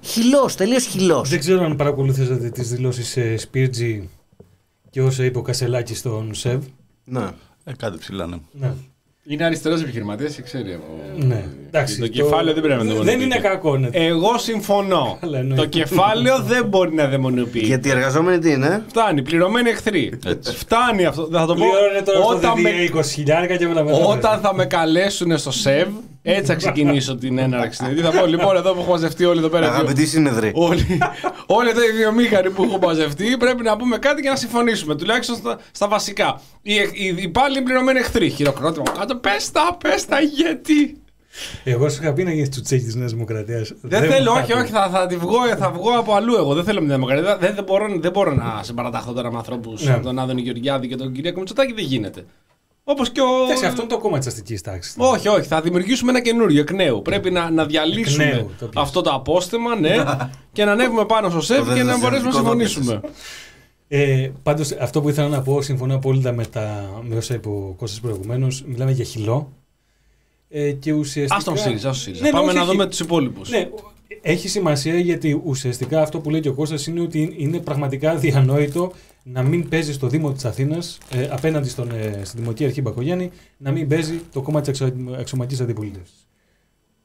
χυλός, 0.01 0.55
τελείως 0.55 0.87
χυλός. 0.87 1.29
Δεν 1.29 1.39
ξέρω 1.39 1.65
αν 1.65 1.77
παρακολουθήσατε 1.77 2.49
τις 2.51 2.69
δηλώσεις 2.69 3.17
ε, 3.17 3.37
Σπίρτζη 3.37 4.09
και 4.91 5.03
όσα 5.03 5.25
είπε 5.25 5.39
ο 5.39 5.43
Κασελάκης 5.43 5.99
στον 5.99 6.35
ΣΕΒ. 6.35 6.65
Ναι. 7.05 7.29
Ε, 7.65 7.73
κάτι 7.79 7.99
ψηλά, 7.99 8.27
ναι. 8.27 8.37
Ναι. 8.53 8.73
Είναι 9.29 9.45
αριστερός 9.45 9.83
επιχειρηματίας 9.83 10.35
και 10.35 10.43
ξέρει 10.43 10.73
από. 10.73 10.85
Ναι. 11.27 11.45
Εντάξει, 11.67 11.99
το, 12.01 12.07
κεφάλαιο 12.07 12.55
δεν 12.55 12.63
πρέπει 12.63 12.79
να 12.79 12.85
Δεν 12.85 12.95
δαιμονοποιείται. 12.95 13.25
είναι 13.25 13.39
κακό, 13.39 13.77
ναι. 13.77 13.89
Εγώ 13.93 14.39
συμφωνώ. 14.39 15.17
Καλά, 15.21 15.39
εννοείται. 15.39 15.63
το 15.63 15.69
κεφάλαιο 15.69 16.39
δεν 16.43 16.67
μπορεί 16.67 16.95
να 16.95 17.09
δαιμονοποιεί. 17.09 17.61
Γιατί 17.61 17.89
οι 17.89 17.91
εργαζόμενοι 17.91 18.39
τι 18.39 18.51
είναι; 18.51 18.85
Φτάνει, 18.89 19.23
πληρωμένοι 19.23 19.71
εχθροί. 19.71 20.13
Έτσι. 20.27 20.53
Φτάνει 20.57 21.05
αυτό. 21.05 21.29
Θα 21.33 21.47
το 21.47 21.55
πω. 21.55 21.61
Πληρώνε 21.61 22.03
τώρα 22.05 22.19
στο 22.19 22.29
Όταν 22.29 22.61
με, 22.61 22.71
ΔΔΕ 22.71 23.01
20 23.01 23.05
χιλιάρικα 23.05 23.57
και 23.57 23.67
μετά 23.67 23.85
μετά. 23.85 23.97
όταν 23.97 24.41
θα 24.41 24.55
με 24.55 24.65
καλέσουν 24.65 25.39
στο 25.39 25.51
ΣΕΒ, 25.51 25.89
έτσι 26.29 26.45
θα 26.45 26.55
ξεκινήσω 26.55 27.17
την 27.17 27.39
έναρξη. 27.39 27.85
Δηλαδή 27.85 28.01
θα 28.01 28.21
πω; 28.21 28.27
Λοιπόν 28.27 28.57
εδώ 28.57 28.73
που 28.73 28.81
έχω 28.81 28.91
μαζευτεί 28.91 29.25
όλοι 29.25 29.39
εδώ 29.39 29.49
πέρα. 29.49 29.73
Αγαπητοί 29.73 30.07
συνεδροί. 30.07 30.51
Όλοι, 30.55 30.99
όλοι 31.47 31.69
εδώ 31.69 31.83
οι 31.83 31.93
βιομήχανοι 31.93 32.51
που 32.51 32.63
έχουν 32.65 32.79
μαζευτεί 32.83 33.37
πρέπει 33.37 33.63
να 33.63 33.77
πούμε 33.77 33.99
κάτι 33.99 34.23
και 34.23 34.29
να 34.29 34.37
συμφωνήσουμε. 34.37 34.95
Τουλάχιστον 34.95 35.37
στα, 35.37 35.59
στα 35.71 35.89
βασικά. 35.89 36.41
Οι, 36.63 36.75
οι, 36.75 37.15
οι 37.17 37.29
πάλι 37.29 37.63
πληρωμένοι 37.63 37.99
εχθροί. 37.99 38.31
Χειροκρότημα 38.31 38.91
κάτω. 38.99 39.17
Πες 39.17 39.51
τα, 39.51 39.77
πες 39.83 40.07
τα, 40.07 40.21
γιατί; 40.21 41.01
Εγώ 41.65 41.89
σου 41.89 42.03
είχα 42.03 42.13
πει 42.13 42.25
να 42.25 42.33
γίνεις 42.33 42.49
τσουτσέκι 42.49 42.85
της 42.85 42.95
Νέας 42.95 43.13
Δημοκρατίας. 43.13 43.73
Δεν, 43.81 44.03
θέλω, 44.11 44.33
όχι, 44.33 44.53
όχι, 44.53 44.71
θα, 44.71 44.89
θα, 44.93 45.07
τη 45.07 45.17
βγω, 45.17 45.39
θα 45.59 45.71
βγω 45.71 45.91
από 45.99 46.15
αλλού 46.15 46.35
εγώ. 46.35 46.55
Δεν 46.55 46.65
θέλω 46.65 46.81
με 46.81 46.87
τη 46.87 46.93
Δημοκρατία. 46.93 47.37
Δεν, 47.37 47.55
δεν, 47.55 47.65
μπορώ, 47.65 47.87
δεν 47.99 48.11
μπορώ 48.11 48.35
να 48.35 48.61
συμπαραταχθώ 48.63 49.13
τώρα 49.13 49.31
με 49.31 49.37
ανθρώπους 49.37 49.85
Ναι. 49.85 49.91
σαν 49.91 50.03
τον 50.03 50.19
Άδωνη 50.19 50.41
Γεωργιάδη 50.41 50.89
και 50.89 50.97
τον 50.97 51.13
Κυριακό 51.13 51.39
Μητσοτάκη. 51.39 51.73
Δεν 51.73 51.85
γίνεται. 51.85 52.25
Όπως 52.89 53.11
και 53.11 53.21
ο. 53.21 53.45
Εντάξει, 53.45 53.65
αυτό 53.67 53.81
είναι 53.83 53.91
το 53.91 53.99
κόμμα 53.99 54.19
της 54.19 54.27
αστικής 54.27 54.61
τάξης. 54.61 54.95
Όχι, 54.99 55.29
όχι, 55.29 55.47
θα 55.47 55.61
δημιουργήσουμε 55.61 56.11
ένα 56.11 56.21
καινούριο 56.21 56.61
εκ 56.61 56.71
νέου. 56.73 57.03
Πρέπει 57.03 57.31
να, 57.31 57.51
να 57.51 57.67
διαλύσουμε 57.67 58.25
Εκ 58.25 58.35
νέου, 58.35 58.51
το 58.59 58.67
πιάσα. 58.67 58.87
αυτό 58.87 59.01
το 59.01 59.11
απόστημα, 59.11 59.77
ναι, 59.77 59.95
και 60.53 60.65
να 60.65 60.73
ανέβουμε 60.73 61.05
πάνω 61.05 61.31
στο 61.31 61.41
σεφ 61.41 61.69
Το 61.69 61.75
και 61.75 61.83
να 61.83 61.91
δεν- 61.93 62.01
μπορέσουμε 62.01 62.31
να 62.31 62.37
δεν- 62.43 62.45
συμφωνήσουμε. 62.45 63.01
Ε, 63.89 64.31
Πάντως, 64.43 64.73
αυτό 64.73 65.01
που 65.03 65.09
ήθελα 65.09 65.29
να 65.29 65.43
πω, 65.43 65.63
συμφωνώ 65.63 65.95
απόλυτα 65.95 66.33
με, 66.33 66.45
τα, 66.47 66.91
με 67.03 67.17
όσα 67.17 67.35
είπε 67.35 67.49
ο 67.49 67.75
Κώστας 67.79 68.01
προηγουμένως. 68.01 68.63
Μιλάμε 68.67 68.91
για 68.93 69.05
χυλό. 69.05 69.53
Ε, 70.49 70.71
και 70.73 70.93
ουσιαστικά. 70.93 71.37
Α 71.41 71.43
τον 71.45 71.57
ΣΥΡΙΖΑ, 71.57 71.89
ας 71.89 71.95
τον 71.97 72.03
ΣΥΡΙΖΑ. 72.05 72.23
Ναι, 72.23 72.29
ναι, 72.31 72.35
Πάμε 72.37 72.47
όχι, 72.47 72.57
να 72.57 72.63
όχι. 72.63 72.71
δούμε 72.71 72.87
τους 72.87 73.01
υπόλοιπους. 73.01 73.51
Ναι, 73.51 73.69
έχει 74.23 74.49
σημασία 74.49 74.99
γιατί 74.99 75.41
ουσιαστικά 75.45 76.03
αυτό 76.03 76.19
που 76.21 76.31
λέει 76.31 76.41
και 76.41 76.49
ο 76.49 76.53
Κώστας 76.53 76.87
είναι 76.87 77.01
ότι 77.01 77.35
είναι 77.37 77.59
πραγματικά 77.59 78.15
διανόητο 78.15 78.93
να 79.29 79.43
μην 79.43 79.69
παίζει 79.69 79.93
στο 79.93 80.09
Δήμο 80.09 80.33
της 80.33 80.45
Αθήνας 80.45 80.99
ε, 81.11 81.29
απέναντι 81.31 81.69
στον, 81.69 81.91
ε, 81.91 82.21
στην 82.25 82.39
Δημοτική 82.41 82.65
Αρχή 82.65 82.81
Μπακογιάννη 82.81 83.31
να 83.57 83.71
μην 83.71 83.89
παίζει 83.89 84.21
το 84.33 84.43
κόμμα 84.43 84.61
της 84.61 84.69
εξω, 84.69 84.93
εξωματικής 85.19 85.61
αντιπολίτευσης. 85.61 86.29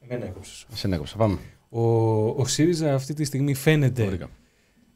Εμένα 0.00 0.26
έκοψες. 0.26 0.66
Σε 0.72 0.88
έκοψα, 0.92 1.16
πάμε. 1.16 1.38
Ο, 1.68 1.82
ο 2.26 2.46
ΣΥΡΙΖΑ 2.46 2.94
αυτή 2.94 3.14
τη 3.14 3.24
στιγμή 3.24 3.54
φαίνεται 3.54 4.04
Βρήκα. 4.04 4.28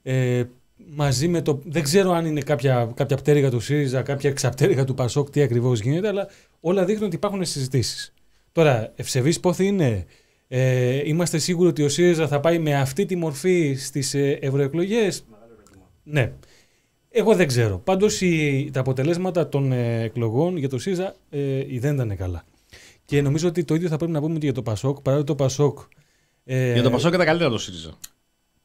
ε, 0.03 0.45
μαζί 0.77 1.29
με 1.29 1.43
το. 1.43 1.61
Δεν 1.65 1.83
ξέρω 1.83 2.13
αν 2.13 2.27
είναι 2.27 2.41
κάποια, 2.41 2.93
κάποια 2.95 3.17
πτέρυγα 3.17 3.51
του 3.51 3.61
ΣΥΡΙΖΑ, 3.61 4.03
κάποια 4.03 4.31
εξαπτέρυγα 4.31 4.85
του 4.85 4.95
ΠΑΣΟΚ, 4.95 5.31
τι 5.31 5.43
ακριβώς 5.43 5.81
γίνεται, 5.81 6.09
αλλά 6.09 6.29
όλα 6.61 6.85
δείχνουν 6.85 7.07
ότι 7.07 7.17
υπάρχουν 7.17 7.45
συζητήσεις. 7.45 8.13
Τώρα, 8.53 8.93
ευσεβή 8.97 9.41
πόθη 9.41 9.67
είναι. 9.67 10.05
Ε, 10.49 11.03
είμαστε 11.09 11.39
σίγουροι 11.39 11.69
ότι 11.69 11.83
ο 11.83 11.89
ΣΥΡΙΖΑ 11.89 12.29
θα 12.29 12.41
πάει 12.41 12.59
με 12.59 12.75
αυτή 12.75 13.07
τη 13.07 13.17
μορφή 13.17 13.75
στις 13.75 14.15
ε, 14.15 14.39
ευρωεκλογές; 14.41 15.25
Ναι. 16.03 16.33
Εγώ 17.19 17.35
δεν 17.35 17.47
ξέρω. 17.47 17.79
Πάντως 17.85 18.21
τα 18.73 18.81
αποτελέσματα 18.81 19.49
των 19.49 19.73
ε, 19.73 20.03
εκλογών 20.03 20.57
για 20.57 20.69
το 20.69 20.79
ΣΥΡΙΖΑ 20.79 21.15
ε, 21.31 21.63
δεν 21.79 21.95
ήταν 21.95 22.17
καλά. 22.17 22.45
Και 23.05 23.23
νομίζω 23.23 23.49
ότι 23.49 23.65
το 23.65 23.75
ίδιο 23.75 23.89
θα 23.89 23.97
πρέπει 23.97 24.13
να 24.13 24.21
πούμε 24.21 24.39
και 24.39 24.45
για 24.45 24.55
το 24.55 24.63
ΠΑΣΟΚ. 24.63 25.01
Παρά 25.01 25.25
το 25.25 25.35
ΠΑΣΟΚ. 25.35 25.79
Ε, 26.45 26.73
Για 26.73 26.83
το 26.83 26.91
Πασό 26.91 27.11
και 27.11 27.17
τα 27.17 27.25
καλύτερα 27.25 27.51
το 27.51 27.59
ΣΥΡΙΖΑ. 27.59 27.91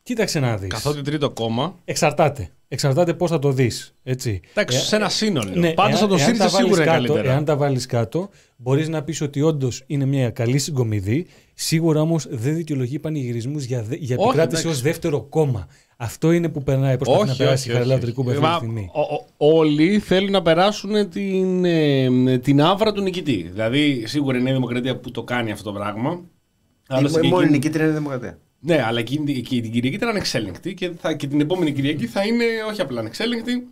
Κοίταξε 0.04 0.40
να 0.40 0.58
δεις. 0.58 0.70
Καθότι 0.70 1.02
τρίτο 1.02 1.30
κόμμα. 1.30 1.76
Εξαρτάται. 1.86 2.50
Εξαρτάται 2.68 3.14
πώς 3.14 3.30
θα 3.30 3.40
το 3.40 3.52
δεις. 3.52 3.94
Έτσι. 4.04 4.42
Εντάξει, 4.52 4.78
Ε, 4.78 4.80
σε 4.80 4.96
ένα 4.96 5.10
σύνολο. 5.10 5.52
ναι, 5.56 5.72
Πάντως 5.74 5.92
εάν- 5.94 6.04
από 6.04 6.14
το 6.14 6.20
εάν 6.20 6.26
ΣΥΡΙΖΑ 6.26 6.44
τα 6.46 6.50
βάλεις 6.50 6.66
σίγουρα 6.68 6.84
είναι 6.84 6.92
κάτω, 6.92 7.08
καλύτερα. 7.14 7.34
Εάν 7.34 7.46
τα 7.46 7.56
βάλεις 7.56 7.86
κάτω, 7.86 8.30
μπορείς 8.56 8.90
να 8.90 9.04
πεις 9.04 9.22
ότι 9.22 9.42
όντως 9.42 9.84
είναι 9.88 10.06
μια 10.06 10.30
καλή 10.30 10.58
συγκομιδή. 10.58 11.26
Σίγουρα 11.54 12.02
όμως 12.02 12.28
δεν 12.30 12.56
δικαιολογεί 12.56 13.00
πανηγυρισμούς 13.00 13.64
για, 13.64 13.84
δε- 13.84 13.96
για 13.96 14.16
Όχι, 14.20 14.28
επικράτηση 14.28 14.62
ως 14.62 14.72
εντάξει. 14.72 14.84
δεύτερο 14.84 15.22
κόμμα. 15.22 15.68
Αυτό 16.04 16.32
είναι 16.32 16.50
που 16.50 16.64
περνάει, 16.64 16.98
προσπαθεί 16.98 17.28
να 17.28 17.36
περάσει 17.36 17.70
η 17.70 17.74
Χαραλάου 17.74 17.98
Τρικού 18.00 18.30
αυτή 18.30 18.42
Μα, 18.42 18.50
τη 18.50 18.56
στιγμή. 18.56 18.90
ο- 18.94 19.00
ο- 19.00 19.26
όλοι 19.58 20.00
θέλουν 20.00 20.32
να 20.32 20.42
περάσουν 20.42 21.10
την, 21.10 21.66
ε, 21.66 22.38
την 22.38 22.62
άβρα 22.62 22.92
του 22.92 23.02
νικητή. 23.02 23.48
Δηλαδή, 23.52 24.04
σίγουρα 24.08 24.38
είναι 24.38 24.50
η 24.50 24.54
Δημοκρατία 24.54 24.98
που 24.98 25.12
το 25.12 25.24
κάνει 25.24 25.52
αυτό 25.52 25.72
το 25.72 25.80
πράγμα. 25.80 26.22
Άλλωστε 26.88 27.20
και 27.20 27.28
Η 27.28 27.30
μόνη 27.30 27.44
εκείνη- 27.44 27.58
νικήτρια 27.64 27.84
είναι 27.86 27.94
η 27.94 27.98
Δημοκρατία. 27.98 28.38
Ναι, 28.60 28.84
αλλά 28.86 29.00
εκείνη, 29.00 29.32
εκείνη 29.32 29.62
την 29.62 29.72
Κυριακή 29.72 29.96
ήταν 29.96 30.10
ανεξέλεγκτη 30.10 30.74
και, 30.74 30.92
θα, 31.02 31.14
και 31.14 31.28
την 31.28 31.40
επόμενη 31.42 31.72
Κυριακή 31.72 32.06
θα 32.08 32.26
είναι 32.26 32.44
όχι 32.70 32.82
απλά 32.82 33.00
ανεξέλεγκτη. 33.00 33.68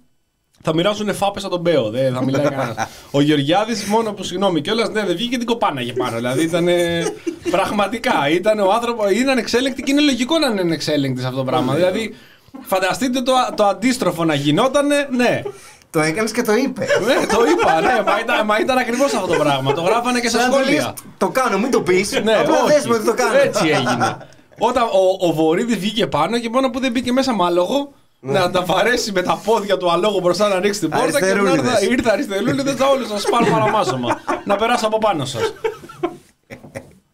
Θα 0.62 0.74
μοιράζουν 0.74 1.16
φάπες 1.16 1.44
από 1.44 1.52
τον 1.54 1.62
Μπέο. 1.62 1.90
Δεν 1.90 2.14
θα 2.14 2.24
μιλάει 2.24 2.42
κανένας. 2.50 2.76
Ο 3.12 3.22
Γεωργιάδης, 3.22 3.84
μόνο 3.86 4.14
που 4.14 4.24
συγγνώμη 4.24 4.62
κιόλας, 4.62 4.90
ναι, 4.90 5.04
δεν 5.06 5.16
βγήκε 5.16 5.30
και 5.30 5.38
την 5.38 5.46
κοπάναγε 5.46 5.94
πάνω. 5.94 6.16
Δηλαδή 6.16 6.44
ήταν. 6.44 6.68
πραγματικά. 7.56 8.30
Ήταν 8.32 8.60
ο 8.60 8.72
άνθρωπο. 8.72 9.10
Είναι 9.10 9.32
ανεξέλεγκτη 9.32 9.82
και 9.84 9.92
είναι 9.92 10.02
λογικό 10.02 10.38
να 10.40 10.48
είναι 10.48 10.62
ανεξέλεγκτη 10.62 11.22
σε 11.22 11.26
αυτό 11.28 11.38
το 11.38 11.44
πράγμα. 11.46 11.74
δηλαδή, 11.74 12.16
φανταστείτε 12.62 13.22
το, 13.22 13.34
το 13.56 13.64
αντίστροφο 13.66 14.26
να 14.26 14.34
γινότανε. 14.34 15.08
Ναι, 15.12 15.42
Το 15.90 16.00
έκανες 16.00 16.32
και 16.32 16.42
το 16.42 16.54
είπε. 16.54 16.82
ναι, 17.08 17.26
το 17.26 17.40
είπα. 17.52 17.82
Ναι, 17.82 18.02
μα 18.06 18.20
ήταν, 18.20 18.46
μα 18.46 18.60
ήταν 18.60 18.78
ακριβώς 18.78 19.14
αυτό 19.14 19.28
το 19.28 19.36
πράγμα. 19.36 19.74
Το 19.74 19.82
γράφανε 19.82 20.20
και 20.20 20.30
στα 20.30 20.40
Σαν 20.40 20.50
να 20.50 20.56
το 20.56 20.62
σχόλια. 20.64 20.82
λες, 20.82 20.94
Το 21.18 21.30
κάνω, 21.30 21.58
μην 21.58 21.72
το 21.72 21.82
πεις. 21.82 22.12
Ναι, 22.24 22.34
Απλά 22.36 22.56
όχι. 22.64 22.74
δες 22.74 22.88
με 22.88 22.96
ότι 22.96 23.06
το 23.06 23.14
κάνω. 23.14 23.38
Έτσι 23.38 23.68
έγινε. 23.68 24.18
Όταν 24.60 24.84
ο, 24.84 25.28
ο 25.28 25.32
Βορύδη 25.34 25.76
βγήκε 25.76 26.08
πάνω 26.08 26.40
και 26.40 26.50
μόνο 26.50 26.70
που 26.70 26.80
δεν 26.80 26.92
μπήκε 26.92 27.12
μέσα 27.12 27.36
με 27.36 27.44
άλογο, 27.46 27.92
να 28.20 28.52
τα 28.52 28.62
βαρέσει 28.66 29.12
με 29.12 29.22
τα 29.22 29.42
πόδια 29.44 29.78
του 29.78 29.92
αλόγου 29.92 30.20
μπροστά 30.20 30.48
να 30.48 30.56
ανοίξει 30.56 30.80
την 30.80 30.90
πόρτα 30.90 31.06
και 31.06 31.12
να 31.12 31.18
Αριστερούλιδες. 31.32 31.72
έρθει. 31.74 31.92
Ήρθε 31.92 32.10
αριστερούλιδες, 32.12 32.74
θα 32.76 32.88
όλους 32.88 33.08
σας 33.08 33.24
πάρω 33.30 33.46
παραμάζωμα. 33.52 34.20
να 34.46 34.56
περάσω 34.56 34.86
από 34.88 34.98
πάνω 34.98 35.26
σας. 35.26 35.54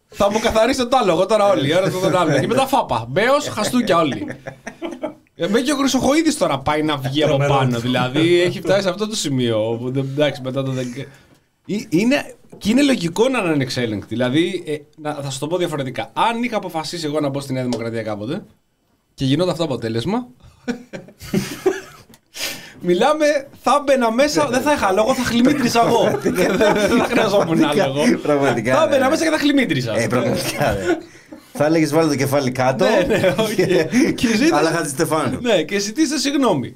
θα 0.08 0.32
μου 0.32 0.40
καθαρίσετε 0.40 0.88
το 0.90 0.98
άλογο 0.98 1.26
τώρα 1.26 1.48
όλοι. 1.50 1.76
Ωραία, 1.76 1.92
το 1.92 2.00
τον 2.00 2.16
άλλο. 2.16 2.40
και 2.40 2.48
μετά 2.48 2.68
φάπα. 2.68 3.06
Μπέος, 3.10 3.48
χαστούκια 3.48 3.98
όλοι. 3.98 4.28
Ε, 5.36 5.48
Μέχρι 5.48 5.62
και 5.64 5.72
ο 5.72 5.76
Χρυσοχοίδης 5.76 6.38
τώρα 6.38 6.60
πάει 6.60 6.84
να 6.84 6.98
βγει 6.98 7.22
από 7.24 7.30
Τρομερό. 7.30 7.54
πάνω. 7.56 7.80
Δηλαδή 7.80 8.42
έχει 8.42 8.62
φτάσει 8.62 8.82
σε 8.82 8.90
αυτό 8.90 9.08
το 9.08 9.16
σημείο. 9.16 9.70
Όπου, 9.70 9.92
δεν- 9.92 10.08
εντάξει, 10.14 10.42
μετά 10.42 10.64
το. 10.64 10.72
δεν- 10.72 10.94
Ε, 11.68 11.76
Είναι, 11.90 12.34
και 12.58 12.70
είναι 12.70 12.82
λογικό 12.84 13.30
να 13.30 13.40
είναι 13.40 13.50
ανεξέλεγκτη. 13.50 14.06
Δηλαδή, 14.08 14.64
ε, 14.66 14.76
να, 14.98 15.14
θα 15.14 15.30
σου 15.30 15.40
το 15.40 15.48
πω 15.48 15.58
διαφορετικά. 15.58 16.12
Αν 16.14 16.44
είχα 16.44 16.58
αποφασίσει 16.58 17.06
εγώ 17.06 17.20
να 17.20 17.30
μπω 17.30 17.40
στη 17.40 17.54
Νέα 17.54 17.64
Δημοκρατία 17.64 18.02
κάποτε 18.02 18.44
και 19.14 19.26
γινόταν 19.26 19.52
αυτό 19.52 19.66
το 19.66 19.74
αποτέλεσμα. 19.74 20.28
Μιλάμε, 22.80 23.26
θα 23.64 23.82
μπαίνα 23.86 24.12
μέσα, 24.12 24.48
δεν 24.52 24.62
θα 24.62 24.74
είχα 24.74 24.92
λόγο, 24.92 25.14
θα 25.14 25.24
χλιμίτρισα 25.24 25.84
εγώ. 25.88 26.20
δεν 26.22 26.58
θα 26.58 27.06
χρειαζόμουν 27.10 27.64
άλλο. 27.66 27.94
Πραγματικά, 28.22 28.76
Θα 28.76 28.82
ναι, 28.86 28.90
μπαίνα 28.90 29.04
ναι. 29.04 29.10
μέσα 29.10 29.24
και 29.24 29.30
θα 29.30 29.38
χλιμίτρισα. 29.38 29.98
Ε, 29.98 30.08
πραγματικά. 30.08 30.72
ναι. 30.72 30.98
Θα 31.58 31.66
έλεγες 31.66 31.94
βάλει 31.94 32.10
το 32.10 32.16
κεφάλι 32.16 32.52
κάτω. 32.52 32.86
Ναι, 32.86 33.18
ναι, 33.18 33.34
όχι. 33.40 33.56
και- 33.56 34.12
Και 34.16 34.28
ζήτησε- 34.28 34.54
Αλλά 34.54 34.70
Χατζη 34.72 34.90
Στεφάνου. 34.90 35.40
ναι, 35.42 35.62
και 35.64 35.80
ζητήστε 35.80 36.18
συγγνώμη. 36.18 36.76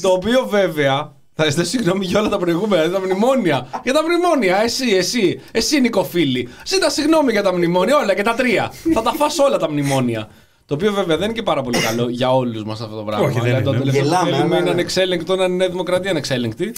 το 0.00 0.08
οποίο 0.08 0.46
βέβαια 0.48 1.12
Θα 1.34 1.50
ζητήσω 1.50 1.64
συγγνώμη 1.70 2.04
για 2.06 2.20
όλα 2.20 2.28
τα 2.28 2.38
προηγούμενα, 2.38 2.82
για 2.82 2.92
τα 2.92 3.00
μνημόνια. 3.00 3.66
Για 3.84 3.92
τα 3.92 4.02
μνημόνια, 4.02 4.62
εσύ, 4.62 4.90
εσύ, 4.96 5.40
εσύ 5.52 5.80
Νικοφίλη. 5.80 6.48
Ζήτα 6.66 6.90
συγγνώμη 6.90 7.32
για 7.32 7.42
τα 7.42 7.52
μνημόνια, 7.54 7.96
όλα 7.96 8.14
και 8.14 8.22
τα 8.22 8.34
τρία. 8.34 8.72
θα 8.94 9.02
τα 9.02 9.12
φας 9.12 9.38
όλα 9.38 9.56
τα 9.56 9.70
μνημόνια. 9.70 10.28
Το 10.68 10.74
οποίο 10.74 10.92
βέβαια 10.92 11.16
δεν 11.16 11.24
είναι 11.24 11.34
και 11.34 11.42
πάρα 11.42 11.62
πολύ 11.62 11.78
καλό 11.78 12.08
για 12.08 12.34
όλους 12.34 12.64
μας 12.64 12.80
αυτό 12.80 12.96
το 12.96 13.02
πράγμα. 13.02 13.24
Όχι, 13.26 13.34
δεν 13.34 13.42
Δηλαδή, 13.44 13.62
είναι. 13.62 13.72
Το 13.72 13.78
τελευταίο 13.78 14.02
που 14.02 14.08
Γελάμε, 14.08 14.30
θέλουμε 14.30 14.46
αλλά- 14.46 14.58
είναι 14.60 14.70
ανεξέλεγκτο 14.70 15.36
να 15.36 15.44
είναι 15.44 15.52
η 15.54 15.56
Νέα 15.56 15.68
δημοκρατία 15.68 16.10
ανεξέλεγκτη. 16.10 16.74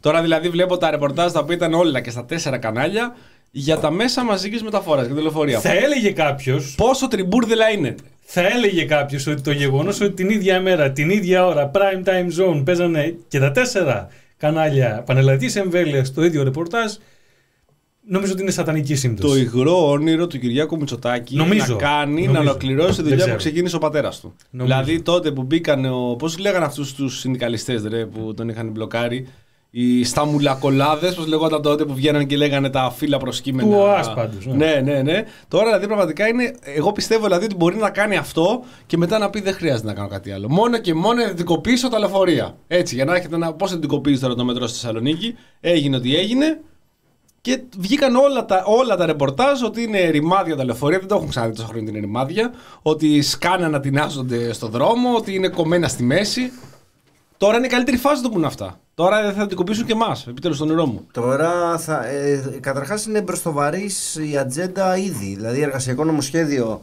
Τώρα 0.00 0.22
δηλαδή 0.22 0.48
βλέπω 0.48 0.76
τα 0.78 0.90
ρεπορτάζ 0.90 1.32
τα 1.32 1.40
οποία 1.40 1.54
ήταν 1.54 1.74
όλα 1.74 2.00
και 2.00 2.10
στα 2.10 2.24
τέσσερα 2.24 2.58
κανάλια 2.58 3.16
για 3.50 3.78
τα 3.78 3.90
μέσα 3.90 4.24
μαζικής 4.24 4.62
μεταφοράς 4.62 5.06
και 5.06 5.12
τη 5.14 5.20
λεωφορεία. 5.20 5.58
Θα 5.60 5.72
έλεγε 5.72 6.10
κάποιο. 6.10 6.60
Πόσο 6.76 7.08
τριμπούρδελα 7.08 7.70
είναι. 7.70 7.94
Θα 8.24 8.40
έλεγε 8.46 8.84
κάποιος 8.84 9.26
ότι 9.26 9.40
το 9.42 9.52
γεγονός 9.52 10.00
ότι 10.00 10.12
την 10.12 10.30
ίδια 10.30 10.60
μέρα, 10.60 10.90
την 10.90 11.10
ίδια 11.10 11.46
ώρα, 11.46 11.70
prime 11.74 12.08
time 12.08 12.42
zone 12.48 12.62
παίζανε 12.64 13.14
και 13.28 13.38
τα 13.38 13.50
τέσσερα 13.50 14.08
κανάλια 14.36 15.02
πανελλαδικής 15.06 15.56
εμβέλειας 15.56 16.06
στο 16.08 16.24
ίδιο 16.24 16.42
ρεπορτάζ, 16.42 16.92
νομίζω 18.06 18.32
ότι 18.32 18.42
είναι 18.42 18.50
σατανική 18.50 18.92
Το 18.92 18.98
σύμπτωση. 18.98 19.40
υγρό 19.40 19.90
όνειρο 19.90 20.26
του 20.26 20.38
Κυριάκου 20.38 20.76
Μητσοτάκη 20.76 21.36
Νομίζω. 21.36 21.72
να 21.72 21.78
κάνει 21.78 22.20
να 22.26 22.32
Νομίζω. 22.32 22.40
ολοκληρώσει 22.50 22.88
τη 22.90 22.94
Δεν 22.94 23.04
δουλειά 23.04 23.16
που 23.16 23.22
ξέρω. 23.24 23.36
ξεκίνησε 23.36 23.76
ο 23.76 23.78
πατέρας 23.78 24.20
του. 24.20 24.34
Νομίζω. 24.50 24.76
Δηλαδή 24.78 25.02
τότε 25.02 25.30
που 25.30 25.42
μπήκαν. 25.42 25.84
Ο... 25.84 26.16
Πώς 26.18 26.38
λέγανε 26.38 26.64
αυτούς 26.64 26.94
τους 26.94 27.18
συνδικαλιστές 27.18 27.82
που 28.14 28.34
τον 28.34 28.48
είχαν 28.48 28.70
μπλοκάρει; 28.70 29.26
Οι 29.74 30.04
σταμουλακολάδες, 30.04 31.14
πώς 31.14 31.26
λεγόταν 31.26 31.62
τότε 31.62 31.84
που 31.84 31.94
βγαίναν 31.94 32.26
και 32.26 32.36
λέγανε 32.36 32.70
τα 32.70 32.90
φύλλα 32.96 33.18
προσκύμενα. 33.18 33.68
Του 33.68 33.74
ΟΑΣ 33.78 34.14
πάντως, 34.14 34.46
ναι. 34.46 34.54
Ναι, 34.54 34.80
ναι, 34.92 35.02
ναι. 35.02 35.24
Τώρα 35.48 35.64
δηλαδή 35.64 35.86
πραγματικά 35.86 36.28
είναι. 36.28 36.52
Εγώ 36.62 36.92
πιστεύω 36.92 37.24
δηλαδή 37.24 37.44
ότι 37.44 37.54
μπορεί 37.54 37.76
να 37.76 37.90
κάνει 37.90 38.16
αυτό 38.16 38.62
και 38.86 38.96
μετά 38.96 39.18
να 39.18 39.30
πει 39.30 39.40
δεν 39.40 39.54
χρειάζεται 39.54 39.86
να 39.86 39.94
κάνω 39.94 40.08
κάτι 40.08 40.32
άλλο. 40.32 40.48
Μόνο 40.48 40.78
και 40.78 40.94
μόνο 40.94 41.22
να 41.22 41.26
διδικοποιήσω 41.28 41.88
τα 41.88 41.98
λεωφορεία. 41.98 42.56
Έτσι, 42.66 42.94
για 42.94 43.04
να 43.04 43.14
έχετε 43.16 43.34
ένα. 43.34 43.52
Πώς 43.52 43.70
θα 43.70 43.74
διδικοποιήσει 43.76 44.20
τώρα 44.20 44.34
το 44.34 44.44
μετρό 44.44 44.66
στη 44.66 44.78
Θεσσαλονίκη; 44.78 45.34
Έγινε 45.60 45.96
ό,τι 45.96 46.16
έγινε. 46.16 46.60
Και 47.42 47.62
βγήκαν 47.78 48.16
όλα 48.16 48.44
τα, 48.44 48.62
όλα 48.66 48.96
τα 48.96 49.06
ρεπορτάζ 49.06 49.62
ότι 49.62 49.82
είναι 49.82 50.08
ρημάδια 50.08 50.56
τα 50.56 50.64
λεωφορεία. 50.64 50.98
Δεν 50.98 51.08
το 51.08 51.14
έχουν 51.14 51.28
ξαναδεί 51.28 51.54
τόσο 51.54 51.66
χρόνια 51.66 51.88
ότι 51.88 51.98
είναι 51.98 52.06
ρημάδια. 52.06 52.52
Ότι 52.82 53.22
σκάνε 53.22 53.68
να 53.68 53.80
τεινάζονται 53.80 54.52
στο 54.52 54.66
δρόμο, 54.66 55.14
ότι 55.16 55.34
είναι 55.34 55.48
κομμένα 55.48 55.88
στη 55.88 56.02
μέση. 56.02 56.52
Τώρα 57.36 57.56
είναι 57.56 57.66
η 57.66 57.68
καλύτερη 57.68 57.96
φάση 57.96 58.16
να 58.16 58.22
το 58.22 58.34
πούνε 58.34 58.46
αυτά. 58.46 58.80
Τώρα 58.94 59.32
θα 59.32 59.46
την 59.46 59.56
κοπήσουν 59.56 59.86
και 59.86 59.92
εμάς, 59.92 60.26
επιτέλους 60.26 60.56
στο 60.56 60.66
νερό 60.66 60.86
μου. 60.86 61.06
Τώρα 61.12 61.78
θα, 61.78 62.06
ε, 62.06 62.58
καταρχάς 62.60 63.06
είναι 63.06 63.20
μπροστοβαρής 63.22 64.18
η 64.30 64.36
ατζέντα 64.38 64.96
ήδη. 64.96 65.34
Δηλαδή 65.34 65.60
εργασιακό 65.60 66.04
νομοσχέδιο 66.04 66.80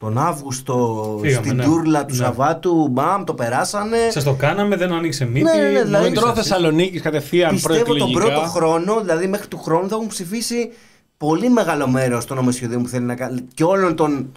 τον 0.00 0.18
Αύγουστο 0.18 1.18
Φύγαμε, 1.22 1.44
στην 1.46 1.56
ναι. 1.56 1.64
τούρλα 1.64 2.04
του 2.04 2.14
Ναι. 2.14 2.24
Σαββάτου, 2.24 2.88
μπαμ, 2.88 3.24
το 3.24 3.34
περάσανε. 3.34 3.96
Σας 4.10 4.24
το 4.24 4.34
κάναμε, 4.34 4.76
δεν 4.76 4.92
ανοίξε 4.92 5.24
μύτη. 5.24 5.42
Ναι, 5.44 5.52
ναι, 5.52 5.62
ναι, 5.62 5.68
δηλαδή 5.68 5.90
μόλις 5.92 6.08
Μετρό 6.08 6.28
αυτή- 6.28 6.40
Θεσσαλονίκη 6.40 7.00
κατευθείαν 7.00 7.50
Πιστεύω 7.54 7.78
τον 7.84 7.84
προεκλογικά. 7.96 8.24
πρώτο 8.34 8.46
χρόνο, 8.48 9.00
δηλαδή 9.00 9.26
μέχρι 9.26 9.46
του 9.48 9.58
χρόνου, 9.58 9.88
θα 9.88 9.94
έχουν 9.94 10.06
ψηφίσει 10.08 10.70
πολύ 11.16 11.48
μεγάλο 11.50 11.88
μέρος 11.88 12.24
των 12.24 12.36
νομοσχεδίων 12.36 12.82
που 12.82 12.88
θέλει 12.88 13.04
να 13.04 13.14
κάνει 13.14 13.40
και 13.54 13.64
όλων 13.64 13.96
των, 13.96 14.32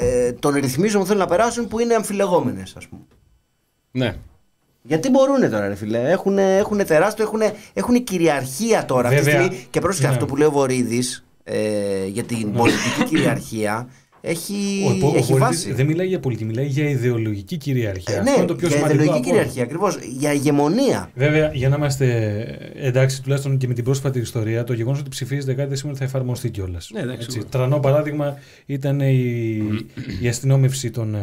ε, 0.00 0.32
των 0.32 0.54
ρυθμίσεων 0.54 1.02
που 1.02 1.08
θέλουν 1.08 1.22
να 1.22 1.28
περάσουν 1.28 1.68
που 1.68 1.80
είναι 1.80 1.94
αμφιλεγόμενες, 1.94 2.74
ας 2.76 2.86
πούμε. 2.86 3.02
Ναι. 3.90 4.16
Γιατί 4.82 5.10
μπορούν 5.10 5.40
τώρα, 5.50 5.68
ρε 5.68 5.74
φίλε. 5.74 6.10
Έχουν, 6.10 6.38
έχουν 6.38 6.86
τεράστιο, 6.86 7.24
έχουν, 7.24 7.40
έχουν 7.72 8.04
κυριαρχία 8.04 8.84
τώρα 8.84 9.08
αυτή 9.08 9.18
τη 9.20 9.24
Βέβαια. 9.24 9.40
στιγμή. 9.44 9.66
Και 9.70 9.80
πρόσεχε 9.80 10.06
Ναι. 10.06 10.12
αυτό 10.12 10.26
που 10.26 10.36
λέει 10.36 10.46
ο 10.46 10.50
Βορύδης 10.50 11.24
ε, 11.44 12.06
για 12.06 12.22
την 12.22 12.52
πολιτική 12.52 13.04
κυριαρχία. 13.08 13.88
Έχει, 14.28 14.54
Ο, 14.84 15.06
ο, 15.06 15.10
ο 15.10 15.16
έχει 15.16 15.32
Βορύδης 15.32 15.38
βάση. 15.38 15.72
δεν 15.72 15.86
μιλάει 15.86 16.06
για 16.06 16.20
πολιτική, 16.20 16.48
μιλάει 16.48 16.66
για 16.66 16.88
ιδεολογική 16.88 17.56
κυριαρχία. 17.56 18.14
Ε, 18.14 18.18
Αυτό 18.18 18.30
ναι, 18.30 18.36
είναι 18.36 18.46
το 18.46 18.54
πιο 18.54 18.68
για 18.68 18.76
σημαντικό. 18.76 19.02
ιδεολογική 19.02 19.28
από 19.30 19.36
όλα. 19.38 19.46
κυριαρχία 19.46 19.62
ακριβώς. 19.62 19.98
Για 20.18 20.32
ηγεμονία. 20.32 21.10
Βέβαια, 21.14 21.50
για 21.54 21.68
να 21.68 21.76
είμαστε 21.76 22.06
εντάξει, 22.74 23.22
τουλάχιστον 23.22 23.56
και 23.56 23.66
με 23.66 23.74
την 23.74 23.84
πρόσφατη 23.84 24.18
ιστορία, 24.18 24.64
το 24.64 24.72
γεγονός 24.72 25.00
ότι 25.00 25.08
ψηφίζεται 25.08 25.54
κάτι 25.54 25.68
δεν 25.68 25.76
σημαίνει 25.76 25.96
ότι 25.98 26.06
θα 26.06 26.10
εφαρμοστεί 26.16 26.50
κιόλας. 26.50 26.90
Ναι, 26.92 27.00
εντάξει, 27.00 27.30
σίγουρα. 27.30 27.48
Τρανό 27.50 27.78
παράδειγμα 27.78 28.38
ήταν 28.66 29.00
η, 29.00 29.56
η 30.22 30.28
αστυνόμευση 30.28 30.90
των, 30.90 31.14
ε, 31.14 31.20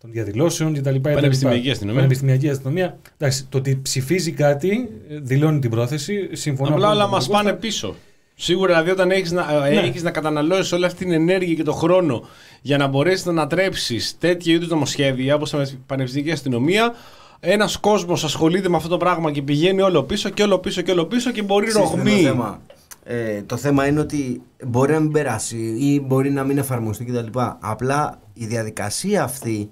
των 0.00 0.10
διαδηλώσεων 0.12 0.74
κτλ. 0.74 0.88
κτλ. 0.90 1.00
Πανεπιστημιακή 1.00 1.70
αστυνομία. 1.70 2.00
Πανεπιστημιακή 2.00 2.48
αστυνομία. 2.48 2.98
Εντάξει, 3.18 3.46
το 3.48 3.58
ότι 3.58 3.78
ψηφίζει 3.82 4.32
κάτι 4.32 4.88
ε, 5.10 5.18
δηλώνει 5.22 5.58
την 5.58 5.70
πρόθεση. 5.70 6.28
Συμφωνώ 6.32 6.68
Απλά 6.74 6.86
απόλυτα 6.86 7.02
όλα 7.02 7.10
με 7.10 7.16
μας 7.16 7.24
τον 7.24 7.32
πάνε 7.34 7.50
Κώστα. 7.50 7.66
πίσω. 7.66 7.94
Σίγουρα 8.38 8.66
δηλαδή 8.72 8.90
όταν 8.90 9.10
έχεις 9.10 9.32
να, 9.32 9.68
Ναι. 9.68 9.76
έχεις 9.76 10.02
να 10.02 10.10
καταναλώσεις 10.10 10.72
όλη 10.72 10.84
αυτή 10.84 11.04
την 11.04 11.12
ενέργεια 11.12 11.54
και 11.54 11.62
τον 11.62 11.74
χρόνο 11.74 12.24
για 12.62 12.76
να 12.78 12.86
μπορέσεις 12.86 13.24
να 13.24 13.30
ανατρέψεις 13.30 14.16
τέτοια 14.18 14.54
είδους 14.54 14.68
νομοσχέδια 14.68 15.34
όπως 15.34 15.52
η 15.52 15.78
Πανεπιστημιακή 15.86 16.32
Αστυνομία, 16.32 16.94
ένας 17.40 17.76
κόσμος 17.76 18.24
ασχολείται 18.24 18.68
με 18.68 18.76
αυτό 18.76 18.88
το 18.88 18.96
πράγμα 18.96 19.32
και 19.32 19.42
πηγαίνει 19.42 19.80
όλο 19.80 20.02
πίσω 20.02 20.28
και 20.28 20.42
όλο 20.42 20.58
πίσω 20.58 20.82
και 20.82 20.90
όλο 20.90 21.04
πίσω 21.06 21.30
και 21.30 21.42
μπορεί 21.42 21.66
Ξέρεις 21.66 21.88
τι 21.90 21.94
είναι 21.94 22.02
ρογμή. 22.10 22.22
Το 22.22 22.28
θέμα. 22.28 22.60
Ε, 23.04 23.42
το 23.42 23.56
θέμα 23.56 23.86
είναι 23.86 24.00
ότι 24.00 24.42
μπορεί 24.66 24.92
να 24.92 25.00
μην 25.00 25.12
περάσει 25.12 25.56
ή 25.78 26.00
μπορεί 26.06 26.30
να 26.30 26.44
μην 26.44 26.58
εφαρμοστεί 26.58 27.04
κτλ. 27.04 27.38
Απλά 27.60 28.20
η 28.34 28.46
διαδικασία 28.46 29.22
αυτή 29.22 29.70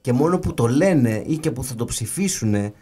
και 0.00 0.12
μόνο 0.12 0.38
που 0.38 0.54
το 0.54 0.66
λένε 0.66 1.22
ή 1.26 1.36
και 1.36 1.50
που 1.50 1.64
θα 1.64 1.74
το 1.74 1.84
ψηφίσουν 1.84 2.72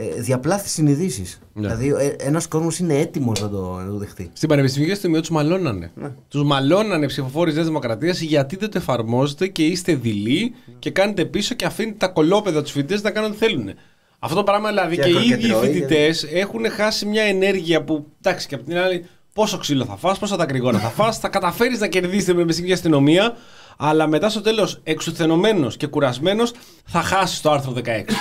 ε, 0.00 0.20
διαπλάθεις 0.20 0.72
συνειδήσεις. 0.72 1.38
Ναι. 1.52 1.74
Δηλαδή 1.74 2.04
ε, 2.04 2.26
ένας 2.26 2.46
κόσμος 2.48 2.78
είναι 2.78 2.98
έτοιμος 2.98 3.40
να 3.40 3.48
το, 3.48 3.72
να 3.84 3.90
το 3.90 3.96
δεχτεί. 3.96 4.30
Στην 4.32 4.48
Πανεπιστημιακή 4.48 4.92
Αστυνομία 4.92 5.20
τους 5.20 5.30
μαλώνανε. 5.30 5.90
Ναι. 5.94 6.12
Τους 6.28 6.42
μαλώνανε 6.42 7.04
οι 7.04 7.08
ψηφοφόροι 7.08 7.46
της 7.46 7.54
Νέας 7.54 7.66
Δημοκρατίας 7.66 8.20
γιατί 8.20 8.56
δεν 8.56 8.70
το 8.70 8.78
εφαρμόζετε 8.78 9.46
και 9.46 9.64
είστε 9.64 9.94
δειλοί 9.94 10.54
και 10.78 10.90
κάνετε 10.90 11.24
πίσω 11.24 11.54
και 11.54 11.64
αφήνετε 11.64 11.96
τα 11.98 12.08
κολόπεδα 12.08 12.62
τους 12.62 12.72
φοιτητές 12.72 13.02
να 13.02 13.10
κάνουν 13.10 13.30
ό,τι 13.30 13.38
θέλουν. 13.38 13.70
Αυτό 14.18 14.36
το 14.36 14.44
πράγμα 14.44 14.68
δηλαδή 14.68 14.96
Και 14.96 15.02
και, 15.02 15.08
οι 15.08 15.12
ίδιοι 15.12 15.28
οι 15.28 15.32
ακροκεντρώοι, 15.32 15.72
φοιτητές 15.72 16.26
έχουν 16.32 16.70
χάσει 16.70 17.06
μια 17.06 17.22
ενέργεια 17.22 17.82
που. 17.84 18.06
Εντάξει, 18.22 18.46
και 18.46 18.54
από 18.54 18.64
την 18.64 18.78
άλλη, 18.78 19.04
πόσο 19.32 19.58
ξύλο 19.58 19.84
θα 19.84 19.96
φας, 19.96 20.18
πόσα 20.18 20.36
τα 20.36 20.44
γρήγορα 20.44 20.78
θα 20.78 20.88
φας, 20.88 21.18
θα 21.18 21.28
καταφέρεις 21.28 21.80
να 21.80 21.86
κερδίσεις 21.86 22.24
την 22.24 22.34
Πανεπιστημιακή 22.34 22.74
Αστυνομία, 22.74 23.36
αλλά 23.76 24.06
μετά 24.06 24.28
στο 24.28 24.40
τέλος, 24.40 24.80
εξουθενωμένος 24.82 25.76
και 25.76 25.86
κουρασμένος, 25.86 26.52
θα 26.84 27.02
χάσεις 27.02 27.40
το 27.40 27.50
άρθρο 27.50 27.72
16. 27.72 28.14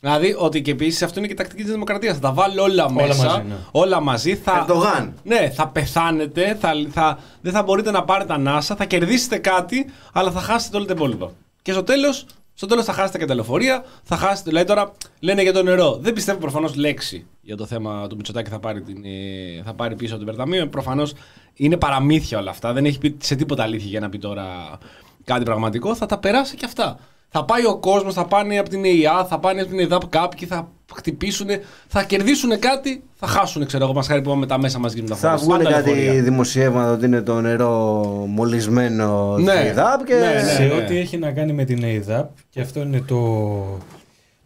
Δηλαδή 0.00 0.34
ότι 0.38 0.62
και 0.62 0.70
επίσης 0.70 1.02
αυτό 1.02 1.18
είναι 1.18 1.26
και 1.26 1.32
η 1.32 1.36
τακτική 1.36 1.62
της 1.62 1.72
Δημοκρατίας. 1.72 2.14
Θα 2.14 2.20
τα 2.20 2.32
βάλω 2.32 2.62
όλα 2.62 2.92
μέσα, 2.92 3.24
μαζί, 3.24 3.42
ναι. 3.48 3.54
όλα 3.70 4.00
μαζί. 4.00 4.36
Θα, 4.36 4.58
Ερντογάν. 4.58 5.14
ναι, 5.22 5.50
θα 5.50 5.68
πεθάνετε, 5.68 6.56
θα, 6.60 6.72
θα, 6.90 7.18
δεν 7.40 7.52
θα 7.52 7.62
μπορείτε 7.62 7.90
να 7.90 8.04
πάρετε 8.04 8.32
ανάσα, 8.32 8.76
θα 8.76 8.84
κερδίσετε 8.84 9.38
κάτι, 9.38 9.86
αλλά 10.12 10.30
θα 10.30 10.40
χάσετε 10.40 10.76
όλα 10.76 10.86
τα 10.86 10.92
υπόλοιπα. 10.92 11.30
Και 11.62 11.72
στο 11.72 11.82
τέλος, 11.82 12.26
στο 12.54 12.66
τέλος 12.66 12.84
θα 12.84 12.92
χάσετε 12.92 13.18
και 13.18 13.24
τα 13.24 13.34
λεωφορεία, 13.34 13.84
θα 14.02 14.16
χάσετε. 14.16 14.48
Δηλαδή 14.48 14.66
τώρα 14.66 14.92
λένε 15.20 15.42
για 15.42 15.52
το 15.52 15.62
νερό. 15.62 15.98
Δεν 16.00 16.12
πιστεύω 16.12 16.38
προφανώς 16.38 16.74
λέξη 16.74 17.26
για 17.40 17.56
το 17.56 17.66
θέμα 17.66 18.06
του 18.06 18.16
Μητσοτάκη 18.16 18.50
θα 18.50 18.58
πάρει, 18.58 18.82
την, 18.82 19.04
ε, 19.04 19.62
θα 19.64 19.74
πάρει 19.74 19.96
πίσω 19.96 20.18
το 20.18 20.24
Περταμείο. 20.24 20.66
Προφανώς 20.66 21.14
είναι 21.54 21.76
παραμύθια 21.76 22.38
όλα 22.38 22.50
αυτά. 22.50 22.72
Δεν 22.72 22.84
έχει 22.84 22.98
πει 22.98 23.16
σε 23.20 23.34
τίποτα 23.34 23.62
αλήθεια 23.62 23.88
για 23.88 24.00
να 24.00 24.08
πει 24.08 24.18
τώρα 24.18 24.78
κάτι 25.24 25.44
πραγματικό. 25.44 25.94
Θα 25.94 26.06
τα 26.06 26.18
περάσει 26.18 26.56
και 26.56 26.64
αυτά. 26.64 26.98
Θα 27.32 27.44
πάει 27.44 27.66
ο 27.66 27.76
κόσμος, 27.78 28.14
θα 28.14 28.24
πάνε 28.24 28.58
από 28.58 28.68
την 28.68 28.84
ΕΙΑ, 28.84 29.24
θα 29.24 29.38
πάνε 29.38 29.60
από 29.60 29.70
την 29.70 29.78
ΕΔΑΠ 29.78 30.06
κάποιοι, 30.08 30.48
θα 30.48 30.68
χτυπήσουν, 30.94 31.46
θα 31.88 32.02
κερδίσουν 32.04 32.58
κάτι, 32.58 33.02
θα 33.14 33.26
χάσουν, 33.26 33.66
ξέρω 33.66 33.84
εγώ, 33.84 33.92
μας 33.92 34.06
χάρη 34.06 34.22
που 34.22 34.28
πάμε 34.28 34.40
με 34.40 34.46
τα 34.46 34.58
μέσα 34.58 34.78
μας 34.78 34.94
και 34.94 35.02
Θα 35.14 35.36
βγουν 35.36 35.64
κάτι 35.64 36.20
δημοσιεύματα 36.20 36.92
ότι 36.92 37.04
είναι 37.04 37.20
το 37.20 37.40
νερό 37.40 38.04
μολυσμένο 38.28 39.36
Ναι. 39.38 39.52
στη 39.52 39.70
ΔΑΠ 39.70 40.04
και. 40.04 40.14
Ναι, 40.14 40.20
ναι. 40.20 40.40
σε 40.40 40.74
ό,τι 40.74 40.96
έχει 40.96 41.18
να 41.18 41.32
κάνει 41.32 41.52
με 41.52 41.64
την 41.64 41.82
ΕΙΔΑΠ, 41.82 42.30
και 42.50 42.60
αυτό 42.60 42.80
είναι 42.80 43.00
το, 43.00 43.78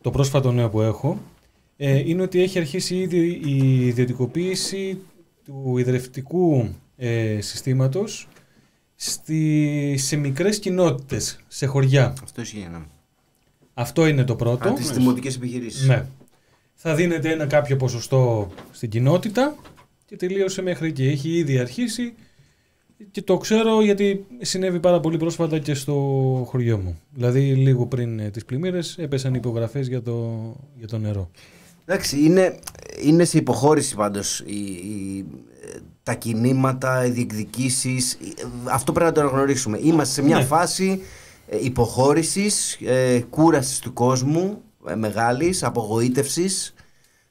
το 0.00 0.10
πρόσφατο 0.10 0.52
νέο 0.52 0.68
που 0.68 0.80
έχω, 0.80 1.18
ε, 1.76 1.98
είναι 2.10 2.22
ότι 2.22 2.42
έχει 2.42 2.58
αρχίσει 2.58 2.94
ήδη 2.96 3.40
η 3.44 3.86
ιδιωτικοποίηση 3.86 4.98
του 5.44 5.78
ιδρευτικού 5.78 6.68
ε, 6.96 7.40
συστήματος 7.40 8.28
στη, 9.10 9.94
σε 9.98 10.16
μικρές 10.16 10.58
κοινότητες, 10.58 11.38
σε 11.48 11.66
χωριά. 11.66 12.14
Αυτό 12.22 12.40
ισχύει. 12.40 12.68
Ναι. 12.72 12.78
Αυτό 13.74 14.06
είναι 14.06 14.24
το 14.24 14.36
πρώτο. 14.36 14.68
Από 14.68 14.76
τις 14.78 14.90
δημοτικές 14.90 15.36
επιχειρήσεις. 15.36 15.86
Ναι. 15.86 16.06
Θα 16.74 16.94
δίνεται 16.94 17.30
ένα 17.32 17.46
κάποιο 17.46 17.76
ποσοστό 17.76 18.50
στην 18.70 18.88
κοινότητα 18.90 19.54
και 20.06 20.16
τελείωσε 20.16 20.62
μέχρι 20.62 20.88
εκεί. 20.88 21.04
Έχει 21.06 21.28
ήδη 21.30 21.58
αρχίσει 21.58 22.14
και 23.10 23.22
το 23.22 23.36
ξέρω 23.36 23.82
γιατί 23.82 24.24
συνέβη 24.40 24.80
πάρα 24.80 25.00
πολύ 25.00 25.16
πρόσφατα 25.16 25.58
και 25.58 25.74
στο 25.74 25.92
χωριό 26.48 26.78
μου. 26.78 27.00
Δηλαδή 27.14 27.40
λίγο 27.54 27.86
πριν 27.86 28.18
ε, 28.18 28.30
τις 28.30 28.44
πλημμύρες 28.44 28.98
έπεσαν 28.98 29.34
υπογραφές 29.34 29.88
για 29.88 30.02
το, 30.02 30.40
για 30.78 30.86
το 30.86 30.98
νερό. 30.98 31.30
Εντάξει, 31.84 32.24
είναι, 32.24 32.58
είναι 33.04 33.24
σε 33.24 33.38
υποχώρηση 33.38 33.94
πάντως 33.94 34.40
η, 34.46 34.60
η- 34.62 35.24
τα 36.04 36.14
κινήματα, 36.14 37.06
οι 37.06 37.10
διεκδικήσεις. 37.10 38.12
ε, 38.12 38.18
Αυτό 38.64 38.92
πρέπει 38.92 39.06
να 39.08 39.14
το 39.14 39.20
αναγνωρίσουμε. 39.20 39.78
Είμαστε 39.82 40.14
σε 40.14 40.22
μια 40.22 40.36
Ναι. 40.36 40.44
φάση 40.44 41.02
ε, 41.48 41.56
υποχώρησης, 41.64 42.78
ε, 42.84 43.20
κούρασης 43.30 43.78
του 43.78 43.92
κόσμου, 43.92 44.62
ε, 44.88 44.94
μεγάλης, 44.94 45.62
απογοήτευσης 45.62 46.74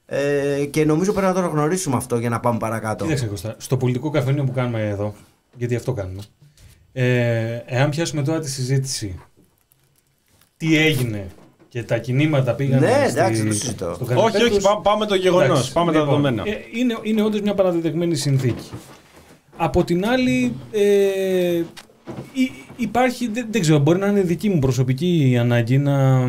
ε, 0.06 0.64
και 0.70 0.84
νομίζω 0.84 1.12
πρέπει 1.12 1.26
να 1.26 1.32
το 1.32 1.38
αναγνωρίσουμε 1.38 1.96
αυτό 1.96 2.18
για 2.18 2.28
να 2.28 2.40
πάμε 2.40 2.58
παρακάτω. 2.58 3.04
Κοίταξε 3.04 3.26
Κώστα, 3.26 3.54
στο 3.58 3.76
πολιτικό 3.76 4.10
καφενείο 4.10 4.44
που 4.44 4.52
κάνουμε 4.52 4.88
εδώ, 4.88 5.14
γιατί 5.56 5.74
αυτό 5.76 5.92
κάνουμε, 5.92 6.22
ε, 6.92 7.62
εάν 7.66 7.90
πιάσουμε 7.90 8.22
τώρα 8.22 8.40
τη 8.40 8.50
συζήτηση 8.50 9.18
τι 10.56 10.76
έγινε 10.76 11.26
και 11.74 11.82
τα 11.82 11.98
κινήματα 11.98 12.54
πήγαν 12.54 12.80
Ναι, 12.80 12.86
στη- 12.86 13.18
εντάξει, 13.18 13.40
δεν 13.42 13.50
το 13.50 13.56
συζητώ. 13.56 13.92
στο 13.94 14.04
καναπέ 14.04 14.26
Όχι, 14.26 14.42
όχι, 14.44 14.54
τους. 14.54 14.62
πά- 14.64 14.80
πάμε 14.82 15.06
το 15.06 15.14
γεγονός. 15.14 15.48
Εντάξει, 15.48 15.72
Πάμε 15.72 15.92
τα 15.92 15.98
λοιπόν, 15.98 16.22
δεδομένα. 16.22 16.42
ε, 16.50 16.56
είναι, 16.78 16.98
είναι 17.02 17.22
όντως 17.22 17.40
μια 17.40 17.54
παραδεδεγμένη 17.54 18.14
συνθήκη. 18.14 18.70
Από 19.56 19.84
την 19.84 20.06
άλλη, 20.06 20.52
ε, 20.72 21.56
υ- 22.32 22.52
υπάρχει, 22.76 23.28
δεν, 23.28 23.46
δεν 23.50 23.60
ξέρω, 23.60 23.78
μπορεί 23.78 23.98
να 23.98 24.06
είναι 24.06 24.20
δική 24.20 24.48
μου 24.48 24.58
προσωπική 24.58 25.36
ανάγκη 25.40 25.78
να, 25.78 26.20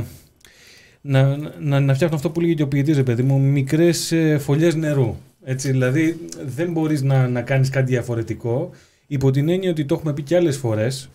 να, 1.02 1.38
να, 1.60 1.80
να 1.80 1.94
φτιάχνω 1.94 2.16
αυτό 2.16 2.30
που 2.30 2.42
λέγεται 2.42 2.64
ο 2.64 2.68
ποιητής, 2.68 2.96
ρε 2.96 3.04
παιδί 3.04 3.24
μου, 3.24 3.40
μικρές 3.40 4.12
ε, 4.12 4.38
φωλιές 4.38 4.76
νερού. 4.76 5.16
Έτσι, 5.44 5.72
δηλαδή, 5.72 6.20
δεν 6.46 6.72
μπορείς 6.72 7.02
να, 7.02 7.28
να 7.28 7.42
κάνεις 7.42 7.70
κάτι 7.70 7.92
διαφορετικό, 7.92 8.70
υπό 9.08 9.32
την 9.32 9.50
έννοια 9.50 9.70
ότι 9.70 9.86
το 9.86 9.96
έχουμε 9.96 10.14
πει 10.14 10.22
και 10.22 10.36
άλλες 10.36 10.58
φορές, 10.58 11.10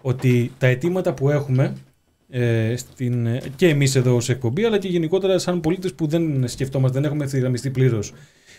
ότι 0.00 0.52
τα 0.58 0.66
αιτήματα 0.66 1.12
που 1.14 1.30
έχουμε 1.30 1.72
ε, 2.28 2.76
στην, 2.76 3.26
ε, 3.26 3.42
και 3.56 3.68
εμείς 3.68 3.94
εδώ 3.94 4.14
ως 4.14 4.28
εκπομπή, 4.28 4.64
αλλά 4.64 4.78
και 4.78 4.88
γενικότερα 4.88 5.38
σαν 5.38 5.60
πολίτες 5.60 5.94
που 5.94 6.06
δεν 6.06 6.48
σκεφτόμαστε, 6.48 6.98
δεν 6.98 7.08
έχουμε 7.08 7.24
ευθυγραμμιστεί 7.24 7.70
πλήρως 7.70 8.12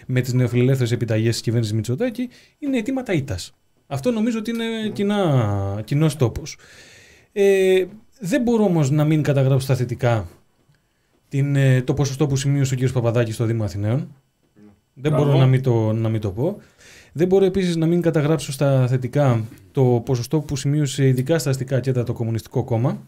με 0.06 0.22
τις 0.22 0.34
νεοφιλελεύθερες 0.34 0.92
επιταγές 0.92 1.32
της 1.32 1.42
κυβέρνησης 1.42 1.76
Μητσοτάκη, 1.76 2.30
είναι 2.60 2.78
αιτήματα 2.78 3.14
ήττας. 3.14 3.54
Αυτό 3.88 4.12
νομίζω 4.12 4.40
ότι 4.40 4.52
είναι 4.52 4.90
κοινά, 4.94 5.82
κοινός 5.86 6.16
τόπος. 6.16 6.58
Ε, 7.32 7.86
δεν 8.20 8.42
μπορώ 8.42 8.64
όμως 8.64 8.92
να 8.92 9.04
μην 9.06 9.22
καταγράψω 9.22 9.66
στα 9.66 9.76
θετικά 9.76 10.28
την, 11.30 11.56
ε, 11.56 11.82
το 11.82 11.94
ποσοστό 11.94 12.28
που 12.28 12.36
σημείωσε 12.36 12.74
ο 12.74 12.78
κ. 12.78 12.92
Παπαδάκης 12.92 13.36
στο 13.36 13.46
Δήμο 13.46 13.64
Αθηναίων. 13.64 14.16
Δεν 14.94 15.12
Μπράβο. 15.12 15.26
μπορώ 15.26 15.38
να 15.38 15.46
μην, 15.46 15.62
το, 15.62 15.94
να 15.94 16.10
μην 16.10 16.22
το 16.22 16.32
πω. 16.32 16.58
Δεν 17.14 17.28
μπορώ 17.28 17.46
επίσης 17.46 17.76
να 17.76 17.86
μην 17.86 18.02
καταγράψω 18.02 18.52
στα 18.52 18.88
θετικά 18.88 19.44
το 19.72 20.02
ποσοστό 20.06 20.40
που 20.40 20.56
σημείωσε 20.56 21.08
ειδικά 21.08 21.40
στα 21.40 21.50
αστικά 21.50 21.80
κέντρα 21.80 22.04
το 22.04 22.14
Κομμουνιστικό 22.14 22.64
Κόμμα. 22.64 23.02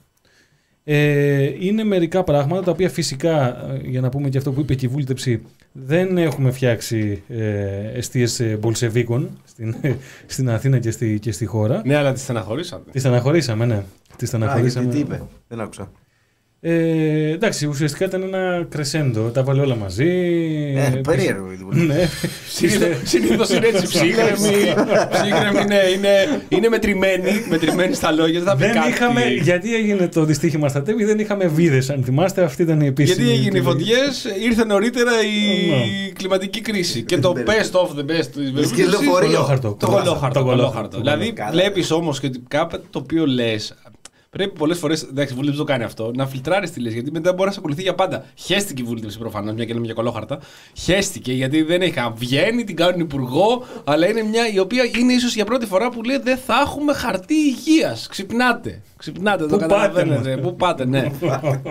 Ε, 0.90 1.54
είναι 1.60 1.84
μερικά 1.84 2.24
πράγματα 2.24 2.64
τα 2.64 2.72
οποία 2.72 2.90
φυσικά, 2.90 3.66
ε, 3.74 3.80
για 3.84 4.02
να 4.02 4.10
πούμε 4.10 4.30
και 4.30 4.38
αυτό 4.38 4.52
που 4.52 4.60
είπε 4.60 4.76
και 4.76 4.86
η 4.86 4.90
βούλτεψη, 4.90 5.42
δεν 5.72 6.18
έχουμε 6.18 6.52
φτιάξει 6.52 7.24
ε, 7.28 7.98
αιστείες 7.98 8.40
ε, 8.40 8.58
Μπολσεβίκων 8.60 9.30
στην, 9.46 9.76
στην 10.26 10.50
Αθήνα 10.50 10.80
και 10.80 10.92
στη, 10.92 11.20
και 11.20 11.32
στη 11.32 11.46
χώρα. 11.46 11.82
Ναι, 11.86 11.96
αλλά 11.96 12.14
τη 12.14 12.20
στεναχωρήσατε. 12.20 12.92
Τη 12.92 13.00
στεναχωρήσαμε, 13.00 13.66
ναι. 13.66 13.84
Τη 14.16 14.24
Α, 14.24 14.28
στεναχωρήσαμε. 14.28 14.86
γιατί, 14.86 15.04
τι 15.04 15.14
είπε, 15.14 15.22
δεν 15.48 15.60
άκουσα. 15.60 15.92
Ε, 16.60 17.30
εντάξει, 17.32 17.66
ουσιαστικά 17.66 18.06
ήταν 18.06 18.22
ένα 18.22 18.66
κρεσέντο. 18.70 19.22
Τα 19.22 19.44
βάλε 19.44 19.62
όλα 19.62 19.76
μαζί. 19.76 20.06
Ε, 20.76 20.86
Ε, 20.86 20.90
περίεργο. 20.90 21.46
Ναι. 21.72 22.10
Συνήθω 23.04 23.56
είναι 23.56 23.68
έτσι 23.68 23.88
ψύχρεμη. 23.88 24.74
ψύχρεμη 25.12 25.66
ναι, 25.68 25.80
είναι, 25.96 26.42
είναι 26.50 26.70
μετρημένη, 26.70 27.32
μετρημένη 27.50 27.94
στα 27.94 28.12
λόγια. 28.12 28.40
Δεν 28.40 28.48
θα 28.50 28.56
πει 28.56 28.66
Δεν 28.66 28.74
κάτι. 28.74 28.90
είχαμε, 28.90 29.22
γιατί 29.42 29.76
έγινε 29.76 30.08
το 30.08 30.24
δυστύχημα 30.26 30.68
στα 30.68 30.82
τέμι, 30.82 31.04
δεν 31.04 31.20
είχαμε 31.20 31.48
βίδες. 31.48 31.90
Αν 31.90 32.04
θυμάστε, 32.04 32.44
αυτή 32.44 32.62
ήταν 32.62 32.82
η 32.82 32.86
επίσημη. 32.86 33.24
Γιατί 33.24 33.32
έγινε 33.40 33.58
οι 33.58 33.60
επιλογή. 33.60 33.94
φωτιές, 33.94 34.26
ήρθε 34.44 34.66
νωρίτερα 34.66 35.12
η 35.12 35.70
Ναι. 35.70 36.10
κλιματική 36.14 36.62
κρίση. 36.62 37.02
Και 37.02 37.18
το 37.18 37.34
best 37.46 37.80
of 37.80 37.88
the 38.00 38.12
best 38.12 38.26
της 38.56 38.72
Και 38.72 38.86
λεωφορείο. 38.86 39.30
Κολόχαρτο. 39.30 39.76
Το 39.80 39.86
κολόχαρτο. 39.88 40.00
Το 40.00 40.00
Το 40.00 40.10
κολόχαρτο. 40.10 40.44
κολόχαρτο. 40.44 40.98
Δηλαδή 40.98 41.32
Καλά. 41.32 41.52
βλέπεις 41.52 41.92
όμως 41.92 42.20
και 42.20 42.26
ότι 42.28 42.44
κάτι 42.48 42.78
το 42.90 43.00
οποίο 43.00 43.26
λες. 43.26 43.76
Πρέπει 44.30 44.58
πολλές 44.58 44.78
φορές, 44.78 45.02
εντάξει, 45.04 45.34
η 45.34 45.36
βούλτεψη 45.36 45.60
το 45.60 45.66
κάνει 45.66 45.84
αυτό, 45.84 46.12
να 46.16 46.28
φιλτράρεις 46.28 46.72
τι 46.72 46.80
λε. 46.80 46.90
Γιατί 46.90 47.12
μετά 47.12 47.34
μπορεί 47.34 47.46
να 47.46 47.52
σε 47.52 47.60
ακολουθεί 47.60 47.82
για 47.82 47.96
πάντα. 47.96 48.26
Χαίστηκε 48.36 48.82
η 48.82 48.86
βούλτεψη 48.86 49.18
προφανώς, 49.18 49.54
μια 49.54 49.66
και 49.66 49.74
λέμε 49.74 49.86
για 49.86 49.94
κολόχαρτα. 49.94 50.40
Χαίστηκε 50.78 51.34
γιατί 51.34 51.62
δεν 51.62 51.82
έχει. 51.82 51.94
Βγαίνει, 52.16 52.64
την 52.64 52.76
κάνουν 52.76 53.00
υπουργό, 53.00 53.66
αλλά 53.84 54.10
είναι 54.10 54.24
μια 54.24 54.52
η 54.54 54.60
οποία 54.60 54.84
είναι 55.00 55.14
ίσως 55.14 55.36
για 55.36 55.46
πρώτη 55.46 55.66
φορά 55.66 55.90
που 55.90 56.04
λέει 56.04 56.18
δεν 56.24 56.38
θα 56.38 56.56
έχουμε 56.66 56.94
χαρτί 56.94 57.34
υγείας. 57.34 58.08
Ξυπνάτε. 58.08 58.82
Ξυπνάτε, 58.98 59.46
το 59.46 59.50
Πού 59.50 59.58
πάτε, 59.58 59.74
καταλαβαίνετε. 59.74 60.36
μα. 60.36 60.42
Πού 60.42 60.56
πάτε, 60.56 60.86
ναι. 60.86 61.12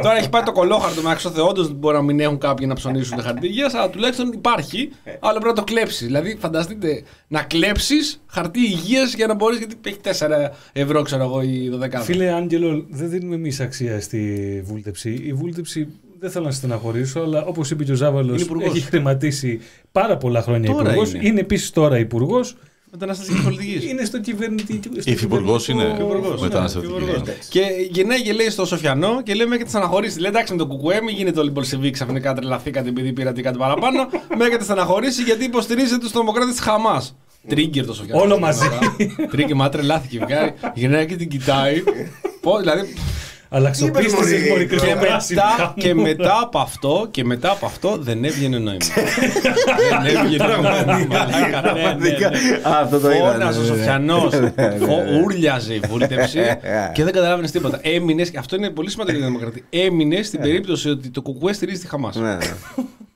Τώρα 0.03 0.17
έχει 0.17 0.29
πάει 0.29 0.43
το 0.43 0.53
κολόχαρτο 0.53 1.03
με 1.03 1.11
άξιο 1.11 1.47
όντω 1.49 1.69
μπορεί 1.69 1.97
να 1.97 2.03
μην 2.03 2.21
έχουν 2.21 2.39
κάποιοι 2.39 2.67
να 2.69 2.75
ψωνίσουν 2.75 3.21
χαρτί 3.23 3.47
υγείας, 3.47 3.75
αλλά 3.75 3.91
τουλάχιστον 3.91 4.33
υπάρχει, 4.33 4.93
αλλά 5.21 5.33
πρέπει 5.41 5.47
να 5.47 5.53
το 5.53 5.65
κλέψεις. 5.65 6.07
Δηλαδή, 6.07 6.37
φανταστείτε 6.41 7.03
να 7.29 7.43
κλέψεις 7.43 8.21
χαρτί 8.27 8.61
υγείας 8.61 9.15
για 9.15 9.27
να 9.27 9.35
μπορείς, 9.35 9.59
γιατί 9.59 9.77
έχει 9.87 9.99
4 10.03 10.51
ευρώ, 10.73 11.03
ξέρω 11.03 11.23
εγώ, 11.23 11.43
ή 11.43 11.71
12. 11.73 12.01
Φίλε 12.03 12.33
Άγγελο, 12.55 12.87
δεν 12.91 13.09
δίνουμε 13.11 13.35
εμείς 13.35 13.61
αξία 13.61 14.01
στη 14.01 14.63
βούλτεψη. 14.65 15.11
Η 15.25 15.33
βούλτεψη 15.33 15.89
δεν 16.19 16.31
θέλω 16.31 16.45
να 16.45 16.51
στεναχωρήσω, 16.51 17.21
αλλά 17.21 17.45
όπως 17.45 17.71
είπε 17.71 17.85
και 17.85 17.93
ο 17.93 17.95
Ζάβαλος, 17.95 18.35
Είναι 18.35 18.43
υπουργός. 18.45 18.67
έχει 18.67 18.81
χρηματίσει 18.81 19.61
πάρα 19.93 20.17
πολλά 20.17 20.43
χρόνια 20.43 20.71
Τώρα 20.71 20.83
υπουργός. 20.83 21.13
είναι. 21.15 21.27
Είναι, 21.27 21.41
επίσης 21.41 21.71
τώρα 21.71 21.99
υπουργός. 21.99 22.57
Μεταναστευτική 22.99 23.43
πολιτική. 23.43 23.89
Είναι 23.89 24.05
στο 24.05 24.21
κυβερνητικό. 24.21 25.01
στο 25.01 25.11
Υφυπουργός 25.11 25.65
κυβερνητικό- 25.67 26.03
είναι. 26.05 26.11
Υπουργός, 26.15 26.41
ναι, 26.41 26.47
Μεταναστευτική. 26.47 26.95
υπουργός. 26.95 27.23
ναι. 27.23 27.33
Και 27.49 27.61
γεννάει 27.91 28.23
και 28.23 28.33
λέει 28.33 28.51
στο 28.51 28.65
Σοφιανό 28.67 29.23
και 29.23 29.35
λέμε 29.35 29.57
και 29.57 29.63
τη 29.65 29.69
στεναχωρήσει. 29.71 30.21
Λέει 30.21 30.31
εντάξει 30.31 30.53
με 30.53 30.59
τον 30.59 30.69
Κουκουέ, 30.69 31.01
μην 31.03 31.17
γίνεται 31.17 31.41
όλοι 31.41 31.51
Μπολσεβίκ 31.51 31.93
ξαφνικά 31.93 32.35
τρελαθήκατε 32.35 32.89
επειδή 32.89 33.13
πήρατε 33.13 33.41
κάτι 33.43 33.59
παραπάνω. 33.59 34.09
με 34.39 34.45
έχετε 34.45 34.65
στεναχωρήσει 34.65 35.23
γιατί 35.23 35.45
υποστηρίζετε 35.45 35.99
τους 35.99 36.13
τρομοκράτες 36.13 36.55
της 36.55 36.63
Χαμάς. 36.63 37.17
Τρίγκερ 37.49 37.87
το 37.87 37.95
Σοφιανό. 37.95 38.21
Όλο 38.21 38.39
μαζί. 38.39 38.69
Τρίγκερ, 39.31 39.57
μα 39.57 39.69
τρελάθηκε. 39.69 40.19
Βγάλει, 40.19 40.53
γεννάει 40.75 41.07
και 41.07 41.17
την 41.17 41.29
κοιτάει. 41.29 41.83
Πω, 42.43 42.59
δηλαδή, 42.59 42.95
Αλλαξοπίστησε 43.49 44.37
Είπες, 44.37 44.49
μόλι 44.51 44.67
και 44.67 44.77
μετά, 44.95 45.75
και 45.77 45.95
μετά 45.95 46.41
από 46.43 46.59
αυτό, 46.59 47.09
και 47.11 47.25
μετά 47.25 47.51
από 47.51 47.67
αυτό 47.67 47.97
δεν 48.01 48.25
έβγαινε 48.25 48.59
νόημα. 48.59 48.79
δεν 50.03 50.17
έβγαινε 50.25 50.45
νόημα. 50.47 51.07
Μαλάκα, 51.09 51.73
ναι, 51.73 51.83
ναι, 51.83 52.09
ναι. 52.11 52.69
Α, 52.69 52.81
αυτό 52.83 52.99
το 52.99 53.11
είδα. 53.11 53.33
Φώναζε 53.33 53.59
ο 53.59 53.63
ναι, 53.63 53.69
ναι, 53.69 53.75
ναι. 53.75 53.79
Σοφιανό, 53.79 54.29
Ναι, 54.55 54.67
ναι. 54.67 55.21
ούρλιαζε 55.23 55.75
η 55.75 55.79
βούλτεψη 55.79 56.41
και 56.95 57.05
δεν 57.05 57.13
καταλάβαινες 57.13 57.51
τίποτα. 57.51 57.79
Έμεινες, 57.83 58.31
και 58.31 58.39
αυτό 58.39 58.57
είναι 58.57 58.71
πολύ 58.71 58.91
σημαντικό 58.91 59.19
για 59.19 59.27
τη 59.27 59.33
δημοκρατία. 59.33 59.63
Έμεινες 59.71 60.27
στην 60.27 60.41
περίπτωση 60.41 60.89
ότι 60.89 61.11
το 61.11 61.23
κουκουέ 61.23 61.53
στηρίζει 61.53 61.81
τη 61.81 61.87
Χαμάς. 61.87 62.17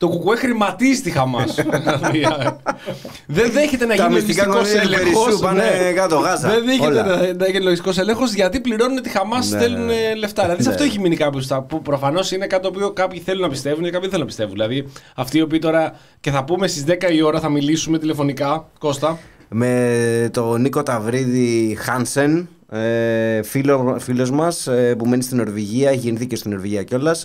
Ναι, 0.01 0.09
ναι. 0.09 0.12
Το 0.12 0.18
κουκουέ 0.18 0.36
χρηματίζει 0.36 1.01
τη 1.01 1.11
Χαμάς. 1.11 1.55
δεν 3.26 3.51
δέχεται 3.53 3.86
να 3.86 3.94
Τα 3.94 4.03
γίνει 4.03 4.14
μυστικά 4.14 4.46
λογιστικός 4.46 4.72
κονδύλια 4.72 4.98
του 4.98 5.05
έλεγχος. 5.05 5.24
Περισσού 5.24 5.40
πάνε 5.42 5.92
κάτω, 5.94 6.16
Γάζα. 6.16 6.48
Δεν 6.48 6.64
δέχεται 6.64 6.86
Όλα. 6.86 7.05
να, 7.05 7.16
να 7.16 7.46
γίνει 7.46 7.62
λογιστικός 7.64 7.98
έλεγχος 7.98 8.32
γιατί 8.32 8.61
πληρώνουν 8.61 9.03
τη 9.03 9.09
Χαμάς, 9.09 9.51
Ναι, 9.51 9.59
στέλνουν 9.59 9.86
ναι. 9.86 9.92
ε, 9.92 10.14
λεφτά. 10.14 10.42
Δηλαδή 10.42 10.62
σε 10.62 10.68
Ναι. 10.68 10.74
αυτό 10.74 10.86
έχει 10.86 10.98
μείνει 11.01 11.16
κάποιος 11.16 11.48
που 11.68 11.82
προφανώς 11.82 12.30
είναι 12.32 12.46
κάτι 12.46 12.62
το 12.62 12.68
οποίο 12.68 12.90
κάποιοι 12.92 13.20
θέλουν 13.20 13.40
να 13.40 13.48
πιστεύουν 13.48 13.84
και 13.84 13.90
κάποιοι 13.90 14.01
δεν 14.01 14.11
θέλουν 14.11 14.24
να 14.24 14.30
πιστεύουν. 14.30 14.53
Δηλαδή 14.53 14.86
αυτοί 15.16 15.38
οι 15.38 15.42
οποίοι 15.42 15.59
τώρα 15.59 15.94
και 16.20 16.30
θα 16.30 16.44
πούμε 16.44 16.66
στις 16.66 16.84
10 16.86 17.11
η 17.12 17.22
ώρα 17.22 17.40
θα 17.40 17.48
μιλήσουμε 17.48 17.98
τηλεφωνικά. 17.98 18.68
Κώστα. 18.78 19.18
με 19.48 20.30
τον 20.32 20.61
Νίκο 20.61 20.82
Ταυρίδη 20.82 21.76
Χάνσεν, 21.80 22.48
ε, 22.70 23.42
φίλο, 23.42 23.96
φίλος 24.01 24.30
μας 24.30 24.66
ε, 24.66 24.94
που 24.98 25.07
μένει 25.07 25.22
στην 25.22 25.36
Νορβηγία, 25.36 25.88
έχει 25.90 25.98
γεννηθεί 25.98 26.26
και 26.26 26.36
στην 26.36 26.51
Νορβηγία 26.51 26.82
κιόλας. 26.82 27.24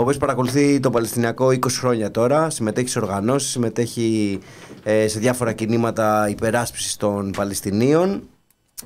Ο 0.00 0.02
οποίος 0.02 0.16
παρακολουθεί 0.16 0.80
το 0.80 0.90
Παλαιστινιακό 0.90 1.46
20 1.46 1.58
χρόνια 1.70 2.10
τώρα, 2.10 2.50
συμμετέχει 2.50 2.88
σε 2.88 2.98
οργανώσεις, 2.98 3.50
συμμετέχει 3.50 4.38
ε, 4.82 5.08
σε 5.08 5.18
διάφορα 5.18 5.52
κινήματα 5.52 6.28
υπεράσπισης 6.30 6.96
των 6.96 7.30
Παλαιστινίων. 7.36 8.22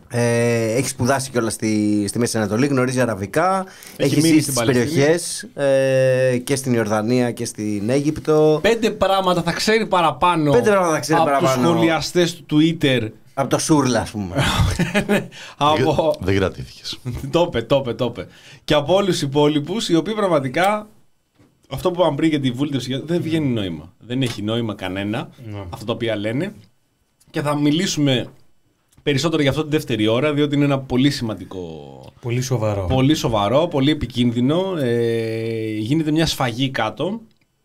Ε, 0.08 0.72
έχει 0.74 0.88
σπουδάσει 0.88 1.30
κιόλας 1.30 1.52
στη, 1.52 2.04
στη 2.08 2.18
Μέση 2.18 2.36
Ανατολή, 2.36 2.66
γνωρίζει 2.66 3.00
αραβικά. 3.00 3.66
Έχει 3.96 4.12
Έχει, 4.14 4.20
μείνει 4.22 4.28
ζήσει 4.28 4.40
στην 4.40 4.52
στις 4.52 4.64
Παλαιστίνη. 4.64 4.90
περιοχές 4.94 5.46
ε, 5.54 6.36
και 6.38 6.56
στην 6.56 6.72
Ιορδανία 6.74 7.30
και 7.30 7.44
στην 7.44 7.90
Αίγυπτο. 7.90 8.58
Πέντε 8.62 8.90
πράγματα 8.90 9.42
θα 9.42 9.52
ξέρει 9.52 9.86
παραπάνω 9.86 10.50
Πέντε 10.52 10.70
πράγματα 10.70 10.92
θα 10.94 11.00
ξέρει 11.00 11.18
από 11.20 11.28
παραπάνω. 11.30 11.54
τους 11.54 11.62
σχολιαστές 11.70 12.34
του 12.34 12.44
Twitter. 12.50 13.08
Από 13.34 13.48
το 13.48 13.58
Σούρλα, 13.58 14.00
ας 14.00 14.10
πούμε. 14.10 14.34
από... 15.56 16.14
Δεν 16.20 16.36
κρατήθηκε. 16.36 16.82
το 17.30 17.44
είπε, 17.48 17.62
το 17.62 17.76
είπε, 17.76 17.94
το 17.94 18.04
είπε. 18.04 18.26
Και 18.64 18.74
από 18.74 18.94
όλους 18.94 19.08
τους 19.10 19.22
υπόλοιπους, 19.22 19.88
οι 19.88 19.94
οποίοι 19.94 20.14
πραγματικά. 20.14 20.86
Αυτό 21.74 21.90
που 21.90 22.00
είπαμε 22.00 22.16
πριν 22.16 22.28
για 22.28 22.40
τη 22.40 22.50
βούλτευση 22.50 23.02
δεν 23.04 23.22
βγαίνει 23.22 23.46
νόημα. 23.48 23.92
Δεν 23.98 24.22
έχει 24.22 24.42
νόημα 24.42 24.74
κανένα 24.74 25.28
αυτό 25.70 25.84
το 25.84 25.92
οποίο 25.92 26.14
λένε. 26.16 26.54
Και 27.30 27.40
θα 27.40 27.56
μιλήσουμε 27.56 28.26
περισσότερο 29.02 29.42
για 29.42 29.50
αυτό 29.50 29.62
την 29.62 29.70
δεύτερη 29.70 30.06
ώρα, 30.06 30.32
διότι 30.32 30.54
είναι 30.54 30.64
ένα 30.64 30.78
πολύ 30.78 31.10
σημαντικό. 31.10 31.60
Πολύ 32.20 32.40
σοβαρό. 32.40 32.86
Πολύ 32.88 33.14
σοβαρό, 33.14 33.66
πολύ 33.68 33.90
επικίνδυνο. 33.90 34.76
Ε, 34.78 35.70
γίνεται 35.78 36.10
μια 36.10 36.26
σφαγή 36.26 36.70
κάτω. 36.70 37.20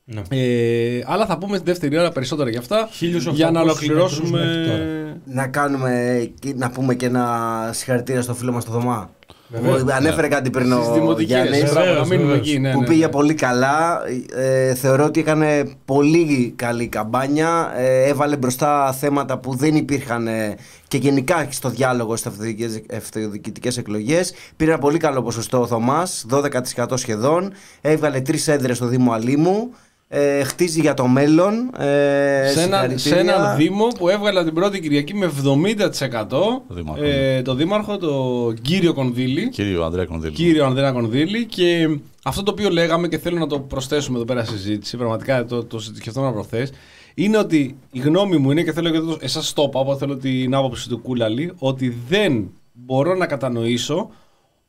Ναι. 0.06 0.22
Ε, 0.30 1.02
αλλά 1.06 1.26
θα 1.26 1.38
πούμε 1.38 1.56
στη 1.56 1.66
δεύτερη 1.66 1.98
ώρα 1.98 2.12
περισσότερα 2.12 2.50
για 2.50 2.60
αυτά. 2.60 2.90
1800 3.02 3.34
Για 3.34 3.52
να 3.52 3.60
μέτρους 3.60 3.62
ολοκληρώσουμε. 3.62 4.40
μέχρι 4.46 4.66
τώρα. 4.66 5.18
να 5.26 5.48
κάνουμε 5.48 6.32
και 6.40 6.54
να 6.56 6.70
πούμε 6.72 6.96
και 6.96 7.06
ένα 7.06 7.70
συγχαρητήρια 7.74 8.22
στο 8.22 8.34
φίλο 8.34 8.52
μας 8.52 8.66
το 8.66 8.72
Δωμά. 8.72 9.10
Βεβαίως. 9.52 9.82
Που 9.84 9.88
Ανέφερε 9.92 10.28
κάτι 10.28 10.50
πριν 10.50 10.66
Στις 10.74 10.88
ο 10.88 10.94
δημοτικές, 10.94 11.28
Γιάννης, 11.28 11.60
μπράβο, 11.72 11.80
να 11.80 11.84
Βεβαίως, 11.86 12.08
μείνουμε 12.08 12.28
βεβαίως. 12.28 12.48
εκεί. 12.48 12.60
ναι, 12.60 12.72
που 12.74 12.80
ναι, 12.80 12.86
πήγε 12.88 13.06
ναι. 13.06 13.12
πολύ 13.12 13.34
καλά. 13.34 14.02
Ε, 14.36 14.74
θεωρώ 14.76 15.06
ότι 15.06 15.20
έκανε 15.20 15.70
πολύ 15.86 16.54
καλή 16.56 16.88
καμπάνια. 16.88 17.74
Ε, 17.78 18.04
έβαλε 18.08 18.38
μπροστά 18.38 18.92
θέματα 19.00 19.38
που 19.38 19.56
δεν 19.56 19.76
υπήρχαν 19.76 20.28
ε, 20.28 20.56
και 20.88 20.98
γενικά 20.98 21.48
στο 21.50 21.70
διάλογο 21.70 22.16
στις 22.16 22.32
αυτοδιοικητικές- 22.32 22.98
αυτοδιοικητικές 22.98 23.78
εκλογές. 23.78 24.34
Πήρε 24.58 24.72
ένα 24.72 24.80
πολύ 24.80 24.98
καλό 24.98 25.22
ποσοστό 25.24 25.62
ο 25.62 25.68
Θωμάς, 25.68 26.26
12% 26.30 26.98
σχεδόν. 26.98 27.52
Έβγαλε 27.82 28.22
τρεις 28.22 28.48
έδρες 28.48 28.78
στο 28.78 28.86
Δήμο 28.86 29.12
Αλήμου. 29.12 29.70
Ε, 30.12 30.44
χτίζει 30.44 30.82
για 30.82 30.94
το 30.94 31.08
μέλλον. 31.08 31.54
Ε, 31.78 32.52
σε, 32.54 32.62
ένα, 32.62 32.88
σε 32.90 32.98
συγχαρητήρια. 32.98 33.20
έναν 33.20 33.58
Δήμο 33.58 33.88
που 33.88 34.10
έβγαλα 34.10 34.44
την 34.44 34.54
πρώτη 34.54 34.80
Κυριακή 34.80 35.14
με 35.16 35.32
70% 35.44 36.28
Δήμαρχο. 36.68 37.04
ε, 37.04 37.42
το 37.42 37.54
Δήμαρχο, 37.54 37.98
το 37.98 38.54
κύριο 38.62 38.94
Κονδύλη. 38.94 39.50
Κύριο 39.50 39.84
Ανδρέα 39.84 40.06
Κονδύλη. 40.06 40.34
Κύριο 40.34 40.66
Ανδρέα 40.66 40.92
Κονδύλη 40.92 41.46
και 41.46 42.00
αυτό 42.24 42.44
το 42.44 42.52
οποίο 42.52 42.70
λέγαμε 42.70 43.08
και 43.08 43.18
θέλω 43.18 43.38
να 43.38 43.48
το 43.48 43.60
προσθέσουμε 43.60 44.16
εδώ 44.18 44.26
πέρα 44.26 44.44
στη 44.46 44.58
συζήτηση, 44.58 44.98
πραγματικά 44.98 45.46
το, 45.46 45.64
το 45.64 45.80
σκεφτόμουν 45.80 46.34
προχθέ, 46.34 46.70
είναι 47.14 47.38
ότι 47.38 47.78
η 47.92 48.00
γνώμη 48.00 48.38
μου 48.38 48.52
είναι 48.52 48.64
και 48.64 48.72
θέλω 48.72 48.90
και 48.90 49.26
εσάς 49.26 49.54
το 49.54 49.64
είπα, 49.68 49.80
οπότε 49.80 49.98
θέλω 49.98 50.18
την 50.18 50.56
άποψη 50.56 50.90
του 50.90 51.00
Κούλαλη, 51.00 51.54
ότι 51.58 51.98
δεν 52.08 52.52
μπορώ 52.74 53.16
να 53.16 53.26
κατανοήσω 53.26 54.10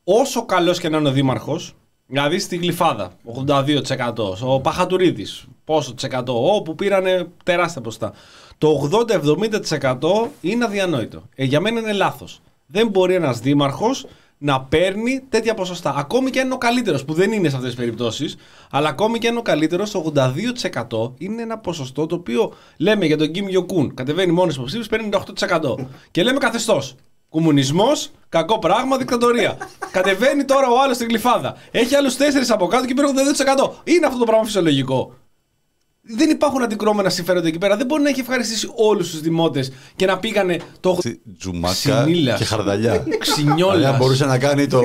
όσο 0.05 0.45
καλός 0.45 0.81
και 0.81 0.89
να 0.89 0.99
είναι 0.99 1.09
ο 1.09 1.13
Δήμαρχος, 1.13 1.75
δηλαδή 2.11 2.39
στη 2.39 2.57
Γλυφάδα, 2.57 3.13
82%, 3.47 4.35
ο 4.43 4.61
Παχατουρίδης, 4.61 5.45
πόσο 5.65 5.95
τς 5.95 6.03
εκατό, 6.03 6.55
όπου 6.55 6.75
πήρανε 6.75 7.27
τεράστια 7.45 7.81
ποστά. 7.81 8.13
Το 8.59 8.91
80-70% 10.01 10.29
είναι 10.41 10.65
αδιανόητο. 10.65 11.23
Ε, 11.35 11.45
για 11.45 11.61
μένα 11.61 11.81
είναι 11.81 11.93
λάθος. 11.93 12.41
Δεν 12.67 12.89
μπορεί 12.89 13.15
ένας 13.15 13.41
δήμαρχος 13.41 14.07
να 14.39 14.61
παίρνει 14.61 15.25
τέτοια 15.29 15.55
ποσοστά. 15.55 15.95
Ακόμη 15.97 16.31
και 16.31 16.39
αν 16.41 16.45
είναι 16.45 16.55
ο 16.55 16.59
καλύτερος, 16.59 17.05
που 17.05 17.13
δεν 17.13 17.33
είναι 17.33 17.49
σε 17.49 17.57
αυτές 17.57 17.71
τις 17.71 17.81
περιπτώσεις, 17.81 18.37
αλλά 18.71 18.89
ακόμη 18.89 19.19
και 19.19 19.27
αν 19.27 19.33
είναι 19.33 19.41
ο 19.41 19.45
καλύτερος, 19.45 19.91
το 19.91 19.99
82% 19.99 21.13
είναι 21.19 21.43
ένα 21.43 21.59
ποσοστό 21.59 22.07
το 22.07 22.15
οποίο 22.15 22.53
λέμε 22.77 23.07
για 23.07 23.17
τον 23.17 23.31
Κιμ 23.31 23.49
Γιοκούν. 23.49 23.95
Κατεβαίνει 23.95 24.33
μόνος 24.33 24.57
υποψήφιος, 24.57 24.89
παίρνει 24.89 25.09
98%. 25.09 25.89
και 26.11 26.23
λέμε 26.23 26.39
καθεστώς. 26.39 26.95
Κομμουνισμός, 27.31 28.11
κακό 28.29 28.59
πράγμα, 28.59 28.97
δικτατορία. 28.97 29.57
Κατεβαίνει 29.91 30.45
τώρα 30.45 30.69
ο 30.69 30.81
άλλος 30.83 30.97
στην 30.97 31.09
κλειφάδα. 31.09 31.57
Έχει 31.71 31.95
άλλους 31.95 32.17
4 32.17 32.21
από 32.49 32.67
κάτω 32.67 32.87
και 32.87 32.95
παίρνει 32.95 33.11
82%. 33.11 33.71
Είναι 33.85 34.07
αυτό 34.07 34.19
το 34.19 34.25
πράγμα 34.25 34.45
φυσιολογικό. 34.45 35.15
Δεν 36.17 36.31
υπάρχουν 36.31 36.63
αντικρώμενα 36.63 37.09
συμφέροντα 37.09 37.49
εκεί 37.49 37.59
πέρα. 37.59 37.77
Δεν 37.77 37.87
μπορεί 37.87 38.03
να 38.03 38.09
έχει 38.09 38.21
ευχαριστήσει 38.21 38.69
όλου 38.75 39.01
του 39.03 39.19
δημότε 39.23 39.65
και 39.97 40.07
να 40.07 40.19
πήγανε 40.19 40.57
το. 40.81 40.99
Τζουμάκα 41.39 41.75
Ξυνήλας. 41.75 42.39
και 42.39 42.45
χαρδαλιά. 42.45 43.05
Ξινιόλας. 43.19 43.85
Αν 43.93 43.97
μπορούσε 43.97 44.25
να 44.25 44.39
κάνει 44.39 44.67
το, 44.67 44.81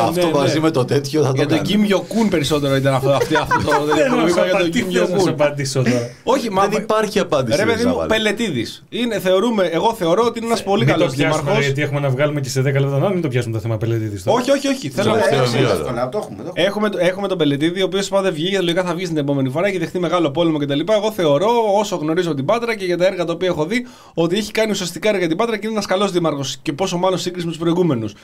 αυτό 0.00 0.26
ναι, 0.26 0.32
μαζί 0.32 0.54
ναι. 0.54 0.60
με 0.60 0.70
το 0.70 0.84
τέτοιο 0.84 1.22
θα 1.22 1.28
το 1.28 1.34
Για 1.36 1.46
τον 1.46 1.56
κάνει. 1.56 1.68
Κιμ 1.68 1.82
Γιοκούν 1.84 2.28
περισσότερο 2.28 2.76
ήταν 2.76 2.94
αυτό. 2.94 3.10
αυτή- 3.10 3.34
αυτό 3.36 3.54
το 3.70 3.84
Δεν 3.84 3.94
δεν 3.96 4.10
να 4.16 4.20
σου 4.20 4.28
είπα 4.28 4.42
για 4.44 4.50
τον 4.52 4.60
απαντήσω, 4.60 4.84
Κιμ 4.84 4.92
δεν 4.92 5.00
να 5.00 5.06
σου 5.06 5.12
Γιοκούν. 5.14 5.28
απαντήσω 5.28 5.82
τώρα. 5.82 6.10
Όχι, 6.24 6.50
μα. 6.50 6.66
Δεν 6.68 6.82
υπάρχει 6.82 7.18
απάντηση. 7.18 7.56
Ρε 7.58 7.64
παιδί 7.64 7.84
μου, 7.84 7.90
Ζαβάλη. 7.90 8.08
Πελετήδη. 8.08 8.66
Είναι, 8.88 9.20
εγώ 9.72 9.94
θεωρώ 9.94 10.22
ότι 10.24 10.38
είναι 10.38 10.52
ένα 10.52 10.62
πολύ 10.62 10.84
Μην 10.84 10.92
καλό 10.92 11.04
το 11.06 11.12
πιάσουμε, 11.12 11.40
δήμαρχο. 11.42 11.60
γιατί 11.62 11.82
έχουμε 11.82 12.00
να 12.00 12.08
βγάλουμε 12.08 12.40
και 12.40 12.48
σε 12.48 12.60
10 12.60 12.64
λεπτά. 12.64 12.98
Να 12.98 13.08
μην 13.08 13.22
το 13.22 13.28
πιάσουμε 13.28 13.54
το 13.54 13.60
θέμα 13.60 13.76
πελέτητη 13.76 14.22
τώρα. 14.22 14.38
Όχι, 14.40 14.50
όχι, 14.50 14.68
όχι. 14.68 14.88
Θέλω 14.88 15.08
να 15.10 15.14
Τελευταίο 15.14 15.38
Εντάξει, 15.38 15.58
δύο 15.58 15.68
εύκολα, 15.68 15.90
ώρα. 16.02 16.08
το 16.08 16.18
έχουμε, 16.18 16.42
το 16.42 16.52
έχουμε. 16.56 16.62
Έχουμε, 16.66 16.88
έχουμε 17.08 17.28
τον 17.28 17.38
Πελετίδη, 17.38 17.82
ο 17.82 17.84
οποίο 17.84 18.00
πάντα 18.10 18.30
βγήκε, 18.30 18.58
λογικά 18.60 18.82
θα 18.84 18.94
βγει 18.94 19.04
στην 19.04 19.16
επόμενη 19.16 19.48
φορά 19.50 19.70
και 19.70 19.78
δεχτεί 19.78 19.98
μεγάλο 19.98 20.30
πόλεμο 20.30 20.58
κτλ. 20.68 20.92
Εγώ 20.92 21.12
θεωρώ, 21.12 21.78
όσο 21.78 21.96
γνωρίζω 21.96 22.34
την 22.34 22.44
Πάτρα 22.44 22.76
και 22.76 22.84
για 22.84 22.96
τα 22.96 23.06
έργα 23.06 23.24
τα 23.24 23.32
οποία 23.32 23.48
έχω 23.48 23.64
δει, 23.64 23.86
ότι 24.14 24.36
έχει 24.36 24.50
κάνει 24.50 24.70
ουσιαστικά 24.70 25.08
έργα 25.08 25.20
για 25.20 25.28
την 25.28 25.36
Πάτρα 25.36 25.56
και 25.56 25.66
είναι 25.66 25.74
ένας 25.74 25.86
καλός 25.86 26.12
δήμαρχος. 26.12 26.56
Και 26.56 26.72
πόσο 26.72 26.96
μάλλον 26.96 27.18
σύγκριση 27.18 27.46
με 27.46 27.52
τους 27.52 27.60
προηγούμενους. 27.60 28.14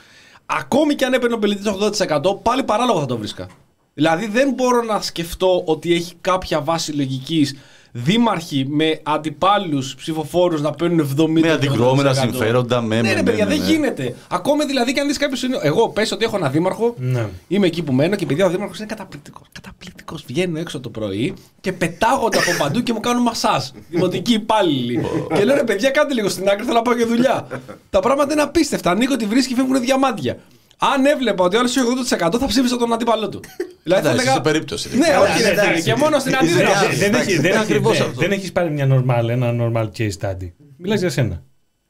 Ακόμη 0.45 0.95
και 0.95 1.05
αν 1.05 1.13
έπαιρνε 1.13 1.35
ο 1.35 1.39
Πελετίδη 1.39 1.69
80%, 1.79 2.41
πάλι 2.41 2.63
παράλογο 2.63 2.99
θα 2.99 3.05
το 3.05 3.17
βρίσκα. 3.17 3.47
Δηλαδή 3.93 4.27
δεν 4.27 4.53
μπορώ 4.53 4.81
να 4.81 5.01
σκεφτώ 5.01 5.63
ότι 5.65 5.93
έχει 5.93 6.13
κάποια 6.21 6.61
βάση 6.61 6.91
λογικής 6.91 7.55
δήμαρχοι 7.97 8.65
με 8.69 8.99
αντιπάλους 9.03 9.95
ψηφοφόρους 9.95 10.61
να 10.61 10.71
παίρνουν 10.71 10.99
70%. 10.99 11.27
Με 11.41 11.51
αντικρώμενα 11.51 12.13
συμφέροντα, 12.13 12.81
με- 12.81 12.95
Ναι, 12.95 13.01
με- 13.01 13.09
ρε 13.09 13.15
με- 13.15 13.23
παιδιά, 13.23 13.45
με- 13.45 13.51
δεν 13.55 13.59
με. 13.59 13.65
γίνεται. 13.71 14.15
Ακόμη 14.27 14.65
δηλαδή 14.65 14.93
και 14.93 14.99
αν 14.99 15.07
δεις 15.07 15.17
κάποιος. 15.17 15.43
Εγώ 15.61 15.89
πες 15.89 16.11
ότι 16.11 16.25
έχω 16.25 16.35
ένα 16.37 16.49
δήμαρχο, 16.49 16.95
Ναι. 16.97 17.27
είμαι 17.47 17.67
εκεί 17.67 17.83
που 17.83 17.93
μένω 17.93 18.15
και 18.15 18.25
παιδιά 18.25 18.45
ο 18.45 18.49
δήμαρχος 18.49 18.77
είναι 18.77 18.87
καταπληκτικός. 18.87 19.47
Καταπληκτικός. 19.51 20.23
Βγαίνω 20.27 20.59
έξω 20.59 20.79
το 20.79 20.89
πρωί 20.89 21.33
και 21.61 21.71
πετάγονται 21.71 22.37
από 22.37 22.51
παντού 22.63 22.83
και 22.83 22.93
μου 22.93 22.99
κάνουν 22.99 23.21
μασάζ. 23.21 23.63
Δημοτικοί 23.89 24.33
υπάλληλοι. 24.33 24.99
και 25.35 25.43
λέω 25.45 25.55
ρε 25.55 25.63
παιδιά, 25.63 25.89
κάντε 25.89 26.13
λίγο 26.13 26.29
στην 26.29 26.49
άκρη, 26.49 26.63
θέλω 26.63 26.75
να 26.75 26.81
πάω 26.81 26.95
για 26.95 27.07
δουλειά. 27.07 27.47
Τα 27.89 27.99
πράγματα 27.99 28.33
είναι 28.33 28.41
απίστευτα. 28.41 28.91
Ανοίγω 28.91 29.15
τη 29.15 29.25
βρίσκει 29.25 29.53
και 29.53 29.59
φεύγουν 29.59 29.81
διαμάντια. 29.81 30.37
Αν 30.77 31.05
έβλεπα 31.05 31.43
ότι 31.43 31.55
ο 31.55 31.59
άλλος 31.59 31.77
έχει 31.77 31.85
80% 32.15 32.37
θα 32.39 32.45
ψήφισα 32.47 32.77
τον 32.77 32.93
αντίπαλό 32.93 33.29
του. 33.29 33.39
δηλαδή 33.83 34.03
θα 34.03 34.09
Εντάξει, 34.09 34.09
έλεγα. 34.11 34.33
σε 34.33 34.41
περίπτωση. 34.41 34.97
Ναι, 34.97 35.07
Καλά, 35.07 35.19
όχι, 35.19 35.41
ρε 35.41 35.49
εντάξει. 35.49 35.69
φίλε, 35.69 35.81
και 35.81 35.95
μόνο 35.95 36.19
στην 36.19 36.31
Δεν- 36.31 36.39
αντίδραση. 36.49 36.85
δεν- 36.87 36.97
δεν 36.97 37.07
εντάξει, 37.07 37.29
έχει- 37.29 37.35
δεν 37.41 37.45
είναι 37.51 37.59
έχει- 37.59 37.63
ακριβώς 37.71 37.97
δεν- 37.97 38.07
αυτό. 38.07 38.19
Δεν 38.21 38.31
έχεις 38.31 38.51
πάρει 38.51 38.69
μια 38.71 38.87
normal, 38.91 39.27
ένα 39.29 39.49
normal 39.59 39.89
case 39.97 40.11
study. 40.21 40.51
Μιλάς 40.77 40.99
για 40.99 41.09
σένα. 41.09 41.43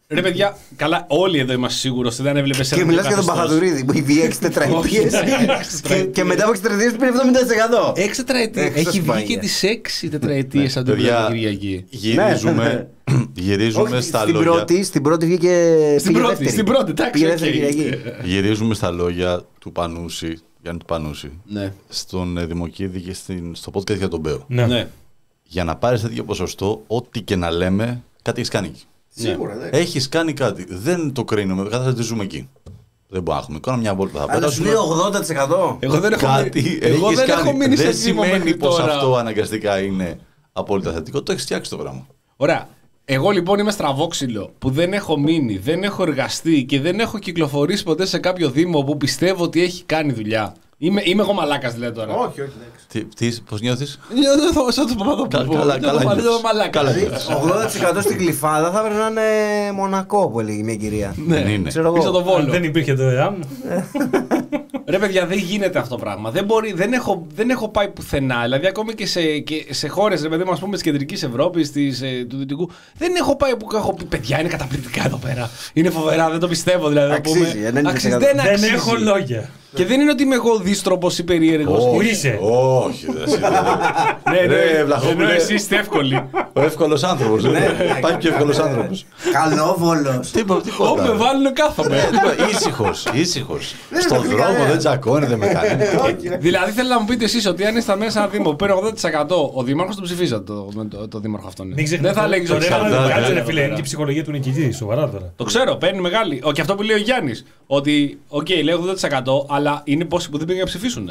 Ρε 0.08 0.22
παιδιά, 0.22 0.58
καλά, 0.76 1.06
όλοι 1.10 1.40
εδώ 1.40 1.54
είμαστε 1.54 1.80
σίγουροι 1.80 2.08
ότι 2.08 2.22
δεν 2.22 2.38
έβλεπες 2.38 2.68
σε 2.68 2.76
Και 2.76 2.82
ένα 2.82 2.90
μιλάς 2.90 3.08
για 3.08 3.16
τον 3.16 3.26
καθεστώς. 3.26 3.46
Παχαδουρίδη 3.50 3.86
που 3.86 3.92
έχει 3.92 4.28
6 4.32 4.36
τετραετίες. 4.40 4.84
Όχι, 4.84 4.98
έξι 4.98 5.82
τετραετίες. 5.82 6.10
Και 6.14 6.24
μετά 6.24 6.44
από 6.44 6.52
6 6.54 6.60
τετραετίες 6.62 6.92
πήρε 6.92 7.12
70%. 7.12 7.94
Έξι 7.96 8.24
τετραετίες. 8.24 8.66
Έξι 8.66 8.80
Έχει 8.80 8.90
βγει 8.90 9.00
σπάγια. 9.10 9.26
και 9.26 9.38
τις 9.38 9.64
έξι 9.64 10.10
τετραετίες 10.10 10.78
από 10.78 10.86
την 10.86 10.96
Παιδιά, 10.96 11.18
πρώτη 11.18 11.34
Κυριακή. 11.34 11.86
γυρίζουμε, 11.90 12.90
γυρίζουμε 13.34 13.90
Όχι, 13.98 14.02
στα 14.08 14.20
στην 14.22 14.34
λόγια. 14.34 14.52
πρώτη, 14.52 14.84
στην 14.84 15.02
πρώτη 15.02 15.26
βγήκε. 15.26 15.76
Στην 16.00 16.12
πήγε 16.12 16.24
πρώτη, 16.24 16.28
δεύτερη. 16.36 16.50
στην 16.52 16.66
πρώτη, 16.66 16.92
εντάξει, 16.92 17.12
Πήγε 17.12 17.26
οκ. 17.26 17.32
δεύτερη 17.32 17.52
Κυριακή. 17.52 17.98
Γυρίζουμε 18.24 18.74
στα 18.74 18.92
λόγια 18.92 19.42
του 19.60 19.72
Πανούση, 19.72 20.38
Γιάννη 20.62 20.80
του 20.80 20.86
Πανούση, 20.86 21.32
Ναι. 21.46 21.74
στον 21.90 22.38
ε, 22.38 22.46
Δημοκίδη 22.46 23.00
και 23.00 23.14
στην, 23.14 23.56
στο 23.56 23.72
podcast 23.76 23.98
για 23.98 24.08
τον 24.08 24.20
Μπέο. 24.20 24.46
Ναι. 24.48 24.66
ναι. 24.66 24.88
Για 25.44 25.64
να 25.64 25.76
πάρεις 25.76 26.02
τέτοιο 26.02 26.24
ποσοστό, 26.24 26.84
ό,τι 26.88 27.22
και 27.22 27.36
να 27.36 27.52
λέμε, 27.52 28.04
κάτι 28.22 28.40
έχεις 28.40 28.50
κάνει. 28.52 28.72
Σίγουρα, 29.16 29.56
ναι. 29.56 29.68
Έχεις 29.72 30.10
κάνει 30.10 30.34
κάτι. 30.34 30.66
Δεν 30.70 31.14
το 31.14 31.24
κρίνουμε. 31.24 31.70
Κάθε 31.70 31.94
τη 31.94 32.02
ζούμε 32.02 32.24
εκεί. 32.24 32.50
Δεν 33.10 33.22
μπορούμε 33.22 33.34
να 33.34 33.38
έχουμε 33.42 33.58
εικόνα, 33.58 33.78
μια 33.78 33.96
βόλτα 33.96 34.20
θα 34.26 34.34
Αλλά 34.34 34.50
σου 34.50 34.64
λέει 34.64 34.74
περάσουμε. 34.74 35.46
80%. 35.74 35.78
Εγώ 35.80 36.00
δεν 36.00 36.14
έχω 36.14 36.26
Κάτι 36.26 36.62
μείνει, 36.62 36.78
εγώ 36.82 37.06
έχεις 37.06 37.18
δεν 37.20 37.30
έχω 37.30 37.44
κάνει. 37.44 37.58
μείνει 37.58 37.76
σε 37.76 37.84
Δεν 37.84 37.92
Δήμο 37.94 38.24
σημαίνει 38.24 38.38
μέχρι 38.44 38.56
πως 38.58 38.76
τώρα. 38.76 38.94
αυτό 38.94 39.16
αναγκαστικά 39.16 39.80
είναι 39.80 40.20
απόλυτα 40.54 40.92
θετικό. 40.92 41.24
Το 41.24 41.32
έχεις 41.32 41.44
φτιάξει 41.44 41.70
το 41.70 41.78
πράγμα. 41.78 42.08
Ωραία. 42.36 42.68
Εγώ 43.06 43.30
λοιπόν 43.30 43.60
είμαι 43.60 43.72
στραβόξυλο 43.72 44.52
που 44.60 44.70
δεν 44.70 44.94
έχω 44.94 45.20
μείνει, 45.20 45.58
δεν 45.58 45.84
έχω 45.84 46.04
εργαστεί 46.04 46.64
και 46.64 46.80
δεν 46.82 47.00
έχω 47.00 47.20
κυκλοφορήσει 47.20 47.84
ποτέ 47.84 48.06
σε 48.06 48.18
κάποιο 48.18 48.50
Δήμο 48.50 48.84
που 48.84 48.98
πιστεύω 48.98 49.44
ότι 49.44 49.64
έχει 49.64 49.84
κάνει 49.84 50.12
δουλειά. 50.12 50.56
Είμαι, 50.78 51.02
είμαι 51.06 51.22
εγώ 51.22 51.34
μαλάκας 51.34 51.74
δηλαδή 51.74 51.96
τώρα. 51.96 52.14
Όχι, 52.14 52.42
όχι. 52.42 52.52
εντάξει. 52.62 52.88
Τι, 52.88 53.30
τι, 53.30 53.38
πώς 53.50 53.62
νιώθεις; 53.62 54.00
Νιώθω 54.14 54.72
σαν 54.72 54.88
τον 54.88 54.98
Καλά, 54.98 55.16
Παπαδόπουλο. 55.16 55.60
καλά, 55.60 55.78
Νιώθω 55.78 55.98
καλά 55.98 56.04
μαλάκα, 56.04 56.22
νιώθεις. 56.22 56.42
μαλάκα. 56.44 56.70
Καλά 56.70 56.92
Δηλαδή, 56.92 57.98
80% 57.98 58.02
στην 58.02 58.18
κλειφάδα 58.18 58.72
θα 58.72 58.80
έπρεπε 58.80 58.98
να 59.00 59.08
είναι 59.08 59.72
Μονακό 59.72 60.30
που 60.30 60.40
έλεγε 60.40 60.64
μια 60.64 60.76
κυρία. 60.76 61.14
Δεν 61.28 61.48
είναι. 61.48 61.70
Ξέρω 61.70 61.92
Πίσω 61.92 62.08
εγώ. 62.08 62.18
το 62.18 62.24
Βόλο. 62.24 62.38
Αν 62.44 62.50
δεν 62.50 62.64
υπήρχε 62.64 62.94
το 62.94 63.04
ΕΑΜ. 63.04 63.36
Ρε 64.88 64.98
παιδιά, 65.00 65.26
δεν 65.26 65.38
γίνεται 65.38 65.80
αυτό 65.80 65.96
το 65.96 66.02
πράγμα. 66.02 66.32
Δεν, 66.32 66.46
μπορεί, 66.46 66.74
δεν, 66.74 66.94
έχω, 66.94 67.28
δεν 67.36 67.50
έχω 67.50 67.70
πάει 67.70 67.88
πουθενά. 67.90 68.42
Δηλαδή, 68.44 68.68
ακόμη 68.68 68.94
και 68.94 69.06
σε, 69.08 69.38
και 69.40 69.66
σε 69.70 69.88
χώρες, 69.88 70.22
ρε 70.22 70.30
παιδί 70.30 70.44
μου, 70.44 70.52
ας 70.52 70.60
πούμε, 70.60 70.74
της 70.74 70.82
κεντρικής 70.82 71.24
Ευρώπης, 71.24 71.70
ε, 71.76 72.26
του 72.30 72.38
Δυτικού, 72.38 72.70
δεν 72.98 73.16
έχω 73.16 73.36
πάει 73.36 73.56
που 73.56 73.68
έχω 73.76 73.94
πει 73.94 74.04
παιδιά, 74.06 74.40
είναι 74.40 74.50
καταπληκτικά 74.50 75.06
εδώ 75.06 75.18
πέρα. 75.18 75.50
Είναι 75.74 75.90
φοβερά, 75.90 76.30
δεν 76.30 76.40
το 76.40 76.48
πιστεύω 76.48 76.88
δηλαδή. 76.88 77.10
να 77.10 77.16
Αξίζει, 77.16 77.70
πούμε. 77.70 77.82
90%. 77.82 77.88
Αξίζει, 77.90 78.18
δεν 78.18 78.36
Δεν 78.36 78.40
αξίζει. 78.40 78.74
έχω 78.74 78.96
λόγια. 78.96 79.50
Και 79.76 79.86
δεν 79.86 80.02
είναι 80.02 80.12
ότι 80.12 80.24
είμαι 80.24 80.36
εγώ 80.36 80.58
δίστροπος 80.58 81.18
ή 81.18 81.24
περίεργος. 81.24 81.86
Όχι, 81.86 82.10
είσαι. 82.10 82.40
Όχι, 82.42 83.06
δεν 83.12 83.24
είσαι. 83.28 83.40
Ναι, 84.32 84.40
Ρε, 84.40 84.74
ναι, 84.78 84.84
Βλαχόπουλε. 84.84 85.24
ενώ 85.24 85.34
εσύ 85.34 85.54
είστε 85.54 85.76
εύκολοι. 85.76 86.24
Ο 86.54 86.62
εύκολος 86.62 87.04
άνθρωπος. 87.04 87.44
Υπάρχει 87.98 88.18
και 88.18 88.28
εύκολος 88.28 88.60
άνθρωπος. 88.60 89.06
Καλόβολος. 89.32 90.32
Τίποτα. 90.32 90.70
Όπου 90.78 91.02
με 91.02 91.12
βάλουν 91.12 91.54
κάθομαι. 91.54 91.98
Ήσυχος, 92.52 93.06
ήσυχος. 93.14 93.76
Στον 94.00 94.22
δρόμο 94.24 94.66
δεν 94.68 94.78
τσακώνεται 94.78 95.36
με 95.36 95.48
κανένα. 95.48 95.84
δηλαδή, 96.40 96.72
θέλω 96.72 96.90
να 96.90 97.00
μου 97.00 97.06
πείτε 97.06 97.24
εσείς 97.24 97.46
ότι 97.48 97.66
αν 97.66 97.76
είστε 97.78 97.96
μέσα 97.96 98.12
σε 98.12 98.18
ένα 98.18 98.28
Δήμο 98.28 98.50
που 98.50 98.56
παίρνει 98.56 98.76
80%, 99.02 99.52
ο 99.54 99.64
Δήμαρχος 99.64 99.96
τον 99.96 100.04
ψηφίζατε 100.04 100.44
το, 100.44 100.68
με 100.76 100.86
το, 100.86 101.08
το 101.08 101.20
Δήμαρχο 101.20 101.48
αυτόν. 101.48 101.66
Μην 101.68 101.76
Δεν 101.76 101.86
ξεχνάς 101.86 102.14
θα 102.16 102.22
το- 102.22 102.28
λέγεις 102.28 102.50
το 102.50 102.56
ότι 102.56 102.64
ρεύμα 102.64 102.78
σκανδάλι, 102.78 103.04
του 103.04 103.10
κάτσε, 103.14 103.26
εδώ 103.32 103.34
ρε 103.40 103.44
φίλε, 103.46 103.54
πέρα. 103.54 103.66
είναι 103.66 103.74
και 103.76 103.80
η 103.82 103.84
ψυχολογία 103.84 104.24
του 104.24 104.32
νικητή. 104.32 104.72
Σοβαρά 104.72 105.10
τώρα. 105.10 105.34
Το 105.36 105.44
ξέρω, 105.44 105.76
παίρνει 105.76 106.00
μεγάλη. 106.02 106.42
Ο, 106.44 106.52
και 106.52 106.62
αυτό 106.62 106.76
που 106.76 106.82
λέει 106.82 106.96
ο 106.96 107.00
Γιάννης. 107.00 107.46
Ότι, 107.68 108.20
οκ, 108.28 108.50
λέει 108.50 108.76
80%, 109.10 109.56
αλλά 109.56 109.65
είναι 109.84 110.06
πόσοι 110.06 110.30
που 110.30 110.38
δεν 110.38 110.46
πήγαν 110.48 110.62
να 110.62 110.68
ψηφίσουν. 110.68 111.04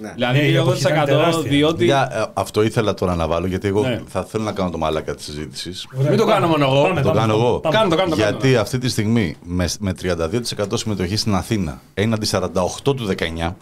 Ναι. 0.00 0.12
Δηλαδή, 0.14 0.38
Ναι, 0.38 0.44
η 0.44 0.50
λέει 0.50 0.56
αποχή 0.60 0.80
ήταν 0.80 1.02
80% 1.02 1.04
τεράστια. 1.06 1.50
διότι. 1.50 1.84
Για, 1.84 2.08
ε, 2.12 2.24
αυτό 2.34 2.62
ήθελα 2.62 2.94
τώρα 2.94 3.14
να 3.14 3.28
βάλω 3.28 3.46
γιατί 3.46 3.68
εγώ 3.68 3.82
Ναι. 3.82 4.02
θα 4.06 4.24
θέλω 4.24 4.44
να 4.44 4.52
κάνω 4.52 4.70
το 4.70 4.78
μαλάκα 4.78 5.14
της 5.14 5.24
συζήτησης. 5.24 5.86
Μην 6.08 6.16
το 6.16 6.24
κάνω 6.26 6.46
μόνο 6.46 6.64
εγώ. 6.64 6.82
Πάμε, 6.82 7.00
Το 7.02 7.08
πάμε, 7.08 7.20
κάνω 7.20 7.32
πάμε, 7.32 7.44
εγώ. 7.48 7.58
πάμε. 7.60 7.76
Κάνω 7.76 7.88
το, 7.90 7.96
κάνω 7.96 8.10
το. 8.10 8.16
κάνω 8.16 8.30
το. 8.32 8.38
Γιατί 8.46 8.56
αυτή 8.56 8.78
τη 8.78 8.88
στιγμή 8.88 9.36
με, 9.44 9.68
με 9.80 9.92
32% 10.02 10.64
συμμετοχή 10.74 11.16
στην 11.16 11.34
Αθήνα 11.34 11.80
έναντι 11.94 12.28
48 12.30 12.48
του 12.82 13.08
19 13.18 13.54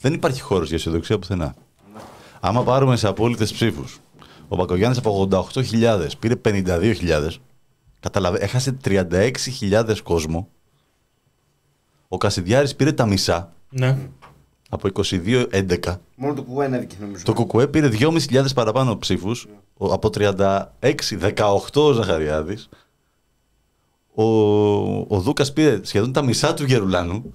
δεν 0.00 0.12
υπάρχει 0.12 0.40
χώρος 0.40 0.68
για 0.68 0.76
αισιοδοξία 0.76 1.18
πουθενά. 1.18 1.54
Άμα 2.40 2.62
πάρουμε 2.62 2.96
σε 2.96 3.08
απόλυτες 3.08 3.52
ψήφους, 3.52 3.98
ο 4.48 4.56
Πακογιάννη 4.56 4.98
από 4.98 5.28
88.000 5.32 6.06
πήρε 6.18 6.34
52.000. 6.44 7.40
Καταλαβαίνετε, 8.00 8.44
έχασε 8.44 8.76
36.000 8.84 10.02
κόσμο. 10.02 10.48
Ο 12.08 12.16
Κασιδιάρης 12.18 12.76
πήρε 12.76 12.92
τα 12.92 13.06
μισά 13.06 13.52
Ναι. 13.70 13.98
από 14.68 14.88
22-11. 14.94 15.96
Μόνο 16.16 16.34
το 16.34 16.42
κουβέ 16.42 16.64
ανέβηκε 16.64 16.96
νομίζω. 17.00 17.24
Το 17.24 17.32
Κουκουέ 17.32 17.66
πήρε 17.66 17.88
2.500 17.92 18.44
παραπάνω 18.54 18.96
ψήφους 18.98 19.46
από 19.78 20.10
36-18 20.14 21.58
ο 21.74 21.92
Ζαχαριάδης. 21.92 22.68
Ο, 24.14 24.22
ο 25.16 25.20
Δούκας 25.20 25.52
πήρε 25.52 25.80
σχεδόν 25.84 26.12
τα 26.12 26.22
μισά 26.22 26.54
του 26.54 26.64
Γερουλάνου. 26.64 27.34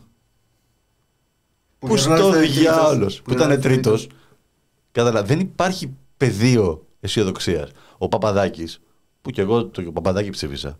Που 1.79 1.87
Γερουλάνος 1.95 2.19
στο 2.19 2.27
ήταν 2.27 2.39
τρίτος. 2.41 2.57
διάολος. 2.61 3.17
Που 3.17 3.23
Που 3.23 3.31
ήταν 3.33 3.49
ήταν 3.49 3.61
τρίτο. 3.61 3.81
τρίτος. 3.89 4.07
Κατάλαβα. 4.91 5.25
Δεν 5.25 5.39
υπάρχει 5.39 5.93
πεδίο 6.17 6.85
αισιοδοξίας. 6.99 7.69
Ο 7.97 8.07
Παπαδάκης, 8.07 8.81
που 9.21 9.29
και 9.29 9.41
εγώ 9.41 9.65
το 9.65 9.81
Παπαδάκη 9.91 10.29
ψήφισα, 10.29 10.77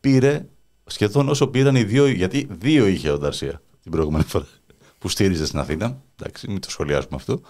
πήρε 0.00 0.46
σχεδόν 0.86 1.28
όσο 1.28 1.46
πήραν 1.48 1.76
οι 1.76 1.84
δύο, 1.84 2.06
γιατί 2.06 2.46
δύο 2.50 2.86
είχε 2.86 3.10
ο 3.10 3.18
Νταρσία 3.18 3.62
την 3.82 3.90
προηγούμενη 3.90 4.24
φορά 4.24 4.46
που 5.06 5.12
στήριζε 5.12 5.46
στην 5.46 5.58
Αθήνα. 5.58 5.96
Εντάξει, 6.20 6.50
μην 6.50 6.60
το 6.60 6.70
σχολιάσουμε 6.70 7.16
αυτό. 7.16 7.40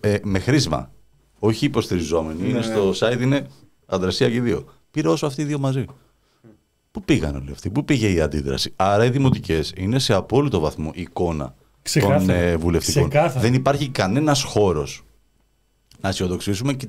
Ε, 0.00 0.18
με 0.22 0.38
χρήσμα. 0.38 0.90
Όχι 1.38 1.64
υποστηριζόμενοι. 1.64 2.48
Είναι 2.48 2.62
στο 2.62 2.92
site, 2.94 3.20
είναι 3.20 3.46
Αντρασία 3.86 4.28
και 4.28 4.34
οι 4.34 4.40
δύο. 4.40 4.64
Πήρε 4.90 5.08
όσο 5.08 5.26
αυτοί 5.26 5.42
οι 5.42 5.44
δύο 5.44 5.58
μαζί. 5.58 5.84
Πού 6.90 7.02
πήγαν 7.02 7.36
όλοι 7.36 7.50
αυτοί, 7.50 7.70
πού 7.70 7.84
πήγε 7.84 8.08
η 8.08 8.20
αντίδραση. 8.20 8.72
Άρα 8.76 9.04
οι 9.04 9.10
δημοτικές 9.10 9.72
είναι 9.76 9.98
σε 9.98 10.14
απόλυτο 10.14 10.60
βαθμό 10.60 10.90
εικόνα 10.94 11.44
των 11.44 11.54
Ξεκάθαρα. 11.82 12.32
ε, 12.32 12.56
βουλευτικών. 12.56 13.08
Ξεκάθαρα. 13.08 13.40
Δεν 13.40 13.54
υπάρχει 13.54 13.88
κανένας 13.88 14.42
χώρος 14.42 15.04
να 16.00 16.08
αισιοδοξήσουμε 16.08 16.72
και 16.72 16.88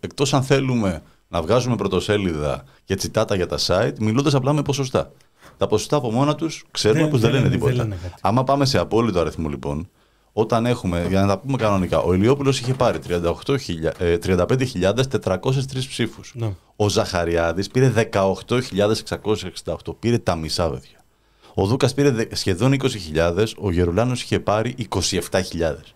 εκτός 0.00 0.34
αν 0.34 0.42
θέλουμε 0.42 1.02
να 1.28 1.42
βγάζουμε 1.42 1.76
πρωτοσέλιδα 1.76 2.64
και 2.84 2.94
τσιτάτα 2.94 3.34
για 3.34 3.46
τα 3.46 3.58
site, 3.60 3.98
μιλώντας 4.00 4.34
απλά 4.34 4.52
με 4.52 4.62
ποσοστά. 4.62 5.12
Τα 5.56 5.66
ποσοστά 5.66 5.96
από 5.96 6.10
μόνα 6.10 6.34
τους 6.34 6.64
ξέρουμε 6.70 7.00
Δεν- 7.00 7.10
πως 7.10 7.20
δεν, 7.20 7.30
δεν 7.30 7.40
λένε 7.40 7.52
λένε- 7.54 7.64
δεν 7.66 7.72
τίποτα. 7.74 7.88
λένε 7.88 8.00
κάτι. 8.10 8.20
Άμα 8.22 8.44
πάμε 8.44 8.64
σε 8.64 8.78
απόλυτο 8.78 9.20
αριθμό 9.20 9.48
λοιπόν, 9.48 9.88
όταν 10.32 10.66
έχουμε, 10.66 11.06
για 11.08 11.20
να 11.20 11.26
τα 11.26 11.38
πούμε 11.38 11.56
κανονικά, 11.56 11.98
ο 11.98 12.12
Ηλιόπουλος 12.14 12.60
είχε 12.60 12.74
πάρει 12.74 12.98
38.000, 12.98 13.92
ε, 13.98 14.18
35.403 14.18 15.88
ψήφους. 15.88 16.32
Ναι. 16.34 16.52
Ο 16.76 16.88
Ζαχαριάδης 16.88 17.68
πήρε 17.68 17.88
18.668, 17.88 19.94
πήρε 19.98 20.18
τα 20.18 20.36
μισά 20.36 20.64
βέβαια. 20.64 20.98
Ο 21.54 21.66
Δούκας 21.66 21.94
πήρε 21.94 22.10
δε- 22.10 22.34
σχεδόν 22.34 22.72
20.000, 22.72 23.54
ο 23.58 23.70
Γερουλάνος 23.70 24.22
είχε 24.22 24.40
πάρει 24.40 24.74
27.000. 24.76 25.94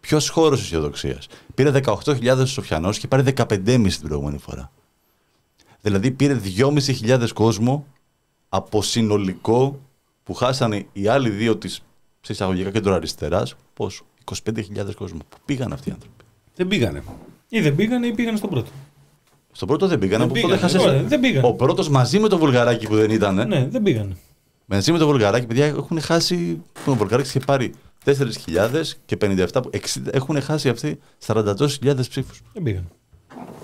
Ποιος 0.00 0.28
χώρος 0.28 0.60
αισιοδοξίας; 0.60 1.26
Πήρε 1.54 1.70
18.000 1.70 2.42
ο 2.42 2.46
Σοφιανός 2.46 2.98
και 2.98 3.08
πάρει 3.08 3.22
15.500 3.22 3.98
την 3.98 4.08
προηγούμενη 4.08 4.38
φορά. 4.38 4.70
Δηλαδή 5.80 6.10
πήρε 6.10 6.34
2.500 6.34 7.32
κόσμο 7.34 7.86
από 8.54 8.82
συνολικό 8.82 9.80
που 10.22 10.34
χάσανε 10.34 10.86
οι 10.92 11.06
άλλοι 11.08 11.28
δύο 11.30 11.56
της 11.56 11.82
εισαγωγικά 12.28 12.70
κέντρο 12.70 12.94
αριστεράς. 12.94 13.54
Πόσο, 13.74 14.04
25.000 14.24 14.94
κόσμο. 14.96 15.18
Πού 15.28 15.36
πήγαν 15.44 15.72
αυτοί 15.72 15.88
οι 15.88 15.92
άνθρωποι; 15.92 16.24
Δεν 16.56 16.68
πήγανε. 16.68 17.02
Ή 17.48 17.60
δεν 17.60 17.74
πήγανε 17.74 18.06
ή 18.06 18.12
πήγανε 18.12 18.36
στον 18.36 18.50
πρώτο. 18.50 18.70
Στον 19.52 19.68
πρώτο 19.68 19.86
δεν 19.86 19.98
πήγαν. 19.98 20.18
Δεν 20.18 20.24
από 20.28 20.34
πήγανε, 20.34 20.52
τότε 20.54 20.66
χάσες- 20.66 20.86
ωραία, 20.86 21.02
δεν 21.02 21.20
πήγαν. 21.20 21.44
Ο 21.44 21.52
πρώτος 21.52 21.88
μαζί 21.88 22.18
με 22.18 22.28
το 22.28 22.38
βουλγαράκι 22.38 22.86
που 22.86 22.96
δεν 22.96 23.10
ήταν. 23.10 23.34
Ναι, 23.48 23.66
δεν 23.70 23.82
πήγανε. 23.82 24.16
Μαζί 24.64 24.92
με 24.92 24.98
το 24.98 25.06
βουλγαράκι, 25.06 25.46
παιδιά 25.46 25.66
έχουν 25.66 26.00
χάσει. 26.00 26.62
Ο 26.86 26.94
βουλγαράκι 26.94 27.28
είχε 27.28 27.40
πάρει 27.40 27.72
4.000 28.04 28.98
και 29.06 29.16
57. 29.16 29.62
που- 29.62 29.70
60 29.72 30.10
έχουν 30.12 30.40
χάσει 30.42 30.68
αυτοί 30.68 30.98
40.000 31.18 32.08
ψήφους. 32.08 32.40
Δεν 32.52 32.62
πήγανε. 32.62 32.86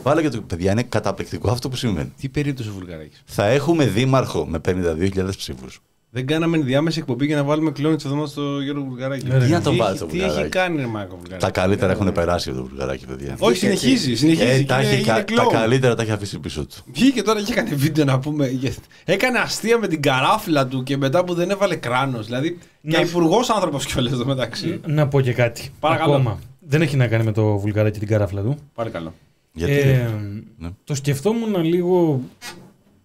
Βάλε 0.02 0.22
και 0.22 0.28
το. 0.28 0.40
Παιδιά, 0.40 0.72
είναι 0.72 0.82
καταπληκτικό 0.82 1.50
αυτό 1.50 1.68
που 1.68 1.76
συμβαίνει. 1.76 2.12
Τι 2.20 2.28
περίπτωση 2.28 2.68
ο 2.68 2.72
Βουλγαράκη. 2.72 3.16
Θα 3.24 3.46
έχουμε 3.46 3.86
δήμαρχο 3.86 4.46
με 4.46 4.60
52.000 4.68 5.28
ψήφους. 5.36 5.80
Δεν 6.12 6.26
κάναμε 6.26 6.56
ενδιάμεση 6.56 6.98
εκπομπή 6.98 7.26
για 7.26 7.36
να 7.36 7.42
βάλουμε 7.44 7.70
κλόνη 7.70 7.96
τη 7.96 8.02
εβδομάδα 8.06 8.28
στο 8.28 8.60
Γιώργο 8.60 8.84
Βουλγαράκη. 8.84 9.26
Ναι, 9.26 9.38
ρε. 9.38 9.44
Τι 9.44 9.50
να 9.50 9.60
τον 9.62 9.72
Τι 9.72 9.78
βάλεις 9.78 10.00
έχει- 10.00 10.00
το 10.00 10.06
Τι 10.12 10.16
έχει 10.18 10.26
Βουλγαράκι. 10.26 10.50
κάνει, 10.50 10.76
ρε 10.76 10.86
Μάκο 10.86 11.16
Βουλγαράκη; 11.16 11.44
Τα 11.44 11.50
καλύτερα 11.50 11.92
έχουν 11.92 12.12
περάσει 12.12 12.48
από 12.50 12.58
το 12.58 12.64
βουλγαράκι, 12.66 13.06
παιδιά. 13.06 13.36
Όχι, 13.38 13.56
συνεχίζει. 13.56 14.14
συνεχίζει 14.14 14.50
Ε, 14.50 14.58
και 14.58 14.64
τα, 14.64 14.80
είναι- 14.80 14.90
έχει, 14.90 15.02
είναι 15.02 15.12
κα- 15.12 15.22
κλόουν. 15.22 15.48
τα 15.48 15.58
καλύτερα 15.58 15.94
τα 15.94 16.02
έχει 16.02 16.10
αφήσει 16.10 16.38
πίσω 16.38 16.66
του. 16.66 16.76
Βγήκε 16.92 17.22
τώρα 17.22 17.42
και 17.42 17.52
έκανε 17.52 17.74
βίντεο 17.74 18.04
να 18.04 18.18
πούμε. 18.18 18.48
για- 18.48 18.72
Έκανε 19.04 19.38
αστεία 19.38 19.78
με 19.78 19.88
την 19.88 20.02
καράφλα 20.02 20.66
του 20.66 20.82
και 20.82 20.96
μετά 20.96 21.24
που 21.24 21.34
δεν 21.34 21.50
έβαλε 21.50 21.76
κράνος. 21.76 22.26
Δηλαδή. 22.26 22.50
Και 22.82 22.96
Να- 22.96 23.00
υπουργός 23.00 23.50
άνθρωπος 23.50 23.86
κιόλας 23.86 24.12
εδώ 24.12 24.24
μεταξύ. 24.24 24.80
Να 24.86 25.08
πω 25.08 25.20
και 25.20 25.32
κάτι. 25.32 25.70
Παρακαλώ. 25.80 26.12
Ακόμα. 26.14 26.38
Δεν 26.60 26.82
έχει 26.82 26.96
να 26.96 27.06
κάνει 27.06 27.24
με 27.24 27.32
το 27.32 27.58
βουλγαράκι 27.58 27.98
την 27.98 28.08
καράφλα 28.08 28.42
του. 28.42 28.56
Πάλι 28.74 28.90
καλό. 28.90 29.14
Γιατί. 29.52 29.72
Ε, 29.72 30.10
ναι. 30.58 30.68
Το 30.84 30.94
σκεφτόμουν 30.94 31.62
λίγο 31.64 32.20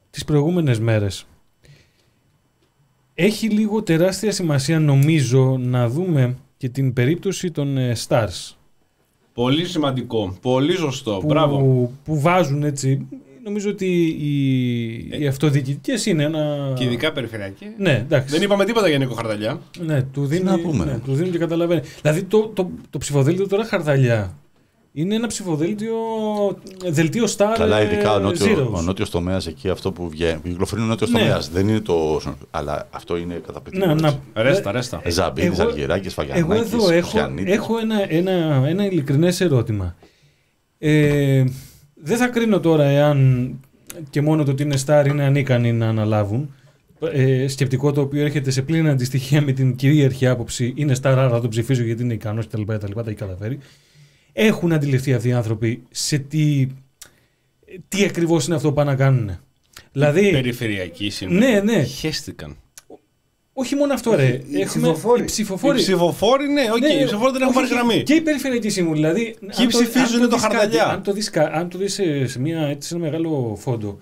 τις 0.09 0.25
προηγούμενες 0.25 0.79
μέρες. 0.79 1.25
Έχει 3.13 3.49
λίγο 3.49 3.83
τεράστια 3.83 4.31
σημασία 4.31 4.79
νομίζω 4.79 5.57
να 5.57 5.89
δούμε 5.89 6.37
και 6.57 6.69
την 6.69 6.93
περίπτωση 6.93 7.51
των 7.51 7.77
ε, 7.77 7.95
stars 8.07 8.55
Πολύ 9.35 9.65
σημαντικό. 9.65 10.37
Πολύ 10.41 10.75
σωστό. 10.75 11.17
που, 11.21 11.27
Μπράβο. 11.27 11.91
που 12.03 12.19
βάζουν 12.19 12.63
έτσι. 12.63 13.07
Νομίζω 13.43 13.69
ότι 13.69 13.85
οι, 14.19 15.21
οι 15.21 15.27
αυτοδιοικητικές 15.27 16.05
είναι 16.05 16.23
ένα... 16.23 16.73
Και 16.75 16.83
ειδικά 16.83 17.11
περιφερειακή. 17.11 17.65
Ναι, 17.77 17.91
εντάξει. 17.91 18.33
Δεν 18.33 18.41
είπαμε 18.41 18.65
τίποτα 18.65 18.89
για 18.89 18.97
Νίκο 18.97 19.13
Χαρδαλιά. 19.13 19.61
Ναι, 19.79 20.01
του 20.01 20.25
δίνει, 20.25 20.43
να 20.43 20.59
πούμε. 20.59 20.85
ναι, 20.85 20.99
του 20.99 21.13
δίνει 21.13 21.29
και 21.29 21.37
καταλαβαίνει. 21.37 21.81
Δηλαδή 22.01 22.23
το, 22.23 22.47
το, 22.47 22.69
το 22.89 22.97
ψηφοδέλτιο 22.97 23.47
τώρα 23.47 23.65
χαρδαλιά 23.65 24.37
είναι 24.97 25.15
ένα 25.15 25.27
ψηφοδέλτιο 25.27 25.95
δελτίο 26.89 27.25
star 27.37 27.53
Καλά, 27.57 27.81
ειδικά 27.83 28.13
ο 28.13 28.17
ε, 28.17 28.21
νότιο 28.21 28.45
zeros. 28.69 28.73
ο 28.77 28.81
νότιος 28.81 29.09
τομέας 29.09 29.47
εκεί, 29.47 29.69
αυτό 29.69 29.91
που 29.91 30.09
βγαίνει. 30.09 30.39
Κυκλοφορεί 30.43 30.81
ο 30.81 30.85
νότιος 30.85 31.09
Ναι. 31.11 31.19
τομέας. 31.19 31.49
Δεν 31.49 31.67
είναι 31.67 31.79
το. 31.79 32.21
Αλλά 32.51 32.87
αυτό 32.91 33.17
είναι 33.17 33.41
καταπληκτικό. 33.45 33.85
Ναι, 33.93 34.07
έτσι. 34.07 34.19
να, 34.33 34.43
Ρέστα, 34.43 34.71
ρέστα. 34.71 34.99
Ε, 35.03 35.09
Ζαμπίδη, 35.09 35.47
Εγώ- 35.47 35.61
Αργυράκη, 35.61 36.05
Εγώ 36.05 36.13
Φαγιανάκης. 36.13 36.73
εδώ 36.73 36.89
έχω, 36.91 37.19
έχω 37.45 37.77
ένα, 37.77 38.11
ένα, 38.13 38.63
ένα 38.67 38.85
ειλικρινές 38.85 39.41
ερώτημα. 39.41 39.95
Ε, 40.77 41.43
δεν 41.95 42.17
θα 42.17 42.27
κρίνω 42.27 42.59
τώρα 42.59 42.83
εάν 42.83 43.49
και 44.09 44.21
μόνο 44.21 44.43
το 44.43 44.51
ότι 44.51 44.63
είναι 44.63 44.75
star 44.85 45.05
είναι 45.07 45.23
ανίκανοι 45.23 45.71
να 45.73 45.87
αναλάβουν. 45.87 46.53
Ε, 47.11 47.47
σκεπτικό 47.47 47.91
το 47.91 48.01
οποίο 48.01 48.21
έρχεται 48.21 48.51
σε 48.51 48.61
πλήρη 48.61 48.89
αντιστοιχεία 48.89 49.41
με 49.41 49.51
την 49.51 49.75
κυρίαρχη 49.75 50.27
άποψη 50.27 50.73
είναι 50.75 50.93
star, 50.95 50.99
άρα 51.03 51.29
θα 51.29 51.41
τον 51.41 51.49
ψηφίζω 51.49 51.83
γιατί 51.83 52.03
είναι 52.03 52.13
ικανός 52.13 52.47
κτλ. 52.47 52.61
Τα, 52.65 52.77
τα 52.77 53.03
έχει 53.05 53.13
καταφέρει. 53.13 53.57
Έχουν 54.37 54.73
αντιληφθεί 54.73 55.13
αυτοί 55.13 55.27
οι 55.27 55.33
άνθρωποι 55.33 55.83
σε 55.91 56.17
τι, 56.17 56.67
τι 57.87 58.03
ακριβώς 58.03 58.45
είναι 58.45 58.55
αυτό 58.55 58.67
που 58.67 58.73
πάνε 58.73 58.91
να 58.91 58.97
κάνουν. 58.97 59.39
Δηλαδή, 59.91 60.31
Περιφερειακή 60.31 61.09
σήμερα. 61.09 61.39
ναι, 61.51 61.59
ναι. 61.59 61.83
Χαίστηκαν. 61.83 62.55
όχι 63.53 63.75
μόνο 63.75 63.93
αυτό, 63.93 64.15
ρε. 64.15 64.25
οι 64.25 64.61
Έχουμε 64.61 64.65
ψηφοφόροι. 64.65 65.19
οι 65.21 65.23
Οι 65.23 65.27
ψηφοφόροι. 65.27 65.77
ψηφοφόροι, 65.77 66.47
ναι, 66.47 66.61
οκ. 66.73 66.79
Ναι, 66.79 66.87
οι 66.87 67.03
ψηφοφόροι 67.05 67.31
δεν 67.31 67.41
έχουν 67.41 67.55
όχι, 67.55 67.67
πάρει 67.67 67.67
γραμμή. 67.67 68.03
Και 68.03 68.13
οι 68.13 68.21
περιφερειακοί 68.21 68.69
σύμβουλοι. 68.69 68.95
Δηλαδή, 68.95 69.35
αν 69.41 69.49
το- 69.57 69.67
ψηφίζουν 69.67 70.21
αν 70.23 70.29
το 70.29 70.35
δεις 70.35 70.41
κάτι, 70.41 70.55
χαρδαλιά. 70.55 70.85
Αν 70.87 71.03
το 71.03 71.11
δεις, 71.13 71.29
κα- 71.29 71.51
αν 71.53 71.69
το 71.69 71.77
δεις 71.77 71.93
σε, 71.93 72.27
σε, 72.27 72.39
μια, 72.39 72.59
έτσι, 72.67 72.87
σε 72.87 72.95
ένα 72.95 73.03
μεγάλο 73.03 73.57
φόντο, 73.59 73.99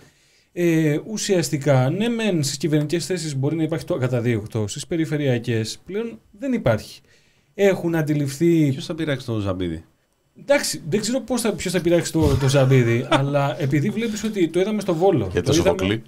ε, 0.54 0.98
ουσιαστικά, 1.08 1.90
ναι, 1.90 2.10
μεν 2.10 2.44
στις 2.44 2.58
κυβερνητικές 2.58 3.06
θέσεις 3.06 3.36
μπορεί 3.36 3.56
να 3.56 3.64
υπάρχει 3.64 3.86
το 3.86 3.94
ακαταδίωκτο, 3.96 4.68
στις 4.68 4.88
περιφερειακές 4.88 5.80
πλέον 5.86 6.20
δεν 6.32 6.54
υπάρχει. 6.54 7.02
Έχουν 7.54 7.96
αντιληφθεί. 7.96 8.70
Ποιος 8.72 8.86
θα 8.86 8.96
πειράξει 8.96 9.26
τον 9.26 9.40
Ζαμπίδη; 9.40 9.84
Εντάξει, 10.40 10.82
δεν 10.90 11.00
ξέρω 11.00 11.20
πώς 11.22 11.42
θα, 11.42 11.52
ποιος 11.54 11.74
θα 11.74 11.82
πειράξει 11.82 12.12
το, 12.12 12.36
το 12.36 12.48
Ζαμπίδι, 12.48 13.06
αλλά 13.20 13.62
επειδή 13.62 13.90
βλέπεις 13.90 14.24
ότι 14.24 14.48
το 14.50 14.60
είδαμε 14.60 14.82
στο 14.82 14.96
Βόλο. 14.96 15.28
Και 15.34 15.42
το 15.42 15.54
είδαμε- 15.54 15.70
Σοφοκλή. 15.80 16.02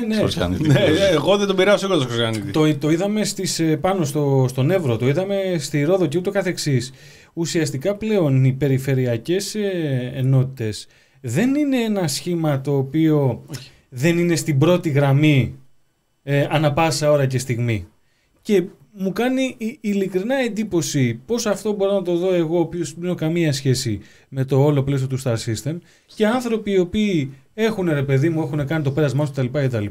Ε, 0.00 0.06
ναι, 0.06 0.14
Σοριανίτη. 0.14 0.68
Ναι, 0.68 0.78
ε, 0.80 1.08
εγώ 1.12 1.36
δεν 1.36 1.46
τον 1.46 1.56
πειράζω 1.56 1.86
εγώ 1.86 1.94
τον 1.98 2.06
Σκοζάνητη. 2.08 2.50
το, 2.50 2.76
το 2.76 2.90
είδαμε 2.90 3.24
στις, 3.24 3.58
ε, 3.58 3.76
πάνω 3.76 4.04
στο, 4.04 4.46
στον 4.48 4.70
Εύρο, 4.70 4.96
το 4.96 5.08
είδαμε 5.08 5.56
στη 5.58 5.82
Ρόδο 5.82 6.06
και 6.06 6.18
ούτω 6.18 6.30
καθεξής. 6.30 6.92
Ουσιαστικά 7.32 7.94
πλέον 7.96 8.44
οι 8.44 8.52
περιφερειακές 8.52 9.54
ε, 9.54 10.12
ενότητες 10.14 10.86
δεν 11.20 11.54
είναι 11.54 11.76
ένα 11.82 12.08
σχήμα 12.08 12.60
το 12.60 12.76
οποίο 12.76 13.44
δεν 13.88 14.18
είναι 14.18 14.36
στην 14.36 14.58
πρώτη 14.58 14.88
γραμμή 14.88 15.54
ε, 16.22 16.46
ανα 16.50 16.72
πάσα 16.72 17.10
ώρα 17.10 17.26
και 17.26 17.38
στιγμή. 17.38 17.86
Και 18.42 18.62
μου 19.00 19.12
κάνει 19.12 19.54
η- 19.58 19.78
ειλικρινά 19.80 20.34
εντύπωση 20.34 21.20
πώς 21.26 21.46
αυτό 21.46 21.72
μπορώ 21.72 21.92
να 21.92 22.02
το 22.02 22.16
δω 22.16 22.34
εγώ, 22.34 22.56
ο 22.56 22.60
οποίος 22.60 22.94
δεν 22.94 23.04
έχω 23.04 23.14
καμία 23.14 23.52
σχέση 23.52 24.00
με 24.28 24.44
το 24.44 24.64
όλο 24.64 24.82
πλαίσιο 24.82 25.06
του 25.06 25.20
Star 25.22 25.34
System 25.46 25.76
και 26.14 26.26
άνθρωποι 26.26 26.70
οι 26.70 26.78
οποίοι 26.78 27.32
έχουν 27.54 27.88
ρε 27.88 28.02
παιδί 28.02 28.28
μου, 28.28 28.42
έχουν 28.42 28.66
κάνει 28.66 28.82
το 28.84 28.90
πέρασμά 28.90 29.24
τους 29.24 29.32
κτλ. 29.32 29.58
κτλ 29.66 29.86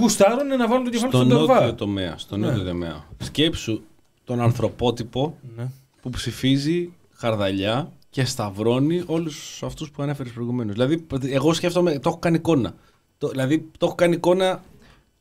γουστάρουν 0.00 0.46
να 0.46 0.68
βάλουν 0.68 0.84
το 0.84 0.90
κεφάλι 0.90 1.10
Στον 1.12 1.24
στον 1.26 1.38
νότιο 1.38 1.54
τορβά. 1.54 1.74
τομέα. 1.74 2.14
Στον 2.18 2.40
Ναι. 2.40 2.46
νότιο 2.46 2.64
τομέα. 2.64 3.04
Σκέψου 3.22 3.82
τον 4.24 4.40
ανθρωπότυπο 4.40 5.36
Ναι. 5.56 5.66
που 6.02 6.10
ψηφίζει 6.10 6.92
χαρδαλιά 7.12 7.92
και 8.10 8.24
σταυρώνει 8.24 9.02
όλους 9.06 9.62
αυτούς 9.62 9.90
που 9.90 10.02
ανέφερες 10.02 10.32
προηγουμένως. 10.32 10.72
Δηλαδή, 10.72 11.06
εγώ 11.30 11.52
σκέφτομαι, 11.52 11.92
το 11.92 12.08
έχω 12.08 12.18
κάνει 12.18 12.36
εικόνα. 12.36 12.74
Το, 13.18 13.28
δηλαδή, 13.28 13.58
το 13.78 13.86
έχω 13.86 13.94
κάνει 13.94 14.14
εικόνα 14.14 14.62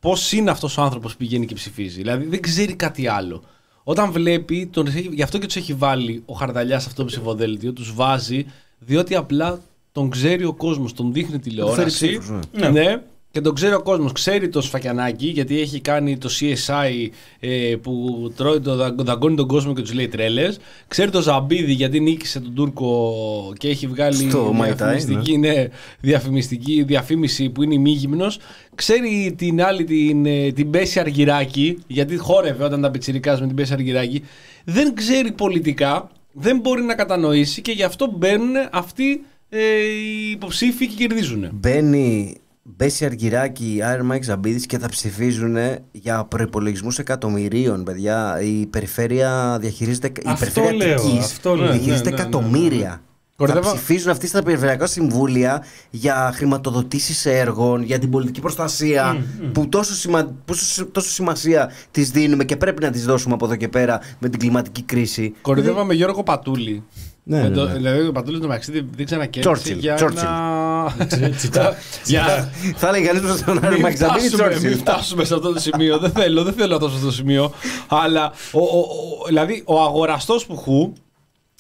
πώς 0.06 0.32
είναι 0.32 0.52
αυτός 0.52 0.78
ο 0.78 0.82
άνθρωπος 0.82 1.12
που 1.12 1.18
πηγαίνει 1.18 1.46
και 1.46 1.54
ψηφίζει. 1.56 1.96
Δηλαδή, 1.96 2.26
δεν 2.26 2.42
ξέρει 2.42 2.74
κάτι 2.74 3.08
άλλο. 3.08 3.44
Όταν 3.84 4.12
βλέπει, 4.12 4.70
τον, 4.72 4.88
έχει- 4.88 5.10
γι' 5.14 5.22
αυτό 5.22 5.38
και 5.38 5.46
τους 5.46 5.56
έχει 5.56 5.74
βάλει 5.74 6.24
ο 6.26 6.34
Χαρδαλιάς 6.34 6.82
σε 6.82 6.88
αυτό 6.90 7.02
το 7.02 7.08
ψηφοδέλτιο, 7.08 7.74
τους 7.74 7.94
βάζει, 7.96 8.46
διότι 8.80 9.16
απλά 9.16 9.60
τον 9.92 10.10
ξέρει 10.10 10.44
ο 10.44 10.54
κόσμος, 10.54 10.94
τον 10.94 11.14
δείχνει 11.14 11.40
τηλεόραση. 11.40 11.86
ψήφους, 11.86 12.30
ναι. 12.52 12.70
ναι. 12.70 13.02
Και 13.36 13.42
τον 13.42 13.56
ξέρει 13.56 13.74
ο 13.74 13.82
κόσμος. 13.82 14.12
Ξέρει 14.12 14.50
το 14.50 14.62
Σφακιανάκι 14.62 15.28
γιατί 15.28 15.60
έχει 15.60 15.80
κάνει 15.80 16.18
το 16.18 16.30
CSI 16.40 17.08
ε, 17.40 17.76
που 17.82 17.94
τρώει 18.36 18.60
το, 18.60 18.76
δα- 18.76 18.96
δαγκώνει 18.98 19.36
τον 19.36 19.48
κόσμο 19.48 19.74
και 19.74 19.82
τους 19.82 19.94
λέει 19.94 20.08
τρέλες. 20.08 20.60
Ξέρει 20.88 21.12
το 21.12 21.22
Ζαμπίδι 21.22 21.72
γιατί 21.74 22.00
νίκησε 22.00 22.40
τον 22.40 22.54
Τούρκο 22.54 23.14
και 23.58 23.68
έχει 23.68 23.88
βγάλει 23.88 24.30
Στο 24.30 24.56
Muay 24.60 24.68
Thai, 24.70 24.76
διαφημιστική, 24.76 25.38
ναι, 25.38 25.68
διαφημιστική 26.00 26.84
διαφήμιση 26.84 27.50
που 27.50 27.64
είναι 27.64 27.74
ημίγυμνος. 27.74 28.40
Ξέρει 28.76 29.34
την 29.38 29.64
άλλη 29.64 29.84
την, 29.84 30.26
ε, 30.26 30.52
την 30.52 30.68
Μπέση 30.68 31.00
Αργυράκη 31.00 31.78
γιατί 31.88 32.18
χόρευε 32.18 32.64
όταν 32.64 32.82
τα 32.82 32.92
πιτσιρικάς 32.92 33.40
με 33.40 33.46
την 33.46 33.56
Μπέση 33.56 33.74
Αργυράκη. 33.74 34.24
Δεν 34.64 34.94
ξέρει 34.96 35.32
πολιτικά. 35.32 36.10
δεν 36.32 36.60
μπορεί 36.60 36.82
να 36.82 36.96
κατανοήσει 36.96 37.62
και 37.62 37.72
γι' 37.72 37.84
αυτό 37.84 38.14
μπαίνουν 38.18 38.54
αυτοί 38.72 39.24
ε, 39.50 39.60
οι 39.60 40.32
υποψήφοι 40.32 40.88
και 40.88 40.96
κερδίζουν. 40.96 41.50
Μπαίνει 41.54 42.38
Μπέση 42.68 43.06
Αργυράκη, 43.06 43.80
Iron 43.82 44.12
Mike 44.16 44.22
Ζαμπίδης 44.24 44.66
και 44.66 44.78
θα 44.78 44.90
ψηφίζουν 44.90 45.56
για 45.92 46.24
προπολογισμού 46.26 46.90
εκατομμυρίων, 46.98 47.84
παιδιά. 47.84 48.42
Η 48.42 48.66
περιφέρεια 48.66 49.58
διαχειρίζεται. 49.62 50.08
η 50.08 50.12
Αυτό 50.26 50.40
περιφέρεια 50.62 50.86
λέω, 50.88 50.96
Αττικής 50.96 51.26
αυτό 51.26 51.56
λέω. 51.56 51.72
διαχειρίζεται 51.72 52.10
Ναι, 52.10 52.16
ναι, 52.16 52.22
ναι, 52.22 52.22
εκατομμύρια. 52.22 52.90
Θα 52.90 53.46
Κορυδεύα- 53.46 53.74
ψηφίζουν 53.74 54.12
αυτοί 54.12 54.28
στα 54.28 54.44
περιφερειακά 54.44 54.86
συμβούλια 54.88 55.64
για 55.90 56.32
χρηματοδοτήσεις 56.36 57.26
έργων, 57.26 57.84
για 57.84 58.00
την 58.00 58.10
πολιτική 58.10 58.42
προστασία, 58.42 59.26
που 59.54 59.70
τόσο, 59.70 59.94
σημα... 59.94 60.34
πόσο- 60.46 60.86
τόσο 60.86 61.10
σημασία 61.10 61.72
τη 61.92 62.04
δίνουμε 62.04 62.44
και 62.44 62.56
πρέπει 62.58 62.82
να 62.84 62.90
τη 62.90 63.00
δώσουμε 63.00 63.34
από 63.34 63.46
εδώ 63.46 63.56
και 63.56 63.68
πέρα 63.68 64.00
με 64.20 64.30
την 64.30 64.40
κλιματική 64.40 64.82
κρίση. 64.82 65.34
Κορυδεύαμε 65.42 65.94
Γιώργο 65.94 66.24
Πατούλη. 66.24 66.84
Ναι, 67.28 67.42
Με 67.42 67.48
ναι, 67.50 67.56
το- 67.56 67.66
ναι. 67.66 67.74
Δηλαδή 67.74 68.08
ο 68.08 68.12
Πατούλη 68.12 68.40
το 68.40 68.48
μεταξύ 68.48 68.72
δεν 68.72 68.90
δεν 68.96 69.06
ξανακέρδισε 69.06 69.42
Τσόρτσιλ, 69.54 69.78
για 69.80 69.94
Τσόρτσιλ. 69.96 70.28
ένα... 70.28 71.30
Τσιτά. 71.38 71.76
Για... 72.06 72.52
Θα 72.76 72.88
έλεγε 72.88 73.06
κανεί 73.08 73.38
στον 73.38 73.60
Iron 73.64 73.70
Μην 73.72 73.86
Mike 73.86 73.96
Ζαμπίδη 73.96 74.28
φτάσουμε, 74.28 74.48
μην 74.48 74.58
Τσόρτσιλ. 74.58 74.78
φτάσουμε 74.78 75.24
σε 75.26 75.34
αυτό 75.34 75.54
το 75.54 75.60
σημείο. 75.60 75.98
δεν 75.98 76.12
θέλω, 76.12 76.44
δεν 76.44 76.54
θέλω 76.54 76.76
αυτό 76.76 76.90
το 77.06 77.12
σημείο. 77.12 77.52
Αλλά 77.88 78.32
ο, 78.52 78.60
ο, 78.60 78.80
ο- 78.80 79.26
δηλαδή 79.28 79.64
ο 79.66 79.82
αγοραστός 79.82 80.46
που 80.46 80.94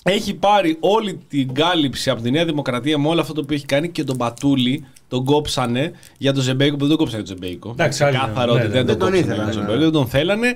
έχει 0.04 0.34
πάρει 0.34 0.78
όλη 0.80 1.20
την 1.30 1.54
κάλυψη 1.54 2.10
από 2.10 2.22
τη 2.22 2.32
Νέα 2.32 2.46
Δημοκρατία 2.46 2.98
με 2.98 3.08
όλο 3.08 3.22
αυτό 3.22 3.34
το 3.34 3.42
οποίο 3.42 3.56
έχει 3.56 3.66
κάνει 3.66 3.90
και 3.90 4.04
τον 4.04 4.18
Πατούλη 4.18 4.86
τον 5.16 5.26
κόψανε 5.26 5.92
για 6.18 6.34
τον 6.34 6.44
Ζαμπίδη 6.44 6.76
που 6.76 6.80
δεν 6.80 6.90
τον 6.90 6.98
κόψανε 6.98 7.24
τον 7.24 7.36
Ζαμπίδη. 7.36 7.70
Εντάξει, 7.70 8.04
άλλοι, 8.04 8.18
Ξεκάθαρο 8.18 8.54
ναι, 8.54 8.60
ότι 8.60 8.68
ναι, 8.68 8.74
δεν 8.74 8.86
δεν 8.86 8.98
τον 8.98 8.98
τον 8.98 9.08
κόψανε 9.08 9.18
ήθελαν, 9.18 9.36
για 9.36 9.54
τον 9.54 9.62
ναι. 9.62 9.72
Ζαμπίδη, 9.72 9.84
δεν 9.84 9.92
τον 9.92 10.08
θέλανε. 10.08 10.56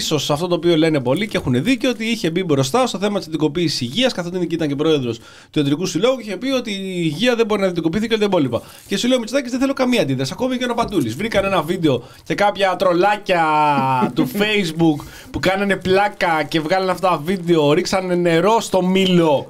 σω 0.00 0.32
αυτό 0.32 0.46
το 0.46 0.54
οποίο 0.54 0.76
λένε 0.76 1.00
πολλοί 1.00 1.28
και 1.28 1.36
έχουν 1.36 1.62
δίκιο 1.62 1.90
ότι 1.90 2.04
είχε 2.04 2.30
μπει 2.30 2.44
μπροστά 2.44 2.86
στο 2.86 2.98
θέμα 2.98 3.18
της 3.18 3.28
αντικοποίηση 3.28 3.84
υγείας, 3.84 4.12
καθότι 4.12 4.38
εκεί 4.38 4.54
ήταν 4.54 4.68
και 4.68 4.76
πρόεδρος 4.76 5.18
του 5.50 5.58
Ιατρικού 5.58 5.86
Συλλόγου 5.86 6.16
και 6.16 6.22
είχε 6.22 6.36
πει 6.36 6.48
ότι 6.48 6.70
η 6.70 6.92
υγεία 6.96 7.34
δεν 7.36 7.46
μπορεί 7.46 7.60
να 7.60 7.66
αντικοποιηθεί 7.66 8.06
και 8.06 8.14
όλα 8.14 8.22
τα 8.22 8.28
υπόλοιπα. 8.28 8.62
Και 8.86 8.96
σου 8.96 9.06
λέει 9.08 9.16
ο 9.16 9.20
Μητσοτάκης 9.20 9.50
δεν 9.50 9.60
θέλω 9.60 9.72
καμία 9.72 10.02
αντίδραση. 10.02 10.30
Ακόμη 10.34 10.56
και 10.56 10.66
ο 10.70 10.74
Πατούλη. 10.74 11.08
Βρήκαν 11.08 11.44
ένα 11.44 11.62
βίντεο 11.62 12.02
και 12.24 12.34
κάποια 12.34 12.76
τρολάκια 12.76 13.44
του 14.14 14.30
Facebook 14.32 15.04
που 15.30 15.40
κάνανε 15.40 15.76
πλάκα 15.76 16.42
και 16.48 16.60
βγάλανε 16.60 16.90
αυτά 16.90 17.08
τα 17.08 17.20
βίντεο, 17.24 17.72
ρίξανε 17.72 18.14
νερό 18.14 18.60
στο 18.60 18.82
μήλο 18.82 19.46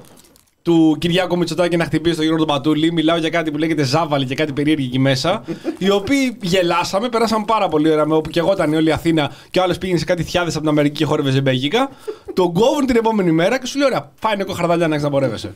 του 0.61 0.95
Κυριάκου 0.99 1.37
Μητσοτάκη 1.37 1.77
να 1.77 1.83
χτυπήσει 1.83 2.15
τον 2.15 2.23
Γιώργο 2.23 2.45
τον 2.45 2.55
Πατούλη. 2.55 2.91
Μιλάω 2.91 3.17
για 3.17 3.29
κάτι 3.29 3.51
που 3.51 3.57
λέγεται 3.57 3.83
Ζάβαλη 3.83 4.25
και 4.25 4.35
κάτι 4.35 4.53
περίεργη 4.53 4.85
εκεί 4.85 4.99
μέσα. 4.99 5.43
οι 5.77 5.89
οποίοι 5.89 6.37
γελάσαμε, 6.41 7.09
περάσαμε 7.09 7.43
πάρα 7.47 7.67
πολύ 7.67 7.91
ωραία 7.91 8.05
με 8.05 8.15
όπου 8.15 8.29
και 8.29 8.39
εγώ 8.39 8.51
ήταν 8.51 8.71
η 8.71 8.75
όλη 8.75 8.89
η 8.89 8.91
Αθήνα 8.91 9.31
και 9.51 9.59
ο 9.59 9.63
άλλος 9.63 9.77
πήγαινε 9.77 9.99
σε 9.99 10.05
κάτι 10.05 10.23
θιάδες 10.23 10.53
από 10.53 10.61
την 10.61 10.69
Αμερική 10.69 10.97
και 10.97 11.05
χόρευε 11.05 11.31
ζεμπέγικα. 11.31 11.89
τον 12.33 12.53
κόβουν 12.53 12.85
την 12.85 12.95
επόμενη 12.95 13.31
μέρα 13.31 13.59
και 13.59 13.65
σου 13.65 13.77
λέει: 13.77 13.87
Ωραία, 13.87 14.11
φάει 14.15 14.35
ο 14.47 14.53
χαρδαλιά 14.53 14.87
να 14.87 14.95
έχει 14.95 15.03
να 15.03 15.09
πορεύεσαι. 15.09 15.53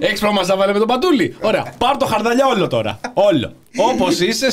Έχεις 0.00 0.20
πρόβλημα 0.20 0.42
Ζάβαλη 0.44 0.72
με 0.72 0.78
τον 0.78 0.88
Πατούλη. 0.88 1.36
Ωραία, 1.40 1.74
πάρ 1.78 1.96
το 1.96 2.06
χαρδαλιά 2.06 2.46
όλο 2.46 2.66
τώρα. 2.66 3.00
Όλο. 3.14 3.52
Όπως 3.76 4.20
είσαι, 4.20 4.46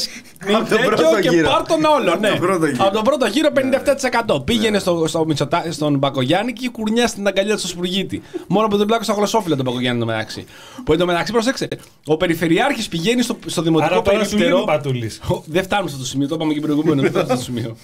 Από 0.43 0.52
τον 0.54 0.66
τέτοιο 0.68 0.86
πρώτο 0.86 1.20
και 1.22 1.30
γύρο. 1.30 1.50
πάρ 1.50 1.66
τον 1.66 1.84
όλο. 1.84 2.12
Από 2.12 2.20
Ναι. 2.20 2.30
τον 2.30 2.39
πρώτο 2.39 2.66
γύρο. 2.66 2.84
Από 2.86 2.93
τον 2.93 3.04
πρώτο 3.04 3.26
γύρο 3.26 3.50
57%. 3.52 4.39
Πήγαινε 4.45 4.80
στο, 4.80 5.08
στο 5.08 5.26
Μητσοτά- 5.26 5.72
στον 5.72 5.98
Μπακογιάννη 5.98 6.54
και 6.54 6.70
κουρνιάς 6.70 7.10
στην 7.10 7.28
αγκαλιά 7.28 7.54
του 7.54 7.60
στο 7.60 7.68
Σπουργίτη. 7.68 8.22
Μόνο 8.48 8.68
που 8.68 8.78
τον 8.78 8.88
πλάκο 8.88 9.04
στα 9.04 9.14
γλωσσόφυλλα 9.14 9.56
τον 9.56 9.66
Μπακογιάννη 9.66 10.00
το 10.00 10.06
μεταξύ. 10.06 10.45
Που 10.84 10.91
εν 10.93 11.00
τω 11.00 11.06
μεταξύ, 11.06 11.32
προσέξτε, 11.32 11.68
ο 12.06 12.18
Περιφερειάρχης 12.18 12.88
πηγαίνει 12.88 13.22
στο, 13.22 13.38
στο 13.45 13.62
δημοτικό 13.62 13.93
Άρα 13.93 14.02
τώρα 14.02 14.24
σου 14.24 14.38
λέει 14.38 14.52
ο 14.52 14.54
περίπτερο. 14.54 14.78
Πατούλης. 14.78 15.20
Ο- 15.32 15.43
Δεν 15.45 15.64
φτάνουμε 15.64 15.89
στο 15.89 16.06
σημείο, 16.06 16.28
το 16.28 16.36
είπαμε 16.36 16.54
και 16.54 16.60
προηγουμένω. 16.60 17.02
Δεν 17.02 17.12
φτάνουμε 17.12 17.34
στο 17.36 17.43
σημείο. 17.43 17.76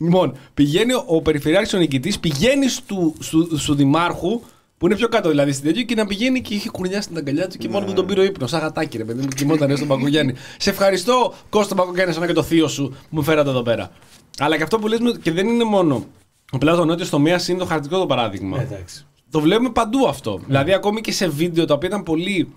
Λοιπόν, 0.00 0.36
πηγαίνει 0.54 0.92
ο, 0.92 1.04
ο 1.06 1.22
Περιφερειάρχης 1.22 1.74
ο 1.74 1.78
νικητής, 1.78 2.18
πηγαίνει 2.18 2.68
στου, 2.68 3.14
στου, 3.18 3.58
στου 3.58 3.74
Δημάρχου, 3.74 4.40
που 4.78 4.86
είναι 4.86 4.96
πιο 4.96 5.08
κάτω 5.08 5.28
δηλαδή 5.28 5.52
στην 5.52 5.64
τέτοιο, 5.64 5.82
και 5.82 5.94
να 5.94 6.06
πηγαίνει 6.06 6.40
και 6.40 6.54
είχε 6.54 6.70
κουρνιά 6.70 7.02
στην 7.02 7.16
αγκαλιά 7.16 7.48
του 7.48 7.58
και 7.58 7.68
μόνο 7.68 7.86
που 7.86 7.92
τον 7.92 8.06
πήρε 8.06 8.20
ο 8.20 8.24
ύπνος. 8.24 8.50
Σαν 8.50 8.60
γατάκι, 8.60 8.96
ρε 8.96 9.04
παιδί 9.04 9.20
μου, 9.20 9.28
κοιμόταν 9.28 9.76
στον 9.76 9.88
Παγκογιάννη. 9.88 10.34
Σε 10.58 10.70
ευχαριστώ, 10.70 11.34
Κώστα 11.48 11.74
Παγκογιάννη, 11.74 12.14
σαν 12.14 12.26
και 12.26 12.32
το 12.32 12.42
θείο 12.42 12.68
σου 12.68 12.88
που 12.88 12.96
μου 13.10 13.22
φέρατε 13.22 13.50
εδώ 13.50 13.62
πέρα. 13.62 13.90
Αλλά 14.38 14.56
και 14.56 14.62
αυτό 14.62 14.78
που 14.78 14.88
λες, 14.88 14.98
και 15.22 15.32
δεν 15.32 15.48
είναι 15.48 15.64
μόνο. 15.64 16.06
Απλά 16.52 16.76
το 16.76 16.84
νότιο 16.84 17.08
τομέα 17.08 17.40
είναι 17.48 17.58
το 17.58 17.64
χαρτικό 17.64 17.98
το 17.98 18.06
παράδειγμα. 18.06 18.60
Ε, 18.60 18.62
Εντάξει. 18.62 19.06
Το 19.30 19.40
βλέπουμε 19.40 19.70
παντού 19.70 20.08
αυτό. 20.08 20.40
Δηλαδή, 20.46 20.72
ακόμη 20.72 21.00
και 21.00 21.12
σε 21.12 21.28
βίντεο 21.28 21.64
τα 21.64 21.74
οποία 21.74 21.88
ήταν 21.88 22.02
πολύ 22.02 22.52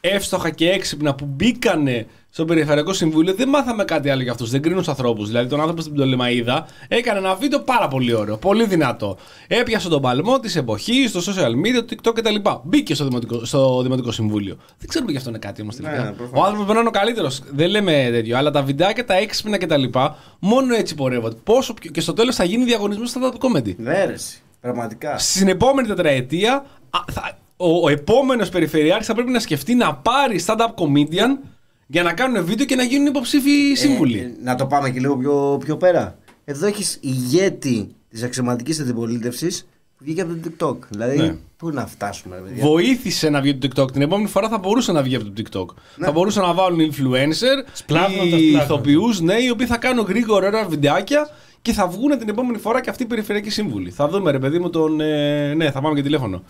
εύστοχα 0.00 0.50
και 0.50 0.70
έξυπνα 0.70 1.14
που 1.14 1.24
μπήκανε 1.24 2.06
στο 2.32 2.44
Περιφερειακό 2.44 2.92
Συμβούλιο, 2.92 3.34
δεν 3.34 3.48
μάθαμε 3.48 3.84
κάτι 3.84 4.10
άλλο 4.10 4.22
για 4.22 4.32
αυτούς. 4.32 4.50
Δεν 4.50 4.62
κρίνουν 4.62 4.82
του 4.82 4.90
ανθρώπους. 4.90 5.26
Δηλαδή, 5.26 5.48
τον 5.48 5.60
άνθρωπο 5.60 5.80
στην 5.80 5.94
Πτολεμαίδα 5.94 6.66
έκανε 6.88 7.18
ένα 7.18 7.34
βίντεο 7.34 7.60
πάρα 7.60 7.88
πολύ 7.88 8.14
ωραίο, 8.14 8.36
πολύ 8.36 8.64
δυνατό. 8.64 9.16
Έπιασε 9.46 9.88
τον 9.88 10.02
παλμό 10.02 10.40
της 10.40 10.56
εποχής, 10.56 11.10
στο 11.10 11.20
social 11.20 11.50
media, 11.50 11.84
το 11.86 11.86
TikTok 11.90 12.14
κτλ. 12.14 12.34
Μπήκε 12.62 12.94
στο 12.94 13.04
Δημοτικό, 13.04 13.44
στο 13.44 13.82
Δημοτικό 13.82 14.12
Συμβούλιο. 14.12 14.56
Δεν 14.78 14.88
ξέρουμε 14.88 15.10
γι' 15.10 15.16
αυτό 15.16 15.28
είναι 15.28 15.38
κάτι 15.38 15.62
όμως 15.62 15.76
τελικά. 15.76 16.02
Ναι, 16.02 16.10
προφανώς. 16.10 16.40
ο 16.40 16.42
άνθρωπος 16.42 16.66
μπορεί 16.66 16.74
να 16.74 16.80
είναι 16.80 16.88
ο 16.88 17.00
καλύτερος. 17.00 17.42
Δεν 17.50 17.70
λέμε 17.70 18.08
τέτοιο. 18.10 18.36
Αλλά 18.36 18.50
τα 18.50 18.62
βιντεάκια, 18.62 19.04
τα 19.04 19.14
έξυπνα 19.14 19.58
κτλ. 19.58 19.84
Μόνο 20.38 20.74
έτσι 20.74 20.94
πορεύονται. 20.94 21.36
Πόσο 21.44 21.74
πιο... 21.74 21.90
Και 21.90 22.00
στο 22.00 22.12
τέλος 22.12 22.36
θα 22.36 22.44
γίνει 22.44 22.64
διαγωνισμός 22.64 23.10
στα 23.10 23.20
stand-up 23.22 23.46
comedy. 23.46 23.74
Ναι, 23.76 24.04
ρε, 24.04 24.12
εσύ. 24.12 24.42
Πραγματικά. 24.60 25.18
Στην 25.18 25.48
επόμενη 25.48 25.88
τετραετία, 25.88 26.64
α, 26.90 26.98
θα, 27.12 27.38
ο, 27.56 27.84
ο 27.84 27.88
επόμενος 27.88 28.48
περιφερειάρχης 28.48 29.06
θα 29.06 29.14
πρέπει 29.14 29.30
να 29.30 29.40
σκεφτεί 29.40 29.74
να 29.74 29.94
πάρει 29.94 30.44
stand-up 30.46 30.74
comedian 30.84 31.38
για 31.92 32.02
να 32.02 32.12
κάνουν 32.12 32.44
βίντεο 32.44 32.66
και 32.66 32.74
να 32.76 32.82
γίνουν 32.82 33.06
υποψήφοι 33.06 33.74
σύμβουλοι. 33.74 34.18
Ε, 34.18 34.22
ε, 34.22 34.30
να 34.42 34.54
το 34.54 34.66
πάμε 34.66 34.90
και 34.90 35.00
λίγο 35.00 35.16
πιο, 35.16 35.58
πιο 35.64 35.76
πέρα. 35.76 36.18
Εδώ 36.44 36.66
έχεις 36.66 36.98
ηγέτη 37.00 37.88
της 38.08 38.22
αξιωματική 38.22 38.80
αντιπολίτευσης 38.82 39.66
που 39.96 40.04
βγήκε 40.04 40.20
από 40.20 40.32
το 40.34 40.50
TikTok. 40.58 40.76
Δηλαδή, 40.88 41.16
Ναι. 41.16 41.36
πού 41.56 41.70
να 41.70 41.86
φτάσουμε, 41.86 42.36
ρε 42.36 42.42
παιδιά; 42.42 42.64
Βοήθησε 42.66 43.28
να 43.30 43.40
βγει 43.40 43.54
το 43.56 43.68
TikTok. 43.74 43.92
Την 43.92 44.02
επόμενη 44.02 44.28
φορά 44.28 44.48
θα 44.48 44.58
μπορούσε 44.58 44.92
να 44.92 45.02
βγει 45.02 45.14
από 45.16 45.24
το 45.24 45.32
TikTok. 45.36 45.66
Ναι. 45.96 46.06
Θα 46.06 46.12
μπορούσαν 46.12 46.42
να 46.46 46.54
βάλουν 46.54 46.78
influencer 46.80 47.64
Σπλάχνοντας, 47.72 48.24
ή 48.26 48.28
σπλάχνοντας. 48.30 48.64
ηθοποιούς, 48.64 49.20
ναι, 49.20 49.34
οι 49.34 49.50
οποίοι 49.50 49.66
θα 49.66 49.76
κάνουν 49.76 50.04
γρήγορα 50.08 50.46
ωραία 50.46 50.64
βιντεάκια 50.64 51.28
και 51.62 51.72
θα 51.72 51.86
βγουν 51.88 52.18
την 52.18 52.28
επόμενη 52.28 52.58
φορά 52.58 52.80
και 52.80 52.90
αυτοί 52.90 53.02
οι 53.02 53.06
περιφερειακοί 53.06 53.50
σύμβουλοι. 53.50 53.90
Θα 53.90 54.08
δούμε, 54.08 54.30
ρε 54.30 54.38
παιδί 54.38 54.58
μου, 54.58 54.70
τον. 54.70 55.00
ε, 55.00 55.54
ναι, 55.54 55.70
θα 55.70 55.80
πάμε 55.80 55.94
και 55.94 56.02
τηλέφωνο. 56.02 56.42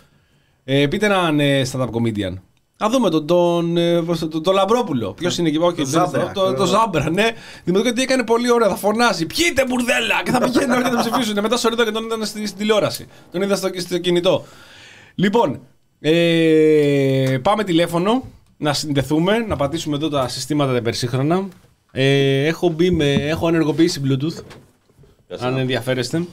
Ε, 0.65 0.87
πείτε 0.87 1.07
έναν 1.07 1.41
ε, 1.41 1.63
stand-up 1.73 1.89
comedian. 1.91 2.35
Α 2.83 2.89
δούμε 2.91 3.11
τον, 3.11 3.27
τον, 3.27 3.77
ε, 3.77 4.03
πώς 4.03 4.19
το- 4.19 4.29
τον, 4.29 4.43
τον 4.43 4.55
Λαμπρόπουλο. 4.55 5.13
Ποιος 5.13 5.39
είναι 5.39 5.49
εκεί, 5.49 5.57
όχι, 5.59 5.75
δεν 5.75 5.85
είναι 5.85 5.91
Ζάμπρα, 5.91 6.23
αυτό, 6.23 6.41
το, 6.41 6.47
το 6.55 6.63
ξέρω. 6.65 6.79
Ζάμπρα, 6.79 7.11
ναι. 7.11 7.31
Δημοτικό 7.65 7.93
τι 7.93 8.03
έκανε 8.03 8.25
πολύ 8.25 8.51
ωραία, 8.53 8.69
θα 8.69 8.77
φωνάζει. 8.77 9.27
Πιείτε 9.27 9.65
μπουρδέλα! 9.69 10.23
Και 10.25 10.31
θα 10.31 10.39
πηγαίνουν 10.41 10.71
όλοι 10.71 10.83
να 10.83 10.91
τον 10.91 10.99
ψηφίσουν. 11.01 11.39
Μετά 11.43 11.57
στο 11.57 11.69
ρίδο 11.69 11.85
και 11.85 11.91
τον 11.91 12.05
είδαν 12.05 12.25
στη, 12.27 12.47
στην 12.47 12.59
τηλεόραση. 12.59 13.07
Τον 13.33 13.43
είδα 13.43 13.57
στο, 13.57 13.71
στο 13.77 13.99
κινητό. 13.99 14.45
Λοιπόν, 15.15 15.61
ε, 16.01 17.39
πάμε 17.43 17.65
τηλέφωνο 17.65 18.25
να 18.57 18.73
συνδεθούμε, 18.73 19.39
να 19.39 19.57
πατήσουμε 19.57 19.97
εδώ 19.97 20.09
τα 20.09 20.29
συστήματα 20.29 20.71
τα 20.71 20.77
υπερσύγχρονα. 20.77 21.49
Ε, 21.93 22.45
έχω, 22.47 22.69
μπει 22.69 22.91
με, 22.91 23.13
έχω 23.13 23.49
ενεργοποιήσει 23.49 24.01
Bluetooth, 24.05 24.43
αν 25.39 25.57
ενδιαφέρεστε. 25.59 26.25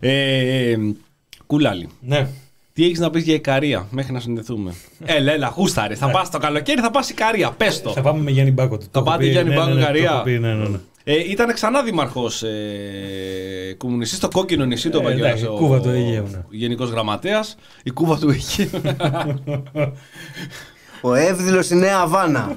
Ε, 0.00 0.76
κουλάλι. 1.46 1.88
Ναι. 2.00 2.28
Τι 2.80 2.86
έχεις 2.86 2.98
να 2.98 3.10
πεις 3.10 3.22
για 3.22 3.34
Ικαρία 3.34 3.86
μέχρι 3.90 4.12
να 4.12 4.20
συνδεθούμε. 4.20 4.74
έλα, 5.04 5.32
έλα, 5.32 5.46
χούσταρε. 5.46 5.94
Θα 5.94 6.10
πας 6.10 6.30
το 6.30 6.38
καλοκαίρι, 6.38 6.80
θα 6.80 6.90
πας 6.90 7.10
Ικαρία. 7.10 7.50
Πες 7.50 7.82
το. 7.82 7.90
Θα 7.90 8.00
πάμε 8.00 8.22
με 8.22 8.30
Γιάννη 8.30 8.50
Μπάκο. 8.52 8.76
Το 8.76 8.84
έχω 8.94 9.02
πάτε 9.04 9.24
πει, 9.24 9.30
Γιάννη 9.30 9.50
ναι, 9.50 9.56
Μπάκο, 9.56 9.68
ναι, 9.68 9.74
ναι, 9.74 9.84
Καρία. 9.84 10.08
το 10.08 10.14
έχω 10.14 10.22
πει, 10.22 10.38
ναι, 10.38 10.54
ναι, 10.54 10.68
ναι. 10.68 10.78
Ε, 11.04 11.30
ήταν 11.30 11.52
ξανά 11.54 11.82
δήμαρχος 11.82 12.42
ε, 12.42 12.48
κομμουνιστής 13.76 14.18
στο 14.18 14.28
κόκκινο 14.28 14.64
νησί, 14.64 14.90
το 14.90 14.98
Ε, 14.98 15.00
είπα 15.00 15.12
και 15.12 15.18
εντάξει, 15.20 15.44
ο- 15.46 15.54
Κούβα 15.56 15.80
του 15.80 15.88
Αιγαίου, 15.88 16.26
ναι. 16.30 16.36
Ο 16.38 16.48
Γενικός 16.50 16.90
Γραμματέας. 16.90 17.56
Η 17.82 17.90
κούβα 17.90 18.18
του 18.18 18.30
Αιγαίου. 18.30 18.80
Ο 21.00 21.14
Εύδηλος 21.14 21.70
η 21.70 21.74
Νέα 21.76 21.98
Αβάνα. 21.98 22.56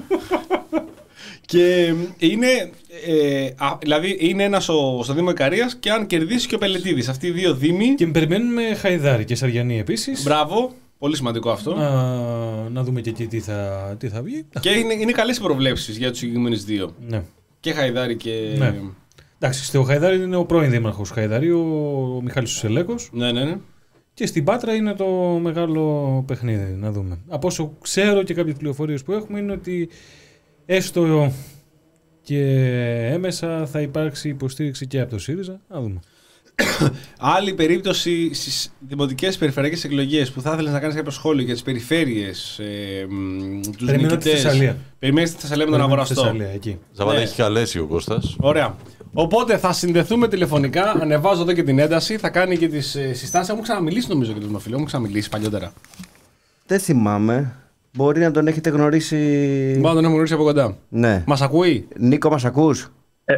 και 1.46 1.94
είναι. 2.18 2.70
Ε, 3.06 3.50
α, 3.56 3.78
δηλαδή 3.80 4.16
είναι 4.20 4.42
ένας 4.42 4.64
στο 4.64 5.12
Δήμο 5.14 5.30
Ικαρία 5.30 5.70
και 5.80 5.90
αν 5.90 6.06
κερδίσει 6.06 6.46
και 6.46 6.54
ο 6.54 6.58
Πελετήδη. 6.58 7.10
Αυτοί 7.10 7.26
οι 7.26 7.30
δύο 7.30 7.54
δήμοι. 7.54 7.94
Και 7.94 8.06
περιμένουμε 8.06 8.74
Χαϊδάρη 8.74 9.24
και 9.24 9.34
Σαριανή 9.34 9.78
επίσης. 9.78 10.22
Μπράβο. 10.22 10.72
Πολύ 10.98 11.16
σημαντικό 11.16 11.50
αυτό. 11.50 11.74
Να, 11.74 11.90
να 12.68 12.82
δούμε 12.82 13.00
και 13.00 13.10
εκεί 13.10 13.26
τι 13.26 13.40
θα, 13.40 13.96
τι 13.98 14.08
θα 14.08 14.22
βγει. 14.22 14.46
Και 14.60 14.70
είναι, 14.70 14.94
είναι 14.94 15.12
καλές 15.12 15.40
προβλέψεις 15.40 15.96
για 15.96 16.10
τους 16.10 16.18
συγκεκριμένους 16.18 16.64
δύο. 16.64 16.94
Ναι. 17.08 17.22
Και 17.60 17.72
Χαϊδάρη 17.72 18.16
και. 18.16 18.54
Ναι. 18.58 18.74
Εντάξει, 19.38 19.64
στο 19.64 19.82
Χαϊδάρη 19.82 20.22
είναι 20.22 20.36
ο 20.36 20.44
πρώην 20.44 20.70
δήμαρχος 20.70 21.10
Χαϊδάρη, 21.10 21.50
ο, 21.50 21.60
ο 22.16 22.22
Μιχάλης 22.22 22.50
Σουσελέκος. 22.50 23.10
Ναι, 23.12 23.32
ναι, 23.32 23.44
ναι. 23.44 23.56
Και 24.14 24.26
στην 24.26 24.44
Πάτρα 24.44 24.74
είναι 24.74 24.94
το 24.94 25.06
μεγάλο 25.42 26.24
παιχνίδι. 26.26 26.76
Να 26.78 26.92
δούμε. 26.92 27.18
Από 27.28 27.46
όσο 27.46 27.72
ξέρω 27.80 28.22
και 28.22 28.34
κάποιες 28.34 28.54
πληροφορίες 28.56 29.02
που 29.02 29.12
έχουμε 29.12 29.38
είναι 29.38 29.52
ότι 29.52 29.88
έστω 30.66 31.32
και 32.22 32.40
έμεσα 33.12 33.66
θα 33.66 33.80
υπάρξει 33.80 34.28
υποστήριξη 34.28 34.86
και 34.86 35.00
από 35.00 35.10
το 35.10 35.18
ΣΥΡΙΖΑ. 35.18 35.60
Να 35.68 35.80
δούμε. 35.80 36.00
Άλλη 37.18 37.54
περίπτωση 37.54 38.34
στις 38.34 38.72
δημοτικές 38.78 39.36
περιφερειακές 39.36 39.84
εκλογές 39.84 40.30
που 40.30 40.40
θα 40.40 40.52
ήθελες 40.52 40.72
να 40.72 40.80
κάνεις 40.80 40.96
κάποιο 40.96 41.10
σχόλιο 41.10 41.44
για 41.44 41.52
τις 41.54 41.62
περιφέρειες, 41.62 42.58
ε, 42.58 43.06
τους 43.76 43.84
Περιμένω 43.86 44.08
τη 44.08 44.14
νικητές. 44.14 44.42
Θεσσαλία. 44.42 44.76
Περιμένεις 44.98 45.34
τη 45.34 45.40
Θεσσαλία 45.40 45.64
με 45.64 45.70
τον 45.70 45.80
Περιμένω 45.80 46.04
τη 46.04 46.12
αγοραστό. 46.12 46.22
Θεσσαλία, 46.22 46.54
εκεί. 46.54 46.78
Ζαβάλα 46.92 47.18
Ναι. 47.18 47.24
έχει 47.24 47.36
καλέσει 47.36 47.78
ο 47.78 47.86
Κώστας. 47.86 48.36
Ωραία. 48.40 48.76
Οπότε 49.12 49.58
θα 49.58 49.72
συνδεθούμε 49.72 50.28
τηλεφωνικά. 50.28 50.90
Ανεβάζω 51.00 51.42
εδώ 51.42 51.52
και 51.52 51.62
την 51.62 51.78
ένταση. 51.78 52.18
Θα 52.18 52.28
κάνει 52.30 52.56
και 52.56 52.68
τις 52.68 52.86
συστάσεις. 53.12 53.48
Έχουμε 53.48 53.62
ξαναμιλήσει 53.62 54.08
νομίζω 54.08 54.32
και 54.32 54.38
τον 54.38 54.46
Δημοφιλό. 54.48 54.72
Έχουμε 54.72 54.86
ξαναμιλήσει 54.88 55.28
παλιότερα. 55.28 55.72
Δεν 56.66 56.80
θυμάμαι. 56.80 57.56
Μπορεί 57.96 58.20
να 58.20 58.30
τον 58.30 58.46
έχετε 58.46 58.70
γνωρίσει. 58.70 59.16
Μπορεί 59.72 59.82
να 59.82 59.88
τον 59.88 59.96
έχουμε 59.96 60.12
γνωρίσει 60.12 60.34
από 60.34 60.42
κοντά. 60.42 60.76
Ναι. 60.88 61.22
Μας 61.26 61.42
ακούει; 61.42 61.88
Νίκο, 61.96 62.30
μας 62.30 62.44
ακούς; 62.44 62.92
Ε, 63.24 63.34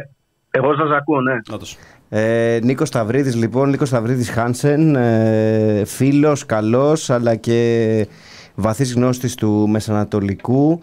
εγώ 0.51 0.75
σας 0.75 0.89
ακούω, 0.91 1.21
ναι. 1.21 1.33
Νάτος. 1.49 1.77
Ε, 2.09 2.59
Νίκος 2.63 2.87
Σταυρίδης 2.87 3.35
λοιπόν, 3.35 3.69
Νίκος 3.69 3.87
Σταυρίδης 3.87 4.29
Χάνσεν, 4.29 4.95
ε, 4.95 5.83
φίλος, 5.85 6.45
καλός 6.45 7.09
αλλά 7.09 7.35
και 7.35 8.07
βαθύς 8.55 8.93
γνώστης 8.93 9.35
του 9.35 9.67
Μεσανατολικού 9.69 10.79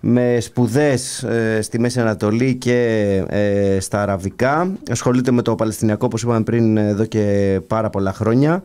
με 0.00 0.40
σπουδές 0.40 1.22
ε, 1.22 1.62
στη 1.62 1.78
Μέση 1.78 2.00
Ανατολή 2.00 2.54
και 2.54 2.76
ε, 3.28 3.80
στα 3.80 4.02
Αραβικά. 4.02 4.72
Ασχολείται 4.90 5.30
με 5.30 5.42
το 5.42 5.54
Παλαιστινιακό 5.54 6.06
όπως 6.06 6.22
είπαμε 6.22 6.42
πριν 6.42 6.76
εδώ 6.76 7.04
και 7.04 7.60
πάρα 7.66 7.90
πολλά 7.90 8.12
χρόνια 8.12 8.62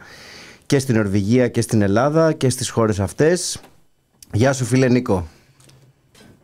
και 0.65 0.79
στην 0.79 0.95
Νορβηγία 0.95 1.47
και 1.47 1.61
στην 1.61 1.81
Ελλάδα 1.81 2.33
και 2.33 2.49
στις 2.49 2.69
χώρες 2.69 2.99
αυτές. 2.99 3.61
Γεια 4.33 4.53
σου 4.53 4.65
φίλε 4.65 4.89
Νίκο. 4.89 5.27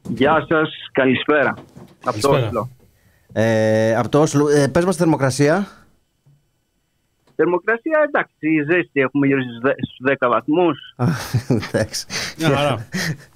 Γεια 0.09 0.45
σας, 0.49 0.69
καλησπέρα. 0.91 1.53
Από 2.03 2.19
το 2.19 2.29
Καλησπέρα. 2.29 2.47
Όσλο. 2.47 2.69
Ε, 3.33 3.95
από 3.95 4.09
το 4.09 4.21
Όσλο, 4.21 4.49
ε, 4.49 4.67
πες 4.67 4.85
μας 4.85 4.95
τη 4.95 5.01
θερμοκρασία. 5.01 5.67
Θερμοκρασία, 7.35 7.99
εντάξει, 8.07 8.35
ζέστη, 8.71 8.99
έχουμε 8.99 9.27
γύρω 9.27 9.39
στους 9.41 9.59
δε- 9.61 9.71
στους 9.71 9.97
10 10.19 10.27
βαθμούς. 10.29 10.93
Α, 10.95 11.05
Εντάξει. 11.71 12.05
Μια 12.37 12.49
χαρά. 12.49 12.87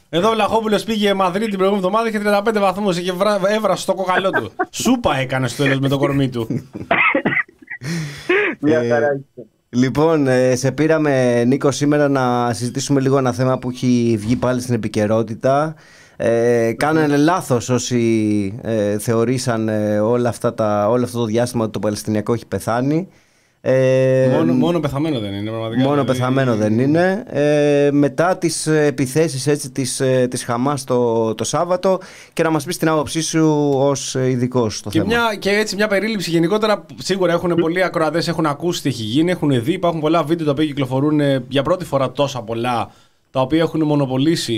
Εδώ 0.09 0.29
ο 0.29 0.33
Βλαχόπουλος 0.33 0.83
πήγε 0.83 1.13
Μαδρίτη 1.13 1.49
την 1.49 1.57
προηγούμενη 1.57 1.85
εβδομάδα 1.87 2.11
και 2.11 2.19
35 2.55 2.59
βαθμούς. 2.59 2.97
Είχε 2.97 3.11
βρά... 3.11 3.39
έβρασε 3.47 3.81
στο 3.81 3.93
κοκαλό 3.93 4.29
του. 4.29 4.51
Σούπα 4.81 5.15
έκανε 5.17 5.47
στο 5.47 5.63
τέλος 5.63 5.79
με 5.79 5.87
το 5.87 5.97
κορμί 5.97 6.29
του. 6.29 6.47
Μια 8.59 8.79
Ε, 8.79 8.87
χαρά 8.89 9.07
είστε. 9.13 9.47
Λοιπόν, 9.71 10.27
ε, 10.27 10.55
σε 10.55 10.71
πήραμε 10.71 11.43
Νίκο 11.43 11.71
σήμερα 11.71 12.07
να 12.07 12.53
συζητήσουμε 12.53 12.99
λίγο 12.99 13.17
ένα 13.17 13.33
θέμα 13.33 13.59
που 13.59 13.69
έχει 13.69 14.15
βγει 14.19 14.35
πάλι 14.35 14.61
στην 14.61 14.73
επικαιρότητα. 14.73 15.75
Ε, 16.17 16.73
κάνανε 16.77 17.17
λάθος 17.17 17.69
όσοι 17.69 18.59
ε, 18.61 18.97
θεωρήσαν 18.97 19.69
ε, 19.69 19.99
όλα 19.99 20.29
αυτά 20.29 20.53
τα, 20.53 20.89
όλο 20.89 21.03
αυτό 21.03 21.19
το 21.19 21.25
διάστημα 21.25 21.63
ότι 21.63 21.71
το 21.71 21.79
Παλαιστινιακό 21.79 22.33
έχει 22.33 22.45
πεθάνει. 22.45 23.07
Ε, 23.61 24.27
μόνο, 24.31 24.53
μόνο 24.53 24.79
πεθαμένο 24.79 25.19
δεν 25.19 25.33
είναι, 25.33 25.49
πραγματικά. 25.49 25.81
Μόνο 25.83 25.93
Δηλαδή, 25.93 26.11
πεθαμένο 26.11 26.55
δεν 26.55 26.79
είναι. 26.79 27.23
Ε, 27.27 27.89
μετά 27.91 28.37
τις 28.37 28.67
ε, 28.67 28.85
επιθέσεις 28.85 29.47
έτσι, 29.47 29.71
της, 29.71 29.99
ε, 29.99 30.27
της 30.29 30.43
Χαμάς 30.43 30.83
το, 30.83 31.35
το 31.35 31.43
Σάββατο 31.43 31.99
και 32.33 32.43
να 32.43 32.49
μας 32.49 32.63
πεις 32.63 32.77
την 32.77 32.87
άποψή 32.89 33.21
σου 33.21 33.71
ως 33.75 34.15
ειδικός 34.15 34.77
στο 34.77 34.89
Και, 34.89 34.99
θέμα. 34.99 35.11
μια, 35.13 35.35
και 35.39 35.49
έτσι 35.49 35.75
μια 35.75 35.87
περίληψη 35.87 36.29
γενικότερα. 36.29 36.85
Σίγουρα 36.97 37.33
έχουν 37.33 37.55
πολλοί 37.55 37.83
ακροατές, 37.83 38.27
έχουν 38.27 38.45
ακούσει 38.45 38.81
τι 38.81 38.89
έχει 38.89 39.03
γίνει, 39.03 39.31
έχουν 39.31 39.63
δει. 39.63 39.73
Υπάρχουν 39.73 39.99
πολλά 40.01 40.23
βίντεο 40.23 40.45
τα 40.45 40.51
οποία 40.51 40.65
κυκλοφορούν 40.65 41.19
ε, 41.19 41.43
για 41.47 41.61
πρώτη 41.63 41.85
φορά 41.85 42.11
τόσα 42.11 42.41
πολλά, 42.41 42.91
τα 43.31 43.41
οποία 43.41 43.59
έχουν 43.59 43.83
μονοπολίσει 43.83 44.57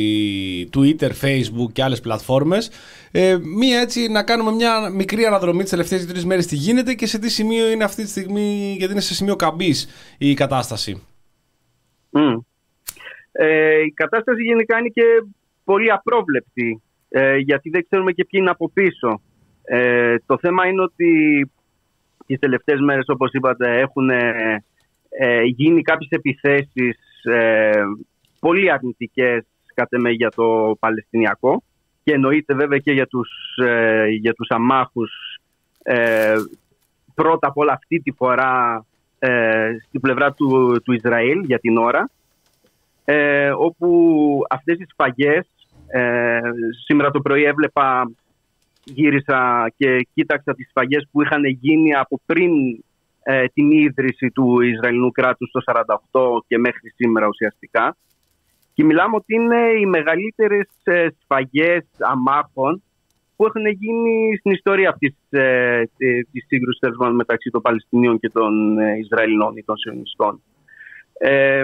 Twitter, 0.75 1.09
Facebook 1.21 1.71
και 1.73 1.83
άλλες 1.83 2.01
πλατφόρμες. 2.01 2.71
Ε, 3.11 3.37
μία 3.57 3.79
έτσι 3.79 4.07
να 4.07 4.23
κάνουμε 4.23 4.51
μια 4.51 4.89
μικρή 4.89 5.25
αναδρομή 5.25 5.61
τις 5.61 5.69
τελευταίες 5.69 6.07
τρει 6.07 6.25
μέρες 6.25 6.47
τι 6.47 6.55
γίνεται 6.55 6.93
και 6.93 7.05
σε 7.05 7.19
τι 7.19 7.29
σημείο 7.29 7.71
είναι 7.71 7.83
αυτή 7.83 8.03
τη 8.03 8.09
στιγμή, 8.09 8.75
γιατί 8.77 8.91
είναι 8.91 9.01
σε 9.01 9.13
σημείο 9.13 9.35
καμπής 9.35 9.89
η 10.17 10.33
κατάσταση. 10.33 11.03
Μμ. 12.09 12.37
Ε, 13.31 13.81
η 13.81 13.91
κατάσταση 13.91 14.41
γενικά 14.43 14.77
είναι 14.77 14.89
και 14.89 15.03
πολύ 15.63 15.91
απρόβλεπτη, 15.91 16.81
ε, 17.09 17.37
γιατί 17.37 17.69
δεν 17.69 17.85
ξέρουμε 17.89 18.11
και 18.11 18.25
ποιοι 18.25 18.39
είναι 18.43 18.49
από 18.49 18.69
πίσω. 18.69 19.21
Ε, 19.63 20.15
το 20.25 20.37
θέμα 20.37 20.67
είναι 20.67 20.81
ότι 20.81 21.51
τις 22.25 22.39
τελευταίες 22.39 22.79
μέρες, 22.79 23.05
όπως 23.07 23.31
είπατε, 23.31 23.79
έχουν 23.79 24.09
ε, 24.09 24.63
ε, 25.09 25.41
γίνει 25.43 25.81
κάποιες 25.81 26.09
επιθέσεις 26.09 27.23
ε, 27.23 27.71
πολύ 28.41 28.71
αρνητικές 28.71 29.43
κατ' 29.73 29.93
εμέ 29.93 30.09
για 30.09 30.29
το 30.29 30.75
Παλαιστινιακό 30.79 31.63
και 32.03 32.13
εννοείται 32.13 32.53
βέβαια 32.53 32.77
και 32.77 32.91
για 32.91 33.07
τους, 33.07 33.29
ε, 33.57 34.05
για 34.07 34.33
τους 34.33 34.49
αμάχους 34.49 35.11
ε, 35.83 36.35
πρώτα 37.15 37.47
απ' 37.47 37.57
όλα 37.57 37.73
αυτή 37.73 37.99
τη 37.99 38.11
φορά 38.11 38.85
ε, 39.19 39.71
στην 39.87 40.01
πλευρά 40.01 40.33
του, 40.33 40.81
του 40.83 40.93
Ισραήλ 40.93 41.43
για 41.43 41.59
την 41.59 41.77
ώρα 41.77 42.09
ε, 43.05 43.49
όπου 43.49 44.41
αυτές 44.49 44.79
οι 44.79 44.85
σφαγές 44.91 45.47
ε, 45.87 46.39
σήμερα 46.85 47.11
το 47.11 47.21
πρωί 47.21 47.43
έβλεπα 47.43 48.11
γύρισα 48.83 49.71
και 49.77 50.07
κοίταξα 50.13 50.53
τις 50.53 50.67
σφαγές 50.69 51.07
που 51.11 51.21
είχαν 51.21 51.45
γίνει 51.45 51.95
από 51.95 52.21
πριν 52.25 52.51
ε, 53.23 53.45
την 53.45 53.71
ίδρυση 53.71 54.31
του 54.31 54.61
Ισραηλινού 54.61 55.11
κράτους 55.11 55.51
το 55.51 55.61
48 56.11 56.43
και 56.47 56.57
μέχρι 56.57 56.89
σήμερα 56.95 57.27
ουσιαστικά 57.27 57.97
και 58.81 58.87
μιλάμε 58.87 59.15
ότι 59.15 59.33
είναι 59.35 59.69
οι 59.79 59.85
μεγαλύτερες 59.85 60.67
ε, 60.83 61.07
σφαγές 61.23 61.85
αμάχων 61.99 62.83
που 63.35 63.45
έχουν 63.45 63.65
γίνει 63.65 64.35
στην 64.39 64.51
ιστορία 64.51 64.89
αυτής 64.89 65.15
ε, 65.29 65.83
τη- 65.97 66.23
της 66.23 66.45
σύγκρουσης 66.47 66.79
τέλος 66.79 66.97
πάντων, 66.97 67.15
μεταξύ 67.15 67.49
των 67.49 67.61
Παλαιστινίων 67.61 68.19
και 68.19 68.29
των 68.29 68.77
ε, 68.79 68.97
Ισραηλινών 68.97 69.55
ή 69.57 69.63
των 69.63 69.77
Σιωνιστών. 69.77 70.41
Ε, 71.13 71.63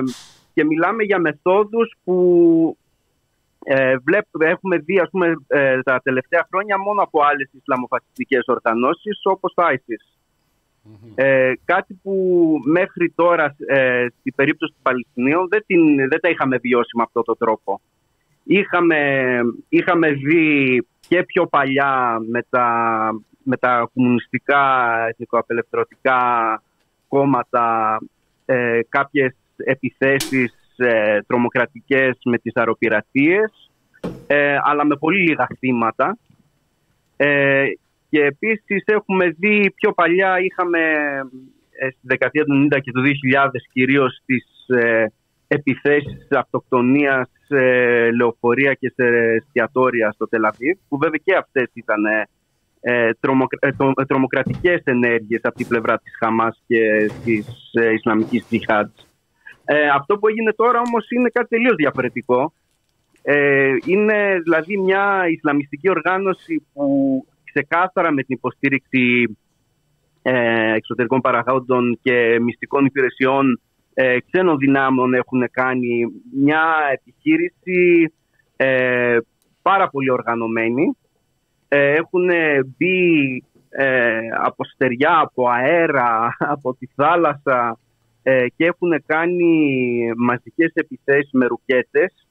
και 0.53 0.63
μιλάμε 0.65 1.03
για 1.03 1.19
μεθόδους 1.19 1.95
που 2.03 2.77
ε, 3.63 3.95
βλέπουμε, 3.97 4.45
έχουμε 4.49 4.77
δει 4.77 4.99
ας 4.99 5.09
πούμε, 5.09 5.35
ε, 5.47 5.81
τα 5.81 5.99
τελευταία 6.03 6.47
χρόνια 6.49 6.77
μόνο 6.79 7.01
από 7.01 7.23
άλλες 7.23 7.49
Ισλαμοφασιστικές 7.53 8.43
οργανώσεις 8.47 9.19
όπως 9.23 9.53
το 9.53 9.63
ISIS. 9.65 10.16
Ε, 11.15 11.53
κάτι 11.65 11.99
που 12.03 12.13
μέχρι 12.65 13.13
τώρα 13.15 13.55
ε, 13.67 14.05
στην 14.19 14.35
περίπτωση 14.35 14.73
των 14.73 14.81
Παλαιστινίων 14.81 15.47
δεν, 15.49 15.63
την, 15.65 16.09
δεν 16.09 16.19
τα 16.19 16.29
είχαμε 16.29 16.57
βιώσει 16.57 16.97
με 16.97 17.03
αυτόν 17.03 17.23
τον 17.23 17.37
τρόπο. 17.37 17.81
Είχαμε, 18.43 19.39
είχαμε 19.69 20.11
δει 20.11 20.85
και 21.07 21.23
πιο 21.23 21.47
παλιά 21.47 22.17
με 22.29 22.41
τα, 22.49 22.69
με 23.43 23.57
τα 23.57 23.89
κομμουνιστικά 23.93 24.95
εθνικοαπελευθερωτικά 25.07 26.21
κόμματα 27.07 27.97
ε, 28.45 28.79
κάποιες 28.89 29.35
επιθέσεις 29.57 30.53
ε, 30.77 31.19
τρομοκρατικές 31.27 32.19
με 32.23 32.37
τις 32.37 32.55
αεροπειρατείες 32.55 33.71
ε, 34.27 34.57
αλλά 34.63 34.85
με 34.85 34.95
πολύ 34.95 35.19
λίγα 35.21 35.47
θύματα. 35.59 36.17
Ε, 38.09 38.17
και 38.17 38.23
επίσης 38.25 38.83
έχουμε 38.85 39.29
δει 39.29 39.71
πιο 39.75 39.91
παλιά, 39.93 40.39
είχαμε 40.39 40.79
ε, 41.79 41.89
στη 41.89 41.99
δεκαετία 42.01 42.45
του 42.45 42.67
90 42.71 42.79
και 42.81 42.91
του 42.91 43.01
2000 43.01 43.47
κυρίως 43.71 44.21
τις 44.25 44.45
ε, 44.67 45.05
επιθέσεις 45.47 46.27
αυτοκτονίας 46.29 47.29
σε 47.47 47.59
λεωφορεία 48.11 48.73
και 48.73 48.91
σε 48.95 49.05
εστιατόρια 49.07 50.11
στο 50.11 50.27
Τελαβίβ 50.27 50.77
που 50.89 50.97
βέβαια 50.97 51.19
και 51.23 51.35
αυτές 51.35 51.69
ήταν 51.73 52.05
ε, 52.05 52.27
ε, 52.81 53.11
τρομοκρα- 53.19 53.67
ε, 53.67 53.71
τρο- 53.71 53.99
ε, 53.99 54.05
τρομοκρατικές 54.05 54.81
ενέργειες 54.83 55.41
από 55.43 55.55
την 55.55 55.67
πλευρά 55.67 55.97
της 55.97 56.15
Χαμάς 56.17 56.61
και 56.67 57.11
της 57.23 57.47
ε, 57.73 57.93
Ισλαμικής 57.93 58.45
Τζιχάντ. 58.47 58.89
Ε, 59.65 59.87
αυτό 59.87 60.17
που 60.17 60.27
έγινε 60.27 60.53
τώρα 60.53 60.81
όμως 60.87 61.09
είναι 61.09 61.29
κάτι 61.29 61.47
τελείως 61.47 61.75
διαφορετικό. 61.75 62.53
Ε, 63.21 63.75
είναι 63.85 64.39
δηλαδή 64.43 64.77
μια 64.77 65.23
Ισλαμιστική 65.29 65.89
οργάνωση 65.89 66.65
που 66.73 67.25
ξεκάθαρα 67.57 68.11
με 68.11 68.23
την 68.23 68.35
υποστήριξη 68.35 69.37
ε, 70.21 70.73
εξωτερικών 70.73 71.21
παραγόντων 71.21 71.99
και 72.01 72.39
μυστικών 72.41 72.85
υπηρεσιών 72.85 73.61
ε, 73.93 74.17
ξένων 74.31 74.57
δυνάμεων 74.57 75.13
έχουν 75.13 75.49
κάνει 75.51 76.05
μια 76.33 76.63
επιχείρηση 76.93 78.13
ε, 78.55 79.17
πάρα 79.61 79.89
πολύ 79.89 80.11
οργανωμένη. 80.11 80.97
Ε, 81.67 81.93
έχουν 81.93 82.29
μπει 82.65 83.43
ε, 83.69 84.19
από 84.43 84.63
στεριά, 84.63 85.19
από 85.19 85.49
αέρα, 85.49 86.35
από 86.55 86.75
τη 86.79 86.87
θάλασσα 86.95 87.79
ε, 88.23 88.45
και 88.55 88.65
έχουν 88.65 89.03
κάνει 89.05 89.73
μαζικές 90.17 90.71
επιθέσεις 90.73 91.29
με 91.31 91.45
ρουκέτες 91.45 92.26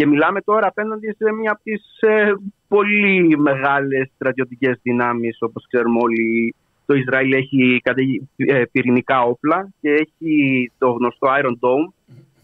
και 0.00 0.06
μιλάμε 0.06 0.40
τώρα 0.40 0.66
απέναντι 0.66 1.14
σε 1.18 1.32
μια 1.32 1.50
από 1.50 1.62
τις 1.62 1.82
ε, 2.00 2.32
πολύ 2.68 3.38
μεγάλες 3.38 4.10
στρατιωτικές 4.14 4.78
δυνάμεις 4.82 5.36
όπως 5.40 5.66
ξέρουμε 5.66 5.98
όλοι 6.02 6.54
το 6.86 6.94
Ισραήλ 6.94 7.32
έχει 7.32 7.80
καταιγει- 7.82 8.22
ε, 8.36 8.62
πυρηνικά 8.72 9.22
όπλα 9.22 9.68
και 9.80 9.90
έχει 9.90 10.70
το 10.78 10.90
γνωστό 10.90 11.28
Iron 11.40 11.52
Dome 11.52 11.92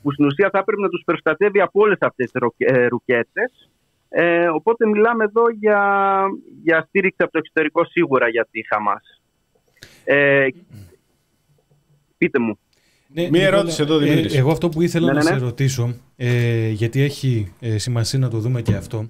που 0.03 0.13
στην 0.13 0.25
ουσία 0.27 0.49
θα 0.53 0.59
έπρεπε 0.59 0.83
να 0.83 0.89
τους 0.89 1.03
προστατεύει 1.05 1.61
από 1.61 1.81
όλες 1.81 1.99
αυτές 2.01 2.31
τις 2.31 2.41
ρουκ- 2.41 2.61
ε, 2.71 2.87
ρουκέτες 2.87 3.69
ε, 4.09 4.49
οπότε 4.49 4.87
μιλάμε 4.87 5.25
εδώ 5.25 5.43
για, 5.51 5.81
για 6.63 6.85
στήριξη 6.89 7.23
από 7.23 7.33
το 7.33 7.39
εξωτερικό 7.39 7.85
σίγουρα 7.85 8.29
για 8.29 8.47
τη 8.51 8.61
Χαμάς. 8.67 9.23
Ε, 10.05 10.47
πείτε 12.19 12.39
μου. 12.39 12.59
Ναι, 13.09 13.29
Μία 13.31 13.47
ερώτηση 13.47 13.83
εδώ, 13.83 13.99
Δημήτρης. 13.99 14.37
εγώ 14.37 14.51
αυτό 14.51 14.69
που 14.69 14.83
ήθελα 14.83 15.07
Ναι, 15.07 15.13
να 15.13 15.19
ναι, 15.19 15.25
σε 15.31 15.35
ναι. 15.35 15.41
ρωτήσω 15.41 15.95
ε, 16.17 16.69
γιατί 16.69 17.01
έχει 17.01 17.53
ε, 17.61 17.79
σημασία 17.79 18.19
να 18.19 18.29
το 18.29 18.39
δούμε 18.39 18.63
και 18.63 18.75
αυτό. 18.75 19.09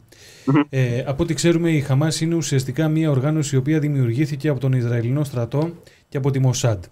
Ε, 0.68 1.02
από 1.06 1.22
ό,τι 1.22 1.34
ξέρουμε 1.34 1.70
η 1.70 1.80
Χαμάς 1.80 2.20
είναι 2.20 2.34
ουσιαστικά 2.34 2.88
μια 2.88 3.10
οργάνωση 3.10 3.54
η 3.54 3.58
οποία 3.58 3.78
δημιουργήθηκε 3.78 4.48
από 4.48 4.60
τον 4.60 4.72
Ισραηλινό 4.72 5.24
στρατό 5.24 5.72
και 6.08 6.16
από 6.16 6.30
τη 6.30 6.38
Μοσάντ 6.38 6.84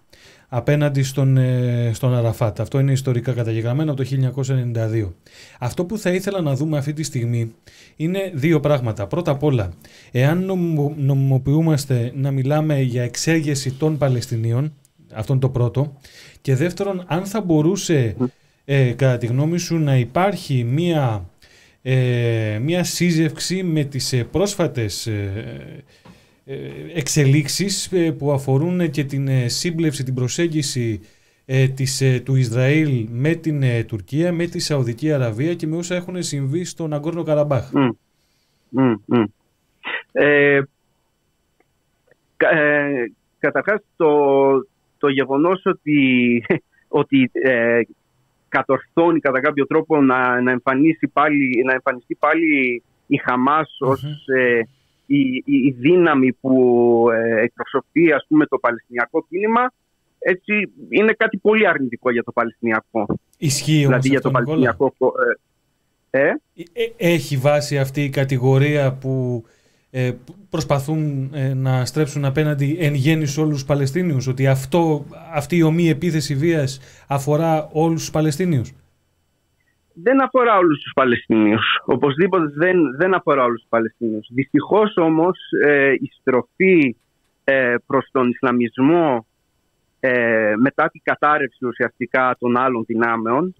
απέναντι 0.49 1.03
στον, 1.03 1.37
ε, 1.37 1.91
στον 1.95 2.15
Αραφάτ. 2.15 2.61
Αυτό 2.61 2.79
είναι 2.79 2.93
ιστορικά 2.93 3.33
καταγεγραμμένο 3.33 3.93
από 3.93 4.03
το 4.03 4.09
1992. 4.09 5.12
Αυτό 5.59 5.85
που 5.85 5.99
θα 5.99 6.11
ήθελα 6.11 6.41
να 6.41 6.55
δούμε 6.55 6.79
αυτή 6.79 6.93
τη 6.93 7.03
στιγμή 7.03 7.55
είναι 7.97 8.31
δύο 8.35 8.61
πράγματα. 8.61 9.07
Πρώτα 9.07 9.31
απ' 9.31 9.43
όλα, 9.43 9.73
εάν 10.11 10.45
νομιμοποιούμαστε 10.97 12.12
να 12.15 12.31
μιλάμε 12.31 12.81
για 12.81 13.03
εξέγεση 13.03 13.73
των 13.73 13.99
Παλαιστινίων, 13.99 14.75
αυτό 15.15 15.33
είναι 15.33 15.43
το 15.43 15.49
πρώτο, 15.49 15.97
και 16.41 16.55
δεύτερον, 16.55 17.05
αν 17.07 17.27
θα 17.27 17.41
μπορούσε, 17.41 18.17
ε, 18.65 18.93
κατά 18.93 19.19
τη 19.19 19.27
γνώμη 19.27 19.59
σου, 19.59 19.79
να 19.79 19.97
υπάρχει 19.97 20.65
μία, 20.65 21.31
ε, 21.83 22.59
μία 22.62 22.85
σύζευξη 22.85 23.62
με 23.62 23.85
τις 23.85 24.12
ε, 24.12 24.25
πρόσφατες 24.25 25.09
ε, 26.47 26.57
εξελίξεις 26.95 27.93
ε, 27.93 28.12
που 28.12 28.33
αφορούν 28.33 28.91
και 28.91 29.05
την 29.05 29.29
ε, 29.29 29.49
σύμπλευση, 29.49 30.03
την 30.03 30.15
προσέγγιση 30.15 31.01
της, 31.75 32.03
του 32.25 32.35
Ισραήλ 32.35 33.07
με 33.11 33.35
την 33.35 33.87
Τουρκία, 33.87 34.33
με 34.33 34.47
τη 34.47 34.59
Σαουδική 34.59 35.12
Αραβία 35.12 35.55
και 35.55 35.67
με 35.67 35.77
όσα 35.77 35.95
έχουν 35.95 36.23
συμβεί 36.23 36.65
στον 36.65 36.93
Αγκόρνο 36.93 37.23
Καραμπάχ. 37.23 37.71
Mm. 37.75 37.89
Mm, 38.77 39.25
Ε, 40.12 40.61
καταρχάς 43.39 43.81
το, 43.97 44.09
το 44.99 45.09
γεγονός 45.09 45.62
ότι, 45.65 46.43
ότι 46.89 47.31
κατορθώνει 48.57 49.21
κατά 49.21 49.41
κάποιο 49.41 49.67
τρόπο 49.67 50.01
να, 50.01 50.41
να, 50.41 50.51
εμφανίσει 50.51 51.07
πάλι, 51.13 51.63
να 51.65 51.73
εμφανιστεί 51.73 52.15
πάλι 52.15 52.83
η 53.07 53.17
Χαμάς 53.17 53.77
ως 53.81 54.05
η, 55.07 55.43
η, 55.45 55.71
δύναμη 55.79 56.33
που 56.33 56.53
ε, 57.13 57.43
εκπροσωπεί 57.43 58.13
ας 58.13 58.25
πούμε, 58.29 58.47
το 58.47 58.59
Παλαιστινιακό 58.59 59.27
κίνημα. 59.29 59.73
Έτσι, 60.19 60.73
είναι 60.89 61.13
κάτι 61.13 61.37
πολύ 61.37 61.67
αρνητικό 61.67 62.11
για 62.11 62.23
το 62.23 62.33
Παλαιστινιακό. 62.33 63.07
Ισχύει 63.39 63.73
όμως 63.73 63.87
δηλαδή 63.87 64.09
για 64.09 64.21
το 64.21 64.31
Παλαιστινιακό 64.31 64.95
ε, 66.11 66.21
ε; 66.21 66.29
ε, 66.73 67.13
Έχει 67.15 67.37
βάση 67.37 67.79
αυτή 67.79 68.05
η 68.05 68.09
κατηγορία 68.09 68.93
που 68.93 69.45
ε, 69.47 69.54
προσπαθούν 70.51 71.31
ε, 71.35 71.55
να 71.55 71.85
στρέψουν 71.85 72.25
απέναντι 72.25 72.77
εν 72.81 72.95
γέννη 72.95 73.27
σε 73.27 73.41
όλους 73.41 73.53
τους 73.53 73.65
Παλαιστίνιους 73.65 74.27
ότι 74.27 74.47
αυτό, 74.47 75.07
αυτή 75.35 75.57
η 75.57 75.63
ομή 75.63 75.89
επίθεση 75.89 76.35
βίας 76.35 76.81
αφορά 77.09 77.69
όλους 77.73 78.01
τους 78.01 78.11
Παλαιστίνιους; 78.11 78.73
Δεν 79.95 80.23
αφορά 80.23 80.57
όλους 80.57 80.83
τους 80.83 80.93
Παλαιστινίους. 80.95 81.65
Οπωσδήποτε 81.85 82.45
δεν, 82.57 82.77
δεν 82.97 83.15
αφορά 83.15 83.45
όλους 83.45 83.61
τους 83.61 83.69
Παλαιστινίους. 83.69 84.29
Δυστυχώς 84.31 84.97
όμως 84.97 85.39
ε, 85.65 85.93
η 85.93 86.11
στροφή 86.21 86.97
ε, 87.45 87.75
προς 87.87 88.09
τον 88.13 88.29
Ισλαμισμό 88.29 89.27
ε, 90.01 90.55
μετά 90.57 90.89
την 90.89 91.01
κατάρρευση 91.05 91.67
ουσιαστικά 91.67 92.37
των 92.39 92.57
άλλων 92.57 92.85
δυνάμεων 92.87 93.55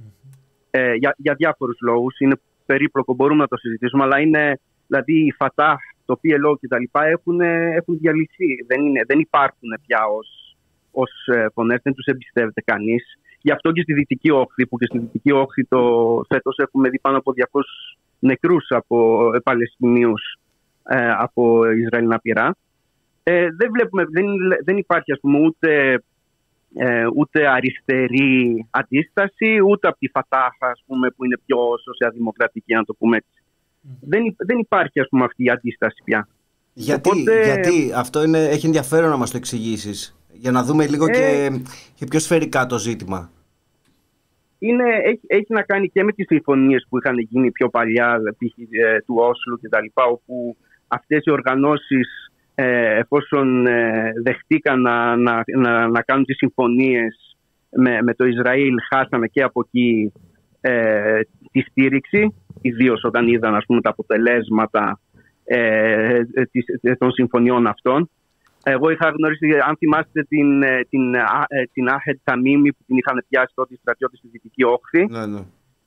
ε, 0.71 0.95
για, 0.95 1.15
για 1.19 1.35
διάφορους 1.35 1.79
λόγους, 1.81 2.19
είναι 2.19 2.41
περίπλοκο, 2.67 3.15
μπορούμε 3.15 3.41
να 3.41 3.49
το 3.49 3.57
συζητήσουμε, 3.57 4.03
αλλά 4.03 4.21
είναι 4.21 4.61
δηλαδή 4.87 5.27
η 5.27 5.35
ΦΑΤΑΧ, 5.39 5.81
το 6.07 6.21
PLO 6.23 6.59
και 6.61 6.69
τα 6.69 6.79
λοιπά 6.79 7.07
έχουν, 7.07 7.41
έχουν 7.41 7.99
διαλυθεί. 7.99 8.65
Δεν, 8.67 8.81
είναι, 8.85 9.03
δεν 9.07 9.19
υπάρχουν 9.19 9.69
πια 9.87 10.07
ως, 10.07 10.57
ως 10.91 11.11
ε, 11.27 11.47
φωνές, 11.55 11.81
δεν 11.83 11.95
τους 11.95 12.05
εμπιστεύεται 12.05 12.61
κανείς. 12.61 13.19
Γι' 13.41 13.51
αυτό 13.51 13.73
και 13.73 13.83
στη 13.83 13.93
Δυτική 13.93 14.31
Όχθη, 14.31 14.67
που 14.67 14.79
και 14.79 14.87
στη 14.87 14.99
Δυτική 14.99 15.33
Όχθη 15.33 15.65
το 15.65 15.81
φέτος 16.29 16.57
έχουμε 16.59 16.89
δει 16.89 16.99
πάνω 16.99 17.17
από 17.17 17.33
200 17.53 17.61
νεκρούς 18.19 18.67
από 18.69 19.31
Παλαιστινίους 19.43 20.39
ε, 20.89 21.11
από 21.11 21.71
Ισραηλινά 21.71 22.19
πυρά. 22.19 22.57
Ε, 23.23 23.49
δεν, 23.57 23.71
βλέπουμε, 23.73 24.05
δεν, 24.11 24.27
δεν 24.65 24.77
υπάρχει 24.77 25.13
ας 25.13 25.21
πούμε, 25.21 25.39
ούτε, 25.39 26.03
ε, 26.75 27.07
ούτε 27.15 27.49
αριστερή 27.49 28.67
αντίσταση, 28.71 29.61
ούτε 29.69 29.89
από 29.89 29.99
τη 29.99 30.09
Φατάχα 30.09 30.67
ας 30.67 30.83
πούμε, 30.87 31.11
που 31.11 31.25
είναι 31.25 31.39
πιο 31.47 31.59
σοσιαλδημοκρατική, 31.85 32.75
να 32.75 32.85
το 32.85 32.95
πούμε 32.95 33.17
έτσι. 33.17 33.44
Δεν, 34.01 34.35
δεν 34.37 34.59
υπάρχει 34.59 35.01
ας 35.01 35.09
πούμε, 35.09 35.25
αυτή 35.25 35.45
η 35.45 35.51
αντίσταση 35.51 36.03
πια. 36.05 36.29
Γιατί, 36.73 37.25
γιατί 37.45 37.93
αυτό 37.95 38.25
είναι, 38.25 38.45
έχει 38.45 38.67
ενδιαφέρον 38.67 39.11
να 39.11 39.17
μας 39.17 39.31
το 39.31 39.37
εξηγήσεις 39.37 40.17
για 40.33 40.51
να 40.51 40.63
δούμε 40.63 40.87
λίγο 40.87 41.09
και, 41.09 41.49
ε, 41.51 41.63
και 41.95 42.05
πιο 42.05 42.19
σφαιρικά 42.19 42.67
το 42.67 42.79
ζήτημα. 42.79 43.31
Είναι, 44.59 44.85
έχει, 45.05 45.21
έχει 45.27 45.53
να 45.53 45.63
κάνει 45.63 45.89
και 45.89 46.05
με 46.05 46.13
τις 46.13 46.27
συμφωνίες 46.27 46.87
που 46.89 46.99
είχαν 46.99 47.19
γίνει 47.19 47.51
πιο 47.51 47.69
παλιά, 47.69 48.21
ε, 48.71 49.01
του 49.07 49.15
Όσλου 49.17 49.59
και 49.61 49.69
τα 49.69 49.81
λοιπά, 49.83 50.05
όπου 50.05 50.57
αυτές 50.89 51.25
οι 51.25 51.31
οργανώσεις 51.31 52.33
ε, 52.55 52.99
εφόσον 52.99 53.67
ε, 53.67 54.13
δεχτήκαν 54.23 54.81
να, 54.81 55.17
να, 55.17 55.43
να, 55.57 55.89
να, 55.89 56.03
κάνουν 56.03 56.25
τις 56.25 56.37
συμφωνίες 56.37 57.37
με, 57.71 58.03
με 58.03 58.15
το 58.15 58.25
Ισραήλ, 58.25 58.75
χάσαμε 58.93 59.27
και 59.27 59.43
από 59.43 59.61
εκεί 59.67 60.13
ε, 60.61 61.21
τη 61.55 61.61
στήριξη, 61.61 62.35
ιδίως 62.61 63.05
όταν 63.05 63.29
είδαν 63.29 63.55
ας 63.55 63.65
πούμε, 63.67 63.81
τα 63.81 63.91
αποτελέσματα 63.91 65.01
ε, 65.45 66.21
των 66.99 67.13
συμφωνιών 67.13 67.67
αυτών. 67.67 68.11
Εγώ 68.63 68.91
είχα 68.91 69.09
γνωρίσει, 69.17 69.49
αν 69.69 69.77
θυμάστε, 69.77 70.23
την, 70.23 70.63
ε, 70.63 70.85
την, 70.91 71.15
ε, 71.15 71.21
την 71.73 71.89
Άχετ 71.89 72.19
Ταμίμη 72.25 72.73
που 72.73 72.83
την 72.87 72.97
είχαν 72.97 73.25
πιάσει 73.29 73.53
τότε 73.55 73.75
οι 73.75 73.77
στρατιώτες 73.77 74.19
στη 74.19 74.29
Δυτική 74.29 74.65
Όχθη. 74.65 75.07
Ναι, 75.11 75.27
ναι. 75.27 75.41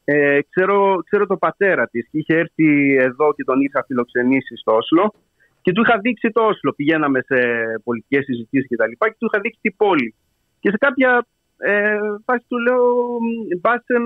Ε, 0.03 0.39
ξέρω, 0.49 1.01
ξέρω 1.05 1.26
το 1.26 1.38
πατέρα 1.38 1.88
της 1.88 2.07
και 2.11 2.18
είχε 2.18 2.36
έρθει 2.38 2.95
εδώ 2.99 3.34
και 3.34 3.43
τον 3.43 3.61
είχα 3.61 3.84
φιλοξενήσει 3.88 4.55
στο 4.55 4.76
Όσλο 4.76 5.13
και 5.61 5.72
του 5.72 5.82
είχα 5.82 5.99
δείξει 5.99 6.30
το 6.30 6.41
Όσλο. 6.41 6.74
Πηγαίναμε 6.76 7.20
σε 7.26 7.38
πολιτικές 7.84 8.24
συζητήσεις 8.24 8.68
κτλ. 8.70 8.91
Και, 8.91 9.09
και 9.09 9.15
του 9.20 9.30
είχα 9.32 9.39
δείξει 9.41 9.59
την 9.61 9.76
πόλη. 9.76 10.15
Και 10.59 10.70
σε 10.70 10.78
κάποια 10.78 11.28
ε, 11.58 11.97
φάση 12.26 12.45
του 12.47 12.58
λέω, 12.58 12.86
Μπάσεμ, 13.62 14.03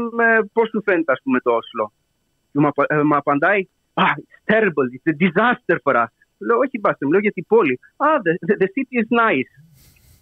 πώς 0.53 0.69
σου 0.69 0.81
φαίνεται, 0.85 1.11
ας 1.11 1.19
πούμε, 1.23 1.39
το 1.39 1.51
Όσλο. 1.51 1.91
Και 2.51 2.59
μου 3.03 3.15
απαντάει, 3.15 3.67
Ah, 3.93 4.15
it's 4.17 4.39
terrible, 4.47 4.87
it's 4.95 5.07
a 5.13 5.15
disaster 5.25 5.77
for 5.83 5.95
us. 5.95 6.13
Λέω, 6.37 6.57
όχι 6.57 6.79
μπάστε, 6.79 7.07
λέω 7.07 7.19
για 7.19 7.31
την 7.31 7.45
πόλη. 7.47 7.79
Α, 7.97 8.05
ah, 8.07 8.17
the, 8.25 8.55
the, 8.61 8.67
city 8.75 8.95
is 9.01 9.09
nice. 9.23 9.51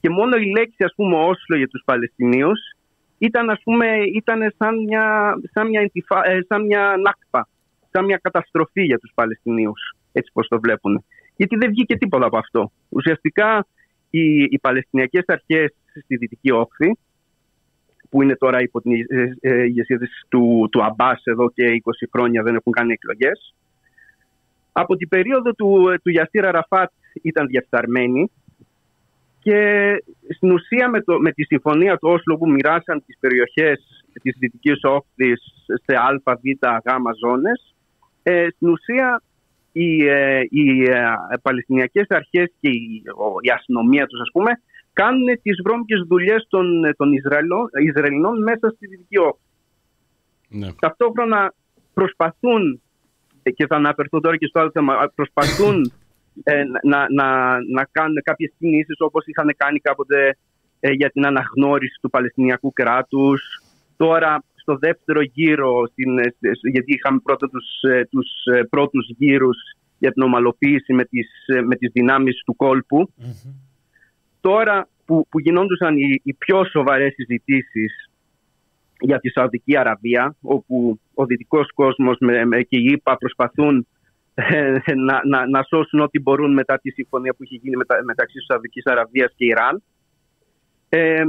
Και 0.01 0.09
μόνο 0.09 0.37
η 0.37 0.51
λέξη, 0.51 0.83
ας 0.83 0.93
πούμε, 0.95 1.15
Όσλο 1.15 1.57
για 1.57 1.67
τους 1.67 1.81
Παλαιστινίους 1.85 2.59
ήταν, 3.17 3.49
ας 3.49 3.61
πούμε, 3.63 3.87
ήταν 4.15 4.53
σαν, 4.57 4.83
μια, 4.83 5.33
σαν, 5.51 5.67
μια, 5.67 5.91
ε, 6.23 6.39
σαν 6.47 6.65
μια 6.65 6.95
νάκπα, 7.03 7.47
σαν 7.91 8.05
μια 8.05 8.19
καταστροφή 8.21 8.83
για 8.83 8.99
τους 8.99 9.11
Παλαιστινίους, 9.15 9.95
έτσι 10.11 10.31
πως 10.33 10.47
το 10.47 10.59
βλέπουν. 10.59 11.05
Γιατί 11.35 11.55
δεν 11.55 11.69
βγήκε 11.69 11.97
τίποτα 11.97 12.25
από 12.25 12.37
αυτό. 12.37 12.71
Ουσιαστικά 12.89 13.67
οι, 14.09 14.43
οι 14.43 14.59
Παλαιστινιακές 14.61 15.23
αρχές 15.27 15.75
στη 16.03 16.15
Δυτική 16.15 16.51
Όχθη, 16.51 16.97
που 18.09 18.21
είναι 18.21 18.35
τώρα 18.35 18.61
υπό 18.61 18.81
την 18.81 18.91
ε, 19.07 19.33
ε, 19.39 19.63
ηγεσία 19.63 19.99
του, 20.29 20.67
του 20.71 20.83
Αμπάς 20.83 21.21
εδώ 21.23 21.51
και 21.51 21.81
20 21.83 22.07
χρόνια 22.11 22.43
δεν 22.43 22.55
έχουν 22.55 22.73
κάνει 22.73 22.91
εκλογές, 22.91 23.53
από 24.71 24.95
την 24.95 25.07
περίοδο 25.07 25.53
του, 25.53 25.99
του 26.03 26.09
Γιαστήρα 26.09 26.51
Ραφάτ 26.51 26.91
ήταν 27.21 27.47
διεφθαρμένη 27.47 28.31
και 29.39 29.91
στην 30.35 30.51
ουσία 30.51 30.89
με, 30.89 31.01
το, 31.01 31.19
με 31.19 31.31
τη 31.31 31.43
συμφωνία 31.43 31.97
του 31.97 32.09
Όσλο 32.09 32.37
που 32.37 32.49
μοιράσαν 32.49 33.03
τις 33.05 33.17
περιοχές 33.19 34.03
της 34.21 34.35
Δυτικής 34.39 34.79
Όχθης 34.83 35.41
σε 35.65 35.95
α, 35.95 36.35
β, 36.35 36.67
γ 36.85 36.89
ζώνες, 37.25 37.75
ε, 38.23 38.47
στην 38.55 38.69
ουσία 38.69 39.21
οι, 39.71 40.07
ε, 40.07 40.41
οι 40.49 40.83
ε, 40.83 41.03
Παλαιστινιακές 41.41 42.05
αρχές 42.09 42.51
και 42.59 42.69
η, 42.69 43.03
η 43.41 43.49
αστυνομία 43.49 44.05
τους 44.07 44.19
ας 44.19 44.29
πούμε 44.33 44.61
κάνουν 45.01 45.27
τις 45.41 45.57
βρώμικες 45.63 46.01
δουλειές 46.07 46.45
των, 46.49 46.65
των 46.97 47.09
Ισραηλινών 47.87 48.43
μέσα 48.43 48.69
στη 48.75 48.87
Δυτική 48.87 49.17
Όχθη. 49.17 49.47
Ναι. 50.49 50.67
Ταυτόχρονα 50.79 51.53
προσπαθούν 51.93 52.81
και 53.55 53.67
θα 53.67 53.75
αναφερθώ 53.75 54.19
τώρα 54.19 54.37
και 54.37 54.45
στο 54.45 54.59
άλλο 54.59 54.71
θέμα, 54.71 55.11
προσπαθούν 55.15 55.91
ε, 56.43 56.63
να, 56.83 57.05
να, 57.09 57.27
να 57.77 57.83
κάνουν 57.91 58.17
κάποιες 58.23 58.51
κινήσεις 58.57 58.95
όπως 58.99 59.25
είχαν 59.25 59.53
κάνει 59.57 59.79
κάποτε 59.79 60.37
ε, 60.79 60.91
για 60.91 61.09
την 61.09 61.25
αναγνώριση 61.25 61.97
του 62.01 62.09
Παλαιστινιακού 62.09 62.73
κράτους. 62.73 63.41
Τώρα 63.97 64.43
στο 64.55 64.77
δεύτερο 64.77 65.21
γύρο, 65.21 65.87
στην, 65.91 66.19
ε, 66.19 66.33
γιατί 66.71 66.93
είχαμε 66.93 67.19
πρώτα 67.23 67.49
τους, 67.49 67.65
τους 68.09 68.29
πρώτους 68.69 69.09
γύρους 69.17 69.57
για 69.97 70.11
την 70.11 70.21
ομαλοποίηση 70.21 70.93
με 70.93 71.05
τις, 71.05 71.29
με 71.65 71.75
τις 71.75 71.91
δυνάμεις 71.91 72.43
του 72.45 72.55
κολπου 72.55 73.13
Τώρα 74.41 74.87
που, 75.05 75.27
που 75.29 75.39
γινόντουσαν 75.39 75.97
οι, 75.97 76.21
οι 76.23 76.33
πιο 76.33 76.65
σοβαρές 76.65 77.13
συζητήσεις 77.13 78.09
για 78.99 79.19
τη 79.19 79.29
Σαουδική 79.29 79.77
Αραβία, 79.77 80.35
όπου 80.41 80.99
ο 81.13 81.25
δυτικός 81.25 81.71
κόσμος 81.73 82.17
και 82.67 82.77
οι 82.77 82.83
ΙΠΑ 82.83 83.17
προσπαθούν 83.17 83.87
ε, 84.33 84.77
να, 84.95 85.21
να, 85.25 85.47
να 85.47 85.63
σώσουν 85.63 85.99
ό,τι 85.99 86.19
μπορούν 86.19 86.53
μετά 86.53 86.79
τη 86.79 86.91
συμφωνία 86.91 87.33
που 87.33 87.43
έχει 87.43 87.55
γίνει 87.55 87.75
μεταξύ 88.05 88.35
της 88.37 88.45
Σαουδικής 88.45 88.85
Αραβίας 88.85 89.33
και 89.35 89.45
Ιράν. 89.45 89.83
Ε, 90.89 91.23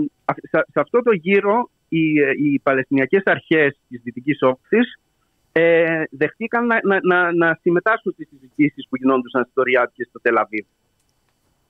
σε, 0.50 0.64
αυτό 0.74 1.02
το 1.02 1.12
γύρο 1.12 1.70
οι, 1.88 2.12
οι 2.12 2.60
Παλαιστινιακές 2.62 3.22
αρχές 3.24 3.78
της 3.88 4.00
Δυτικής 4.04 4.42
Όχθης 4.42 5.00
ε, 5.52 6.02
δεχτήκαν 6.10 6.66
να, 6.66 6.78
να, 6.82 6.98
να, 7.02 7.32
να 7.32 7.58
συμμετάσχουν 7.60 8.12
στις 8.12 8.28
συζητήσεις 8.28 8.86
που 8.88 8.96
γινόντουσαν 8.96 9.46
στο 9.50 9.62
Ριάτ 9.62 9.90
και 9.94 10.06
στο 10.08 10.20
Τελαβίβ. 10.20 10.66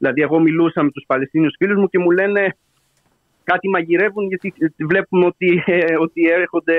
Δηλαδή, 0.00 0.20
εγώ 0.22 0.38
μιλούσα 0.38 0.82
με 0.82 0.90
τους 0.90 1.04
Παλαιστίνιους 1.06 1.54
φίλους 1.58 1.76
μου 1.78 1.88
και 1.88 1.98
μου 1.98 2.10
λένε 2.10 2.56
κάτι 3.44 3.68
μαγειρεύουν 3.68 4.26
γιατί 4.26 4.54
βλέπουμε 4.76 5.26
ότι, 5.26 5.62
ε, 5.66 5.96
ότι 5.98 6.28
έρχονται 6.28 6.74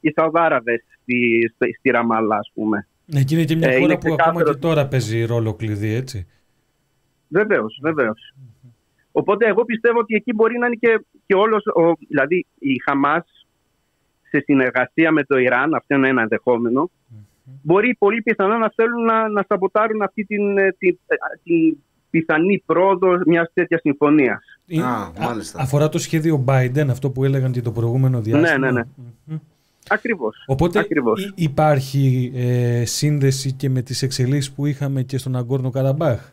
οι 0.00 0.12
Σαουδάραβες 0.16 0.82
στη, 1.02 1.50
στη, 1.54 1.74
στη 1.78 1.90
Ραμάλα, 1.90 2.36
ας 2.36 2.50
πούμε. 2.54 2.86
Ναι, 3.06 3.22
και 3.22 3.34
είναι 3.34 3.44
και 3.44 3.56
μια 3.56 3.68
Ε, 3.68 3.72
χώρα 3.72 3.84
είναι 3.84 3.92
που 3.94 3.98
ξεκάθαρο 3.98 4.28
ακόμα 4.30 4.44
και 4.44 4.50
ότι- 4.50 4.60
τώρα 4.60 4.86
παίζει 4.86 5.24
ρόλο 5.24 5.54
κλειδί, 5.54 5.94
έτσι. 5.94 6.26
Βεβαίως, 7.28 7.78
βεβαίως. 7.82 8.34
Οπότε 9.12 9.46
εγώ 9.46 9.64
πιστεύω 9.64 9.98
ότι 9.98 10.14
εκεί 10.14 10.32
μπορεί 10.34 10.58
να 10.58 10.66
είναι 10.66 10.74
και, 10.80 11.04
και 11.26 11.34
όλος, 11.34 11.66
ο, 11.66 11.92
δηλαδή 12.08 12.46
η 12.58 12.80
Χαμάς 12.84 13.46
σε 14.28 14.40
συνεργασία 14.40 15.10
με 15.12 15.24
το 15.24 15.38
Ιράν, 15.38 15.74
αυτό 15.74 15.94
είναι 15.94 16.08
ένα 16.08 16.22
ενδεχόμενο, 16.22 16.90
μπορεί 17.62 17.96
πολύ 17.98 18.22
πιθανό 18.22 18.56
να 18.58 18.72
θέλουν 18.74 19.04
να, 19.04 19.28
να 19.28 19.44
σαμποτάρουν 19.48 20.02
αυτή 20.02 20.24
την, 20.24 20.58
ε, 20.58 20.72
την, 20.78 20.98
ε, 21.06 21.14
την 21.42 21.76
πιθανή 22.12 22.62
πρόοδο 22.66 23.18
μιας 23.26 23.50
τέτοιας 23.54 23.80
συμφωνίας. 23.80 24.44
Είναι- 24.66 24.84
Α, 24.84 25.12
μάλιστα. 25.20 25.60
αφορά 25.60 25.88
το 25.88 25.98
σχέδιο 25.98 26.44
Biden, 26.48 26.86
αυτό 26.90 27.10
που 27.10 27.24
έλεγαν 27.24 27.52
και 27.52 27.60
το 27.62 27.70
προηγούμενο 27.72 28.20
διάστημα. 28.20 28.58
Ναι, 28.58 28.66
ναι, 28.66 28.72
ναι. 28.72 28.82
Μμμ. 29.24 29.36
Ακριβώς. 29.88 30.44
Οπότε 30.46 30.78
Ακριβώς. 30.78 31.24
υ- 31.24 31.32
υπάρχει 31.40 32.32
ε, 32.34 32.84
σύνδεση 32.84 33.52
και 33.52 33.68
με 33.70 33.82
τις 33.82 34.02
εξελίξεις 34.02 34.52
που 34.52 34.66
είχαμε 34.66 35.02
και 35.02 35.18
στον 35.18 35.36
Αγκόρνο 35.36 35.70
Καραμπάχ; 35.70 36.30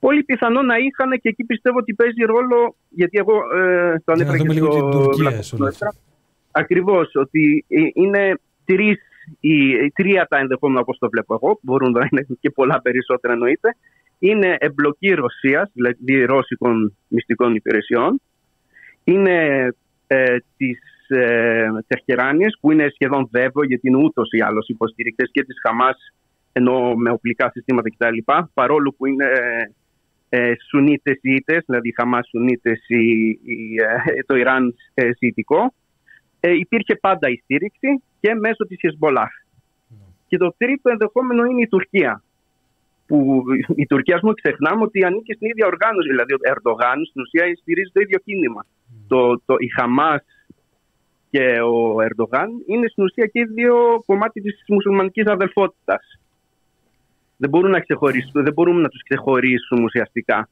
Πολύ 0.00 0.22
πιθανό 0.22 0.62
να 0.62 0.76
είχαν 0.76 1.10
και 1.10 1.28
εκεί 1.28 1.44
πιστεύω 1.44 1.78
ότι 1.78 1.94
παίζει 1.94 2.22
ρόλο, 2.22 2.74
γιατί 2.88 3.18
εγώ 3.18 3.34
ε, 3.34 4.02
το 4.04 4.12
Για 4.14 4.24
να 4.24 4.30
ανέφερα 4.30 4.36
δούμε 4.36 4.54
και 4.54 4.60
λίγο 4.60 4.72
στο 4.72 4.88
την 4.88 5.00
Τουρκία 5.00 5.38
Black 5.38 5.42
σε 5.42 5.54
όλα 5.56 5.66
Ops 5.68 5.72
αυτά. 5.72 5.94
Ακριβώς, 6.50 7.10
ότι 7.14 7.64
ε, 7.68 7.80
είναι 7.94 8.34
τρεις, 8.64 8.98
οι, 9.40 9.68
οι 9.68 9.90
τρία 9.94 10.26
τα 10.30 10.38
ενδεχόμενα 10.38 10.80
όπως 10.80 10.98
το 10.98 11.08
βλέπω 11.08 11.34
εγώ, 11.42 11.58
μπορούν 11.62 11.90
να 11.92 12.08
είναι 12.12 12.26
και 12.40 12.50
πολλά 12.50 12.80
περισσότερα 12.80 13.32
εννοείται. 13.32 13.76
Είναι 14.18 14.56
εμπλοκή 14.58 15.08
Ρωσίας, 15.08 15.70
δηλαδή 15.72 16.24
ρώσικων 16.24 16.96
μυστικών 17.08 17.54
υπηρεσιών. 17.54 18.20
Είναι 19.04 19.68
ε, 20.06 20.36
τις 20.56 20.80
ε, 21.08 21.66
Τεχεράνιες 21.86 22.58
που 22.60 22.72
είναι 22.72 22.88
σχεδόν 22.94 23.28
βέβαιο 23.30 23.64
γιατί 23.64 23.88
είναι 23.88 24.04
ούτως 24.04 24.30
ή 24.30 24.40
άλλως 24.40 24.68
υποστηρικτές 24.68 25.30
και 25.32 25.44
της 25.44 25.56
Χαμάς 25.66 26.12
ενώ 26.52 26.94
με 26.94 27.10
οπλικά 27.10 27.50
συστήματα 27.50 27.90
κτλ. 27.90 28.32
Παρόλο 28.54 28.94
που 28.96 29.06
είναι 29.06 29.26
ε, 30.28 30.52
Σουνίτες 30.68 31.18
Ιήτες, 31.22 31.62
δηλαδή 31.66 31.88
η 31.88 31.94
Χαμάς 31.96 32.28
Σουνίτες, 32.28 32.84
η, 32.86 33.28
η, 33.28 33.74
ε, 34.16 34.22
το 34.26 34.36
Ιράν 34.36 34.74
ε, 34.94 35.10
Σιητικό, 35.12 35.74
ε, 36.40 36.52
υπήρχε 36.52 36.94
πάντα 36.94 37.28
η 37.28 37.36
στήριξη 37.42 38.02
και 38.20 38.34
μέσω 38.34 38.66
της 38.66 38.78
Χεσμολάχ. 38.80 39.30
Και 40.26 40.36
το 40.36 40.54
τρίτο 40.58 40.90
ενδεχόμενο 40.90 41.44
είναι 41.44 41.60
η 41.60 41.68
Τουρκία. 41.68 42.22
Που 43.08 43.42
η 43.76 43.86
Τουρκία, 43.86 44.14
ας 44.14 44.20
πούμε, 44.20 44.32
ξεχνάμε 44.42 44.82
ότι 44.82 45.04
ανήκει 45.04 45.32
στην 45.32 45.48
ίδια 45.48 45.66
οργάνωση. 45.66 46.08
Δηλαδή, 46.08 46.32
ο 46.32 46.38
Ερντογάν 46.42 47.04
στην 47.10 47.22
ουσία 47.22 47.56
στηρίζει 47.60 47.90
το 47.92 48.00
ίδιο 48.00 48.18
κίνημα. 48.18 48.66
Το, 49.08 49.40
το, 49.46 49.54
η 49.58 49.68
Χαμάς 49.68 50.24
και 51.30 51.60
ο 51.60 51.96
Ερντογάν 52.02 52.48
είναι 52.66 52.88
στην 52.88 53.04
ουσία 53.04 53.26
και 53.26 53.40
οι 53.40 53.44
δύο 53.44 54.02
κομμάτι 54.06 54.40
της 54.40 54.64
μουσουλμανικής 54.68 55.26
αδελφότητας. 55.26 56.20
Δεν 57.36 57.50
μπορούν 57.50 57.70
να 57.70 57.80
ξεχωρίσουν, 57.80 58.42
δεν 58.44 58.52
μπορούμε 58.52 58.80
να 58.80 58.88
τους 58.88 59.02
ξεχωρίσουμε 59.02 59.82
ουσιαστικά. 59.82 60.48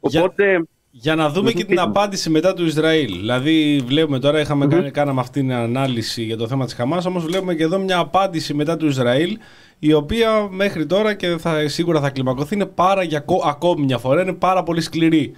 Για- 0.00 0.22
Οπότε, 0.22 0.66
Για 0.94 1.14
να 1.14 1.28
δούμε 1.30 1.52
και 1.52 1.64
την 1.64 1.78
απάντηση 1.80 2.30
μετά 2.30 2.54
του 2.54 2.64
Ισραήλ. 2.64 3.06
Δηλαδή, 3.12 3.82
βλέπουμε 3.86 4.18
τώρα, 4.18 4.40
είχαμε 4.40 4.66
κάνει, 4.66 4.90
κάναμε 4.90 5.20
αυτή 5.20 5.40
την 5.40 5.52
ανάλυση 5.52 6.22
για 6.22 6.36
το 6.36 6.46
θέμα 6.48 6.64
της 6.64 6.74
Χαμάς, 6.74 7.06
όμως 7.06 7.24
βλέπουμε 7.24 7.54
και 7.54 7.62
εδώ 7.62 7.78
μια 7.78 7.98
απάντηση 7.98 8.54
μετά 8.54 8.76
του 8.76 8.86
Ισραήλ, 8.86 9.38
η 9.78 9.92
οποία 9.92 10.48
μέχρι 10.50 10.86
τώρα 10.86 11.14
και 11.14 11.36
θα, 11.38 11.68
σίγουρα 11.68 12.00
θα 12.00 12.10
κλιμακωθεί, 12.10 12.54
είναι 12.54 12.66
πάρα 12.66 13.02
για 13.02 13.18
ακο- 13.18 13.42
ακόμη 13.46 13.84
μια 13.84 13.98
φορά, 13.98 14.22
είναι 14.22 14.32
πάρα 14.32 14.62
πολύ 14.62 14.80
σκληρή. 14.80 15.34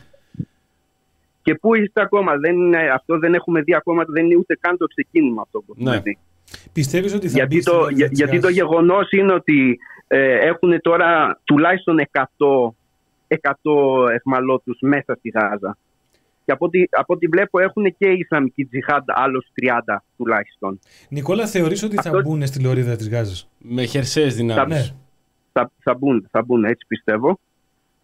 και 1.43 1.55
πού 1.55 1.75
είστε 1.75 2.01
ακόμα, 2.01 2.37
δεν 2.37 2.55
είναι, 2.57 2.79
αυτό 2.95 3.19
δεν 3.19 3.35
έχουμε 3.35 3.61
δει 3.63 3.75
ακόμα, 3.75 4.05
δεν 4.09 4.25
είναι 4.25 4.37
ούτε 4.37 4.57
καν 4.61 4.77
το 4.77 4.87
ξεκίνημα 4.87 5.43
αυτό 5.43 5.59
που 5.59 5.75
έχουμε 5.77 5.91
Ναι. 5.95 6.01
δει. 6.01 6.19
Πιστεύεις 6.73 7.15
ότι 7.15 7.29
θα 7.29 7.33
Γιατί 7.39 7.57
μπει 7.57 7.63
το, 7.63 7.71
στην 7.71 7.83
όρια 7.83 7.97
για- 7.97 8.09
της 8.09 8.19
γιατί 8.19 8.35
το 8.41 8.47
Γάζας; 8.47 8.57
γεγονός 8.57 9.11
είναι 9.11 9.33
ότι 9.33 9.79
ε, 10.07 10.35
έχουν 10.49 10.81
τώρα 10.83 11.41
τουλάχιστον 11.45 11.99
100, 12.13 12.75
100 13.41 14.09
εχμαλώτους 14.15 14.79
μέσα 14.81 15.15
στη 15.19 15.29
Γάζα. 15.29 15.77
Και 16.45 16.53
από 16.53 16.65
ό,τι, 16.65 16.83
από 16.91 17.15
ό,τι 17.15 17.27
βλέπω 17.27 17.61
έχουν 17.61 17.85
και 17.99 18.09
η 18.09 18.19
Ισλαμική 18.19 18.65
Τζιχάντ 18.65 19.05
άλλους 19.07 19.47
30 19.87 19.97
τουλάχιστον. 20.17 20.79
Νικόλα, 21.09 21.47
θεωρείς 21.47 21.83
ότι 21.83 21.95
θα 21.97 22.11
Αυτό- 22.11 22.23
μπουν 22.23 22.47
στη 22.47 22.63
λωρίδα 22.63 22.97
της 22.97 23.09
Γάζας; 23.11 23.49
Με 23.59 23.85
χερσαίες 23.85 24.37
δυνάμεις. 24.37 24.77
Ναι. 24.91 24.97
Θα, 25.53 25.71
θα, 25.83 25.95
μπουν, 25.95 26.29
θα 26.31 26.43
μπουν, 26.43 26.65
έτσι 26.65 26.87
πιστεύω. 26.87 27.39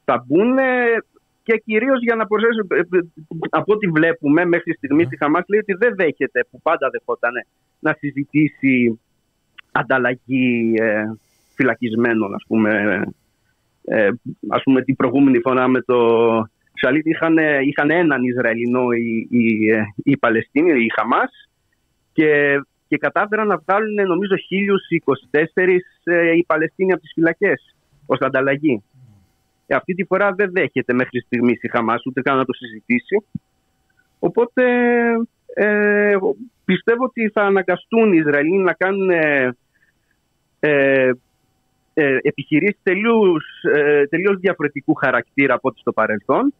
Θα 0.04 0.24
μπουν 0.26 0.58
ε, 0.58 0.64
και 1.42 1.62
κυρίως 1.64 2.00
για 2.02 2.14
να 2.14 2.26
προσθέσω, 2.26 2.66
ε, 2.68 2.96
ε, 2.98 3.00
από 3.50 3.72
ό,τι 3.72 3.86
βλέπουμε 3.86 4.44
μέχρι 4.44 4.72
στιγμή 4.74 5.02
η 5.10 5.16
Χαμάς 5.16 5.44
λέει 5.48 5.60
ότι 5.60 5.72
δεν 5.72 5.94
δέχεται, 5.96 6.46
που 6.50 6.60
πάντα 6.62 6.90
δεχόταν, 6.90 7.32
να 7.78 7.96
συζητήσει 7.98 9.00
ανταλλαγή 9.72 10.74
ε, 10.78 11.04
φυλακισμένων, 11.54 12.34
ας 12.34 12.44
πούμε. 12.48 13.02
Ε, 13.84 14.08
ας 14.48 14.62
πούμε 14.62 14.82
την 14.82 14.96
προηγούμενη 14.96 15.40
φορά 15.40 15.68
με 15.68 15.80
το 15.80 15.96
Σαλίτ 16.74 17.06
είχαν, 17.06 17.36
είχαν 17.62 17.90
έναν 17.90 18.22
Ισραηλινό 18.22 18.90
οι, 18.90 19.26
οι, 19.30 19.70
ε, 19.70 19.82
οι 20.04 20.16
Παλαιστίνοι, 20.16 20.84
η 20.84 20.92
Χαμάς 20.96 21.48
και, 22.12 22.60
και 22.88 22.96
κατάφεραν 22.96 23.46
να 23.46 23.56
βγάλουν 23.66 23.94
νομίζω 23.94 24.34
1024 25.30 25.76
ε, 26.04 26.30
οι 26.36 26.44
Παλαιστίνοι 26.46 26.92
από 26.92 27.00
τις 27.00 27.12
φυλακές 27.14 27.76
ως 28.06 28.18
ανταλλαγή. 28.18 28.82
Ε, 29.66 29.74
αυτή 29.74 29.94
τη 29.94 30.04
φορά 30.04 30.32
δεν 30.32 30.50
δέχεται 30.52 30.92
μέχρι 30.92 31.20
στιγμής 31.20 31.62
η 31.62 31.68
Χαμάς 31.68 32.06
ούτε 32.06 32.22
καν 32.22 32.36
να 32.36 32.44
το 32.44 32.52
συζητήσει. 32.52 33.24
Οπότε 34.18 34.64
ε, 35.54 36.10
εγώ 36.10 36.36
πιστεύω 36.64 37.04
ότι 37.04 37.28
θα 37.28 37.42
αναγκαστούν 37.42 38.12
οι 38.12 38.22
Ισραηλοί 38.26 38.58
να 38.58 38.72
κάνουν 38.72 39.10
ε, 40.60 41.10
ε, 42.00 42.04
ε, 42.04 42.18
επιχειρήσεις 42.22 42.80
τελείως, 42.82 43.44
ε, 43.74 44.06
τελείως 44.06 44.36
διαφορετικού 44.40 44.94
χαρακτήρα 44.94 45.54
από 45.54 45.68
ό,τι 45.68 45.80
στο 45.80 45.92
παρελθόν 45.92 46.54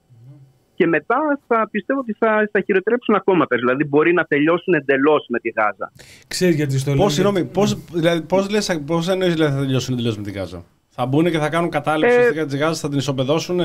και 0.75 0.87
μετά 0.87 1.39
θα 1.47 1.69
πιστεύω 1.71 2.01
ότι 2.01 2.13
θα, 2.19 2.49
θα 2.53 2.61
χειροτρέψουν 2.61 3.15
ακόμα 3.15 3.47
περισσότερο. 3.47 3.77
Δηλαδή 3.79 3.97
μπορεί 3.97 4.13
να 4.13 4.25
τελειώσουν 4.25 4.75
εντελώς 4.75 5.27
με 5.29 5.39
τη 5.39 5.49
Γάζα. 5.57 5.93
Ξέρεις 6.29 6.55
γιατί 6.55 6.79
στο 6.79 6.91
λέω. 6.91 6.99
Πώ, 6.99 7.07
γιατί- 7.09 7.23
συγγνώμη, 7.23 7.47
πώς, 7.53 7.85
δηλαδή, 7.93 8.23
πώς, 8.23 8.51
λες, 8.51 8.81
πώς 8.87 9.09
εννοείς 9.09 9.33
δηλαδή, 9.35 9.53
θα 9.55 9.61
τελειώσουν 9.61 9.97
τελείως 9.97 10.17
με 10.17 10.23
τη 10.23 10.31
Γάζα; 10.33 10.65
Θα 10.89 11.07
μπουν 11.07 11.31
και 11.31 11.39
θα 11.39 11.49
κάνουν 11.49 11.71
κατάληψη 11.71 12.15
Ε, 12.15 12.19
ουσιαστικά 12.19 12.45
της 12.47 12.57
Γάζας, 12.57 12.81
θα 12.81 12.89
την 12.89 12.99
ισοπεδώσουν. 12.99 13.61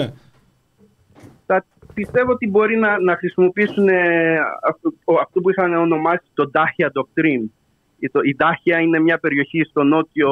θα 1.46 1.66
πιστεύω 1.94 2.32
ότι 2.32 2.48
μπορεί 2.50 2.78
να, 2.78 3.00
να 3.00 3.16
χρησιμοποιήσουν 3.18 3.88
ε, 3.88 4.38
αυτό, 4.70 4.94
ο- 5.04 5.20
αυτό 5.20 5.42
που 5.42 5.50
είχαν 5.50 5.74
ονομάσει 5.74 6.26
το 6.34 6.52
Dahia 6.54 6.86
Doctrine. 6.86 7.46
Η, 8.00 8.10
το, 8.10 8.20
η 8.20 8.36
Dahia 8.40 8.82
είναι 8.82 9.00
μια 9.00 9.18
περιοχή 9.18 9.64
στο 9.64 9.84
νότιο, 9.84 10.32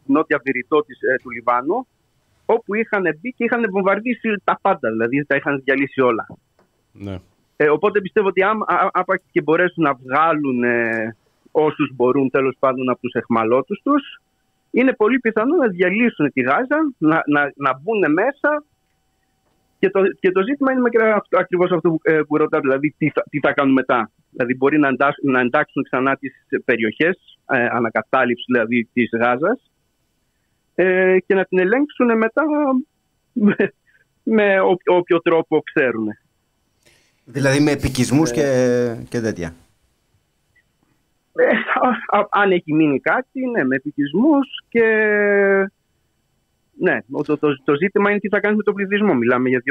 στη 0.00 0.12
νότια 0.12 0.40
βηρητό 0.44 0.84
της, 0.84 0.98
ε, 1.00 1.16
του 1.22 1.30
Λιβάνου 1.30 1.86
όπου 2.46 2.74
είχαν 2.74 3.02
μπει 3.20 3.32
και 3.32 3.44
είχαν 3.44 3.70
βομβαρδίσει 3.70 4.28
τα 4.44 4.58
πάντα, 4.62 4.90
δηλαδή 4.90 5.24
τα 5.24 5.36
είχαν 5.36 5.62
διαλύσει 5.64 6.00
όλα. 6.00 6.26
Ναι. 6.92 7.18
Ε, 7.56 7.68
οπότε 7.68 8.00
πιστεύω 8.00 8.28
ότι 8.28 8.42
άμα 8.42 8.64
α- 8.68 8.90
άπαξ 8.92 9.24
και 9.30 9.42
μπορέσουν 9.42 9.82
να 9.82 9.94
βγάλουν 9.94 10.64
ε, 10.64 11.16
όσους 11.50 11.90
μπορούν 11.94 12.30
τέλος 12.30 12.56
πάντων 12.58 12.90
από 12.90 13.00
τους 13.00 13.12
εχμαλώτους 13.12 13.80
τους, 13.82 14.20
είναι 14.70 14.92
πολύ 14.92 15.18
πιθανό 15.18 15.56
να 15.56 15.68
διαλύσουν 15.68 16.32
τη 16.32 16.40
Γάζα, 16.40 16.92
να, 16.98 17.22
να, 17.26 17.52
να 17.56 17.80
μπουν 17.80 18.12
μέσα 18.12 18.64
και 19.78 19.90
το, 19.90 20.00
και 20.20 20.30
το 20.30 20.42
ζήτημα 20.42 20.72
είναι 20.72 20.88
και 20.88 21.02
αυτό, 21.02 21.38
ακριβώς 21.38 21.70
αυτό 21.70 21.90
που, 21.90 22.00
ε, 22.02 22.20
που 22.28 22.36
ρωτάτε, 22.36 22.60
δηλαδή 22.60 22.94
τι 22.98 23.10
θα, 23.10 23.24
τι 23.30 23.38
θα 23.38 23.52
κάνουν 23.52 23.72
μετά. 23.72 24.10
Δηλαδή 24.30 24.54
μπορεί 24.56 24.78
να, 24.78 24.88
εντάξ, 24.88 25.16
να 25.22 25.40
εντάξουν 25.40 25.82
ξανά 25.82 26.16
τις 26.16 26.32
περιοχές, 26.64 27.38
ε, 27.50 27.66
ανακατάληψη 27.70 28.44
δηλαδή 28.46 28.88
της 28.92 29.08
Γάζας 29.12 29.70
ε, 30.74 31.16
και 31.26 31.34
να 31.34 31.44
την 31.44 31.58
ελέγξουν 31.58 32.16
μετά 32.16 32.42
με, 33.32 33.56
με 34.22 34.60
όποιο, 34.60 34.96
όποιο 34.96 35.20
τρόπο 35.20 35.62
ξέρουν. 35.62 36.06
Δηλαδή 37.24 37.60
με 37.60 37.70
επικισμούς 37.70 38.30
και, 38.30 38.96
και 39.08 39.20
τέτοια. 39.20 39.54
Ε, 41.34 41.46
α- 41.88 42.18
α- 42.18 42.28
αν 42.30 42.52
έχει 42.52 42.72
μείνει 42.72 43.00
κάτι, 43.00 43.46
ναι, 43.46 43.64
με 43.64 43.76
επικισμούς 43.76 44.48
και... 44.68 44.82
Ναι, 46.78 46.98
το, 47.24 47.38
το, 47.38 47.48
το 47.64 47.74
ζήτημα 47.82 48.10
είναι 48.10 48.18
τι 48.18 48.28
θα 48.28 48.40
κάνεις 48.40 48.56
με 48.56 48.62
τον 48.62 48.74
πληθυσμό. 48.74 49.14
Μιλάμε 49.14 49.48
για 49.48 49.58
2,5 49.58 49.62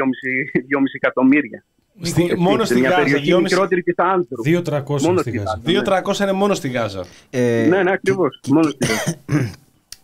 2,5 0.60 0.82
εκατομμύρια. 0.94 1.64
Στη, 2.00 2.34
μόνο 2.38 2.64
Σε 2.64 2.72
στη 2.72 2.80
μια 2.80 2.88
Γάζα. 2.90 3.02
περιοχή 3.02 3.32
2,5 3.34 3.42
μικρότερη 3.42 3.82
της 3.82 3.94
άνθρωπου. 3.96 4.42
2.300 4.46 5.00
Μόνο 5.02 5.18
στη 5.18 5.30
στη 5.30 5.38
Γάζα. 5.38 5.60
Γάζα. 5.64 6.02
2.300 6.04 6.20
είναι 6.22 6.32
μόνο 6.32 6.54
στη 6.54 6.68
Γάζα. 6.68 7.04
Ε, 7.30 7.66
Ναι, 7.68 7.82
ναι, 7.82 7.90
ακριβώς. 7.92 8.38
και- 8.42 8.52
Μόνο 8.52 8.70
και- 8.70 8.76
στη 8.84 8.94
Γάζα. 9.32 9.50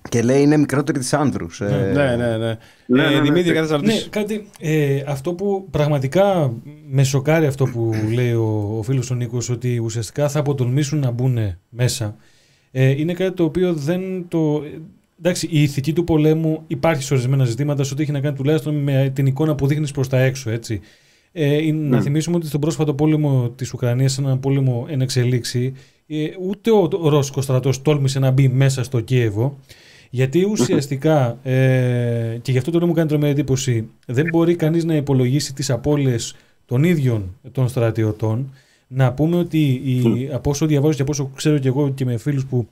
Και 0.09 0.23
λέει 0.23 0.43
είναι 0.43 0.57
μικρότερη 0.57 0.99
της 0.99 1.13
Άνδρους. 1.13 1.61
Ναι, 1.61 1.69
ναι, 1.69 2.17
ναι. 2.17 2.37
Ναι, 2.37 2.57
ναι, 2.87 3.05
Ε, 3.05 3.11
ναι. 3.11 3.21
Δημήτρη, 3.21 3.53
κάτι 3.53 3.67
θα 3.69 3.77
Ναι, 3.77 3.83
ρωτήσεις; 3.83 4.09
κάτι, 4.09 4.49
ε, 4.61 5.03
αυτό 5.07 5.35
που 5.35 5.69
πραγματικά 5.71 6.53
με 6.91 7.03
σοκάρει 7.05 7.47
αυτό 7.47 7.65
που 7.65 7.93
λέει 8.15 8.33
ο, 8.33 8.75
ο 8.79 8.83
φίλος 8.83 9.11
ο 9.11 9.15
Νίκος 9.15 9.49
ότι 9.51 9.79
ουσιαστικά 9.79 10.29
θα 10.29 10.39
αποτολμήσουν 10.39 10.99
να 10.99 11.11
μπουν 11.11 11.39
μέσα 11.69 12.17
ε, 12.73 12.89
είναι 12.91 13.13
κάτι 13.13 13.33
το 13.37 13.45
οποίο 13.45 13.73
δεν 13.73 14.25
το... 14.29 14.63
Εντάξει, 15.23 15.49
η 15.51 15.63
ηθική 15.63 15.93
του 15.93 16.05
πολέμου 16.05 16.63
υπάρχει 16.67 17.03
σε 17.03 17.15
ορισμένα 17.15 17.45
ζητήματα 17.45 17.85
σε 17.85 17.93
ό,τι 17.95 18.03
έχει 18.03 18.13
να 18.13 18.21
κάνει 18.21 18.37
τουλάχιστον 18.37 18.75
με 18.75 19.11
την 19.15 19.27
εικόνα 19.27 19.55
που 19.55 19.67
δείχνεις 19.67 19.91
προς 19.91 20.09
τα 20.09 20.21
έξω. 20.21 20.51
Έτσι. 20.51 20.81
Ε, 21.33 21.63
είναι- 21.65 21.89
Να 21.89 22.01
θυμίσουμε 22.03 22.37
ότι 22.37 22.47
στον 22.47 22.61
πρόσφατο 22.61 22.95
πόλεμο 22.95 23.51
της 23.57 23.73
Ουκρανίας, 23.73 24.13
σε 24.13 24.21
έναν 24.21 24.41
πόλεμο 24.41 24.87
εν 24.89 25.01
εξελίξη, 25.01 25.73
ε, 26.07 26.17
ούτε 26.49 26.71
ο, 26.71 26.89
ο 27.01 27.09
Ρώσικος 27.09 27.45
στρατός 27.45 27.83
τόλμησε 27.83 28.19
να 28.19 28.31
μπει 28.31 28.49
μέσα 28.49 28.83
στο 28.83 29.01
Κίεβο. 29.01 29.59
Γιατί 30.11 30.45
ουσιαστικά, 30.45 31.39
ε, 31.43 32.39
και 32.43 32.53
γι' 32.53 32.59
αυτό 32.59 32.71
το 32.71 32.87
μου 32.87 32.93
κάνει 32.93 33.09
τρομερή 33.09 33.33
εντύπωση, 33.33 33.89
δεν 34.07 34.27
μπορεί 34.31 34.55
κανείς 34.57 34.85
να 34.85 34.95
υπολογίσει 34.97 35.55
τις 35.55 35.71
απώλειες 35.71 36.35
των 36.67 36.85
ίδιων 36.85 37.37
των 37.53 37.69
στρατιωτών. 37.69 38.53
Να 38.89 39.13
πούμε 39.13 39.37
ότι 39.37 39.59
η, 39.85 40.29
από 40.33 40.51
όσο 40.51 40.67
διαβάζω 40.67 40.95
και 40.95 41.03
από 41.03 41.11
όσο 41.11 41.31
ξέρω 41.35 41.59
και 41.59 41.69
εγώ 41.69 41.91
και 41.91 42.05
με 42.05 42.17
φίλους 42.17 42.47
που 42.47 42.69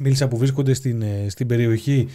μίλησα 0.00 0.28
που 0.28 0.36
βρίσκονται 0.36 0.74
στην, 0.74 1.02
ε, 1.02 1.26
στην 1.28 1.46
περιοχή, 1.46 2.08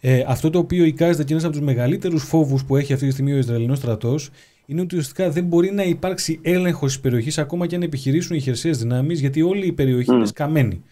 ε, 0.00 0.24
αυτό 0.26 0.50
το 0.50 0.58
οποίο 0.58 0.84
εικάζεται 0.84 1.24
και 1.24 1.32
ένας 1.32 1.44
από 1.44 1.52
τους 1.52 1.62
μεγαλύτερους 1.62 2.22
φόβους 2.24 2.64
που 2.64 2.76
έχει 2.76 2.92
αυτή 2.92 3.06
τη 3.06 3.12
στιγμή 3.12 3.32
ο 3.32 3.36
Ισραηλινός 3.36 3.78
στρατός 3.78 4.30
είναι 4.66 4.80
ότι 4.80 4.96
ουσιαστικά 4.96 5.30
δεν 5.30 5.44
μπορεί 5.44 5.72
να 5.72 5.82
υπάρξει 5.82 6.38
έλεγχος 6.42 6.92
της 6.92 7.00
περιοχής 7.00 7.38
ακόμα 7.38 7.66
και 7.66 7.74
αν 7.74 7.82
επιχειρήσουν 7.82 8.36
οι 8.36 8.40
χερσαίες 8.40 8.78
δυνάμεις 8.78 9.20
γιατί 9.20 9.42
όλη 9.42 9.66
η 9.66 9.72
περιοχή 9.72 10.12
είναι 10.12 10.26
σκαμμένη. 10.26 10.82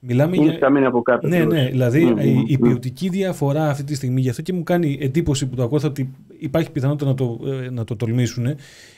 Μιλάμε 0.00 0.36
Είναι 0.36 0.44
για, 0.44 0.54
σκαμμένη 0.54 0.86
από 0.86 1.02
κάτω. 1.02 1.28
ναι, 1.28 1.36
ακριβώς. 1.36 1.54
ναι, 1.62 1.68
δηλαδή 1.68 2.04
Μμμ, 2.04 2.18
η, 2.18 2.44
η 2.46 2.56
μμμ. 2.60 2.68
ποιοτική 2.68 3.08
διαφορά 3.08 3.68
αυτή 3.70 3.84
τη 3.84 3.94
στιγμή, 3.94 4.20
γι' 4.20 4.28
αυτό 4.28 4.42
και 4.42 4.52
μου 4.52 4.62
κάνει 4.62 4.98
εντύπωση 5.00 5.46
που 5.46 5.54
το 5.54 5.62
ακούω 5.62 5.80
ότι 5.84 6.10
υπάρχει 6.38 6.70
πιθανότητα 6.70 7.10
να 7.10 7.14
το, 7.16 7.38
ε, 7.64 7.70
να 7.70 7.84
το 7.84 7.96
τολμήσουν, 7.96 8.54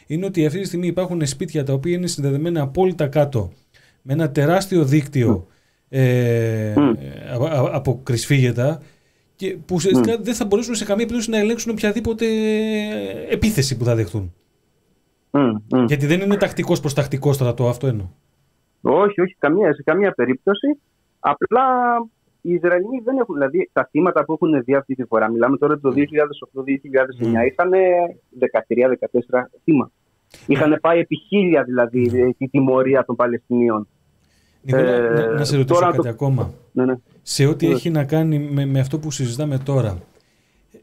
είναι 0.06 0.26
ότι 0.26 0.46
αυτή 0.46 0.60
τη 0.60 0.66
στιγμή 0.66 0.86
υπάρχουν 0.86 1.26
σπίτια 1.26 1.64
τα 1.64 1.72
οποία 1.72 1.92
είναι 1.96 2.06
συνδεδεμένα 2.06 2.62
απόλυτα 2.62 3.06
κάτω 3.06 3.52
με 4.02 4.12
ένα 4.12 4.30
τεράστιο 4.30 4.84
δίκτυο 4.84 5.46
ε, 5.88 6.74
Μμ. 6.76 6.88
ε, 6.88 7.30
από, 7.34 7.44
α- 7.44 7.70
από 7.76 8.00
κρυσφύγετα 8.02 8.82
και 9.36 9.56
που 9.66 9.74
ουσιαστικά 9.74 10.18
δεν 10.20 10.34
θα 10.34 10.44
μπορέσουν 10.44 10.74
σε 10.74 10.84
καμία 10.84 11.06
περίπτωση 11.06 11.30
να 11.30 11.38
ελέγξουν 11.38 11.70
οποιαδήποτε 11.72 12.26
επίθεση 13.30 13.76
που 13.76 13.84
θα 13.84 13.94
δεχτούν. 13.94 14.34
Μμ, 15.30 15.40
μμ. 15.76 15.84
Γιατί 15.84 16.06
δεν 16.06 16.20
είναι 16.20 16.36
τακτικός 16.36 16.80
προς 16.80 16.94
τακτικός 16.94 17.34
στρατό, 17.34 17.68
αυτό 17.68 17.86
εννοώ. 17.86 18.06
Όχι, 18.80 19.20
όχι, 19.20 19.36
καμία, 19.38 19.74
σε 19.74 19.82
καμία 19.82 20.12
περίπτωση. 20.12 20.66
Απλά 21.20 21.62
οι 22.40 22.52
Ισραηλοί 22.52 23.00
δεν 23.04 23.16
έχουν, 23.18 23.34
δηλαδή 23.34 23.70
τα 23.72 23.88
θύματα 23.90 24.24
που 24.24 24.32
έχουν 24.32 24.62
δει 24.64 24.74
αυτή 24.74 24.94
τη 24.94 25.04
φορά. 25.04 25.30
Μιλάμε 25.30 25.56
τώρα 25.56 25.74
Ναι. 25.74 25.80
το 25.80 25.90
2008-2009, 25.90 27.44
είχαν 27.46 27.70
13-14 28.38 29.50
θύματα. 29.64 29.92
Είχαν 30.46 30.78
πάει 30.80 30.98
επί 30.98 31.16
χίλια 31.28 31.62
δηλαδή 31.62 32.00
Ναι. 32.10 32.32
τη 32.32 32.48
τιμωρία 32.48 33.04
των 33.04 33.16
Παλαιστινίων. 33.16 33.88
Νικόλα, 34.62 34.90
Ε, 34.90 35.00
να, 35.00 35.32
να 35.38 35.44
σε 35.44 35.56
ρωτήσω 35.56 35.74
τώρα 35.78 35.86
κάτι 35.90 36.02
το- 36.02 36.08
ακόμα. 36.08 36.52
Ναι, 36.72 36.84
ναι. 36.84 36.94
σε 37.22 37.46
ό,τι 37.46 37.66
Ναι. 37.66 37.74
έχει 37.74 37.90
να 37.90 38.04
κάνει 38.04 38.38
με, 38.38 38.66
με 38.66 38.80
αυτό 38.80 38.98
που 38.98 39.10
συζητάμε 39.10 39.58
τώρα, 39.58 39.98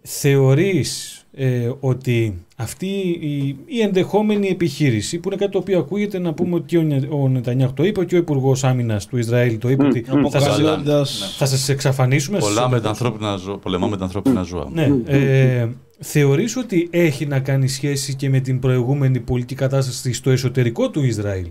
θεωρείς 0.02 1.20
ε, 1.38 1.70
ότι 1.80 2.44
αυτή 2.56 2.88
η, 3.22 3.58
η 3.66 3.82
ενδεχόμενη 3.82 4.48
επιχείρηση, 4.48 5.20
που 5.20 5.28
είναι 5.30 5.38
κάτι 5.38 5.52
το 5.52 5.58
οποίο 5.58 5.80
ακούγεται 5.80 6.20
να 6.20 6.34
πούμε 6.34 6.56
ότι 6.56 6.66
και 6.66 6.78
ο, 6.78 6.82
Νε- 6.82 7.12
ο 7.12 7.28
Νετανιάχ 7.30 7.72
το 7.74 7.84
είπε 7.84 8.06
και 8.06 8.16
ο 8.16 8.18
Υπουργός 8.18 8.64
Άμυνας 8.64 9.06
του 9.08 9.18
Ισραήλ 9.18 9.58
το 9.58 9.70
είπε 9.70 9.84
Μμ, 9.84 9.88
ότι 9.88 10.06
μμ. 10.12 10.28
θα, 10.30 10.40
σας, 10.40 10.58
Αποκαλώντας- 10.60 11.36
θα 11.38 11.46
σας 11.46 11.70
εξαφανίσουμε. 11.70 12.40
σας 12.40 12.48
Πολλά 12.48 12.62
με 12.62 12.70
τα 12.70 12.76
εμπεδώσουμε. 12.76 13.08
ανθρώπινα 13.08 13.36
ζώα. 13.38 13.58
Πολεμάμε 13.58 13.92
με 13.92 13.98
τα 13.98 14.04
ανθρώπινα 14.04 14.42
ζώα. 14.42 14.70
Ναι, 14.74 14.88
ε, 15.06 15.68
θεωρείς 16.00 16.58
ότι 16.58 16.88
έχει 16.92 17.26
να 17.26 17.40
κάνει 17.40 17.68
σχέση 17.68 18.16
και 18.16 18.30
με 18.30 18.40
την 18.40 18.60
προηγούμενη 18.60 19.20
πολιτική 19.20 19.56
κατάσταση 19.56 20.14
στο 20.14 20.30
εσωτερικό 20.30 20.90
του 20.90 21.04
Ισραήλ; 21.04 21.48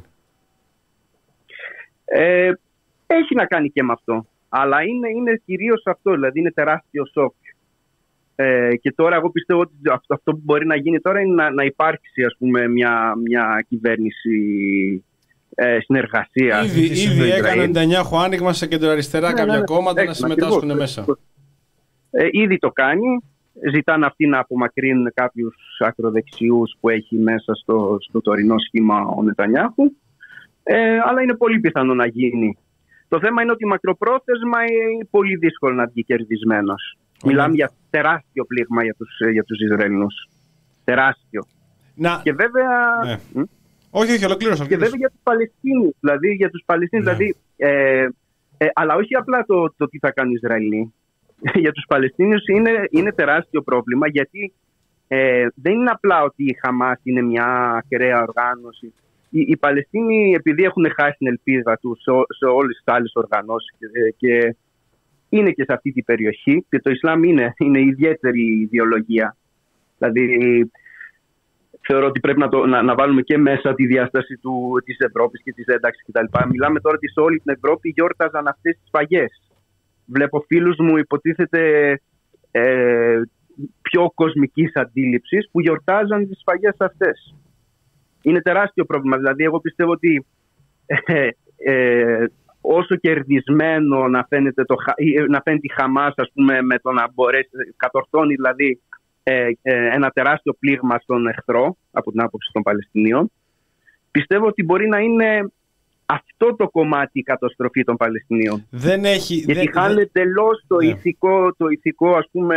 Ε, 2.17 2.51
έχει 3.07 3.35
να 3.35 3.47
κάνει 3.47 3.71
και 3.71 3.83
με 3.83 3.93
αυτό. 3.93 4.27
Αλλά 4.49 4.83
είναι, 4.83 5.09
είναι 5.09 5.41
κυρίως 5.45 5.83
αυτό, 5.87 6.13
δηλαδή 6.13 6.41
είναι 6.41 6.51
τεράστιο 6.53 7.07
σοκ. 7.13 7.35
Ε, 8.37 8.77
και 8.77 8.93
τώρα 8.93 9.17
εγώ 9.17 9.31
πιστεύω 9.31 9.61
ότι 9.61 9.73
αυτό, 9.93 10.15
αυτό 10.15 10.33
που 10.33 10.41
μπορεί 10.45 10.67
να 10.67 10.77
γίνει 10.77 11.01
τώρα 11.01 11.21
είναι 11.21 11.35
να, 11.35 11.51
να 11.51 11.65
υπάρξει 11.65 12.23
ας 12.23 12.37
πούμε 12.39 12.69
μια, 12.69 13.13
μια 13.25 13.65
κυβέρνηση 13.69 14.39
ε, 15.55 15.79
συνεργασίας. 15.81 16.77
Ήδη, 16.77 17.03
ήδη 17.03 17.31
έκανε 17.31 17.71
99 17.75 18.25
άνοιγμα 18.25 18.53
σε 18.53 18.67
κεντροαριστερά 18.67 19.29
Ναι, 19.29 19.35
κάποια 19.35 19.53
ναι, 19.53 19.59
ναι. 19.59 19.65
κόμματα 19.65 19.95
να 19.95 20.01
Έκανα, 20.01 20.15
συμμετάσχουν 20.17 20.71
ακριβώς. 20.71 20.79
μέσα. 20.79 21.05
Ε, 22.11 22.29
ήδη 22.31 22.59
το 22.59 22.71
κάνει. 22.71 23.23
Ζητάνε 23.73 24.07
αυτοί 24.07 24.27
να 24.27 24.39
απομακρύνουν 24.39 25.11
κάποιους 25.15 25.57
ακροδεξιούς 25.79 26.77
που 26.81 26.89
έχει 26.89 27.17
μέσα 27.17 27.55
στο, 27.55 27.97
στο 28.01 28.21
τωρινό 28.21 28.59
σχήμα 28.59 29.07
ο 29.17 29.23
Νετανιάχου. 29.23 29.93
Ε, 30.67 30.99
αλλά 31.07 31.23
είναι 31.23 31.35
πολύ 31.37 31.61
πιθανό 31.61 31.95
να 31.95 32.07
γίνει. 32.07 32.59
Το 33.09 33.19
θέμα 33.21 33.43
είναι 33.43 33.51
ότι 33.53 33.67
μακροπρόθεσμα 33.67 34.59
είναι 34.63 35.05
πολύ 35.11 35.37
δύσκολο 35.37 35.75
να 35.75 35.87
βγει 35.87 36.05
κερδισμένος. 36.05 36.97
Μιλάμε 37.25 37.55
για 37.55 37.71
τεράστιο 37.91 38.45
πλήγμα 38.45 38.83
για 38.85 38.95
τους, 38.95 39.19
για 39.33 39.45
τους 39.45 39.61
Ισραηλινούς. 39.61 40.15
Τεράστιο. 40.85 41.47
Να, 41.95 42.21
Και 42.23 42.33
βέβαια, 42.33 42.71
Ναι. 43.05 43.17
Μ; 43.33 43.43
όχι, 43.91 44.13
όχι, 44.13 44.25
ολοκλήρωσα. 44.25 44.67
και 44.67 44.77
βέβαια 44.77 44.97
για 44.99 45.09
τους 45.09 45.21
Παλαιστίνους. 45.23 45.95
Δηλαδή, 46.01 46.29
για 46.35 46.51
τους 46.51 46.63
Παλαιστίνους, 46.67 47.05
Ναι. 47.07 47.13
δηλαδή, 47.13 47.37
ε, 47.57 48.07
ε, 48.57 48.67
αλλά 48.75 48.95
όχι 48.95 49.15
απλά 49.15 49.45
το, 49.47 49.75
το 49.77 49.87
τι 49.89 49.99
θα 49.99 50.11
κάνει 50.13 50.31
οι 50.31 50.39
Ισραηλοί. 50.43 50.93
για 51.65 51.73
τους 51.73 51.85
Παλαιστίνιους 51.89 52.43
είναι, 52.47 52.71
είναι 52.91 53.13
τεράστιο 53.13 53.63
πρόβλημα 53.63 54.09
γιατί 54.09 54.53
ε, 55.09 55.47
δεν 55.55 55.73
είναι 55.73 55.91
απλά 55.91 56.23
ότι 56.23 56.45
η 56.45 56.59
Χαμάς 56.63 57.01
είναι 57.03 57.23
μια 57.23 57.47
ακραία 57.85 58.23
οργάνωση. 58.23 58.93
Οι, 59.37 59.41
οι 59.41 59.57
Παλαιστίνοι 59.57 60.35
επειδή 60.35 60.63
έχουν 60.65 60.91
χάσει 60.97 61.17
την 61.19 61.27
ελπίδα 61.27 61.77
τους 61.77 62.03
σε, 62.03 62.11
ό- 62.11 62.27
σε 62.29 62.45
όλες 62.45 62.77
τις 62.77 62.95
άλλες 62.95 63.13
οργανώσεις 63.15 63.77
και, 63.79 64.15
και 64.17 64.57
είναι 65.29 65.51
και 65.51 65.63
σε 65.65 65.73
αυτή 65.73 65.93
την 65.93 66.05
περιοχή 66.05 66.67
και 66.69 66.79
το 66.81 66.91
Ισλάμ 66.91 67.25
είναι, 67.25 67.55
είναι 67.59 67.81
ιδιαίτερη 67.81 68.61
ιδεολογία. 68.61 69.37
Δηλαδή 69.99 70.25
θεωρώ 71.87 72.07
ότι 72.07 72.21
πρέπει 72.21 72.39
να, 72.39 72.49
το, 72.49 72.67
να, 72.67 72.83
να 72.83 72.95
βάλουμε 72.95 73.23
και 73.23 73.39
μέσα 73.39 73.75
τη 73.75 73.87
διάσταση 73.87 74.37
του, 74.37 74.83
της 74.85 74.99
Ευρώπης 74.99 75.43
και 75.43 75.53
της 75.53 75.67
ένταξης 75.67 76.05
κτλ. 76.07 76.49
Μιλάμε 76.49 76.81
τώρα 76.81 76.97
ότι 76.97 77.11
σε 77.11 77.21
όλη 77.21 77.39
την 77.39 77.55
Ευρώπη 77.55 77.89
γιόρταζαν 77.89 78.47
αυτές 78.47 78.75
τις 78.81 78.89
φαγές. 78.91 79.43
Βλέπω 80.07 80.45
φίλους 80.47 80.77
μου 80.79 80.97
υποτίθεται 80.97 81.93
ε, 82.51 83.21
πιο 83.83 84.11
κοσμικής 84.15 84.77
αντίληψης 84.77 85.49
που 85.51 85.61
γιορτάζαν 85.61 86.29
τις 86.29 86.43
φαγές 86.45 86.75
αυτές. 86.79 87.35
Είναι 88.25 88.41
τεράστιο 88.41 88.85
πρόβλημα. 88.85 89.17
Δηλαδή 89.17 89.45
εγώ 89.45 89.61
πιστεύω 89.61 89.91
ότι 89.91 90.27
ε, 90.87 91.29
ε, 91.57 92.25
όσο 92.61 92.97
κερδισμένο 92.97 94.09
να 94.09 94.27
φαίνεται, 94.29 94.65
το, 94.65 94.75
Χα- 94.75 94.95
ή, 94.97 95.15
ε, 95.17 95.25
να 95.29 95.41
φαίνεται 95.45 95.67
η 95.67 95.73
Χαμάς 95.75 96.15
ας 96.17 96.31
πούμε, 96.35 96.63
με 96.63 96.79
το 96.79 96.93
να 96.93 97.11
μπορέσει, 97.15 97.49
κατορθώνει 97.77 98.35
δηλαδή 98.35 98.81
ε, 99.23 99.49
ε, 99.63 99.95
ένα 99.95 100.11
τεράστιο 100.11 100.53
πλήγμα 100.59 100.99
στον 100.99 101.27
εχθρό 101.27 101.77
από 101.93 102.11
την 102.11 102.23
άποψη 102.23 102.51
των 102.53 102.63
Παλαιστινίων. 102.63 103.31
Πιστεύω 104.11 104.47
ότι 104.47 104.65
μπορεί 104.65 104.89
να 104.89 104.99
είναι 104.99 105.53
αυτό 106.07 106.57
το 106.57 106.69
κομμάτι 106.69 107.19
η 107.19 107.23
καταστροφή 107.23 107.85
των 107.85 107.97
Παλαιστινίων. 107.97 108.67
Δεν 108.71 109.05
έχει. 109.05 109.35
Γιατί 109.35 109.53
δεν- 109.53 109.71
χάνει 109.73 110.01
εντελώς 110.03 110.65
το, 110.67 110.77
Ναι. 110.77 110.87
ηθικό, 110.87 111.55
το 111.57 111.67
ηθικό, 111.69 112.11
ας 112.17 112.27
πούμε, 112.33 112.57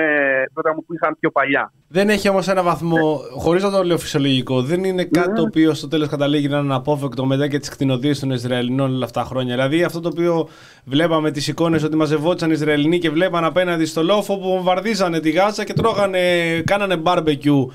πρόγραμμα 0.53 0.83
που 0.87 0.93
είχαν 0.93 1.15
πιο 1.19 1.31
παλιά. 1.31 1.73
Δεν 1.89 2.09
έχει 2.09 2.29
όμως 2.29 2.47
ένα 2.47 2.63
βαθμό, 2.63 3.21
χωρίς 3.37 3.63
να 3.63 3.71
το 3.71 3.83
λέω 3.83 3.97
φυσιολογικό, 3.97 4.61
δεν 4.61 4.83
είναι 4.83 5.03
κάτι 5.03 5.29
Ναι. 5.29 5.35
το 5.35 5.41
οποίο 5.41 5.73
στο 5.73 5.87
τέλος 5.87 6.07
καταλήγει 6.07 6.47
να 6.47 6.57
είναι 6.57 6.65
αναπόφευκτο 6.73 7.25
μετά 7.25 7.47
και 7.47 7.59
τις 7.59 7.69
κτηνοδίες 7.69 8.19
των 8.19 8.31
Ισραηλινών 8.31 8.95
όλα 8.95 9.05
αυτά 9.05 9.21
τα 9.21 9.25
χρόνια. 9.27 9.53
Δηλαδή 9.55 9.83
αυτό 9.83 9.99
το 9.99 10.07
οποίο 10.07 10.47
βλέπαμε 10.85 11.31
τις 11.31 11.47
εικόνες 11.47 11.83
ότι 11.83 11.95
μαζευόντουσαν 11.95 12.49
οι 12.49 12.53
Ισραηλινοί 12.55 12.99
και 12.99 13.09
βλέπαν 13.09 13.43
απέναντι 13.43 13.85
στο 13.85 14.03
λόφο 14.03 14.37
που 14.37 14.47
βομβαρδίζανε 14.49 15.19
τη 15.19 15.29
Γάζα 15.29 15.63
και 15.63 15.73
τρώγανε, 15.73 16.19
κάνανε 16.65 17.01
barbecue 17.03 17.65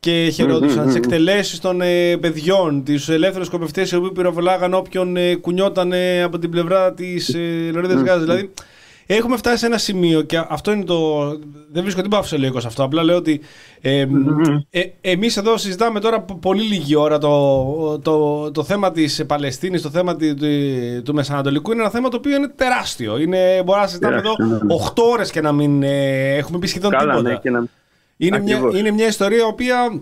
και 0.00 0.30
χαιρόντουσαν 0.32 0.86
τις 0.86 0.94
εκτελέσεις 0.94 1.60
των 1.60 1.80
ε, 1.80 2.16
παιδιών, 2.16 2.84
του 2.84 3.12
ελεύθερου 3.12 3.44
σκοπευτές 3.44 3.90
οι 3.90 3.96
οποίοι 3.96 4.12
πυροβολάγαν 4.12 4.74
όποιον 4.74 5.16
ε, 5.16 5.34
κουνιόταν 5.34 5.92
ε, 5.92 6.22
από 6.22 6.38
την 6.38 6.50
πλευρά 6.50 6.92
της 6.94 7.34
ε, 7.34 7.70
Λωρίδας 7.72 8.00
Γάζα. 8.02 8.20
Δηλαδή 8.20 8.50
Έχουμε 9.10 9.36
φτάσει 9.36 9.58
σε 9.58 9.66
ένα 9.66 9.78
σημείο 9.78 10.22
και 10.22 10.44
αυτό 10.48 10.72
είναι 10.72 10.84
το. 10.84 11.28
Δεν 11.72 11.82
βρίσκω 11.82 12.02
τίποτα 12.02 12.22
φυσιολογικό 12.22 12.60
σε 12.60 12.66
αυτό. 12.66 12.82
Απλά 12.82 13.02
λέω 13.04 13.16
ότι 13.16 13.40
ε, 13.80 14.06
ε, 14.70 14.82
εμείς 15.00 15.36
εδώ 15.36 15.56
συζητάμε 15.56 16.00
τώρα 16.00 16.20
πο- 16.20 16.34
πολύ 16.38 16.62
λίγη 16.62 16.96
ώρα 16.96 17.18
το, 17.18 17.98
το, 18.02 18.50
το 18.50 18.62
θέμα 18.64 18.90
της 18.92 19.24
Παλαιστίνης, 19.26 19.82
το 19.82 19.90
θέμα 19.90 20.16
τη- 20.16 20.34
του, 20.34 20.46
του 21.04 21.14
Μεσανατολικού. 21.14 21.72
Είναι 21.72 21.80
ένα 21.80 21.90
θέμα 21.90 22.08
το 22.08 22.16
οποίο 22.16 22.36
είναι 22.36 22.48
τεράστιο. 22.48 23.18
Είναι, 23.18 23.62
μπορεί 23.64 23.80
να 23.80 23.86
συζητάμε 23.86 24.16
εδώ 24.16 24.34
Τεράστιο, 24.36 24.66
ναι. 24.66 24.74
8 24.94 25.02
ώρες 25.12 25.30
και 25.30 25.40
να 25.40 25.52
μην 25.52 25.82
ε, 25.82 26.34
έχουμε 26.36 26.58
πει 26.58 26.66
σχεδόν 26.66 26.90
Καλά, 26.90 27.12
τίποτα. 27.12 27.28
ναι, 27.30 27.36
και 27.42 27.50
να... 27.50 27.64
Είναι 28.20 28.38
μια, 28.38 28.56
Ακριβώς. 28.56 28.78
είναι 28.78 28.90
μια 28.90 29.06
ιστορία 29.06 29.38
η 29.38 29.42
οποία 29.42 30.00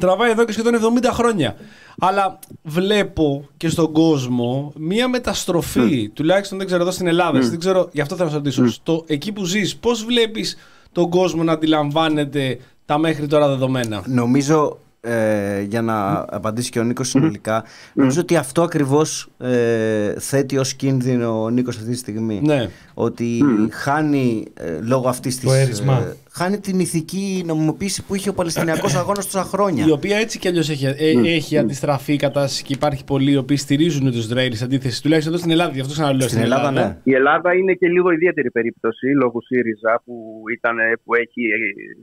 τραβάει 0.00 0.30
εδώ 0.30 0.44
και 0.44 0.52
σχεδόν 0.52 0.74
70 0.74 1.10
χρόνια. 1.12 1.56
Αλλά 1.98 2.38
βλέπω 2.62 3.48
και 3.56 3.68
στον 3.68 3.92
κόσμο 3.92 4.72
μία 4.76 5.08
μεταστροφή, 5.08 6.08
τουλάχιστον 6.08 6.58
δεν 6.58 6.66
ξέρω 6.66 6.82
εδώ 6.82 6.90
στην 6.90 7.06
Ελλάδα, 7.06 7.38
δεν 7.40 7.58
ξέρω, 7.58 7.88
γι' 7.92 8.00
αυτό 8.00 8.14
θέλω 8.14 8.26
να 8.28 8.32
σα 8.34 8.40
ρωτήσω, 8.40 8.66
στο, 8.68 9.04
εκεί 9.06 9.32
που 9.32 9.44
ζεις, 9.44 9.76
πώς 9.76 10.04
βλέπεις 10.04 10.56
τον 10.92 11.10
κόσμο 11.10 11.42
να 11.42 11.52
αντιλαμβάνεται 11.52 12.58
τα 12.86 12.98
μέχρι 12.98 13.26
τώρα 13.26 13.48
δεδομένα; 13.48 14.02
Νομίζω 14.06 14.78
ε, 15.00 15.60
για 15.62 15.82
να 15.82 16.24
απαντήσει 16.28 16.70
και 16.70 16.78
ο 16.78 16.82
Νίκος 16.82 17.08
συνολικά 17.08 17.64
νομίζω 17.94 18.20
ότι 18.20 18.36
αυτό 18.36 18.62
ακριβώς 18.62 19.28
ε, 19.38 20.14
θέτει 20.20 20.58
ως 20.58 20.74
κίνδυνο 20.74 21.42
ο 21.42 21.50
Νίκος 21.50 21.76
αυτή 21.76 21.90
τη 21.90 21.96
στιγμή 21.96 22.40
Ναι. 22.44 22.70
ότι 22.94 23.42
χάνει 23.70 24.44
ε, 24.54 24.78
λόγω 24.80 25.08
αυτής 25.08 25.34
της 25.38 25.44
Το 25.44 25.52
έρισμα. 25.52 26.14
Ε, 26.34 26.42
χάνει 26.42 26.58
την 26.58 26.80
ηθική 26.80 27.42
νομιμοποίηση 27.46 28.04
που 28.06 28.14
είχε 28.14 28.28
ο 28.28 28.34
Παλαιστινιακός 28.34 28.94
αγώνας 29.00 29.24
τόσα 29.24 29.44
χρόνια 29.44 29.86
Η 29.86 29.90
οποία 29.90 30.16
έτσι 30.16 30.38
κι 30.38 30.48
αλλιώς 30.48 30.70
έχει, 30.70 30.86
ε, 30.86 31.34
έχει 31.34 31.58
αντιστραφεί 31.58 32.12
η 32.12 32.16
κατάσταση 32.16 32.62
και 32.62 32.72
υπάρχει 32.72 33.04
πολλοί 33.04 33.30
οι 33.30 33.36
οποίοι 33.36 33.56
στηρίζουν 33.56 34.10
το 34.10 34.18
Ισραήλ 34.18 34.54
σε 34.54 34.64
αντίθεση. 34.64 35.02
Τουλάχιστον 35.02 35.32
εδώ 35.32 35.42
στην 35.42 35.52
Ελλάδα, 35.54 35.72
γι' 35.74 35.80
αυτό 35.80 35.92
ξαναλέω. 35.92 36.28
στην 36.28 36.42
Ελλάδα 36.42 36.70
ναι 36.70 36.98
Η 37.04 37.14
Ελλάδα 37.14 37.54
είναι 37.54 37.72
και 37.72 37.88
λίγο 37.88 38.10
ιδιαίτερη 38.10 38.50
περίπτωση 38.50 39.06
λόγω 39.06 39.40
ΣΥΡΙΖΑ 39.42 40.02
που, 40.04 40.42
ήταν, 40.52 40.76
που 41.04 41.14
έχει 41.14 41.42
ε, 41.42 41.58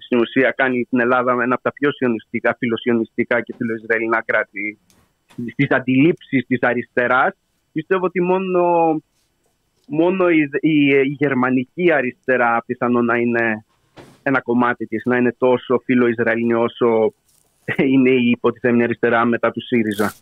στην 0.06 0.20
ουσία 0.20 0.54
κάνει 0.58 0.88
την 0.90 1.00
Ελλάδα 1.00 1.32
ένα 1.32 1.54
από 1.54 1.64
τα 1.64 1.72
πιο 1.74 1.92
σιωνιστικά, 1.92 2.56
φιλοσιωνιστικά 2.60 3.42
και 3.42 3.54
φιλοϊσραηλινά 3.58 4.24
κράτη 4.26 4.80
στις 5.52 5.68
αντιλήψεις 5.70 6.46
της 6.48 6.60
αριστεράς. 6.62 7.34
Πιστεύω 7.72 8.06
ότι 8.06 8.22
μόνο, 8.22 8.62
μόνο 9.88 10.30
η, 10.30 10.50
η, 10.60 10.88
η 10.88 11.16
γερμανική 11.20 11.92
αριστερά 11.92 12.64
πιθανό 12.66 13.02
να 13.02 13.18
είναι 13.18 13.66
ένα 14.24 14.42
κομμάτι 14.42 14.86
της, 14.86 15.02
να 15.06 15.18
είναι 15.18 15.36
τόσο 15.38 15.82
φιλοϊσραηλινή 15.86 16.54
όσο 16.54 17.14
είναι 17.94 18.10
η 18.10 18.30
υποτιθέμενη 18.30 18.84
αριστερά 18.84 19.26
μετά 19.26 19.52
του 19.52 19.62
ΣΥΡΙΖΑ. 19.62 20.14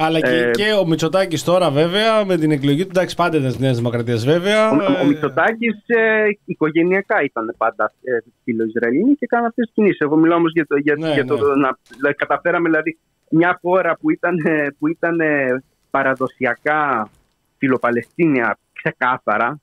Αλλά 0.00 0.20
και, 0.20 0.28
Ε, 0.28 0.50
και 0.50 0.72
ο 0.72 0.86
Μητσοτάκης 0.86 1.44
τώρα, 1.44 1.70
βέβαια, 1.70 2.24
με 2.24 2.36
την 2.36 2.50
εκλογή 2.50 2.82
του. 2.82 2.90
Εντάξει, 2.90 3.16
πάντα 3.16 3.36
ήταν 3.36 3.52
τη 3.52 3.60
Νέα 3.60 3.72
Δημοκρατία, 3.72 4.16
βέβαια. 4.16 4.70
Ο, 4.70 4.74
ο 4.74 5.02
Ε, 5.02 5.06
Μητσοτάκης 5.06 5.82
ε, 5.86 6.24
οικογενειακά 6.44 7.22
ήταν 7.22 7.54
πάντα 7.56 7.92
ε, 8.02 8.18
φιλοϊσραηλινή 8.44 9.12
και 9.12 9.24
έκανε 9.24 9.46
αυτές 9.46 9.64
τις 9.64 9.74
κινήσεις. 9.74 9.98
Εγώ 10.00 10.16
μιλάω 10.16 10.38
όμως 10.38 10.52
για 10.52 10.66
το. 10.66 10.76
Για, 10.76 10.94
Ναι, 10.98 11.12
για 11.12 11.24
το 11.24 11.34
ναι. 11.34 11.60
να, 11.60 11.78
δηλαδή, 11.96 12.14
καταφέραμε 12.14 12.68
δηλαδή 12.68 12.98
μια 13.30 13.58
χώρα 13.62 13.96
που 13.96 14.10
ήταν, 14.10 14.36
ε, 14.44 14.66
που 14.78 14.88
ήταν 14.88 15.20
ε, 15.20 15.62
παραδοσιακά 15.90 17.10
φιλοπαλαιστίνια 17.58 18.58
ξεκάθαρα. 18.72 19.60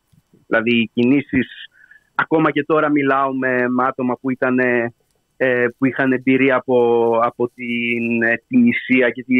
Δηλαδή 0.47 0.71
οι 0.71 0.89
κινήσεις. 0.93 1.47
Ακόμα 2.15 2.51
και 2.51 2.63
τώρα 2.63 2.89
μιλάω 2.89 3.33
με, 3.33 3.69
με 3.69 3.83
άτομα 3.83 4.17
που 4.21 4.31
ήταν. 4.31 4.59
ε, 4.59 4.93
ε, 5.37 5.65
που 5.77 5.85
είχαν 5.85 6.11
εμπειρία 6.11 6.55
από, 6.55 7.19
από 7.23 7.49
την 7.49 8.21
ε, 8.21 8.41
Τινησία 8.47 9.09
και 9.09 9.23
τη 9.23 9.33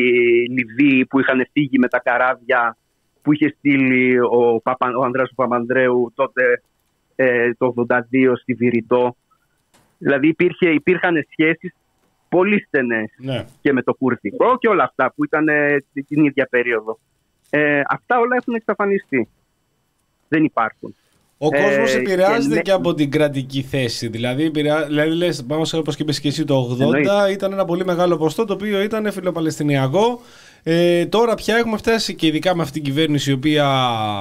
Λιβύη 0.49 1.05
που 1.05 1.19
είχαν 1.19 1.47
φύγει 1.51 1.79
με 1.79 1.87
τα 1.87 1.99
καράβια 1.99 2.77
που 3.21 3.33
είχε 3.33 3.53
στείλει 3.57 4.19
ο, 4.19 4.59
Παπα, 4.63 4.91
ο 4.97 5.03
Ανδρέας 5.03 5.29
του 5.29 5.35
Παπανδρέου 5.35 6.11
τότε 6.15 6.61
ε, 7.15 7.53
το 7.53 7.73
82 7.89 7.97
στη 8.41 8.53
Βηρητό. 8.53 9.15
Δηλαδή 9.97 10.27
υπήρχε, 10.27 10.69
υπήρχαν 10.69 11.25
σχέσεις 11.31 11.73
πολύ 12.29 12.63
στενές 12.67 13.11
ναι. 13.17 13.45
και 13.61 13.73
με 13.73 13.81
το 13.81 13.93
κουρδικό 13.93 14.57
και 14.57 14.67
όλα 14.67 14.83
αυτά 14.83 15.13
που 15.15 15.23
ήταν 15.23 15.47
ε, 15.47 15.77
την 16.07 16.25
ίδια 16.25 16.47
περίοδο. 16.49 16.99
Ε, 17.49 17.81
αυτά 17.89 18.19
όλα 18.19 18.35
έχουν 18.35 18.53
εξαφανιστεί. 18.53 19.27
Δεν 20.27 20.43
υπάρχουν. 20.43 20.95
Ο 21.37 21.47
Ε, 21.51 21.61
κόσμος 21.61 21.91
και 21.91 21.97
επηρεάζεται 21.97 22.55
ναι- 22.55 22.61
και 22.61 22.71
από 22.71 22.93
την 22.93 23.11
κρατική 23.11 23.61
θέση. 23.69 24.07
Δηλαδή, 24.07 24.43
επηρεά... 24.43 24.85
δηλαδή 24.85 25.15
λες, 25.15 25.43
πάμε 25.47 25.65
όπως 25.73 25.95
και 25.95 26.01
είπες 26.01 26.19
και 26.19 26.27
εσύ, 26.27 26.45
το 26.45 26.69
80 26.77 26.79
Εννοείται. 26.79 27.11
ήταν 27.31 27.51
ένα 27.53 27.65
πολύ 27.65 27.85
μεγάλο 27.85 28.17
ποστό 28.17 28.45
το 28.45 28.53
οποίο 28.53 28.81
ήταν 28.81 29.11
φιλοπαλαιστινιακό. 29.11 30.21
Ε, 30.67 31.05
τώρα 31.05 31.35
πια 31.35 31.55
έχουμε 31.57 31.77
φτάσει 31.77 32.15
και 32.15 32.27
ειδικά 32.27 32.55
με 32.55 32.61
αυτή 32.61 32.73
την 32.73 32.83
κυβέρνηση 32.83 33.29
η 33.29 33.33
οποία. 33.33 33.65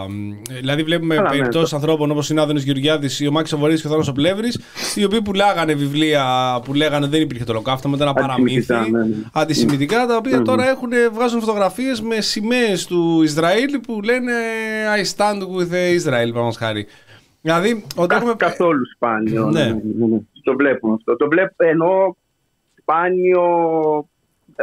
μ, 0.08 0.30
Δηλαδή, 0.60 0.82
βλέπουμε 0.82 1.14
Καλά, 1.14 1.28
ναι, 1.30 1.36
περιπτώσεις 1.36 1.72
ανθρώπων 1.72 2.10
όπως 2.10 2.30
είναι 2.30 2.40
ο 2.40 2.42
Άδωνης 2.42 2.62
Γεωργιάδης, 2.64 3.20
ο 3.28 3.30
Μάκης 3.30 3.52
Αβορή 3.52 3.80
και 3.80 3.86
ο 3.86 3.90
Θάνος 3.90 4.12
Πλεύρη, 4.12 4.48
οι 4.94 5.04
οποίοι 5.04 5.22
πουλάγανε 5.22 5.74
βιβλία 5.74 6.24
που 6.64 6.74
λέγανε 6.74 7.06
δεν 7.06 7.20
υπήρχε 7.20 7.44
το 7.44 7.52
λοκαύτωμα, 7.52 7.96
ήταν 7.96 8.08
ένα 8.08 8.16
παραμύθι. 8.26 8.72
Αντισημιτικά, 8.74 8.98
ναι, 8.98 9.04
ναι. 9.04 9.14
Αντισημιτικά, 9.32 10.06
τα 10.06 10.16
οποία 10.16 10.42
τώρα 10.42 10.68
έχουν, 10.70 10.90
βγάζουν 11.14 11.40
φωτογραφίες 11.40 12.00
με 12.00 12.20
σημαίες 12.20 12.86
του 12.86 13.22
Ισραήλ 13.22 13.80
που 13.80 14.00
λένε 14.02 14.32
I 14.96 15.16
stand 15.16 15.40
with 15.40 15.72
Israel, 15.72 16.04
παραδείγματο 16.04 16.56
χάρη. 16.58 16.86
Δηλαδή, 17.44 17.84
όταν 17.96 18.08
Κα- 18.08 18.16
έχουμε. 18.16 18.34
Καθόλου 18.36 18.82
σπάνιο. 18.94 19.50
Ναι. 19.50 19.64
Ναι. 19.64 19.80
ναι, 19.96 20.06
ναι. 20.06 20.18
Το 20.42 20.54
βλέπουμε 20.56 20.94
αυτό. 20.94 21.16
Το 21.16 21.28
βλέπω 21.28 21.54
ενώ 21.56 22.16
σπάνιο. 22.80 23.42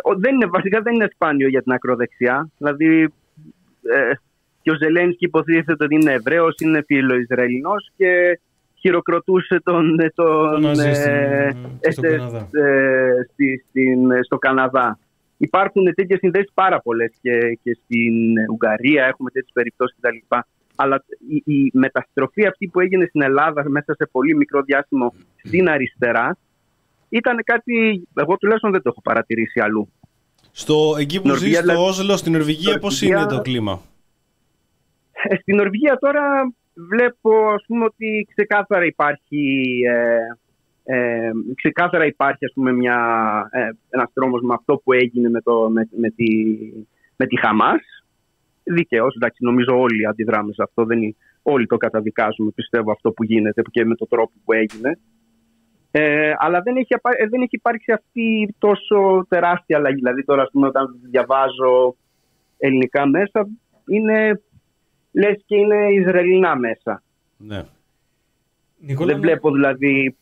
ο- 0.04 0.16
Δεν 0.18 0.36
είναι, 0.36 0.46
βασικά 0.46 0.82
δεν 0.82 0.94
είναι 0.94 1.10
σπάνιο 1.14 1.48
για 1.48 1.62
την 1.62 1.72
ακροδεξιά. 1.72 2.50
Δηλαδή 2.58 3.02
ε, 3.84 4.12
και 4.62 4.72
ο 4.72 4.76
Ζελένσκι 4.76 5.26
υποτίθεται 5.26 5.84
ότι 5.84 5.96
είναι 5.96 6.12
Εβραίος, 6.14 6.56
είναι 6.60 6.84
φιλοϊσραηλινός 6.86 7.92
και 7.98 8.40
χειροκροτούσε 8.80 9.60
τον, 9.64 10.00
ε, 10.00 10.10
τον, 10.16 10.50
Τον 10.52 10.62
Ναζί 10.62 10.94
στην- 10.94 11.12
ε, 11.80 11.92
στον 11.92 12.04
ε, 12.06 12.10
Καναδά. 12.18 12.48
ε, 12.52 13.12
στη- 13.34 13.66
στην- 13.70 14.24
στο 14.24 14.38
Καναδά. 14.38 15.00
Υπάρχουν 15.38 15.94
τέτοιες 15.96 16.20
συνδέσει 16.20 16.50
πάρα 16.54 16.82
πολλές 16.82 17.12
και, 17.22 17.60
και 17.64 17.78
στην 17.84 18.14
Ουγγαρία 18.52 19.06
έχουμε 19.06 19.30
τέτοιες 19.30 19.52
περιπτώσεις 19.54 19.98
κτλ. 20.02 20.36
Αλλά 20.76 21.04
η, 21.30 21.54
η 21.56 21.72
μεταστροφή 21.74 22.46
αυτή 22.46 22.68
που 22.68 22.80
έγινε 22.80 23.06
στην 23.06 23.22
Ελλάδα 23.22 23.70
μέσα 23.70 23.94
σε 23.94 24.10
πολύ 24.12 24.36
μικρό 24.36 24.62
διάστημα 24.62 25.12
στην 25.44 25.70
αριστερά 25.70 26.38
ήταν 27.10 27.38
κάτι. 27.44 28.08
Εγώ 28.14 28.38
τουλάχιστον 28.38 28.72
δεν 28.72 28.82
το 28.82 28.90
έχω 28.90 29.02
παρατηρήσει 29.02 29.60
αλλού. 29.60 29.92
Στο, 30.52 30.96
εκεί 31.00 31.22
που 31.22 31.28
ζεις, 31.28 31.32
Νορβηγία, 31.34 31.58
στο 31.62 31.72
δηλαδή- 31.72 31.90
Όσλο, 31.90 32.18
στην 32.18 32.32
Νορβηγία, 32.32 32.80
πώς 32.80 33.02
Νορβηγία- 33.02 33.18
είναι 33.18 33.28
το 33.38 33.42
κλίμα; 33.42 33.82
Ε, 35.30 35.36
Στην 35.36 35.56
Νορβηγία 35.56 35.98
τώρα 35.98 36.54
βλέπω 36.74 37.48
ας 37.50 37.64
πούμε 37.68 37.86
ότι 37.86 38.28
ξεκάθαρα 38.36 38.86
υπάρχει 38.86 39.70
ε, 39.88 40.18
ε, 40.84 41.32
ξεκάθαρα 41.56 42.06
υπάρχει 42.06 42.46
ας 42.46 42.52
πούμε 42.54 42.72
μια, 42.72 42.98
ε, 43.52 43.70
ένας 43.90 44.10
τρόμος 44.14 44.42
με 44.42 44.54
αυτό 44.54 44.78
που 44.84 44.94
έγινε 44.94 45.30
με, 45.30 45.42
το, 45.42 45.70
με, 45.70 45.88
με, 45.98 46.10
τη, 46.10 46.26
με 47.16 47.26
τη 47.28 47.40
Χαμάς 47.40 48.01
δικαίως, 48.64 49.16
εντάξει 49.16 49.44
νομίζω 49.44 49.80
όλοι 49.80 50.08
αντιδράμες 50.08 50.56
σε 50.56 50.64
αυτό 50.64 50.86
δεν 50.86 51.02
είναι, 51.02 51.16
όλοι 51.42 51.66
το 51.66 51.78
καταδικάζουμε 51.78 52.52
πιστεύω 52.56 52.92
αυτό 52.92 53.12
που 53.12 53.24
γίνεται 53.24 53.62
και 53.72 53.86
με 53.86 53.96
τον 53.96 54.08
τρόπο 54.08 54.32
που 54.46 54.54
έγινε 54.54 55.00
ε, 55.92 56.34
αλλά 56.38 56.62
δεν 56.62 56.76
έχει, 56.76 56.94
απα- 56.94 57.16
ε, 57.18 57.28
δεν 57.28 57.42
έχει 57.42 57.56
υπάρξει 57.56 57.92
αυτή 57.92 58.56
τόσο 58.58 59.26
τεράστια 59.30 59.78
αλλαγή 59.78 59.96
δηλαδή 59.96 60.24
τώρα 60.24 60.42
ας 60.42 60.50
πούμε 60.52 60.68
όταν 60.68 61.00
διαβάζω 61.10 61.96
ελληνικά 62.58 63.08
μέσα 63.08 63.48
είναι 63.88 64.42
λες 65.12 65.44
και 65.46 65.56
είναι 65.56 65.94
Ισραηλινά 65.94 66.56
μέσα. 66.56 67.04
Ναι. 67.38 67.66
Νικόλα, 68.80 69.12
Δεν 69.12 69.22
βλέπω 69.22 69.52
δηλαδή 69.52 70.18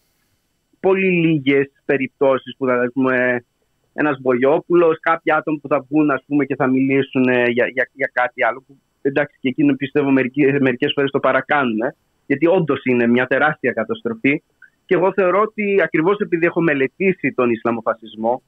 πολύ 0.80 1.12
λίγες 1.12 1.72
περιπτώσεις 1.86 2.56
που 2.58 2.66
θα 2.66 2.90
πούμε 2.94 3.46
ένας 3.94 4.20
Βολιόπουλος, 4.22 5.00
κάποιοι 5.00 5.34
άτομα 5.34 5.60
που 5.62 5.68
θα 5.68 5.86
βγουν 5.90 6.12
ας 6.12 6.24
πούμε, 6.28 6.46
και 6.46 6.56
θα 6.56 6.68
μιλήσουν 6.68 7.28
ε, 7.28 7.44
για, 7.50 7.68
για, 7.68 7.90
για 7.94 8.10
κάτι 8.14 8.44
άλλο. 8.44 8.64
Που, 8.68 8.78
εντάξει 9.02 9.38
και 9.42 9.50
εκείνο 9.50 9.76
πιστεύω 9.76 10.12
μερικές, 10.12 10.60
μερικές 10.60 10.92
φορές 10.96 11.12
το 11.12 11.20
παρακάνουν. 11.20 11.82
ε, 11.82 11.96
γιατί 12.30 12.48
όντως 12.48 12.82
είναι 12.84 13.08
μια 13.08 13.26
τεράστια 13.28 13.72
καταστροφή. 13.72 14.44
Και 14.86 14.96
εγώ 14.96 15.14
θεωρώ 15.14 15.42
ότι 15.42 15.82
ακριβώς 15.82 16.18
επειδή 16.18 16.46
έχω 16.46 16.62
μελετήσει 16.62 17.34
τον 17.34 17.50
Ισλαμοφασισμό 17.50 18.42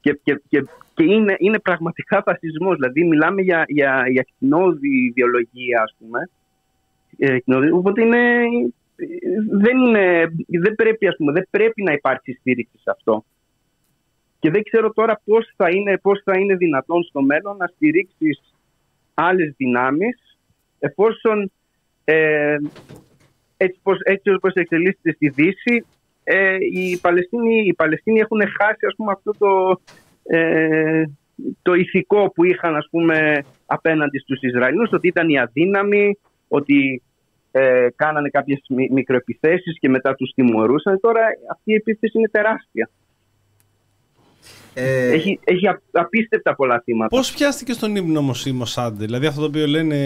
και, 0.00 0.20
και, 0.22 0.42
και, 0.48 0.64
και 0.94 1.04
είναι, 1.04 1.34
είναι 1.38 1.58
πραγματικά 1.58 2.22
φασισμός. 2.22 2.76
Δηλαδή 2.76 3.04
μιλάμε 3.04 3.42
για, 3.42 3.64
για, 3.68 4.04
για 4.08 4.22
κτηνόδη 4.22 5.06
ιδεολογία 5.06 5.82
ας 5.82 5.94
πούμε. 5.98 6.30
Ε, 7.18 7.38
κτηνόδη, 7.38 7.70
οπότε 7.70 8.02
είναι, 8.02 8.22
δεν, 9.50 9.76
είναι, 9.78 10.26
δεν, 10.46 10.74
πρέπει, 10.74 11.06
ας 11.06 11.16
πούμε, 11.16 11.32
δεν 11.32 11.46
πρέπει 11.50 11.82
να 11.82 11.92
υπάρξει 11.92 12.32
στήριξη 12.40 12.78
σε 12.78 12.90
αυτό. 12.90 13.24
Και 14.46 14.52
δεν 14.52 14.62
ξέρω 14.62 14.92
τώρα 14.92 15.20
πώς 15.24 15.52
θα 15.56 15.70
είναι, 15.70 15.98
πώς 15.98 16.20
θα 16.24 16.38
είναι 16.38 16.56
δυνατόν 16.56 17.02
στο 17.02 17.22
μέλλον 17.22 17.56
να 17.56 17.66
στηρίξεις 17.66 18.40
άλλες 19.14 19.54
δυνάμεις 19.56 20.38
εφόσον 20.78 21.50
ε, 22.04 22.56
έτσι, 23.56 23.78
πως, 23.82 23.98
έτσι 24.02 24.30
όπως 24.30 24.52
εξελίσσεται 24.52 25.12
στη 25.12 25.28
Δύση 25.28 25.86
ε, 26.24 26.56
οι, 26.72 26.98
Παλαιστίνοι, 26.98 27.66
οι 27.66 27.74
Παλαιστίνοι 27.74 28.18
έχουν 28.20 28.40
χάσει 28.40 28.86
ας 28.86 28.94
πούμε, 28.96 29.12
αυτό 29.12 29.30
το, 29.38 29.80
ε, 30.36 31.04
το 31.62 31.74
ηθικό 31.74 32.30
που 32.34 32.44
είχαν 32.44 32.76
ας 32.76 32.88
πούμε, 32.90 33.44
απέναντι 33.66 34.18
στους 34.18 34.40
Ισραηλινούς 34.40 34.92
ότι 34.92 35.08
ήταν 35.08 35.28
οι 35.28 35.38
αδύναμοι, 35.38 36.18
ότι 36.48 37.02
ε, 37.50 37.88
κάνανε 37.96 38.28
κάποιες 38.28 38.64
μι- 38.68 38.90
μικροεπιθέσεις 38.90 39.78
και 39.78 39.88
μετά 39.88 40.14
τους 40.14 40.32
τιμωρούσαν. 40.34 41.00
Τώρα 41.00 41.20
αυτή 41.50 41.70
η 41.70 41.74
επίθεση 41.74 42.18
είναι 42.18 42.28
τεράστια. 42.28 42.90
Ε, 44.78 45.10
Έχει, 45.12 45.40
έχει 45.44 45.66
α- 45.68 45.80
απίστευτα 45.90 46.54
πολλά 46.54 46.80
θύματα. 46.84 47.16
Πώς 47.16 47.32
πιάστηκε 47.32 47.72
στον 47.72 47.96
ύπνο 47.96 48.18
όμως 48.18 48.46
η 48.46 48.52
Μοσάντε, 48.52 49.04
Δηλαδή 49.04 49.26
αυτό 49.26 49.40
το 49.40 49.46
οποίο 49.46 49.66
λένε 49.66 49.96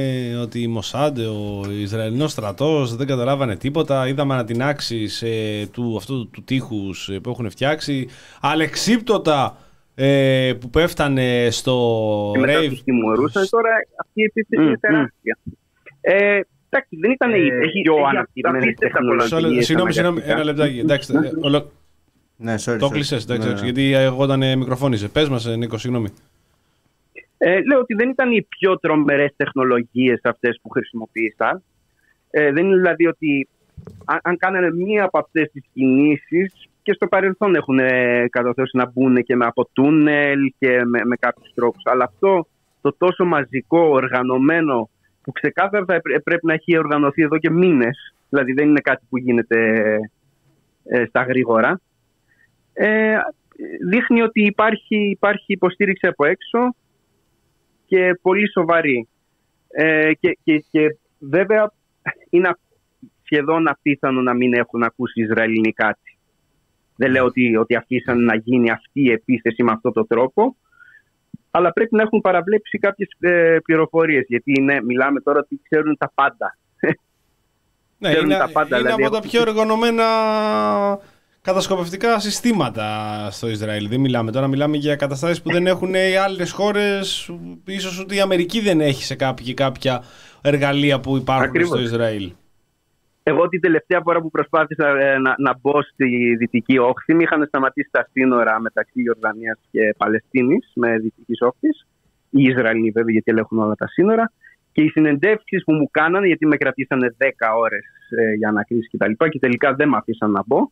ότι 0.43 0.63
η 0.63 0.67
Μοσάντε, 0.67 1.25
ο 1.27 1.63
Ισραηλινός 1.81 2.31
στρατός, 2.33 2.97
δεν 2.97 3.07
καταλάβανε 3.07 3.57
τίποτα. 3.57 4.09
Είδαμε 4.09 4.35
ανατινάξεις 4.35 5.23
ε, 5.23 5.67
του, 5.73 5.95
αυτού 5.97 6.31
του 6.31 6.43
τείχους 6.45 7.11
που 7.23 7.31
έχουν 7.31 7.51
φτιάξει. 7.51 8.09
Αλεξίπτωτα 8.41 9.57
ε, 9.95 10.53
που 10.61 10.71
πέφτανε 10.71 11.49
στο 11.51 12.01
Και 12.33 12.39
μετά 12.39 12.61
rave. 12.61 12.69
τους 12.69 12.83
τιμωρούσαν. 12.83 13.49
Τώρα 13.51 13.71
αυτή 14.01 14.21
η 14.21 14.25
επίθεση 14.25 14.63
είναι 14.63 14.79
τεράστια. 14.79 15.39
Ε, 16.01 16.41
εντάξει, 16.69 16.97
δεν 17.01 17.11
ήταν 17.11 17.31
οι 17.35 17.35
έχει- 17.35 17.83
πιο 17.83 17.95
έχει 17.95 18.05
αναπτυγμένες 18.11 18.63
απίστευτα 18.63 18.99
πολλά 18.99 19.23
τεχνολογίες. 19.23 19.65
Συγγνώμη, 19.65 19.93
συγγνώμη, 19.93 20.21
αναγκαστικά. 20.23 20.41
ένα 20.43 20.51
λεπτάκι. 20.51 20.79
Εντάξει, 20.79 21.13
ε, 21.25 21.31
ολο- 21.47 21.71
Ναι, 22.43 22.55
sorry. 22.55 22.77
το 22.79 22.87
sorry. 22.87 22.91
κλεισέ, 22.93 23.15
εντάξει, 23.15 23.39
Ναι, 23.39 23.45
εντάξει, 23.45 23.65
ναι. 23.65 23.71
γιατί 23.71 23.93
εγώ 23.93 24.23
όταν 24.23 24.43
ε, 24.43 24.57
μικροφώνησε. 24.57 25.09
Πες 25.09 25.29
μας, 25.29 25.45
Νίκο, 25.57 25.79
συγγνώμη. 25.79 26.09
Ε, 27.39 27.61
λέω 27.63 27.79
ότι 27.79 27.95
δεν 27.95 28.09
ήταν 28.09 28.33
οι 28.33 28.43
πιο 28.43 28.79
τρομερές 28.79 29.33
τεχνολογίες 29.37 30.21
αυτές 30.25 30.59
που 30.63 30.69
χρησιμοποίησαν. 30.69 31.63
Ε, 32.31 32.53
δεν 32.53 32.65
είναι 32.65 32.77
δηλαδή 32.77 33.07
ότι 33.07 33.49
αν, 34.05 34.19
αν 34.23 34.37
κάνανε 34.37 34.71
μία 34.73 35.05
από 35.05 35.19
αυτές 35.19 35.51
τις 35.53 35.65
κινήσεις 35.73 36.53
και 36.83 36.93
στο 36.93 37.07
παρελθόν 37.07 37.55
έχουν 37.55 37.79
ε, 37.79 38.27
καταθέσει 38.31 38.77
να 38.77 38.91
μπουν 38.91 39.23
και 39.23 39.37
με 39.37 39.45
από 39.47 39.69
τούνελ 39.73 40.53
και 40.59 40.85
με, 40.85 41.05
με 41.05 41.17
κάποιους 41.17 41.53
τρόπους. 41.55 41.83
Αλλά 41.85 42.05
αυτό 42.05 42.47
το 42.81 42.95
τόσο 42.99 43.25
μαζικό, 43.25 43.79
οργανωμένο 43.79 44.91
που 45.23 45.33
ξεκάθαρα 45.33 45.85
θα 45.85 45.95
έπρε- 45.95 46.21
πρέπει 46.21 46.47
να 46.47 46.53
έχει 46.53 46.79
οργανωθεί 46.79 47.23
εδώ 47.23 47.39
και 47.39 47.51
μήνες. 47.51 48.15
Δηλαδή 48.29 48.53
δεν 48.53 48.69
είναι 48.69 48.81
κάτι 48.81 49.05
που 49.09 49.19
γίνεται 49.19 49.85
ε, 50.85 51.05
στα 51.09 51.23
γρήγορα. 51.23 51.81
Ε, 52.83 53.17
δείχνει 53.89 54.23
ότι 54.23 54.45
υπάρχει, 54.45 54.97
υπάρχει 55.11 55.53
υποστήριξη 55.53 56.07
από 56.07 56.25
έξω 56.25 56.75
και 57.87 58.19
πολύ 58.23 58.51
σοβαρή. 58.51 59.09
Ε, 59.69 60.13
και, 60.15 60.39
και, 60.45 60.65
και 60.71 60.97
βέβαια 61.19 61.73
είναι 62.31 62.49
α- 62.49 62.59
σχεδόν 63.23 63.69
απίθανο 63.69 64.21
να 64.23 64.35
μην 64.35 64.55
έχουν 64.55 64.83
ακούσει 64.83 65.21
Ισραηλινοί 65.23 65.73
κάτι. 65.73 66.19
Δεν 66.97 67.11
λέω 67.11 67.25
ότι, 67.25 67.57
ότι 67.57 67.75
αφήσαν 67.75 68.25
να 68.25 68.35
γίνει 68.35 68.71
αυτή 68.71 69.01
η 69.01 69.11
επίθεση 69.11 69.63
με 69.63 69.73
αυτόν 69.73 69.93
τον 69.93 70.07
τρόπο, 70.07 70.57
αλλά 71.51 71.73
πρέπει 71.73 71.97
να 71.97 72.03
έχουν 72.03 72.21
παραβλέψει 72.21 72.79
κάποιες 72.79 73.09
ε, 73.21 73.59
πληροφορίες, 73.65 74.25
γιατί 74.29 74.53
είναι, 74.59 74.83
μιλάμε 74.83 75.21
τώρα 75.21 75.39
ότι 75.39 75.61
ξέρουν 75.69 75.97
τα 75.99 76.13
πάντα. 76.15 76.57
Ναι, 77.99 78.09
Ξέρουν 78.11 78.31
είναι, 78.31 78.39
τα 78.39 78.51
πάντα, 78.53 78.79
είναι 78.79 78.87
δηλαδή, 78.87 79.03
από 79.03 79.13
τα 79.13 79.17
έχουν- 79.19 79.31
πιο 79.31 79.41
οργανωμένα 79.41 80.05
κατασκοπευτικά 81.51 82.19
συστήματα 82.19 82.87
στο 83.31 83.49
Ισραήλ. 83.49 83.89
Δεν 83.89 84.01
μιλάμε 84.01 84.31
τώρα, 84.31 84.47
μιλάμε 84.47 84.77
για 84.77 84.97
καταστάσεις 84.97 85.43
που 85.43 85.51
δεν 85.53 85.67
έχουν 85.67 85.95
οι 85.95 86.17
άλλες 86.17 86.53
χώρες, 86.53 87.31
ίσως 87.65 88.01
ούτε 88.01 88.15
η 88.15 88.21
Αμερική 88.21 88.61
δεν 88.61 88.81
έχει 88.81 89.03
σε 89.05 89.15
κάποια, 89.15 89.55
κάποια 89.55 90.03
εργαλεία 90.43 91.01
που 91.01 91.17
υπάρχουν 91.17 91.45
Ακριβώς. 91.45 91.69
στο 91.69 91.81
Ισραήλ. 91.81 92.33
Εγώ 93.23 93.49
την 93.49 93.61
τελευταία 93.61 94.01
φορά 94.03 94.21
που 94.21 94.31
προσπάθησα 94.31 94.89
ε, 94.89 95.19
να, 95.19 95.35
να 95.39 95.59
μπω 95.61 95.83
στη 95.83 96.37
Δυτική 96.37 96.79
Όχθη, 96.79 97.15
με 97.15 97.23
είχαν 97.23 97.47
σταματήσει 97.47 97.89
τα 97.91 98.09
σύνορα 98.13 98.61
μεταξύ 98.61 99.03
Ιορδανίας 99.03 99.59
και 99.71 99.95
Παλαιστίνης 99.97 100.73
με 100.75 100.99
Δυτικής 100.99 101.41
Όχθης. 101.41 101.87
Οι 102.31 102.43
Ισραηλοί 102.43 102.91
βέβαια, 102.91 103.13
γιατί 103.13 103.31
ελέγχουν 103.31 103.59
όλα 103.59 103.75
τα 103.75 103.87
σύνορα. 103.89 104.33
Και 104.73 104.83
οι 104.83 104.89
συνεντεύξεις 104.89 105.65
που 105.65 105.73
μου 105.73 105.89
κάνανε, 105.91 106.27
γιατί 106.27 106.47
με 106.47 106.57
κρατήσανε 106.57 107.15
10 107.19 107.27
ώρες 107.57 107.85
ε, 108.19 108.35
για 108.35 108.49
ανακρίσεις 108.49 108.87
κτλ. 108.87 108.97
Και, 108.97 108.97
τα 108.97 109.09
λοιπά, 109.09 109.29
και 109.29 109.39
τελικά 109.39 109.75
δεν 109.75 109.89
με 109.89 109.97
αφήσαν 109.97 110.31
να 110.31 110.43
μπω. 110.47 110.71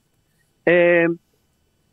Ε, 0.71 1.07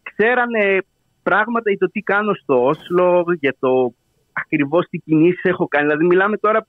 ξέρανε 0.04 0.78
πράγματα 1.24 1.70
για 1.70 1.80
το 1.80 1.90
τι 1.92 2.02
κάνω 2.02 2.34
στο 2.34 2.66
Όσλο, 2.66 3.26
για 3.40 3.56
το 3.60 3.94
ακριβώς 4.34 4.88
τι 4.90 4.98
κινήσεις 4.98 5.44
έχω 5.44 5.68
κάνει. 5.68 5.86
Δηλαδή, 5.86 6.06
μιλάμε 6.06 6.38
τώρα 6.38 6.68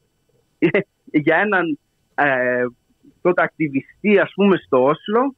για 1.24 1.36
έναν 1.36 1.78
ε, 2.14 2.64
τότε 3.22 3.42
ακτιβιστή 3.42 4.18
ας 4.18 4.32
πούμε 4.34 4.56
στο 4.56 4.84
Όσλο 4.84 5.34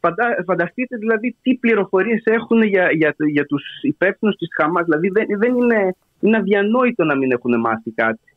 Φαντα, 0.00 0.44
φανταστείτε 0.46 0.96
δηλαδή 0.96 1.36
τι 1.42 1.54
πληροφορίες 1.54 2.22
έχουν 2.24 2.62
για, 2.62 2.90
για, 2.92 3.14
για 3.32 3.46
τους 3.46 3.62
υπεύθυνους 3.82 4.36
της 4.36 4.48
Χαμάς 4.56 4.84
δηλαδή 4.84 5.08
δεν, 5.08 5.26
δεν 5.38 5.56
είναι, 5.56 5.96
είναι 6.20 6.36
αδιανόητο 6.36 7.04
να 7.04 7.16
μην 7.16 7.30
έχουν 7.30 7.60
μάθει 7.60 7.90
κάτι 7.90 8.36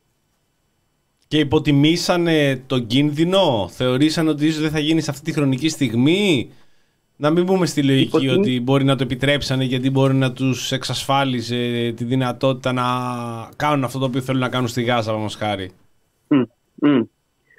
Και 1.27 1.39
υποτιμήσανε 1.39 2.63
τον 2.67 2.87
κίνδυνο, 2.87 3.67
θεωρήσαν 3.71 4.27
ότι 4.27 4.45
ίσως 4.45 4.61
δεν 4.61 4.71
θα 4.71 4.79
γίνει 4.79 5.01
σε 5.01 5.11
αυτή 5.11 5.23
τη 5.23 5.33
χρονική 5.33 5.69
στιγμή; 5.69 6.51
Να 7.15 7.29
μην 7.29 7.45
πούμε 7.45 7.65
στη 7.65 7.83
λογική 7.83 8.07
Υποτιμή- 8.07 8.37
ότι 8.37 8.61
μπορεί 8.61 8.83
να 8.83 8.95
το 8.95 9.03
επιτρέψανε 9.03 9.63
γιατί 9.63 9.89
μπορεί 9.91 10.13
να 10.13 10.31
τους 10.33 10.71
εξασφάλιζε 10.71 11.93
τη 11.95 12.03
δυνατότητα 12.03 12.71
να 12.73 12.83
κάνουν 13.55 13.83
αυτό 13.83 13.99
το 13.99 14.05
οποίο 14.05 14.21
θέλουν 14.21 14.41
να 14.41 14.49
κάνουν 14.49 14.67
στη 14.67 14.83
Γάζα, 14.83 15.13
μας 15.13 15.35
χάρη. 15.35 15.71
Μμ, 16.27 16.41
μμ. 16.75 17.01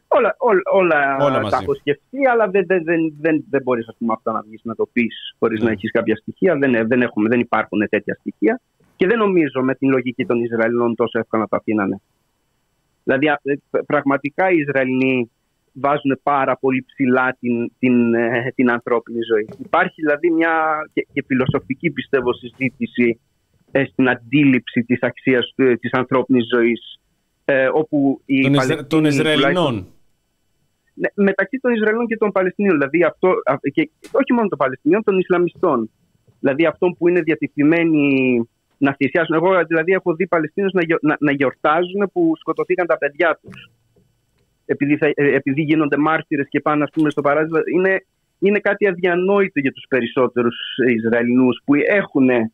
Όλα, 0.09 0.35
όλα, 0.39 0.61
όλα, 0.73 1.17
Όλα 1.25 1.39
μαζί. 1.41 1.51
τα 1.51 1.59
έχω 1.63 1.75
σκεφτεί, 1.75 2.27
αλλά 2.33 2.49
δεν, 2.49 2.67
δεν, 2.67 2.85
δεν, 2.85 3.15
δεν, 3.21 3.45
δεν 3.51 3.63
μπορείς 3.63 3.89
ας 3.89 3.97
πούμε, 3.99 4.13
αυτά 4.13 4.33
να 4.33 4.43
βγεις 4.43 4.61
να 4.65 4.75
το 4.75 4.89
πεις 4.93 5.35
χωρίς 5.39 5.59
Ναι. 5.61 5.65
να 5.67 5.71
έχεις 5.73 5.91
κάποια 5.91 6.17
στοιχεία. 6.17 6.57
Δεν, 6.57 6.87
δεν, 6.89 7.03
έχουμε, 7.03 7.29
δεν 7.29 7.41
υπάρχουν 7.41 7.89
τέτοια 7.89 8.15
στοιχεία 8.21 8.61
και 8.97 9.07
δεν 9.07 9.19
νομίζω 9.19 9.63
με 9.63 9.75
την 9.75 9.89
λογική 9.91 10.27
των 10.27 10.43
Ισραηλινών 10.45 10.95
τόσο 10.95 11.19
εύκολα 11.19 11.43
να 11.43 11.49
το 11.49 11.57
αφήνανε. 11.57 12.01
Δηλαδή 13.05 13.29
α- 13.29 13.41
ε, 13.43 13.55
πραγματικά 13.87 14.51
οι 14.51 14.57
Ισραηλινοί 14.57 15.31
βάζουν 15.75 16.21
πάρα 16.23 16.57
πολύ 16.57 16.85
ψηλά 16.87 17.37
την, 17.41 17.73
την, 17.79 18.15
ε, 18.15 18.53
την 18.55 18.71
ανθρώπινη 18.71 19.19
ζωή. 19.33 19.49
Υπάρχει 19.59 20.01
δηλαδή 20.01 20.31
μια 20.31 20.53
και, 20.93 21.07
και 21.13 21.25
φιλοσοφική 21.27 21.91
πιστεύω 21.91 22.33
συζήτηση 22.35 23.21
ε, 23.71 23.85
στην 23.85 24.09
αντίληψη 24.09 24.83
της 24.83 24.99
αξίας 25.03 25.53
του- 25.57 25.79
της 25.79 25.93
ανθρώπινης 25.93 26.45
ζωής 26.55 27.01
ε, 27.45 27.69
όπου 27.73 28.21
οι 28.27 28.43
Των, 28.43 28.53
Ισρα... 28.53 28.63
Παλαιστίνοι 28.67 28.89
των 28.89 29.05
Ισραηλινών. 29.05 29.55
τουλάχιστον- 29.55 29.93
ναι, 30.95 31.09
μεταξύ 31.25 31.59
των 31.63 31.73
Ισραηλινών 31.73 32.07
και 32.07 32.17
των 32.17 32.33
Παλαιστινίων. 32.33 32.75
Δηλαδή 32.77 33.05
αυτό, 33.05 33.29
α, 33.29 33.55
και 33.73 33.91
όχι 34.13 34.33
μόνο 34.33 34.49
των 34.49 34.59
Παλαιστινίων, 34.59 35.03
των 35.03 35.19
Ισλαμιστών. 35.19 35.91
Δηλαδή 36.41 36.67
αυτών 36.67 36.95
που 36.99 37.09
είναι 37.09 37.21
διατεθειμένοι 37.21 38.05
να 38.79 38.95
θυσιάσουν. 38.95 39.35
Εγώ 39.35 39.65
δηλαδή 39.67 39.93
έχω 39.93 40.15
δει 40.15 40.27
Παλαιστίνους 40.27 40.73
να, 40.73 40.83
γιο- 40.85 41.03
να, 41.03 41.17
να 41.21 41.33
γιορτάζουν 41.33 42.11
που 42.13 42.33
σκοτωθήκαν 42.39 42.87
τα 42.87 42.99
παιδιά 42.99 43.39
τους. 43.43 43.71
Επειδή, 44.67 44.97
θα, 44.97 45.07
ε, 45.07 45.35
επειδή 45.35 45.63
γίνονται 45.63 45.97
μάρτυρες 45.97 46.47
και 46.49 46.61
πάνε 46.61 46.83
ας 46.83 46.91
πούμε, 46.93 47.11
στο 47.11 47.21
παράδειγμα. 47.21 47.61
Είναι, 47.75 48.05
είναι 48.39 48.59
κάτι 48.59 48.87
αδιανόητο 48.89 49.61
για 49.61 49.73
τους 49.73 49.85
περισσότερους 49.89 50.57
Ισραηλινούς 50.97 51.61
που 51.65 51.75
έχουν, 51.75 52.29
ε, 52.31 52.51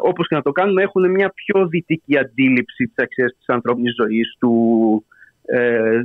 όπως 0.00 0.28
και 0.28 0.34
να 0.34 0.42
το 0.42 0.52
κάνουν, 0.52 0.78
έχουν 0.78 1.10
μια 1.10 1.32
πιο 1.34 1.66
δυτική 1.66 2.18
αντίληψη 2.18 2.84
της 2.84 2.94
αξίας 3.04 3.34
της 3.38 3.48
ανθρώπινης 3.48 3.94
ζωής, 3.94 4.36
του, 4.38 5.04
ε, 5.44 6.00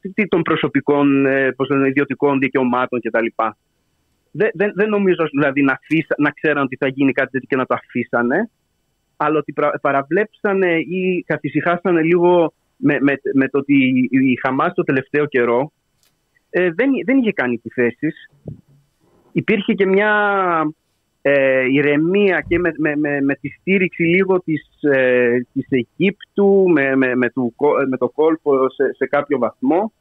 τι- 0.00 0.12
τι- 0.12 0.28
των 0.28 0.42
προσωπικών, 0.42 1.26
ε, 1.26 1.52
πώς 1.52 1.68
λένε, 1.68 1.88
ιδιωτικών 1.88 2.38
δικαιωμάτων 2.38 3.00
κτλ. 3.00 3.26
Δεν, 4.30 4.50
δεν, 4.54 4.72
δεν 4.74 4.88
νομίζω 4.88 5.28
δηλαδή 5.30 5.62
να, 5.62 5.72
αφήσα, 5.72 6.14
να 6.18 6.30
ξέραν 6.30 6.62
ότι 6.62 6.76
θα 6.76 6.88
γίνει 6.88 7.12
κάτι 7.12 7.30
τέτοιο 7.30 7.46
και 7.48 7.56
να 7.56 7.66
το 7.66 7.74
αφήσανε, 7.74 8.50
αλλά 9.16 9.38
ότι 9.38 9.52
πρα- 9.52 9.78
παραβλέψανε 9.80 10.78
ή 10.78 11.24
καθησυχάσανε 11.26 12.02
λίγο 12.02 12.52
με, 12.76 12.98
με, 13.00 13.20
με 13.34 13.48
το 13.48 13.58
ότι 13.58 14.08
η 14.10 14.38
Χαμάς 14.42 14.74
το 14.74 14.82
τελευταίο 14.82 15.26
καιρό 15.26 15.72
ε, 16.50 16.70
δεν, 16.70 16.90
δεν 17.04 17.18
είχε 17.18 17.32
κάνει 17.32 17.54
επιθέσεις. 17.54 18.30
Υπήρχε 19.32 19.72
και 19.72 19.86
μια 19.86 20.12
ε, 21.22 21.64
ηρεμία 21.70 22.44
και 22.48 22.58
με, 22.58 22.72
με, 22.76 22.96
με, 22.96 23.20
με 23.20 23.34
τη 23.34 23.48
στήριξη 23.48 24.02
λίγο 24.02 24.40
της, 24.40 24.68
ε, 24.80 25.46
της 25.52 25.66
Αιγύπτου, 25.70 26.68
με, 26.68 26.96
με, 26.96 27.14
με, 27.14 27.30
του, 27.30 27.52
κο- 27.56 27.86
με 27.88 27.96
το 27.96 28.08
κόλπο 28.08 28.70
σε, 28.70 28.94
σε 28.96 29.06
κάποιο 29.06 29.38
βαθμό 29.38 29.92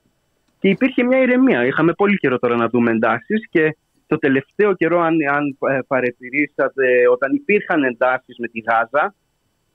και 0.59 0.69
υπήρχε 0.69 1.03
μια 1.03 1.21
ηρεμία. 1.21 1.65
Είχαμε 1.65 1.93
πολύ 1.93 2.17
καιρό 2.17 2.39
τώρα 2.39 2.55
να 2.55 2.69
δούμε 2.69 2.91
εντάσεις 2.91 3.47
και 3.49 3.77
το 4.07 4.17
τελευταίο 4.17 4.73
καιρό, 4.73 4.99
αν, 4.99 5.15
αν 5.31 5.57
ε, 5.69 5.79
παρατηρήσατε, 5.87 7.07
όταν 7.11 7.33
υπήρχαν 7.33 7.83
εντάσεις 7.83 8.37
με 8.37 8.47
τη 8.47 8.59
Γάζα, 8.59 9.15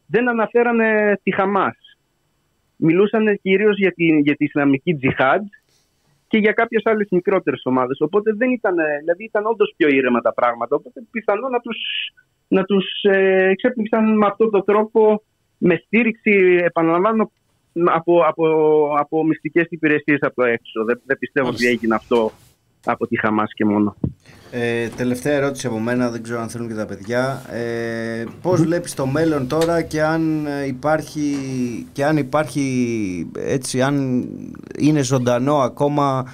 δεν 0.06 0.28
αναφέρανε 0.28 1.18
τη 1.22 1.34
Χαμάς. 1.34 1.89
Μιλούσαν 2.80 3.38
κυρίως 3.42 3.78
για 3.78 3.92
τη, 3.92 4.04
για 4.04 4.36
τη 4.36 4.44
Ισλαμική 4.44 4.94
Τζιχάντ 4.94 5.46
και 6.28 6.38
για 6.38 6.52
κάποιες 6.52 6.82
άλλες 6.84 7.06
μικρότερες 7.10 7.62
ομάδες. 7.64 8.00
Οπότε 8.00 8.32
δεν 8.32 8.50
ήταν, 8.50 8.78
ε, 8.78 8.98
δηλαδή 8.98 9.24
ήταν 9.24 9.46
όντως 9.46 9.74
πιο 9.76 9.88
ήρεμα 9.88 10.20
τα 10.20 10.32
πράγματα. 10.32 10.76
Οπότε 10.76 11.02
πιθανό 11.10 11.48
να 11.48 11.60
τους, 11.60 11.78
να 12.48 12.64
τους 12.64 12.84
ε, 13.02 13.48
εξέπληξαν 13.48 14.16
με 14.16 14.26
αυτόν 14.26 14.50
τον 14.50 14.64
τρόπο 14.64 15.22
με 15.58 15.82
στήριξη, 15.84 16.60
επαναλαμβάνω, 16.64 17.30
από, 17.84 18.22
από, 18.26 18.46
από 18.98 19.24
μυστικές 19.24 19.66
υπηρεσίες 19.68 20.18
από 20.20 20.34
το 20.34 20.42
έξω. 20.42 20.84
Δεν, 20.84 21.00
δεν 21.04 21.18
πιστεύω 21.18 21.48
ότι 21.48 21.62
Μάλιστα. 21.62 21.76
έγινε 21.76 21.94
αυτό 21.94 22.32
από 22.84 23.06
τη 23.06 23.18
Χαμάς 23.18 23.52
και 23.54 23.64
μόνο. 23.64 23.96
Ε, 24.52 24.88
τελευταία 24.88 25.34
ερώτηση 25.34 25.66
από 25.66 25.78
μένα, 25.78 26.10
δεν 26.10 26.22
ξέρω 26.22 26.40
αν 26.40 26.48
θέλουν 26.48 26.68
και 26.68 26.74
τα 26.74 26.86
παιδιά. 26.86 27.42
Ε, 27.50 28.24
πώς 28.42 28.62
βλέπεις 28.62 28.94
το 28.94 29.06
μέλλον 29.06 29.48
τώρα 29.48 29.82
και 29.82 30.02
αν 30.02 30.46
ε, 30.46 30.66
υπάρχει, 30.66 31.34
και 31.92 32.04
αν 32.04 32.16
υπάρχει 32.16 33.30
έτσι, 33.34 33.82
αν 33.82 34.24
είναι 34.78 35.02
ζωντανό 35.02 35.56
ακόμα, 35.56 36.24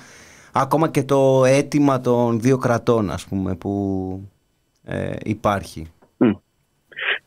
ακόμα 0.52 0.89
και 0.89 1.02
το 1.02 1.44
αίτημα 1.44 2.01
των 2.01 2.40
δύο 2.40 2.59
κρατών 2.59 3.10
ας 3.10 3.27
πούμε 3.27 3.55
που 3.55 3.70
ε, 4.85 5.16
υπάρχει; 5.24 5.86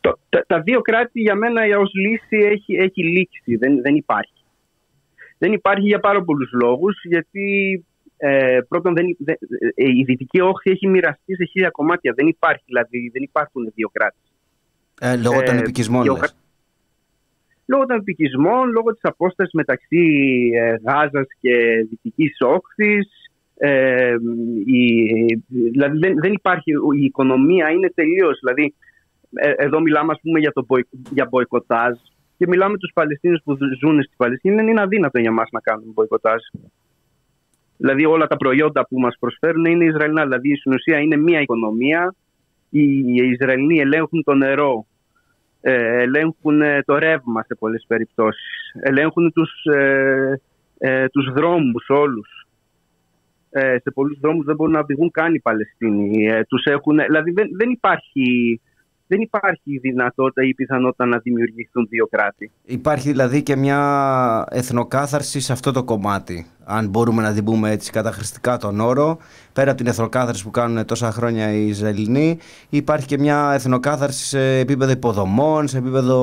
Το, 0.00 0.18
τα, 0.28 0.44
τα 0.46 0.60
δύο 0.60 0.80
κράτη 0.80 1.20
για 1.20 1.34
μένα 1.34 1.62
ως 1.78 1.90
λύση 1.94 2.46
έχει, 2.46 2.74
έχει 2.74 3.02
λήξει, 3.02 3.56
δεν, 3.56 3.80
δεν 3.80 3.94
υπάρχει. 3.94 4.32
Δεν 5.38 5.52
υπάρχει 5.52 5.86
για 5.86 6.00
πάρα 6.00 6.22
πολλούς 6.22 6.50
λόγους, 6.52 7.04
γιατί 7.04 7.84
ε, 8.22 8.60
πρώτον 8.68 8.94
δεν, 8.94 9.06
δεν- 9.18 9.38
ε, 9.74 9.88
η 9.98 10.02
Δυτική 10.04 10.40
Όχθη 10.40 10.70
έχει 10.70 10.88
μοιραστεί 10.88 11.34
σε 11.34 11.44
χίλια 11.44 11.70
κομμάτια. 11.70 12.12
Δεν 12.16 12.26
υπάρχει, 12.26 12.62
δηλαδή, 12.66 13.10
δεν 13.12 13.22
υπάρχουν 13.22 13.72
δύο 13.74 13.88
κράτη. 13.92 14.16
Ε, 15.00 15.16
λόγω 15.16 15.42
των 15.42 15.56
Ε, 15.56 15.58
επικισμών, 15.58 16.02
γεωγρα- 16.02 16.22
λες. 16.22 16.36
λόγω 17.66 17.86
των 17.86 17.96
επικισμών, 17.96 18.70
λόγω 18.70 18.92
της 18.92 19.00
απόστασης 19.04 19.52
μεταξύ 19.52 20.04
ε, 20.54 20.74
Γάζας 20.86 21.26
και 21.40 21.86
Δυτικής 21.90 22.36
Όχθης. 22.40 23.08
Ε, 23.62 24.14
η, 24.64 25.04
δηλαδή 25.50 25.98
δεν, 25.98 26.14
δεν 26.20 26.32
υπάρχει, 26.32 26.70
η 26.98 27.04
οικονομία 27.04 27.68
είναι 27.70 27.90
τελείως, 27.94 28.38
δηλαδή 28.42 28.74
ε, 29.34 29.52
εδώ 29.56 29.80
μιλάμε 29.80 30.12
ας 30.12 30.20
πούμε 30.22 30.38
για, 30.38 30.52
το 30.52 30.64
μποϊ, 30.66 30.86
για 31.10 31.26
μποϊκοτάζ 31.30 31.98
και 32.38 32.46
μιλάμε 32.46 32.76
τους 32.78 32.90
Παλαιστίνους 32.94 33.40
που 33.44 33.58
ζουν 33.80 34.02
στη 34.02 34.14
Παλαιστίνη, 34.16 34.70
είναι 34.70 34.80
αδύνατο 34.80 35.18
για 35.20 35.32
μας 35.32 35.48
να 35.52 35.60
κάνουμε 35.60 35.92
μποϊκοτάζ. 35.94 36.40
Δηλαδή 37.80 38.04
όλα 38.04 38.26
τα 38.26 38.36
προϊόντα 38.36 38.86
που 38.86 39.00
μας 39.00 39.16
προσφέρουν 39.18 39.64
είναι 39.64 39.84
Ισραηλινά, 39.84 40.22
δηλαδή 40.22 40.56
στην 40.56 40.72
ουσία 40.72 40.98
είναι 40.98 41.16
μία 41.16 41.40
οικονομία, 41.40 42.14
οι, 42.70 42.82
οι 42.82 43.30
Ισραηλοί 43.30 43.80
ελέγχουν 43.80 44.22
το 44.24 44.34
νερό, 44.34 44.86
ε, 45.60 46.02
ελέγχουν 46.02 46.60
ε, 46.62 46.82
το 46.82 46.98
ρεύμα 46.98 47.42
σε 47.42 47.54
πολλές 47.54 47.84
περιπτώσεις. 47.88 48.72
Ελέγχουν 48.80 49.32
τους, 49.32 49.64
ε, 49.64 50.40
ε, 50.78 51.08
τους 51.08 51.32
δρόμους 51.32 51.88
όλους. 51.88 52.46
Ε, 53.50 53.76
σε 53.82 53.90
πολλούς 53.90 54.18
δρόμους 54.20 54.44
δεν 54.44 54.54
μπορούν 54.54 54.72
να 54.72 54.80
οδηγούν 54.80 55.10
καν 55.10 55.34
οι 55.34 55.40
Παλαιστίνοι. 55.40 56.26
Ε, 56.26 56.44
τους 56.44 56.64
έχουν, 56.64 56.96
δηλαδή 56.96 57.30
δεν, 57.30 57.48
δεν, 57.56 57.70
υπάρχει, 57.70 58.60
δεν 59.10 59.20
υπάρχει 59.20 59.78
δυνατότητα 59.78 60.42
ή 60.42 60.54
πιθανότητα 60.54 61.06
να 61.06 61.18
δημιουργηθούν 61.18 61.86
δύο 61.90 62.06
κράτη. 62.06 62.50
Υπάρχει 62.64 63.10
δηλαδή 63.10 63.42
και 63.42 63.56
μια 63.56 63.80
εθνοκάθαρση 64.50 65.40
σε 65.40 65.52
αυτό 65.52 65.72
το 65.72 65.84
κομμάτι. 65.84 66.46
Αν 66.64 66.88
μπορούμε 66.88 67.22
να 67.22 67.32
την 67.34 67.44
πούμε 67.44 67.70
έτσι 67.70 67.90
καταχρηστικά 67.90 68.56
τον 68.56 68.80
όρο, 68.80 69.18
πέρα 69.52 69.68
από 69.70 69.78
την 69.78 69.86
εθνοκάθαρση 69.86 70.44
που 70.44 70.50
κάνουν 70.50 70.84
τόσα 70.84 71.10
χρόνια 71.10 71.52
οι 71.52 71.66
Ισραηλινοί, 71.66 72.38
υπάρχει 72.70 73.06
και 73.06 73.18
μια 73.18 73.50
εθνοκάθαρση 73.54 74.24
σε 74.26 74.58
επίπεδο 74.58 74.90
υποδομών, 74.92 75.68
σε 75.68 75.78
επίπεδο 75.78 76.16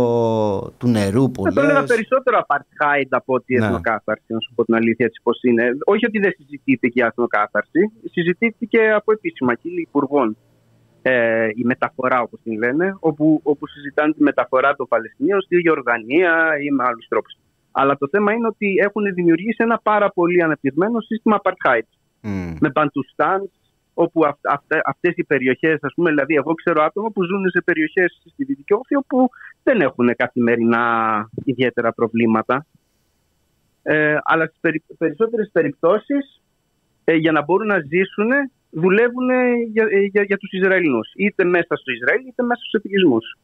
του 0.77 0.87
νερού 0.87 1.31
που 1.31 1.43
Θα 1.43 1.53
το 1.53 1.61
έλεγα 1.61 1.79
λες. 1.79 1.89
περισσότερο 1.89 2.45
apartheid 2.47 3.07
από 3.09 3.33
ότι 3.33 3.55
Ναι. 3.55 3.65
εθνοκάθαρση, 3.65 4.23
να 4.27 4.39
σου 4.39 4.51
πω 4.55 4.63
την 4.65 4.75
αλήθεια 4.75 5.05
έτσι 5.05 5.19
πώς 5.23 5.39
είναι. 5.43 5.63
Όχι 5.85 6.05
ότι 6.05 6.19
δεν 6.19 6.31
συζητήθηκε 6.37 7.01
η 7.01 7.05
εθνοκάθαρση, 7.05 7.79
συζητήθηκε 8.11 8.79
από 8.95 9.11
επίσημα 9.11 9.55
κύλη 9.55 9.81
υπουργών. 9.81 10.37
Ε, 11.09 11.49
η 11.55 11.63
μεταφορά 11.63 12.21
όπως 12.21 12.39
την 12.43 12.57
λένε, 12.57 12.95
όπου, 12.99 13.39
όπου 13.43 13.67
συζητάνε 13.67 14.13
τη 14.13 14.23
μεταφορά 14.23 14.75
των 14.75 14.87
Παλαιστινίων 14.87 15.41
στη 15.41 15.61
Ιορδανία 15.65 16.57
ή 16.65 16.71
με 16.71 16.83
άλλους 16.83 17.07
τρόπους. 17.07 17.33
Αλλά 17.71 17.97
το 17.97 18.07
θέμα 18.11 18.31
είναι 18.33 18.47
ότι 18.47 18.75
έχουν 18.79 19.03
δημιουργήσει 19.13 19.57
ένα 19.57 19.79
πάρα 19.83 20.09
πολύ 20.09 20.43
αναπτυγμένο 20.43 20.99
σύστημα 20.99 21.41
apartheid 21.43 21.87
Μμ. 22.21 22.55
με 22.59 22.69
μπαντουστάν, 22.69 23.49
όπου 23.93 24.25
αυ, 24.25 24.35
αυτε- 24.41 24.81
αυτές 24.85 25.13
οι 25.15 25.23
περιοχές, 25.23 25.77
ας 25.81 25.93
πούμε, 25.95 26.09
δηλαδή 26.09 26.35
εγώ 26.35 26.53
ξέρω 26.53 26.83
άτομα 26.83 27.09
που 27.09 27.23
ζουν 27.23 27.49
σε 27.49 27.61
περιοχές 27.61 28.21
στη 28.25 28.43
Δυτική 28.43 28.73
Όχθη 28.73 28.95
όπου 28.95 29.29
δεν 29.63 29.81
έχουν 29.81 30.15
καθημερινά 30.15 30.85
ιδιαίτερα 31.43 31.93
προβλήματα. 31.93 32.65
Ε, 33.83 34.17
αλλά 34.23 34.45
στις 34.45 34.57
περι, 34.61 34.83
περισσότερες 34.97 35.49
περιπτώσεις 35.51 36.41
ε, 37.03 37.13
για 37.13 37.31
να 37.31 37.43
μπορούν 37.43 37.67
να 37.67 37.79
ζήσουν 37.79 38.29
δουλεύουν 38.69 39.29
για, 39.71 39.87
ε, 39.89 39.99
για, 39.99 40.23
για 40.23 40.37
τους 40.37 40.51
Ισραηλινούς. 40.51 41.11
Είτε 41.15 41.43
μέσα 41.43 41.75
στο 41.75 41.91
Ισραήλ 41.91 42.27
είτε 42.27 42.43
μέσα 42.43 42.59
στους 42.61 42.73
επικισμούς. 42.73 43.37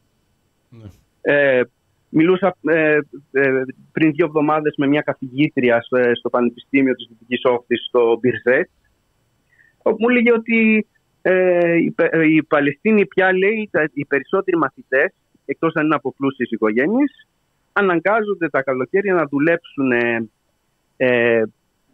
Ναι. 0.68 0.84
Ε, 1.20 1.62
μιλούσα 2.08 2.56
ε, 2.64 2.98
ε, 3.32 3.62
πριν 3.92 4.12
δύο 4.12 4.26
εβδομάδες 4.26 4.74
με 4.76 4.86
μια 4.86 5.00
καθηγήτρια 5.00 5.82
στο, 5.82 5.98
στο 6.14 6.30
Πανεπιστήμιο 6.30 6.94
της 6.94 7.06
Δυτικής 7.08 7.40
Όχθης 7.44 7.84
στο 7.88 8.18
Μπιρζέτ 8.20 8.68
όπου 9.82 9.96
μου 10.00 10.08
έλεγε 10.08 10.32
ότι 10.32 10.86
ε, 11.22 11.74
οι, 11.76 11.90
Πα- 11.90 12.08
ε, 12.12 12.26
οι 12.26 12.42
Παλαιστίνοι 12.42 13.06
πια 13.06 13.32
λέει 13.32 13.68
τα- 13.72 13.90
οι 13.92 14.04
περισσότεροι 14.06 14.56
μαθητές 14.56 15.12
εκτός 15.44 15.74
αν 15.74 15.84
είναι 15.84 15.94
από 15.94 16.14
πλούσιες 16.16 16.50
οικογένειες 16.50 17.26
αναγκάζονται 17.72 18.48
τα 18.48 18.62
καλοκαίρια 18.62 19.14
να 19.14 19.26
δουλέψουν 19.26 19.92
ε, 19.92 20.28
ε, 20.96 21.42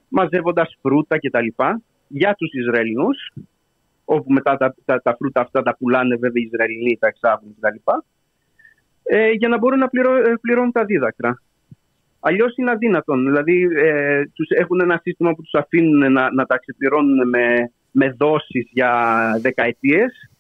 μαζεύοντας 0.08 0.76
φρούτα 0.80 1.18
κτλ. 1.18 1.46
Για 2.12 2.34
τους 2.34 2.52
Ισραηλινούς 2.52 3.32
όπου 4.04 4.32
μετά 4.32 4.56
τα, 4.56 4.74
τα, 4.84 5.02
τα 5.02 5.16
φρούτα 5.16 5.40
αυτά 5.40 5.62
τα 5.62 5.76
πουλάνε 5.76 6.16
βέβαια 6.16 6.42
οι 6.42 6.48
Ισραηλινοί, 6.52 6.96
τα 7.00 7.06
εξάγουν 7.06 7.56
κτλ. 7.60 7.90
Ε, 9.02 9.30
για 9.30 9.48
να 9.48 9.58
μπορούν 9.58 9.78
να 9.78 9.88
πληρώ, 9.88 10.16
ε, 10.16 10.34
πληρώνουν 10.40 10.72
τα 10.72 10.84
δίδακτρα. 10.84 11.42
Αλλιώς 12.20 12.56
είναι 12.56 12.70
αδύνατον. 12.70 13.24
Δηλαδή, 13.24 13.68
ε, 13.76 14.24
τους 14.34 14.48
έχουν 14.48 14.80
ένα 14.80 15.00
σύστημα 15.02 15.34
που 15.34 15.42
τους 15.42 15.54
αφήνουν 15.54 16.12
να, 16.12 16.32
να 16.32 16.46
τα 16.46 16.58
ξεπληρώνουν 16.58 17.28
με, 17.28 17.72
με 17.90 18.14
δόσεις 18.18 18.68
για 18.72 18.92
δεκαετίες, 19.40 20.30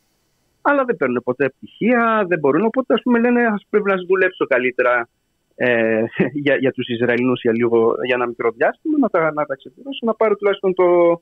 αλλά 0.62 0.84
δεν 0.84 0.96
παίρνουν 0.96 1.22
ποτέ 1.24 1.48
πτυχία, 1.48 2.24
δεν 2.28 2.38
μπορούν. 2.38 2.64
Οπότε, 2.64 2.94
ας 2.94 3.02
πούμε, 3.02 3.18
λένε, 3.18 3.46
ας 3.46 3.66
πρέπει 3.70 3.90
να 3.90 3.96
δουλέψω 4.08 4.46
καλύτερα 4.46 5.08
ε, 5.54 6.04
για, 6.44 6.56
για 6.56 6.72
τους 6.72 6.88
Ισραηλινούς 6.88 7.40
για, 7.40 7.52
λίγο, 7.52 7.94
για 8.04 8.14
ένα 8.14 8.26
μικρό 8.26 8.50
διάστημα, 8.50 8.98
να 8.98 9.08
τα, 9.08 9.32
να 9.32 9.44
τα 9.44 9.54
ξεπληρώσω, 9.54 10.06
να 10.06 10.14
πάρω 10.14 10.36
τουλάχιστον 10.36 10.74
το. 10.74 11.20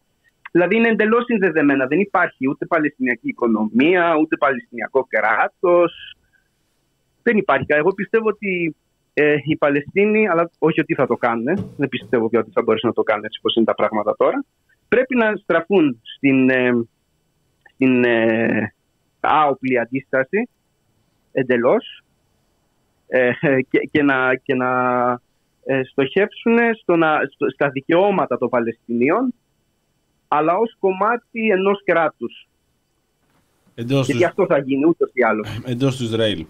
Δηλαδή, 0.58 0.76
είναι 0.76 0.88
εντελώς 0.88 1.24
συνδεδεμένα. 1.24 1.86
Δεν 1.86 2.00
υπάρχει 2.00 2.48
ούτε 2.48 2.66
Παλαιστινιακή 2.66 3.28
οικονομία, 3.28 4.16
ούτε 4.20 4.36
Παλαιστινιακό 4.36 5.06
κράτος. 5.08 6.16
Δεν 7.22 7.36
υπάρχει. 7.36 7.66
Εγώ 7.68 7.92
πιστεύω 7.92 8.28
ότι 8.28 8.76
ε, 9.14 9.36
οι 9.44 9.56
Παλαιστίνοι, 9.56 10.28
αλλά 10.28 10.50
όχι 10.58 10.80
ότι 10.80 10.94
θα 10.94 11.06
το 11.06 11.16
κάνουν, 11.16 11.72
δεν 11.76 11.88
πιστεύω 11.88 12.28
πια 12.28 12.40
ότι 12.40 12.50
θα 12.50 12.62
μπορέσουν 12.62 12.88
να 12.88 12.94
το 12.94 13.02
κάνουν 13.02 13.24
έτσι 13.24 13.38
όπως 13.38 13.54
είναι 13.54 13.64
τα 13.64 13.74
πράγματα 13.74 14.16
τώρα, 14.16 14.44
πρέπει 14.88 15.16
να 15.16 15.36
στραφούν 15.36 16.00
στην, 16.02 16.50
ε, 16.50 16.70
στην 17.74 18.04
ε, 18.04 18.74
άοπλη 19.20 19.78
αντίσταση 19.78 20.48
εντελώς 21.32 22.02
ε, 23.06 23.30
και, 23.70 23.78
και 23.90 24.02
να, 24.02 24.34
και 24.34 24.54
να 24.54 24.70
ε, 25.64 25.82
στοχεύσουν 25.84 26.58
στο 26.80 26.96
να, 26.96 27.20
στο, 27.34 27.50
στα 27.50 27.68
δικαιώματα 27.68 28.38
των 28.38 28.48
Παλαιστινίων 28.48 29.34
αλλά 30.28 30.56
ως 30.56 30.76
κομμάτι 30.78 31.48
ενός 31.50 31.82
κράτους. 31.84 32.48
Εντός 33.74 34.06
του, 34.06 34.10
Γιατί 34.10 34.24
αυτό 34.24 34.46
θα 34.46 34.58
γίνει 34.58 34.84
ούτως 34.84 35.10
ή 35.12 35.22
άλλως. 35.22 35.60
εντός 35.64 35.96
του 35.96 36.04
Ισραήλ. 36.04 36.46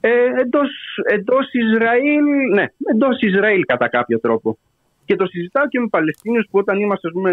Ε, 0.00 0.40
εντός, 0.40 0.68
εντός 1.04 1.52
Ισραήλ, 1.52 2.24
ναι, 2.54 2.64
εντός 2.92 3.20
Ισραήλ 3.20 3.64
κατά 3.64 3.88
κάποιο 3.88 4.20
τρόπο. 4.20 4.58
Και 5.04 5.16
το 5.16 5.26
συζητάω 5.26 5.68
και 5.68 5.80
με 5.80 5.86
Παλαιστίνιους 5.88 6.46
που 6.50 6.58
όταν 6.58 6.80
είμαστε, 6.80 7.08
ας 7.08 7.12
πούμε, 7.12 7.32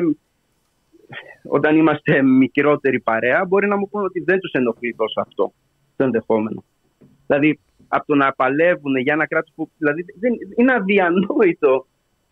όταν 1.44 1.78
είμαστε 1.78 2.22
μικρότερη 2.22 3.00
παρέα, 3.00 3.46
μπορεί 3.46 3.68
να 3.68 3.78
μου 3.78 3.90
πούνε 3.90 4.06
ότι 4.06 4.20
δεν 4.20 4.40
τους 4.40 4.52
ενοχλεί 4.52 4.96
τόσο 4.96 5.22
αυτό, 5.22 5.54
το 5.96 6.04
ενδεχόμενο. 6.04 6.64
Δηλαδή, 7.28 7.60
από 7.88 8.06
το 8.06 8.16
να 8.16 8.34
παλεύουν 8.34 8.96
για 8.96 9.14
ένα 9.14 9.28
κράτος 9.28 9.52
που, 9.56 9.70
δηλαδή, 9.78 10.06
δεν, 10.20 10.34
είναι 10.56 10.74
αδιανόητο 10.74 11.86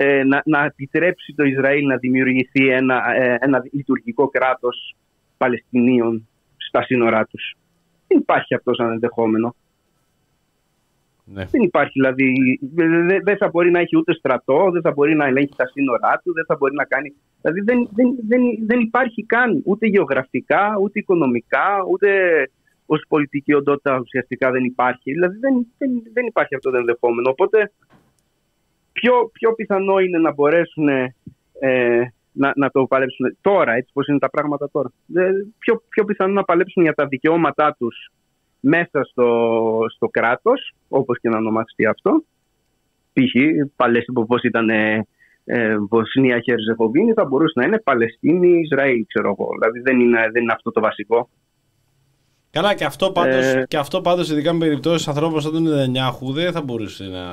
ε, 0.04 0.24
να, 0.24 0.42
να 0.46 0.66
επιτρέψει 0.66 1.34
το 1.36 1.44
Ισραήλ 1.44 1.86
να 1.86 1.98
δημιουργηθεί 1.98 2.68
ένα, 2.70 3.14
ε, 3.16 3.38
ένα 3.40 3.64
λειτουργικό 3.72 4.28
κράτος 4.28 4.96
Παλαιστινίων 5.38 6.28
στα 6.58 6.84
σύνορά 6.84 7.26
τους. 7.26 7.56
Δεν 8.08 8.18
υπάρχει 8.18 8.56
αυτός 8.56 8.76
σαν 8.76 8.92
ενδεχόμενο. 8.92 9.56
Ναι. 11.26 11.46
Δεν 11.46 11.62
υπάρχει 11.62 11.92
δηλαδή. 11.94 12.60
Δεν 12.74 13.08
δεν 13.24 13.38
θα 13.38 13.50
μπορεί 13.50 13.72
να 13.72 13.80
έχει 13.80 13.98
ούτε 13.98 14.14
στρατό, 14.14 14.70
δεν 14.72 14.82
θα 14.82 14.92
μπορεί 14.92 15.16
να 15.16 15.26
ελέγχει 15.26 15.56
τα 15.56 15.68
σύνορά 15.68 16.22
του, 16.24 16.34
δεν 16.34 16.46
θα 16.48 16.56
μπορεί 16.56 16.76
να 16.76 16.86
κάνει. 16.86 17.14
Δηλαδή 17.42 17.62
δεν, 17.62 17.90
δεν, 17.94 18.16
δεν, 18.28 18.42
δεν 18.66 18.80
υπάρχει 18.80 19.26
καν 19.26 19.62
ούτε 19.66 19.88
γεωγραφικά, 19.88 20.78
ούτε 20.82 21.00
οικονομικά, 21.00 21.86
ούτε 21.92 22.10
ως 22.86 23.04
πολιτική 23.08 23.54
οντότητα 23.54 24.00
ουσιαστικά 24.00 24.52
δεν 24.52 24.64
υπάρχει. 24.64 25.12
Δηλαδή 25.12 25.38
δεν, 25.38 25.68
δεν, 25.78 25.90
δεν 26.14 26.26
υπάρχει 26.26 26.56
αυτό 26.56 26.72
το 26.72 26.78
ενδεχόμενο. 26.78 27.30
Οπότε 27.30 27.72
πιο, 28.92 29.30
πιο 29.34 29.54
πιθανό 29.54 30.00
είναι 30.00 30.18
να 30.18 30.34
μπορέσουν 30.34 30.88
ε, 30.88 31.16
να, 32.32 32.52
να 32.56 32.70
το 32.70 32.86
παλέψουν 32.86 33.38
τώρα, 33.42 33.74
έτσι 33.74 33.90
πώς 33.94 34.08
είναι 34.08 34.20
τα 34.20 34.30
πράγματα 34.30 34.70
τώρα. 34.72 34.92
Ε, 35.16 35.32
πιο, 35.58 35.84
πιο 35.90 36.06
πιθανό 36.06 36.34
να 36.34 36.44
παλέψουν 36.44 36.84
για 36.84 36.94
τα 36.94 37.06
δικαιώματά 37.06 37.76
τους 37.78 38.12
μέσα 38.60 39.04
στο, 39.04 39.86
στο 39.96 40.08
κράτος, 40.08 40.74
όπως 40.88 41.20
και 41.20 41.30
να 41.30 41.38
ονομαστεί 41.38 41.86
αυτό. 41.86 42.24
Π.χ. 43.14 43.34
παλέσει 43.76 44.12
όπως 44.14 44.42
ήταν 44.44 44.70
ε, 44.70 45.08
ε, 45.46 45.78
Βοσνία 45.78 46.40
Χερζεχοβίνη 46.40 47.14
θα 47.14 47.26
μπορούσε 47.26 47.54
να 47.56 47.66
είναι 47.66 47.80
Παλαιστίνη, 47.80 48.60
Ισραήλ, 48.60 49.06
ξέρω 49.08 49.36
εγώ. 49.40 49.50
Δηλαδή 49.60 49.80
δεν 49.80 50.00
είναι, 50.00 50.30
δεν 50.32 50.42
είναι 50.42 50.54
αυτό 50.54 50.72
το 50.72 50.82
βασικό. 50.82 51.30
Καλά, 52.52 52.74
και 52.76 52.84
αυτό 52.86 53.12
πάντως, 53.12 53.46
Ε, 53.46 53.66
και 53.68 53.78
αυτό 53.78 54.02
πάντως 54.02 54.30
ειδικά 54.30 54.54
με 54.54 54.60
περιπτώσεις 54.60 55.08
ανθρώπων 55.08 55.42
σαν 55.42 55.52
τον 55.52 55.64
Νετανιάχου 55.64 56.32
δεν 56.34 56.52
θα 56.52 56.62
μπορούσε 56.62 57.04
να. 57.04 57.24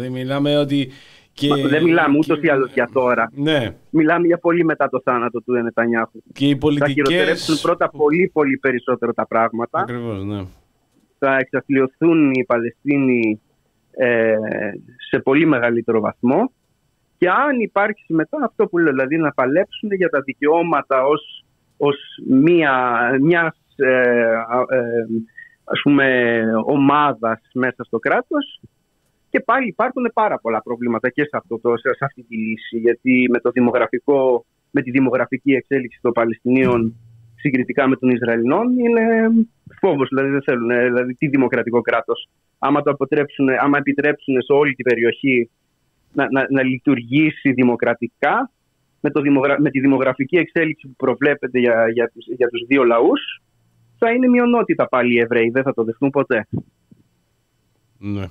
Δεν 0.00 0.12
μιλάμε 0.12 0.56
ότι. 0.58 0.90
Και, 1.32 1.48
Μα 1.48 1.56
δεν 1.56 1.82
μιλάμε 1.82 2.18
ούτως 2.18 2.40
και- 2.40 2.46
ή 2.46 2.50
άλλως 2.50 2.72
για 2.72 2.88
τώρα. 2.92 3.30
Ναι. 3.34 3.74
Μιλάμε 3.90 4.26
για 4.26 4.38
πολύ 4.38 4.64
μετά 4.64 4.88
το 4.88 5.00
θάνατο 5.04 5.40
του 5.42 5.52
Νετανιάχου. 5.52 6.22
Και 6.32 6.48
οι 6.48 6.58
Θα 6.78 6.88
χειροτερέψουν 6.88 6.96
πολιτικές. 6.96 7.60
πρώτα 7.60 7.90
πολύ 7.90 8.30
πολύ 8.32 8.58
περισσότερο 8.58 9.12
τα 9.12 9.26
πράγματα. 9.26 9.78
Ακριβώς, 9.80 10.24
ναι. 10.24 10.44
θα 11.18 11.36
εξαθλειωθούν 11.36 12.30
οι 12.30 12.44
Παλαιστίνοι 12.44 13.40
ε, 13.90 14.34
σε 15.10 15.18
πολύ 15.18 15.46
μεγαλύτερο 15.46 16.00
βαθμό 16.00 16.52
και 17.18 17.28
αν 17.28 17.60
υπάρξει 17.60 18.12
μετά 18.12 18.38
αυτό 18.44 18.66
που 18.66 18.78
λέω, 18.78 18.92
δηλαδή 18.92 19.16
να 19.16 19.32
παλέψουν 19.32 19.92
για 19.92 20.08
τα 20.08 20.20
δικαιώματα 20.20 21.04
ως, 21.06 21.44
ως 21.76 21.96
μία, 22.28 22.72
μιας, 23.20 23.44
ε, 23.46 23.54
α- 23.54 23.54
ε, 23.56 23.65
ας 25.64 25.80
πούμε 25.82 26.44
ομάδας 26.64 27.40
μέσα 27.54 27.84
στο 27.84 27.98
κράτος. 27.98 28.60
Και 29.30 29.40
πάλι 29.40 29.66
υπάρχουν 29.66 30.10
πάρα 30.14 30.38
πολλά 30.38 30.62
προβλήματα 30.62 31.10
και 31.10 31.22
σε, 31.22 31.30
αυτό 31.32 31.58
το, 31.58 31.76
σε 31.76 32.04
αυτή 32.04 32.22
τη 32.22 32.36
λύση 32.36 32.78
γιατί 32.78 33.28
με, 33.30 33.40
το 33.40 33.50
δημογραφικό, 33.50 34.44
με 34.70 34.82
τη 34.82 34.90
δημογραφική 34.90 35.52
εξέλιξη 35.52 35.98
των 36.02 36.12
Παλαιστινίων 36.12 36.94
συγκριτικά 37.36 37.88
με 37.88 37.96
των 37.96 38.08
Ισραηλινών 38.10 38.78
είναι 38.78 39.28
φόβος, 39.80 40.08
δηλαδή 40.08 40.30
δεν 40.30 40.42
θέλουν, 40.42 40.68
δηλαδή 40.68 41.14
τι 41.14 41.26
δημοκρατικό 41.28 41.80
κράτος. 41.80 42.28
Άμα 42.58 42.82
το 42.82 42.90
αποτρέψουν, 42.90 43.48
άμα 43.48 43.78
επιτρέψουν 43.78 44.42
σε 44.42 44.52
όλη 44.52 44.74
την 44.74 44.84
περιοχή 44.84 45.50
να, 46.12 46.26
να, 46.30 46.46
να 46.50 46.62
λειτουργήσει 46.62 47.52
δημοκρατικά 47.52 48.50
με, 49.00 49.10
το 49.10 49.20
δημογρα... 49.20 49.60
με 49.60 49.70
τη 49.70 49.80
δημογραφική 49.80 50.36
εξέλιξη 50.36 50.86
που 50.86 50.94
προβλέπεται 50.96 51.58
για, 51.58 51.88
για, 51.92 52.10
τους, 52.14 52.26
για 52.26 52.48
τους 52.48 52.66
δύο 52.66 52.84
λαούς 52.84 53.42
θα 53.98 54.10
είναι 54.10 54.28
μειονότητα 54.28 54.88
πάλι 54.88 55.14
οι 55.14 55.18
Εβραίοι, 55.18 55.50
δεν 55.50 55.62
θα 55.62 55.74
το 55.74 55.84
δεχτούν 55.84 56.10
ποτέ. 56.10 56.46
Ναι. 57.98 58.26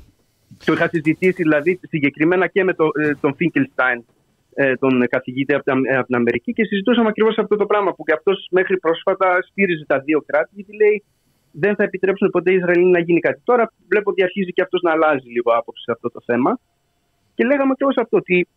Το 0.65 0.73
είχα 0.73 0.87
συζητήσει 0.87 1.41
δηλαδή 1.43 1.79
συγκεκριμένα 1.81 2.47
και 2.47 2.63
με 2.63 2.73
το, 2.73 2.89
ε, 3.01 3.15
τον 3.15 3.35
Φίνκελστάιν, 3.35 4.05
ε, 4.53 4.75
τον 4.75 5.07
καθηγητή 5.09 5.53
από, 5.53 5.71
από 5.71 6.05
την 6.05 6.15
Αμερική 6.15 6.53
και 6.53 6.65
συζητούσαμε 6.65 7.07
ακριβώς 7.07 7.37
αυτό 7.37 7.55
το 7.55 7.65
πράγμα 7.65 7.93
που 7.93 8.03
και 8.03 8.13
αυτός 8.13 8.47
μέχρι 8.51 8.77
πρόσφατα 8.77 9.41
στήριζε 9.41 9.85
τα 9.85 9.99
δύο 9.99 10.21
κράτη 10.25 10.49
γιατί 10.53 10.75
λέει 10.75 11.03
δεν 11.51 11.75
θα 11.75 11.83
επιτρέψουν 11.83 12.29
ποτέ 12.29 12.51
οι 12.51 12.55
Ισραηλοί 12.55 12.85
να 12.85 12.99
γίνει 12.99 13.19
κάτι. 13.19 13.41
Τώρα 13.43 13.71
βλέπω 13.87 14.09
ότι 14.09 14.23
αρχίζει 14.23 14.51
και 14.51 14.61
αυτός 14.61 14.81
να 14.81 14.91
αλλάζει 14.91 15.29
λίγο 15.29 15.51
άποψη 15.51 15.83
σε 15.83 15.91
αυτό 15.91 16.09
το 16.09 16.21
θέμα. 16.25 16.59
Και 17.35 17.45
λέγαμε 17.45 17.71
ακριβώς 17.71 17.95
αυτό, 17.97 18.17
ότι 18.17 18.47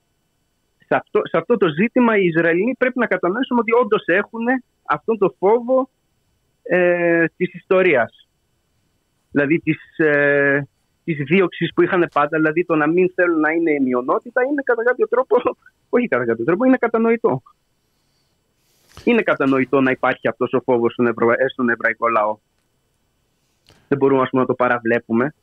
σε 0.79 0.95
αυτό, 0.95 1.21
σε 1.25 1.37
αυτό 1.37 1.57
το 1.57 1.69
ζήτημα 1.69 2.17
οι 2.17 2.25
Ισραηλοί 2.25 2.75
πρέπει 2.79 2.99
να 2.99 3.07
κατανοήσουν 3.07 3.59
ότι 3.59 3.73
όντως 3.73 4.03
έχουν 4.07 4.45
αυτόν 4.83 5.19
τον 5.19 5.35
φόβο 5.39 5.89
ε, 6.69 7.25
της 7.37 7.55
ιστορίας. 7.55 8.29
Δηλαδή 9.31 9.59
της, 9.59 9.99
ε, 9.99 10.69
της 11.05 11.17
δίωξης 11.27 11.73
που 11.75 11.83
είχαν 11.83 12.09
πάντα, 12.13 12.39
δηλαδή 12.39 12.65
το 12.65 12.75
να 12.75 12.87
μην 12.87 13.13
θέλουν 13.15 13.41
να 13.41 13.51
είναι 13.51 13.81
μειονότητα 13.81 14.43
είναι 14.43 14.63
κατά 14.65 14.83
κάποιο 14.83 15.09
τρόπο, 15.09 15.37
όχι 15.89 16.09
κατά 16.09 16.25
κάποιο 16.25 16.45
τρόπο, 16.45 16.65
είναι 16.65 16.77
κατανοητό. 16.77 17.43
Είναι 19.05 19.23
κατανοητό 19.23 19.81
να 19.81 19.91
υπάρχει 19.91 20.29
αυτός 20.29 20.53
ο 20.53 20.61
φόβος 20.61 20.93
στον, 20.93 21.07
Ευρω... 21.07 21.31
Ε, 21.31 21.49
στον 21.53 21.69
εβραϊκό 21.69 22.09
λαό. 22.09 22.39
Δεν 23.89 23.99
μπορούμε 23.99 24.23
ας 24.23 24.29
πούμε, 24.31 24.43
να 24.43 24.49
το 24.49 24.55
παραβλέπουμε. 24.55 25.35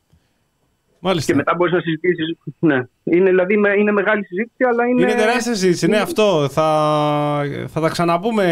Μάλιστα. 1.00 1.32
Και 1.32 1.38
μετά 1.38 1.54
μπορείς 1.54 1.72
να 1.72 1.80
συζητήσεις. 1.80 2.36
Ναι. 2.58 2.82
Είναι, 3.04 3.30
δηλαδή, 3.30 3.54
είναι 3.54 3.92
μεγάλη 3.92 4.24
συζήτηση, 4.24 4.64
αλλά 4.64 4.86
είναι. 4.86 5.02
Είναι 5.02 5.14
τεράστια 5.14 5.54
συζήτηση, 5.54 5.86
ναι, 5.86 5.98
αυτό. 5.98 6.48
Θα, 6.50 7.42
θα 7.66 7.80
τα 7.80 7.88
ξαναπούμε 7.88 8.44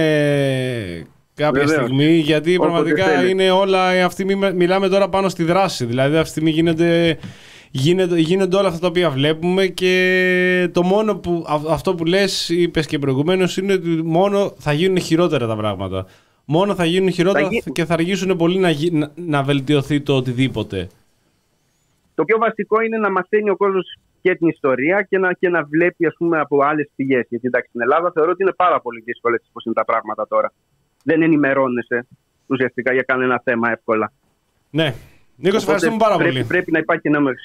κάποια 1.35 1.61
Βεβαίως. 1.65 1.85
στιγμή, 1.85 2.15
γιατί 2.17 2.55
Όποτε 2.57 2.71
πραγματικά 2.71 3.05
θέλει. 3.05 3.31
είναι 3.31 3.51
όλα. 3.51 3.89
Αυτή 3.89 4.07
τη 4.07 4.13
στιγμή 4.33 4.53
μιλάμε 4.53 4.89
τώρα 4.89 5.09
πάνω 5.09 5.29
στη 5.29 5.45
δράση. 5.45 5.85
Δηλαδή, 5.85 6.13
αυτή 6.17 6.23
τη 6.25 6.31
στιγμή 6.31 6.51
γίνεται, 6.51 7.19
γίνεται, 7.71 8.19
γίνονται 8.19 8.57
όλα 8.57 8.69
αυτά 8.69 8.81
τα 8.81 8.87
οποία 8.87 9.11
βλέπουμε 9.11 9.67
και 9.67 10.69
το 10.73 10.83
μόνο 10.83 11.17
που. 11.17 11.45
α- 11.49 11.73
Αυτό 11.73 11.95
που 11.95 12.05
λες, 12.05 12.49
είπες 12.49 12.87
και 12.87 12.99
προηγουμένως, 12.99 13.57
είναι 13.57 13.73
ότι 13.73 13.89
μόνο 13.89 14.55
θα 14.59 14.73
γίνουν 14.73 14.99
χειρότερα 15.01 15.47
τα 15.47 15.57
πράγματα. 15.57 16.07
Μόνο 16.45 16.75
θα 16.75 16.85
γίνουν 16.85 17.11
χειρότερα 17.13 17.45
Θα 17.45 17.51
γι- 17.53 17.73
και 17.73 17.85
θα 17.85 17.95
αργήσουν 17.95 18.37
πολύ 18.37 18.59
να, 18.59 18.71
γι- 18.71 18.91
να, 18.91 19.11
να 19.15 19.43
βελτιωθεί 19.43 20.01
το 20.01 20.17
οτιδήποτε. 20.17 20.89
Το 22.15 22.25
πιο 22.25 22.39
βασικό 22.39 22.81
είναι 22.81 22.99
να 22.99 23.11
μαθαίνει 23.11 23.51
ο 23.51 23.57
κόσμος 23.57 23.97
και 24.23 24.35
την 24.35 24.49
ιστορία 24.49 25.07
και 25.09 25.19
να, 25.19 25.33
και 25.33 25.49
να 25.49 25.63
βλέπει 25.65 26.07
ας 26.07 26.15
πούμε, 26.19 26.41
από 26.41 26.59
άλλες 26.65 26.91
πηγές. 26.97 27.27
Γιατί 27.29 27.47
εντάξει, 27.47 27.69
στην 27.69 27.81
Ελλάδα 27.81 28.11
θεωρώ 28.15 28.31
ότι 28.31 28.43
είναι 28.43 28.53
πάρα 28.53 28.81
πολύ 28.81 29.01
δύσκολο 29.05 29.35
έτσι 29.35 29.49
πώς 29.53 29.65
είναι 29.65 29.75
τα 29.75 29.85
πράγματα 29.85 30.27
τώρα. 30.29 30.53
Δεν 31.07 31.23
ενημερώνεσαι 31.23 32.07
ουσιαστικά 32.47 32.93
για 32.93 33.03
κανένα 33.03 33.41
θέμα 33.45 33.71
εύκολα. 33.71 34.13
Ναι. 34.71 34.85
Νίκος, 34.85 34.97
σε 35.37 35.47
Οπότε 35.47 35.59
ευχαριστούμε 35.59 35.97
πάρα 35.97 36.17
πρέπει, 36.17 36.33
πολύ. 36.33 36.45
Πρέπει 36.45 36.71
να 36.71 36.79
υπάρχει 36.79 37.09
ένα 37.09 37.21
μέρο. 37.21 37.37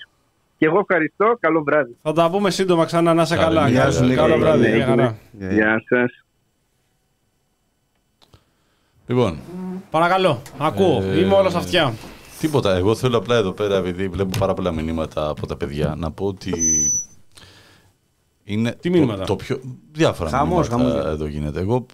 Και 0.58 0.66
εγώ 0.66 0.80
ευχαριστώ. 0.80 1.38
Καλό 1.40 1.64
βράδυ. 1.64 1.96
Θα 2.02 2.14
τα 2.14 2.30
πούμε 2.30 2.50
σύντομα 2.50 2.86
ξανά. 2.86 3.14
Να 3.14 3.22
είσαι 3.22 3.36
Καλή 3.36 3.46
καλά. 3.56 3.68
νύχτα. 3.70 3.80
Καλό- 3.82 3.92
Γεια 3.94 4.08
σου, 4.08 4.16
Καλό 4.16 4.28
Νίκο. 4.36 4.40
βράδυ. 4.40 4.68
Ναι, 4.70 4.76
Μια 4.76 4.86
χαρά. 4.86 5.18
Ε, 5.40 5.54
Γεια 5.54 5.84
σας. 5.90 6.24
Λοιπόν, 9.08 9.40
Παρακαλώ, 9.90 10.42
ακούω. 10.58 11.02
Ε, 11.04 11.20
Είμαι 11.20 11.34
όλος 11.34 11.56
αυτιά. 11.56 11.94
τίποτα. 12.40 12.76
Εγώ 12.76 12.96
θέλω 12.96 13.18
απλά 13.18 13.36
εδώ 13.36 13.52
πέρα, 13.52 13.76
επειδή 13.78 14.08
βλέπω 14.08 14.38
πάρα 14.40 14.54
πολλά 14.54 14.72
μηνύματα 14.72 15.30
από 15.30 15.48
τα 15.48 15.58
παιδιά, 15.58 15.96
να 15.98 16.12
πω 16.12 16.26
ότι. 16.26 16.54
Είναι 18.44 18.72
Τι 18.72 18.90
μηνύματα; 18.90 19.20
Το, 19.20 19.26
το 19.26 19.36
πιο, 19.36 19.60
διάφορα 19.92 20.30
Χαμός, 20.30 20.70
μηνύματα 20.70 20.94
χαμός. 21.00 21.14
εδώ 21.14 21.26
γίνεται. 21.26 21.60
Εγώ 21.60 21.86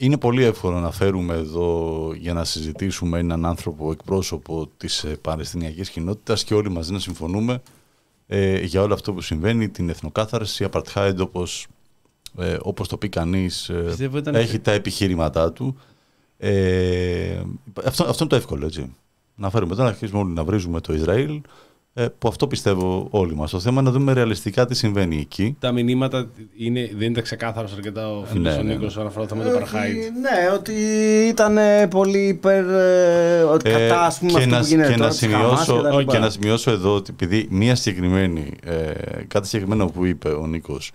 είναι 0.00 0.18
πολύ 0.18 0.42
εύκολο 0.44 0.80
να 0.80 0.90
φέρουμε 0.90 1.34
εδώ 1.34 2.12
για 2.16 2.32
να 2.32 2.44
συζητήσουμε 2.44 3.18
έναν 3.18 3.46
άνθρωπο 3.46 3.90
εκπρόσωπο 3.90 4.68
της 4.76 5.04
ε, 5.04 5.08
Παλαιστινιακής 5.08 5.90
κοινότητας 5.90 6.44
και 6.44 6.54
όλοι 6.54 6.70
μαζί 6.70 6.92
να 6.92 6.98
συμφωνούμε 6.98 7.62
ε, 8.26 8.60
για 8.64 8.82
όλο 8.82 8.94
αυτό 8.94 9.12
που 9.12 9.20
συμβαίνει, 9.20 9.68
την 9.68 9.88
εθνοκάθαρση, 9.88 10.68
apartheid 10.72 11.16
όπως, 11.20 11.66
ε, 12.38 12.56
όπως 12.62 12.88
το 12.88 12.96
πει 12.96 13.08
κανείς, 13.08 13.68
ε, 13.68 13.74
Πιστεύω 13.86 14.18
ήταν- 14.18 14.34
έχει 14.34 14.58
τα 14.58 14.72
επιχείρηματά 14.72 15.52
του. 15.52 15.76
Ε, 16.38 17.40
αυτό, 17.84 18.02
αυτό 18.04 18.16
είναι 18.20 18.28
το 18.28 18.36
εύκολο, 18.36 18.66
έτσι. 18.66 18.94
Να 19.34 19.50
φέρουμε 19.50 19.72
εδώ, 19.72 19.82
να 19.82 19.88
αρχίσουμε 19.88 20.20
όλοι 20.20 20.32
να 20.32 20.44
βρίζουμε 20.44 20.80
το 20.80 20.92
Ισραήλ, 20.92 21.34
ε, 21.34 21.40
που 22.18 22.28
αυτό 22.28 22.46
πιστεύω 22.46 23.06
όλοι 23.10 23.34
μας. 23.34 23.50
Το 23.50 23.60
θέμα 23.60 23.80
είναι 23.80 23.90
να 23.90 23.96
δούμε 23.98 24.12
ρεαλιστικά 24.12 24.66
τι 24.66 24.74
συμβαίνει 24.74 25.16
εκεί. 25.18 25.56
Τα 25.58 25.72
μηνύματα 25.72 26.28
είναι, 26.56 26.90
δεν 26.96 27.10
ήταν 27.10 27.22
ξεκάθαρος 27.22 27.72
αρκετά 27.72 28.10
ο 28.16 28.24
φίλος 28.24 28.44
Ναι, 28.54 28.58
ο 28.60 28.62
ναι, 28.62 28.68
Νίκος 28.68 28.80
ναι. 28.80 28.86
όσον 28.86 29.06
αφορά 29.06 29.26
το 29.26 29.34
θέμα 29.34 29.48
του 29.50 29.58
Παρχάιτ. 29.58 29.96
Ε, 29.96 29.98
Ναι, 30.20 30.54
ότι 30.54 30.72
ήταν 31.28 31.58
ε, 31.58 31.86
πολύ 31.86 32.26
υπέρ. 32.26 32.64
ε, 32.68 33.42
ότι 33.42 33.70
Ε, 33.70 33.72
κατά 33.72 34.00
ας 34.06 34.18
πούμε, 34.18 34.32
και 34.32 34.38
αυτό 34.38 34.50
να, 34.50 34.60
που 34.60 34.66
γίνεται 34.66 34.88
και, 34.90 34.96
τώρα 34.96 35.08
να 35.08 35.14
της 35.14 35.26
Χαμάς 35.26 35.64
σημειώσω, 35.64 35.76
και 35.82 35.88
τα 35.88 35.98
λοιπά. 35.98 36.12
και 36.12 36.18
να 36.18 36.30
σημειώσω 36.30 36.70
εδώ 36.70 36.94
ότι 36.94 37.10
επειδή 37.14 37.46
μία 37.50 37.74
συγκεκριμένη, 37.74 38.52
ε, 38.64 38.74
κάτι 39.28 39.46
συγκεκριμένο 39.46 39.86
που 39.90 40.04
είπε 40.04 40.28
ο 40.28 40.46
Νίκος, 40.46 40.90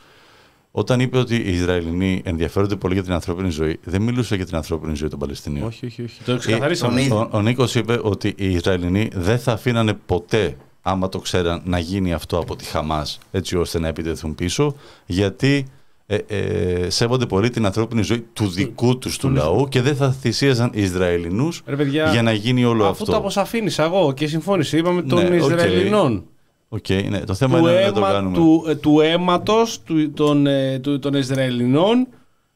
όταν 0.76 1.00
είπε 1.00 1.18
ότι 1.18 1.36
οι 1.36 1.52
Ισραηλινοί 1.54 2.22
ενδιαφέρονται 2.26 2.76
πολύ 2.76 2.94
για 2.94 3.04
την 3.04 3.14
ανθρώπινη 3.14 3.50
ζωή, 3.50 3.80
δεν 3.84 4.02
μιλούσε 4.02 4.36
για 4.36 4.46
την 4.46 4.56
ανθρώπινη 4.56 4.96
ζωή 4.96 5.10
των 5.10 5.20
Παλαιστινίων. 5.20 5.68
Όχι, 5.68 5.86
όχι, 5.86 6.04
όχι. 6.04 6.24
Το 6.26 6.38
ξεκαθαρίσαμε. 6.38 6.94
τον 6.94 7.02
ίδιο. 7.04 7.18
Ο, 7.32 7.38
ο 7.38 7.42
Νίκος 7.42 7.76
είπε 7.76 8.00
ότι 8.02 8.34
οι 8.38 8.52
Ισραηλινοί 8.52 9.10
δεν 9.14 9.40
θα 9.40 9.52
αφήνανε 9.52 9.94
ποτέ, 10.06 10.56
άμα 10.86 11.10
το 11.10 11.20
ξέραν, 11.20 11.62
να 11.66 11.80
γίνει 11.80 12.14
αυτό 12.14 12.38
από 12.40 12.56
τη 12.56 12.64
Χαμάς, 12.66 13.20
έτσι 13.32 13.58
ώστε 13.58 13.80
να 13.80 13.88
επιτεθούν 13.88 14.36
πίσω, 14.36 14.76
γιατί 15.06 15.66
ε, 16.06 16.18
ε, 16.28 16.90
σέβονται 16.90 17.26
πολύ 17.26 17.50
την 17.50 17.66
ανθρώπινη 17.66 18.02
ζωή 18.02 18.26
του 18.34 18.48
δικού 18.50 18.98
τους 18.98 19.18
του 19.18 19.30
λαού 19.30 19.68
και 19.70 19.82
δεν 19.82 19.96
θα 19.96 20.12
θυσίαζαν 20.12 20.70
Ισραηλινούς 20.74 21.62
Ρε 21.66 21.76
παιδιά, 21.76 22.12
για 22.12 22.22
να 22.22 22.32
γίνει 22.34 22.66
όλο 22.66 22.84
Αφού 22.86 22.98
το 22.98 23.04
αυτό. 23.04 23.18
αποσαφήνισα 23.18 23.84
εγώ 23.84 24.14
και 24.14 24.28
συμφώνησε, 24.28 24.78
είπαμε 24.78 25.02
των 25.02 25.20
Ναι, 25.30 25.42
οκ. 25.42 25.50
Ισραηλινών. 25.52 26.24
Οκ, 26.70 26.90
ναι, 26.90 27.20
το 27.20 27.34
θέμα 27.34 27.60
Του, 27.60 27.68
είναι 27.68 27.80
να 27.86 27.92
το 27.92 28.00
αίμα, 28.00 28.12
κάνουμε. 28.12 28.36
του, 28.38 28.66
ε, 28.68 28.76
του 28.76 29.00
αίματος 29.00 29.82
του, 29.82 30.12
των, 30.14 30.48
ε, 30.48 30.80
του, 30.80 31.00
των 31.00 31.14
Ισραηλινών 31.14 32.08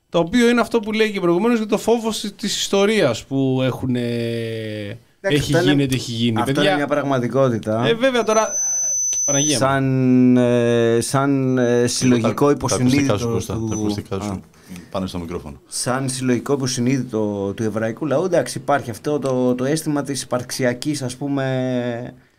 το 0.09 0.19
οποίο 0.19 0.49
είναι 0.49 0.61
αυτό 0.61 0.79
που 0.79 0.91
λέει 0.91 1.11
και 1.11 1.19
προηγουμένως 1.19 1.57
για 1.57 1.67
το 1.67 1.77
φόβος 1.77 2.19
της 2.37 2.57
ιστορίας 2.57 3.25
που 3.25 3.59
έχουν, 3.63 3.95
ε, 3.95 4.01
Εντάξει, 4.01 4.97
έχει 5.35 5.53
αυτό 5.55 5.67
γίνει, 5.69 5.73
είναι- 5.81 5.85
τι 5.91 5.95
έχει 5.95 6.11
γίνει. 6.11 6.39
Αυτό 6.39 6.51
Παιδιά, 6.51 6.67
είναι 6.69 6.75
μια 6.77 6.87
πραγματικότητα. 6.87 7.85
ε, 7.87 7.93
βέβαια 7.93 8.23
τώρα, 8.23 8.53
Παναγία 9.25 9.53
μου. 9.53 9.65
σαν, 9.65 10.37
ε, 10.37 10.97
σαν 11.01 11.57
ε, 11.57 11.87
συλλογικό 11.87 12.29
Τα- 12.29 12.35
τα 12.35 12.65
ακουστικά 12.65 12.83
υποσυνείδητο 12.83 13.17
σου, 13.17 13.27
Κώστα, 13.31 13.53
του- 13.53 13.67
τα 13.69 13.75
ακουστικά 13.75 14.15
Α. 14.15 14.21
σου 14.21 14.41
πάνε 14.91 15.07
στο 15.07 15.19
μικρόφωνο. 15.19 15.59
σαν 15.67 16.09
συλλογικό 16.09 16.53
υποσυνείδητο 16.53 17.53
του 17.55 17.63
εβραϊκού 17.63 18.05
λαού, 18.05 18.23
εντάξει, 18.25 18.57
υπάρχει 18.57 18.89
αυτό 18.89 19.19
το, 19.19 19.55
το 19.55 19.63
αίσθημα 19.65 20.03
της 20.03 20.21
υπαρξιακής, 20.21 21.01
ας 21.01 21.15
πούμε, 21.15 21.43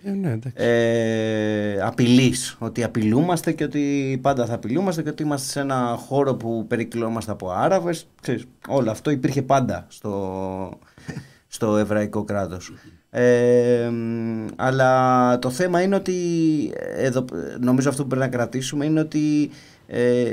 Ε, 0.05 0.11
ναι, 0.11 0.31
εντάξει. 0.31 0.65
ε, 0.65 1.81
απειλής. 1.83 2.57
Ότι 2.59 2.85
απειλούμαστε 2.85 3.53
και 3.53 3.65
ότι 3.65 4.19
πάντα 4.23 4.47
θα 4.47 4.55
απειλούμαστε 4.55 5.03
και 5.03 5.09
ότι 5.09 5.23
είμαστε 5.23 5.49
σε 5.51 5.61
ένα 5.61 5.99
χώρο 6.07 6.35
που 6.35 6.65
περικυλόμαστε 6.69 7.31
από 7.31 7.51
Άραβες. 7.51 8.07
Ξέρεις, 8.21 8.45
όλο 8.69 8.91
αυτό 8.91 9.11
υπήρχε 9.11 9.43
πάντα 9.43 9.87
στο, 9.89 10.79
στο 11.49 11.77
εβραϊκό 11.77 12.25
κράτος. 12.25 12.73
Ε, 13.11 13.89
μ, 13.93 14.47
αλλά 14.57 15.39
το 15.39 15.51
θέμα 15.51 15.83
είναι 15.83 15.95
ότι 15.95 16.15
εδώ, 16.97 17.25
νομίζω 17.61 17.89
αυτό 17.89 18.03
που 18.03 18.09
πρέπει 18.09 18.25
να 18.25 18.37
κρατήσουμε 18.37 18.85
είναι 18.85 19.01
ότι 19.01 19.51
ε, 19.87 20.29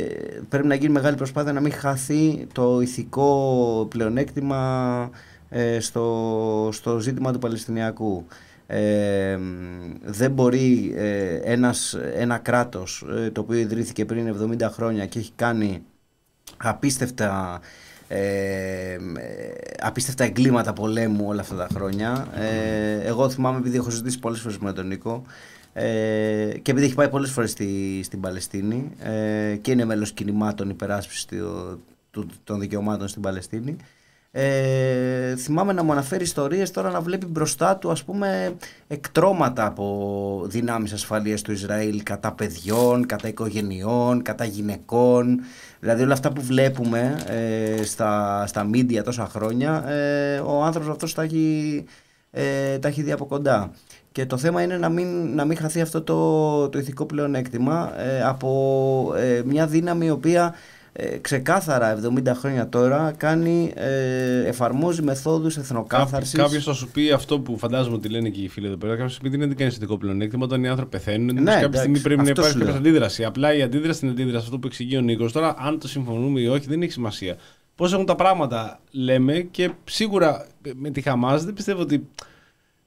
πρέπει 0.50 0.68
να 0.68 0.76
γίνει 0.76 0.92
μεγάλη 0.92 1.16
προσπάθεια 1.16 1.54
να 1.54 1.62
μην 1.62 1.72
χαθεί 1.72 2.48
το 2.52 2.82
ηθικό 2.82 3.88
πλεονέκτημα 3.90 5.10
ε, 5.50 5.80
στο, 5.80 6.70
στο 6.72 7.00
ζήτημα 7.00 7.34
του 7.34 7.40
Παλαιστινιακού. 7.40 8.26
Ε, 8.68 9.38
μ, 9.40 9.94
δεν 10.04 10.32
μπορεί 10.32 10.94
ε, 10.96 11.36
ένας, 11.36 11.98
ένα 12.14 12.38
κράτος 12.38 13.06
ε, 13.16 13.30
το 13.32 13.42
οποίο 13.42 13.58
ιδρύθηκε 13.58 14.06
πριν 14.06 14.58
70 14.62 14.68
χρόνια 14.72 15.06
και 15.06 15.20
έχει 15.20 15.32
κάνει 15.36 15.84
απίστευτα 16.58 17.60
ε, 18.08 18.18
ε, 18.94 18.98
απίστευτα 19.80 20.24
εγκλήματα 20.24 20.74
πολέμου 20.74 21.26
όλα 21.28 21.42
αυτά 21.42 21.56
τα 21.56 21.68
χρόνια. 21.74 22.28
Ε, 22.36 23.08
εγώ 23.08 23.30
θυμάμαι 23.30 23.58
επειδή 23.58 23.78
έχω 23.78 23.90
συζητήσει 23.90 24.20
πολλές 24.20 24.40
φορές 24.40 24.58
με 24.58 24.74
τον 24.74 24.88
Νίκο 24.88 25.22
ε, 25.74 25.84
και 26.62 26.72
επειδή 26.72 26.86
έχει 26.86 26.96
πάει 26.96 27.10
πολλές 27.10 27.32
φορές 27.32 27.52
στη, 27.52 28.02
στην 28.04 28.20
Παλαιστίνη 28.20 28.92
ε, 29.00 29.56
και 29.56 29.72
είναι 29.72 29.86
μέλος 29.86 30.12
κινημάτων 30.12 30.70
υπεράσπισης 30.70 31.26
του- 31.26 31.84
του- 32.12 32.28
των 32.44 32.60
δικαιωμάτων 32.60 33.08
στην 33.08 33.22
Παλαιστίνη 33.22 33.76
Ε, 34.38 35.36
θυμάμαι 35.36 35.74
να 35.74 35.84
μου 35.84 35.92
αναφέρει 35.92 36.24
ιστορίες 36.24 36.72
τώρα 36.72 36.90
να 36.90 37.02
βλέπει 37.02 37.26
μπροστά 37.26 37.78
του 37.78 37.92
ας 37.92 38.04
πούμε 38.04 38.56
εκτρώματα 38.88 39.66
από 39.66 40.42
δυνάμεις 40.48 40.94
ασφαλείας 40.94 41.42
του 41.42 41.52
Ισραήλ 41.52 42.04
κατά 42.04 42.32
παιδιών, 42.32 43.06
κατά 43.06 43.28
οικογενειών, 43.28 44.22
κατά 44.22 44.46
γυναικών 44.46 45.40
δηλαδή 45.86 46.04
όλα 46.04 46.14
αυτά 46.14 46.32
που 46.32 46.42
βλέπουμε 46.42 47.16
ε, 47.28 47.84
στα, 47.84 48.44
στα 48.48 48.70
media 48.74 49.04
τόσα 49.04 49.26
χρόνια 49.26 49.90
ε, 49.90 50.40
ο 50.40 50.64
άνθρωπος 50.64 50.92
αυτός 50.92 51.14
τα 51.14 51.22
έχει, 51.22 51.84
ε, 52.32 52.78
τα 52.78 52.88
έχει 52.88 53.02
δει 53.02 53.12
από 53.12 53.26
κοντά. 53.26 53.72
Και 54.12 54.26
το 54.26 54.38
θέμα 54.38 54.62
είναι 54.62 54.78
να 54.78 54.90
μην, 54.90 55.36
να 55.36 55.46
μην 55.46 55.58
χαθεί 55.58 55.82
αυτό 55.82 56.02
το, 56.02 56.70
το 56.70 56.78
ηθικό 56.78 57.06
πλεονέκτημα 57.06 57.94
ε, 57.98 58.24
από 58.24 59.14
ε, 59.18 59.42
μια 59.46 59.68
δύναμη 59.68 60.06
η 60.06 60.10
οποία 60.10 60.54
ε, 60.98 61.18
ξεκάθαρα 61.18 62.00
70 62.26 62.32
χρόνια 62.36 62.70
τώρα 62.70 63.14
κάνει, 63.18 63.72
ε, 63.76 64.48
εφαρμόζει 64.48 65.02
μεθόδους 65.02 65.58
εθνοκάθαρσης. 65.58 66.40
Κάποιος 66.40 66.64
θα 66.64 66.74
σου 66.74 66.88
πει 66.88 67.12
αυτό 67.12 67.40
που 67.40 67.58
φαντάζομαι 67.58 67.96
ότι 67.96 68.10
λένε 68.10 68.30
και 68.30 68.42
οι 68.42 68.48
φίλοι 68.48 68.68
εδώ 68.68 68.78
πέρα. 68.78 68.96
Κάποιος 68.96 69.20
πει 69.22 69.30
δεν 69.30 69.56
κάνεις 69.56 69.76
ειδικό 69.76 69.98
πλεονέκτημα 69.98 70.44
όταν 70.46 70.64
οι 70.64 70.68
άνθρωποι 70.68 70.92
πεθαίνουν. 70.92 71.26
Ναι, 71.36 71.44
κάποια 71.44 71.58
εντάξει, 71.60 71.78
στιγμή 71.78 72.00
πρέπει 72.00 72.16
να 72.16 72.22
αυτό 72.22 72.42
υπάρχει 72.42 72.52
σου 72.52 72.60
κάποια 72.66 72.80
λέω. 72.80 72.90
αντίδραση. 72.90 73.24
Απλά 73.24 73.56
η 73.56 73.62
αντίδραση 73.62 74.00
είναι 74.06 74.12
αντίδραση. 74.14 74.46
Αυτό 74.46 74.60
που 74.60 74.68
εξηγεί 74.68 74.98
ο 74.98 75.02
Νίκος. 75.02 75.32
Τώρα, 75.32 75.56
αν 75.58 75.80
το 75.80 75.88
συμφωνούμε 75.88 76.40
ή 76.40 76.48
όχι, 76.48 76.68
δεν 76.68 76.82
έχει 76.82 76.92
σημασία. 76.92 77.36
Πώς 77.76 77.94
έχουν 77.94 78.06
τα 78.06 78.16
πράγματα, 78.16 78.80
λέμε 78.92 79.40
και 79.52 79.72
σίγουρα 79.84 80.48
με 80.76 80.90
τη 80.90 81.02
Χαμάς 81.02 81.46
δεν 81.46 81.54
πιστεύω 81.54 81.82
ότι. 81.82 82.08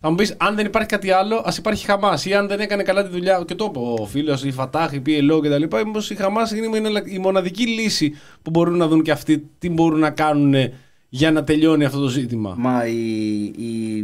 Θα 0.00 0.10
μου 0.10 0.14
πεις, 0.14 0.34
αν 0.38 0.54
δεν 0.54 0.66
υπάρχει 0.66 0.88
κάτι 0.88 1.10
άλλο, 1.10 1.42
ας 1.44 1.56
υπάρχει 1.56 1.84
Χαμάς. 1.84 2.24
Ή 2.24 2.34
αν 2.34 2.48
δεν 2.48 2.60
έκανε 2.60 2.82
καλά 2.82 3.02
τη 3.02 3.10
δουλειά, 3.10 3.42
και 3.46 3.54
το 3.54 3.64
είπε 3.64 3.78
ο 3.78 4.06
φίλος, 4.06 4.44
η 4.44 4.50
Φατάχ, 4.50 4.92
η 4.92 5.02
PLO 5.06 5.40
κτλ. 5.42 5.62
Μήπω 5.62 5.98
η 6.08 6.14
Χαμάς 6.14 6.50
είναι 6.52 6.92
η 7.04 7.18
μοναδική 7.18 7.66
λύση 7.66 8.14
που 8.42 8.50
μπορούν 8.50 8.76
να 8.76 8.86
δουν 8.86 9.02
και 9.02 9.10
αυτοί 9.10 9.50
τι 9.58 9.70
μπορούν 9.70 9.98
να 9.98 10.10
κάνουν 10.10 10.54
για 11.08 11.30
να 11.32 11.44
τελειώνει 11.44 11.84
αυτό 11.84 12.00
το 12.00 12.08
ζήτημα. 12.08 12.54
Μα 12.58 12.86
η, 12.86 13.42
η, 13.44 13.96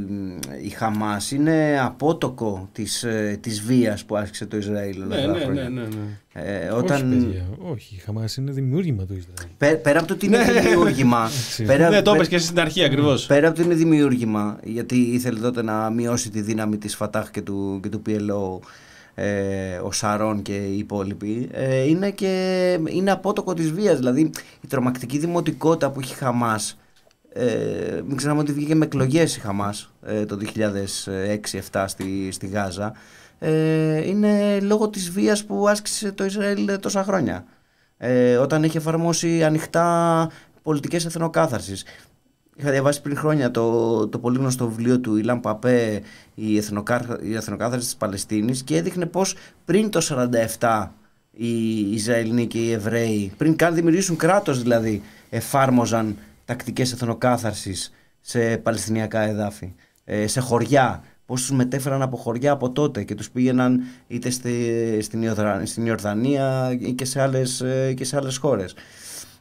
η 0.63 0.69
Χαμάς 0.69 1.31
είναι 1.31 1.81
απότοκο 1.83 2.69
της, 2.73 3.03
ε, 3.03 3.39
της 3.41 3.63
βίας 3.63 4.05
που 4.05 4.17
άσκησε 4.17 4.47
το 4.47 4.57
Ισραήλ 4.57 4.97
όλα 5.03 5.07
Ναι, 5.07 5.15
αυτά 5.21 5.27
τα 5.33 5.39
ναι, 5.39 5.45
χρόνια. 5.45 5.69
ναι, 5.69 5.81
ναι, 5.81 5.87
ναι. 5.87 6.43
Ε, 6.65 6.69
Όχι, 6.69 6.79
όταν, 6.85 7.09
παιδιά, 7.09 7.47
όχι. 7.73 7.95
Η 7.95 7.99
Χαμάς 7.99 8.37
είναι 8.37 8.53
δημιούργημα 8.53 9.05
του 9.05 9.13
Ισραήλ. 9.17 9.55
πέ- 9.59 9.83
πέρα 9.83 9.99
από 9.99 10.09
το 10.09 10.15
ότι 10.15 10.27
είναι 10.27 10.39
δημιούργημα 10.63 11.29
πέρα, 11.67 11.89
ναι, 11.91 12.03
το 12.03 12.11
πέ- 12.11 12.15
είπες 12.15 12.29
και 12.29 12.35
εσύ 12.35 12.47
στην 12.47 12.61
αρχή 12.61 12.85
ακριβώς. 12.85 13.27
Πέρα 13.27 13.49
από 13.49 13.57
το 13.57 13.63
είναι 13.63 13.75
δημιούργημα, 13.75 14.59
γιατί 14.65 14.97
ήθελε 14.97 15.39
τότε 15.39 15.63
να 15.63 15.91
μειώσει 15.91 16.31
τη 16.31 16.41
δύναμη 16.41 16.77
της 16.79 16.97
Φατάχ 16.97 17.31
και 17.31 17.43
του, 17.43 17.81
και 17.83 17.89
του 17.89 18.03
PLO 18.07 18.67
ε, 19.15 19.77
ο 19.83 19.93
Σαρών 19.93 20.43
και 20.43 20.57
οι 20.57 20.79
υπόλοιποι, 20.79 21.49
ε, 21.53 21.83
είναι 21.89 22.11
και 22.11 22.79
είναι 22.89 23.11
απότοκο 23.11 23.55
της 23.55 23.71
βίας. 23.73 23.97
Δηλαδή 23.99 24.21
η 24.61 24.67
τρομακτική 24.69 25.19
δημοτικότητα 25.19 25.91
που 25.91 26.01
έχει 26.01 26.13
η 26.13 26.17
Χαμάς, 26.17 26.79
ε, 27.37 28.01
μην 28.07 28.17
ξεχνάμε 28.17 28.41
ότι 28.41 28.53
βγήκε 28.53 28.75
με 28.75 28.85
εκλογές 28.85 29.37
η 29.37 29.41
Χαμάς 29.41 29.93
ε, 30.03 30.25
το 30.25 30.39
2006-2007 31.71 31.85
στη, 31.87 32.31
στη 32.31 32.47
Γάζα, 32.47 32.93
ε, 33.39 34.09
είναι 34.09 34.61
λόγω 34.61 34.89
της 34.89 35.11
βίας 35.11 35.45
που 35.45 35.69
άσκησε 35.69 36.13
το 36.13 36.25
Ισραήλ 36.25 36.79
τόσα 36.81 37.05
χρόνια. 37.05 37.45
Ε, 37.97 38.37
όταν 38.37 38.65
έχει 38.65 38.77
εφαρμόσει 38.77 39.45
ανοιχτά 39.45 40.31
πολιτικές 40.63 41.05
εθνοκάθαρσης. 41.05 41.85
Είχα 42.57 42.71
διαβάσει 42.71 43.03
πριν 43.03 43.17
χρόνια 43.17 43.51
το, 43.51 44.09
το 44.09 44.19
πολύ 44.19 44.39
γνωστό 44.39 44.69
βιβλίο 44.69 45.01
του 45.01 45.17
Ιλάν 45.17 45.41
Παπέ 45.41 46.03
η, 46.35 46.57
εθνοκά, 46.57 47.19
η 47.23 47.35
εθνοκάθαρση 47.35 47.85
της 47.85 47.97
Παλαιστίνης 47.97 48.63
και 48.63 48.77
έδειχνε 48.77 49.07
πως 49.07 49.37
πριν 49.65 49.91
το 49.91 50.27
47 50.59 50.89
οι 51.31 51.79
Ισραηλοί 51.93 52.47
και 52.47 52.59
οι 52.59 52.73
Εβραίοι 52.73 53.33
πριν 53.37 53.57
καν 53.57 53.75
δημιουργήσουν 53.75 54.17
κράτος 54.17 54.63
δηλαδή 54.63 55.03
εφάρμοζαν 55.31 56.17
τακτικές 56.45 56.93
εθνοκάθαρσης 56.93 57.93
σε 58.21 58.57
παλαιστινιακά 58.57 59.21
εδάφη 59.21 59.75
ε, 60.05 60.27
σε 60.27 60.41
χωριά. 60.41 61.03
Πώς 61.27 61.41
τους 61.41 61.51
μετέφεραν 61.51 62.03
από 62.03 62.17
χωριά 62.17 62.53
από 62.53 62.71
τότε 62.71 63.03
και 63.05 63.15
τους 63.15 63.31
πήγαιναν 63.31 63.81
είτε 64.07 64.31
στη, 64.31 64.99
στην, 65.03 65.23
Ιορδα- 65.23 65.67
στην 65.67 65.87
Ιορδανία 65.87 66.77
ή 66.81 66.93
και 66.93 67.05
σε 67.05 67.21
άλλες, 67.21 67.61
ε, 67.61 67.93
και 67.97 68.05
σε 68.05 68.17
άλλες 68.17 68.37
χώρες. 68.37 68.75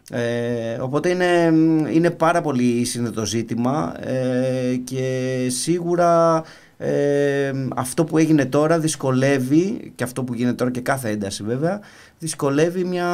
Ε, 0.09 0.73
οπότε 0.79 1.09
είναι, 1.09 1.51
είναι 1.91 2.11
πάρα 2.11 2.41
πολύ 2.41 2.85
σύνδετο 2.85 3.25
ζήτημα 3.25 3.93
ε, 4.07 4.75
και 4.83 5.37
σίγουρα 5.49 6.43
ε, 6.77 7.51
αυτό 7.75 8.03
που 8.03 8.17
έγινε 8.17 8.45
τώρα 8.45 8.79
δυσκολεύει 8.79 9.91
και 9.95 10.03
αυτό 10.03 10.23
που 10.23 10.33
γίνεται 10.33 10.55
τώρα 10.55 10.71
και 10.71 10.81
κάθε 10.81 11.09
ένταση 11.09 11.43
βέβαια 11.43 11.79
δυσκολεύει 12.19 12.83
μια, 12.83 13.09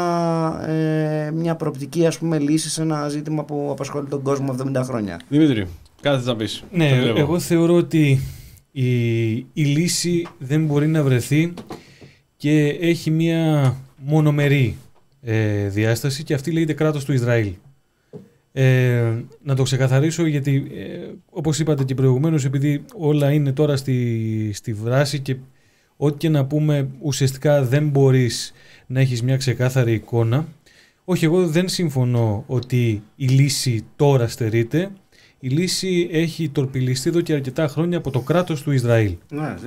ε, 0.68 1.32
μια 1.32 1.56
προοπτική 1.56 2.06
ας 2.06 2.18
πούμε 2.18 2.40
λύση 2.40 2.70
σε 2.70 2.82
ένα 2.82 3.10
ζήτημα 3.10 3.44
που 3.44 3.68
απασχολεί 3.72 4.08
τον 4.08 4.22
κόσμο 4.22 4.56
70 4.76 4.82
χρόνια. 4.84 5.20
Δημήτρη, 5.30 5.68
κάτι 6.02 6.18
θες 6.18 6.26
να 6.26 6.36
πεις; 6.36 6.64
Ναι, 6.72 6.90
εγώ 7.16 7.40
θεωρώ 7.40 7.76
ότι 7.76 8.20
η, 8.72 9.32
η 9.38 9.46
λύση 9.54 10.28
δεν 10.38 10.66
μπορεί 10.66 10.88
να 10.88 11.04
βρεθεί 11.04 11.54
και 12.38 12.68
έχει 12.68 13.12
μία 13.12 13.76
μονομερή 13.98 14.78
ε, 15.22 15.68
διάσταση 15.68 16.24
και 16.24 16.34
αυτή 16.34 16.52
λέγεται 16.52 16.74
κράτος 16.74 17.06
του 17.06 17.14
Ισραήλ. 17.14 17.54
Ε, 18.52 19.12
να 19.44 19.56
το 19.56 19.64
ξεκαθαρίσω 19.64 20.26
γιατί 20.26 20.68
ε, 20.76 21.12
όπως 21.30 21.60
είπατε 21.60 21.84
και 21.84 21.96
προηγουμένως 21.96 22.46
επειδή 22.46 22.84
όλα 22.96 23.32
είναι 23.32 23.52
τώρα 23.52 23.76
στη, 23.78 24.52
στη 24.54 24.74
βράση 24.74 25.20
και 25.20 25.36
ό,τι 25.98 26.18
και 26.18 26.30
να 26.30 26.46
πούμε 26.46 26.90
ουσιαστικά 27.02 27.64
δεν 27.64 27.88
μπορείς 27.88 28.52
να 28.88 29.00
έχεις 29.00 29.24
μια 29.24 29.38
ξεκάθαρη 29.38 29.94
εικόνα 29.94 30.48
όχι 31.06 31.26
εγώ 31.26 31.48
δεν 31.48 31.68
συμφωνώ 31.68 32.44
ότι 32.48 33.04
η 33.16 33.28
λύση 33.28 33.86
τώρα 33.96 34.28
στερείται 34.28 34.90
η 35.40 35.48
λύση 35.50 36.08
έχει 36.12 36.50
τορπιλιστεί 36.50 37.10
εδώ 37.10 37.22
και 37.22 37.34
αρκετά 37.34 37.68
χρόνια 37.68 37.98
από 37.98 38.10
το 38.12 38.20
κράτος 38.20 38.62
του 38.62 38.72
Ισραήλ. 38.72 39.16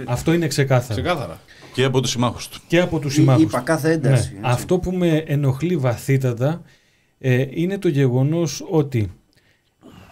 Αυτό 0.04 0.32
είναι 0.32 0.46
ξεκάθαρο. 0.46 1.00
Ξεκάθαρα. 1.00 1.40
Και 1.74 1.84
από 1.84 2.00
τους 2.00 2.10
συμμάχους 2.10 2.48
του. 2.48 2.60
Και 2.66 2.80
από 2.80 2.98
τους 2.98 3.12
Εί- 3.12 3.14
συμμάχους. 3.18 3.42
Είπα 3.42 3.60
κάθε 3.60 3.92
ένταση. 3.92 4.32
Ναι. 4.32 4.38
έτσι. 4.38 4.52
Αυτό 4.52 4.78
που 4.78 4.92
με 4.92 5.16
ενοχλεί 5.26 5.76
βαθύτατα 5.76 6.62
ε, 7.24 7.46
είναι 7.50 7.78
το 7.78 7.88
γεγονός 7.88 8.64
ότι 8.70 9.10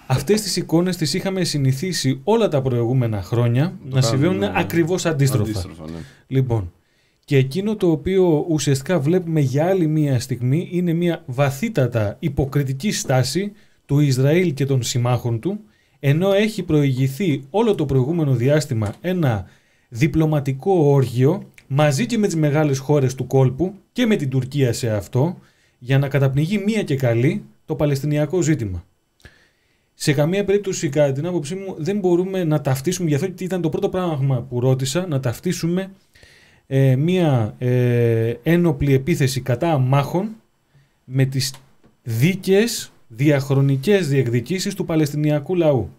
αυτές 0.07 0.41
τις 0.43 0.57
εικόνες 0.57 0.97
τις 0.97 1.15
είχαμε 1.15 1.45
συνηθίσει 1.45 2.21
όλα 2.25 2.49
τα 2.49 2.63
προηγούμενα 2.63 3.23
χρόνια 3.23 3.63
να 3.63 3.79
κάνουμε, 3.81 4.03
συμβαίνουν 4.03 4.39
ναι. 4.39 4.53
ακριβώς 4.55 5.07
αντίστροφα. 5.07 5.51
Αντίστροφα, 5.51 5.85
ναι. 5.91 5.99
Λοιπόν, 6.27 6.73
και 7.25 7.37
εκείνο 7.37 7.77
το 7.77 7.91
οποίο 7.91 8.45
ουσιαστικά 8.49 9.01
βλέπουμε 9.01 9.41
για 9.41 9.67
άλλη 9.67 9.87
μία 9.87 10.21
στιγμή 10.21 10.69
είναι 10.73 10.93
μία 10.93 11.23
βαθύτατα 11.27 12.17
υποκριτική 12.19 12.93
στάση 12.93 13.53
του 13.87 13.99
Ισραήλ 13.99 14.55
και 14.55 14.67
των 14.67 14.83
συμμάχων 14.83 15.41
του, 15.41 15.61
ενώ 16.01 16.33
έχει 16.33 16.63
προηγηθεί 16.63 17.45
όλο 17.51 17.75
το 17.75 17.87
προηγούμενο 17.87 18.35
διάστημα 18.35 18.95
ένα 19.01 19.47
διπλωματικό 19.89 20.73
όργιο 20.73 21.43
μαζί 21.67 22.07
και 22.07 22.19
με 22.19 22.27
τις 22.27 22.37
μεγάλες 22.37 22.79
χώρες 22.79 23.15
του 23.15 23.27
κόλπου 23.27 23.75
και 23.93 24.07
με 24.07 24.17
την 24.17 24.29
Τουρκία 24.29 24.73
σε 24.73 24.91
αυτό, 24.91 25.39
για 25.83 25.99
να 25.99 26.09
καταπνιγεί 26.09 26.59
μία 26.59 26.83
και 26.83 26.97
καλή 26.97 27.45
το 27.65 27.75
Παλαιστινιακό 27.75 28.43
ζήτημα. 28.43 28.85
Σε 29.95 30.13
καμία 30.13 30.45
περίπτωση, 30.45 30.89
κατά 30.89 31.13
την 31.13 31.27
άποψή 31.27 31.55
μου, 31.55 31.75
δεν 31.79 31.99
μπορούμε 31.99 32.45
να 32.45 32.61
ταυτίσουμε, 32.61 33.09
γι' 33.09 33.15
αυτό 33.15 33.29
και 33.29 33.45
ήταν 33.45 33.61
το 33.61 33.69
πρώτο 33.69 33.89
πράγμα 33.89 34.43
που 34.43 34.61
ρώτησα, 34.61 35.07
να 35.07 35.21
ταυτίσουμε 35.21 35.91
ε, 36.67 36.97
μία 36.97 37.55
ε, 37.59 38.35
ένοπλη 38.43 38.95
επίθεση 38.95 39.41
κατά 39.41 39.73
αμάχων 39.73 40.29
με 41.05 41.25
τις 41.25 41.55
δίκαιες 42.03 42.93
διαχρονικές 43.09 44.09
διεκδικήσεις 44.09 44.75
του 44.75 44.85
Παλαιστινιακού 44.85 45.55
λαού. 45.55 45.91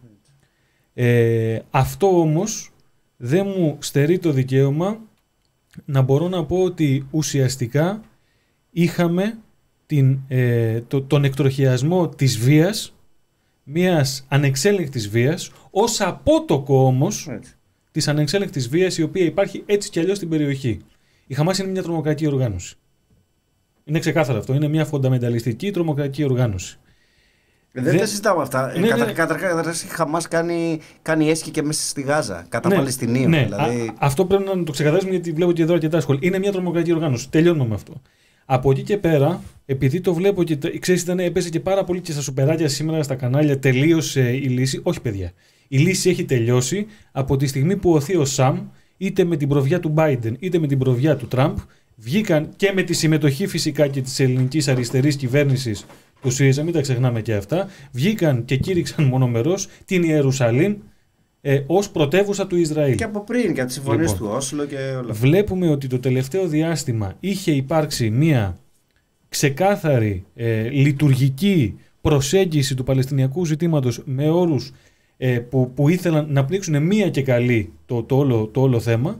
Ε, 0.93 1.59
αυτό 1.71 2.19
όμως 2.19 2.71
δεν 3.17 3.45
μου 3.45 3.77
στερεί 3.79 4.19
το 4.19 4.31
δικαίωμα 4.31 4.99
να 5.85 6.01
μπορώ 6.01 6.27
να 6.27 6.45
πω 6.45 6.63
ότι 6.63 7.07
ουσιαστικά 7.11 8.01
είχαμε 8.71 9.37
την, 9.95 10.19
ε, 10.27 10.81
το, 10.87 11.01
τον 11.01 11.23
εκτροχιασμό 11.23 12.09
της 12.09 12.37
βίας, 12.37 12.95
μιας 13.63 14.25
ανεξέλεγκτης 14.27 15.09
βίας, 15.09 15.51
ως 15.71 16.01
απότοκο 16.01 16.85
όμως 16.85 17.27
Έτσι. 17.31 17.53
της 17.91 18.07
ανεξέλεγκτης 18.07 18.69
βίας 18.69 18.97
η 18.97 19.03
οποία 19.03 19.25
υπάρχει 19.25 19.63
έτσι 19.65 19.89
κι 19.89 19.99
αλλιώς 19.99 20.17
στην 20.17 20.29
περιοχή. 20.29 20.79
Η 21.27 21.33
Χαμάς 21.33 21.57
είναι 21.57 21.71
μια 21.71 21.81
τρομοκρατική 21.83 22.27
οργάνωση. 22.27 22.75
Είναι 23.83 23.99
ξεκάθαρο 23.99 24.39
αυτό. 24.39 24.53
Είναι 24.53 24.67
μια 24.67 24.85
φονταμενταλιστική 24.85 25.71
τρομοκρατική 25.71 26.23
οργάνωση. 26.23 26.79
Δεν, 27.71 27.83
Δεν- 27.83 27.97
τα 27.97 28.05
συζητάμε 28.05 28.41
αυτά. 28.41 28.73
Ναι, 28.79 28.87
Κατα, 28.87 29.05
ναι. 29.05 29.11
Καταρχάς, 29.11 29.49
καταρχάς, 29.49 29.83
η 29.83 29.87
Χαμάς 29.87 30.27
κάνει, 30.27 30.79
κάνει 31.01 31.29
έσχη 31.29 31.51
και 31.51 31.61
μέσα 31.63 31.87
στη 31.87 32.01
Γάζα. 32.01 32.45
Κατά 32.49 32.69
ναι, 32.69 32.75
Παλαιστινίων. 32.75 33.29
ναι. 33.29 33.43
δηλαδή. 33.43 33.87
Α, 33.87 33.93
αυτό 33.99 34.25
πρέπει 34.25 34.43
να 34.43 34.63
το 34.63 34.71
ξεκαθαρίσουμε 34.71 35.11
γιατί 35.13 35.31
βλέπω 35.31 35.51
και 35.51 35.61
εδώ 35.61 35.73
αρκετά 35.73 36.01
σχόλια. 36.01 36.21
Είναι 36.27 36.39
μια 36.39 36.51
τρομοκρατική 36.51 36.93
οργάνωση. 36.93 37.29
Τελειώνουμε 37.29 37.67
με 37.67 37.75
αυτό. 37.75 38.01
Από 38.53 38.71
εκεί 38.71 38.81
και 38.81 38.97
πέρα, 38.97 39.41
επειδή 39.65 40.01
το 40.01 40.13
βλέπω 40.13 40.43
και 40.43 40.57
το- 40.57 40.79
ξέρεις, 40.79 41.01
ήταν, 41.01 41.19
έπεσε 41.19 41.49
και 41.49 41.59
πάρα 41.59 41.83
πολύ 41.83 41.99
και 42.01 42.11
στα 42.11 42.21
σουπεράκια 42.21 42.67
σήμερα 42.67 43.03
στα 43.03 43.15
κανάλια, 43.15 43.59
τελείωσε 43.59 44.29
η 44.31 44.47
λύση. 44.47 44.79
Όχι, 44.83 45.01
παιδιά. 45.01 45.31
Η 45.67 45.77
λύση 45.77 46.09
έχει 46.09 46.25
τελειώσει 46.25 46.85
από 47.11 47.37
τη 47.37 47.47
στιγμή 47.47 47.75
που 47.77 47.91
ο 47.93 47.99
Θείο 47.99 48.25
Σαμ, 48.25 48.59
είτε 48.97 49.23
με 49.23 49.37
την 49.37 49.47
προβιά 49.47 49.79
του 49.79 49.93
Biden 49.97 50.33
είτε 50.39 50.59
με 50.59 50.67
την 50.67 50.77
προβιά 50.77 51.15
του 51.15 51.27
Τραμπ, 51.27 51.57
βγήκαν 51.95 52.49
και 52.55 52.71
με 52.75 52.81
τη 52.81 52.93
συμμετοχή 52.93 53.47
φυσικά 53.47 53.87
και 53.87 54.01
της 54.01 54.19
ελληνικής 54.19 54.67
αριστερής 54.67 55.15
κυβέρνησης 55.15 55.85
του 56.21 56.31
ΣΥΡΙΖΑ, 56.31 56.63
μην 56.63 56.73
τα 56.73 56.81
ξεχνάμε 56.81 57.21
και 57.21 57.33
αυτά, 57.33 57.67
βγήκαν 57.91 58.45
και 58.45 58.55
κήρυξαν 58.57 59.05
μονομερός 59.11 59.67
την 59.85 60.03
Ιερουσαλήμ 60.03 60.75
ε, 61.41 61.61
ως 61.67 61.89
πρωτεύουσα 61.89 62.47
του 62.47 62.55
Ισραήλ. 62.55 62.95
Και 62.95 63.03
από 63.03 63.19
πριν, 63.23 63.53
και 63.53 63.59
από 63.59 63.65
τις 63.65 63.73
συμφωνίες 63.73 64.11
Λοιπόν. 64.11 64.27
του 64.27 64.33
Όσλο 64.35 64.65
και 64.65 64.75
όλα 64.75 64.99
αυτά. 64.99 65.13
Βλέπουμε 65.13 65.69
ότι 65.69 65.87
το 65.87 65.99
τελευταίο 65.99 66.47
διάστημα 66.47 67.13
είχε 67.19 67.51
υπάρξει 67.51 68.09
μία 68.09 68.57
ξεκάθαρη 69.29 70.25
ε, 70.35 70.69
λειτουργική 70.69 71.75
προσέγγιση 72.01 72.75
του 72.75 72.83
Παλαιστινιακού 72.83 73.45
ζητήματος 73.45 74.01
με 74.05 74.29
όρους 74.29 74.71
ε, 75.17 75.39
που, 75.39 75.71
που 75.75 75.89
ήθελαν 75.89 76.27
να 76.29 76.45
πνίξουν 76.45 76.83
μία 76.83 77.09
και 77.09 77.21
καλή 77.21 77.73
το, 77.85 78.03
το, 78.03 78.17
όλο, 78.17 78.47
το 78.47 78.61
όλο 78.61 78.79
θέμα 78.79 79.19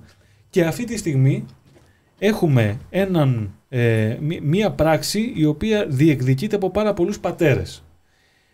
και 0.50 0.64
αυτή 0.64 0.84
τη 0.84 0.98
στιγμή 0.98 1.46
έχουμε 2.20 2.78
έναν, 2.90 3.54
ε, 3.70 4.18
μ- 4.22 4.42
μία 4.42 4.72
πράξη 4.72 5.34
η 5.36 5.46
οποία 5.46 5.86
διεκδικείται 5.90 6.56
από 6.56 6.70
πάρα 6.70 6.94
πολλούς 6.94 7.20
πατέρες. 7.20 7.84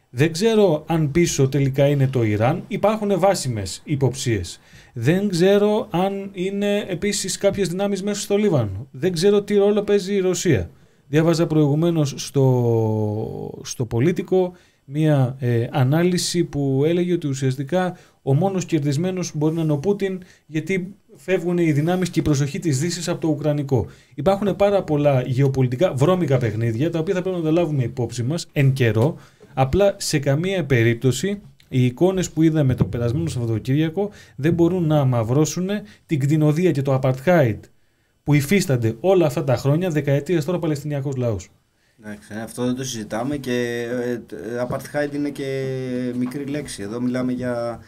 Δεν 0.10 0.32
ξέρω 0.32 0.84
αν 0.88 1.12
πίσω 1.12 1.50
τελικά 1.50 1.88
είναι 1.88 2.08
το 2.08 2.24
Ιράν. 2.24 2.64
Υπάρχουν 2.68 3.20
βάσιμες 3.20 3.82
υποψίες. 3.84 4.60
Δεν 4.94 5.30
ξέρω 5.30 5.88
αν 5.90 6.30
είναι 6.34 6.86
επίσης 6.88 7.38
κάποιες 7.38 7.68
δυνάμεις 7.68 8.04
μέσα 8.04 8.22
στο 8.22 8.38
Λίβανο. 8.38 8.88
Δεν 8.92 9.12
ξέρω 9.12 9.42
τι 9.42 9.56
ρόλο 9.56 9.84
παίζει 9.84 10.14
η 10.14 10.20
Ρωσία. 10.20 10.70
Διάβαζα 11.08 11.48
προηγουμένως 11.48 12.14
στο, 12.18 13.62
στο 13.64 13.86
Πολίτικο 13.86 14.54
μία 14.86 15.36
ε, 15.40 15.68
ανάλυση 15.72 16.44
που 16.44 16.84
έλεγε 16.86 17.14
ότι 17.14 17.28
ουσιαστικά 17.28 17.98
ο 18.22 18.34
μόνος 18.34 18.66
κερδισμένος 18.66 19.32
μπορεί 19.36 19.56
να 19.56 19.62
είναι 19.62 19.72
ο 19.72 19.78
Πούτιν 19.78 20.20
γιατί 20.46 20.96
φεύγουν 21.16 21.58
οι 21.58 21.72
δυνάμεις 21.72 22.10
και 22.10 22.20
η 22.20 22.24
προσοχή 22.24 22.60
της 22.60 22.80
Δύσης 22.80 23.08
από 23.08 23.22
το 23.22 23.28
Ουκρανικό. 23.28 23.86
Υπάρχουν 24.16 24.56
πάρα 24.56 24.84
πολλά 24.84 25.22
γεωπολιτικά 25.22 25.94
βρώμικα 25.94 26.38
παιχνίδια 26.38 26.90
τα 26.90 27.00
οποία 27.00 27.14
θα 27.14 27.22
πρέπει 27.22 27.38
να 27.38 27.44
τα 27.44 27.52
λάβουμε 27.52 27.84
υπόψη 27.84 28.24
μας 28.24 28.48
εν 28.52 28.74
καιρό 28.74 29.16
Απλά 29.60 29.94
σε 29.98 30.20
καμία 30.20 30.66
περίπτωση 30.66 31.42
οι 31.70 31.86
εικόνες 31.86 32.30
που 32.32 32.42
είδαμε 32.42 32.76
το 32.76 32.86
περασμένο 32.86 33.28
Σαββατοκύριακο 33.30 34.10
δεν 34.36 34.54
μπορούν 34.54 34.88
να 34.88 35.00
αμαυρώσουν 35.00 35.70
την 36.06 36.20
κτηνοδία 36.20 36.72
και 36.72 36.82
το 36.82 37.00
apartheid 37.04 37.60
που 38.24 38.34
υφίστανται 38.34 38.96
όλα 39.00 39.26
αυτά 39.26 39.44
τα 39.44 39.56
χρόνια, 39.58 39.90
δεκαετίες 39.90 40.46
τώρα 40.46 40.58
ο 40.58 40.62
Παλαιστινιακός 40.62 41.16
λαός. 41.16 41.50
Εντάξει, 42.04 42.34
αυτό 42.44 42.66
δεν 42.66 42.76
το 42.76 42.84
συζητάμε 42.84 43.38
και 43.38 43.88
ε, 44.06 44.18
τ- 44.18 44.32
ε, 44.32 44.66
apartheid 44.70 45.14
είναι 45.16 45.30
και 45.30 45.76
μικρή 46.18 46.46
λέξη. 46.46 46.82
Εδώ 46.82 47.02
μιλάμε 47.02 47.32
για 47.32 47.80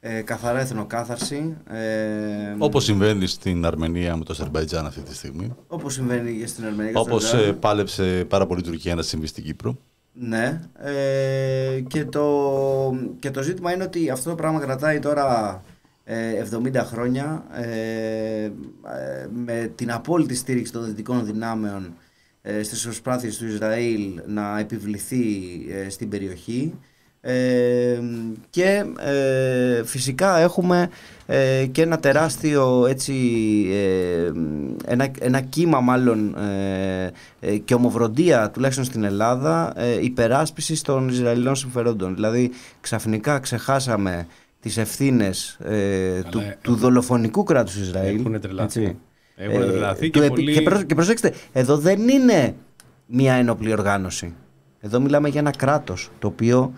ε, 0.00 0.20
καθαρά 0.22 0.60
εθνοκάθαρση. 0.60 1.56
Ε, 1.70 2.54
Όπως 2.58 2.84
συμβαίνει 2.84 3.26
στην 3.26 3.64
Αρμενία 3.66 4.16
με 4.16 4.24
το 4.24 4.32
Αζερμπαϊτζάν 4.32 4.86
αυτή 4.86 5.00
τη 5.00 5.14
στιγμή. 5.14 5.54
όπως 5.66 5.94
συμβαίνει 5.94 6.38
και 6.38 6.46
στην 6.46 6.64
Αρμενία. 6.64 6.92
και 6.92 6.98
στο 6.98 7.00
Όπως 7.00 7.32
Ιράν. 7.32 7.48
ε, 7.48 7.52
πάλεψε 7.52 8.24
πάρα 8.28 8.46
πολύ 8.46 8.60
η 8.60 8.64
Τουρκία 8.64 8.94
να 8.94 9.02
συμβεί 9.02 9.26
στην 9.26 9.44
Κύπρο. 9.44 9.78
Ναι. 10.12 10.60
Ε, 10.78 11.80
και, 11.86 12.04
το, 12.04 12.94
και 13.18 13.30
το 13.30 13.42
ζήτημα 13.42 13.72
είναι 13.72 13.84
ότι 13.84 14.10
αυτό 14.10 14.30
το 14.30 14.36
πράγμα 14.36 14.60
κρατάει 14.60 14.98
τώρα 14.98 15.62
ε, 16.04 16.44
70 16.52 16.74
χρόνια 16.74 17.44
ε, 17.52 18.44
ε, 18.44 18.50
με 19.34 19.72
την 19.74 19.92
απόλυτη 19.92 20.34
στήριξη 20.34 20.72
των 20.72 20.84
δυτικών 20.84 21.24
δυνάμεων 21.24 21.94
ε, 22.42 22.62
στις 22.62 22.82
προσπάθειες 22.82 23.36
του 23.36 23.46
Ισραήλ 23.46 24.20
να 24.26 24.58
επιβληθεί 24.58 25.26
ε, 25.70 25.88
στην 25.88 26.08
περιοχή 26.08 26.74
ε, 27.20 27.98
και 28.50 28.84
ε, 28.98 29.84
φυσικά 29.84 30.38
έχουμε 30.38 30.88
ε, 31.26 31.66
και 31.72 31.82
ένα 31.82 31.98
τεράστιο 31.98 32.86
έτσι 32.86 33.14
ε, 33.72 34.30
ένα, 34.86 35.08
ένα 35.20 35.40
κύμα 35.40 35.80
μάλλον 35.80 36.34
ε, 36.38 37.10
ε, 37.40 37.56
και 37.56 37.74
ομοβροντία 37.74 38.50
τουλάχιστον 38.50 38.84
στην 38.84 39.04
Ελλάδα 39.04 39.72
ε, 39.76 40.02
υπεράσπισης 40.04 40.82
των 40.82 41.08
Ισραηλινών 41.08 41.56
συμφερόντων 41.56 42.14
δηλαδή 42.14 42.50
ξαφνικά 42.80 43.38
ξεχάσαμε 43.38 44.26
τις 44.60 44.76
ευθύνες 44.76 45.58
ε, 45.64 46.20
του, 46.30 46.38
ε, 46.38 46.56
του 46.62 46.74
δολοφονικού 46.74 47.42
κράτους 47.42 47.76
Ισραήλ 47.76 48.18
Έχουν 48.20 48.40
τρελαθεί. 48.40 48.80
έτσι. 48.82 48.96
Έχουν 49.36 49.62
Ε, 49.62 49.66
τρελαθεί 49.66 50.10
του 50.10 50.18
και 50.18 50.24
επι- 50.24 50.34
πολύ... 50.34 50.52
και, 50.52 50.60
προσ- 50.62 50.84
και 50.84 50.94
προσέξτε, 50.94 51.32
εδώ 51.52 51.76
δεν 51.78 52.08
είναι 52.08 52.54
μια 53.06 53.34
ενόπλη 53.34 53.72
οργάνωση. 53.72 54.34
Εδώ 54.80 55.00
μιλάμε 55.00 55.28
για 55.28 55.40
ένα 55.40 55.50
κράτος 55.50 56.10
το 56.18 56.26
οποίο 56.26 56.72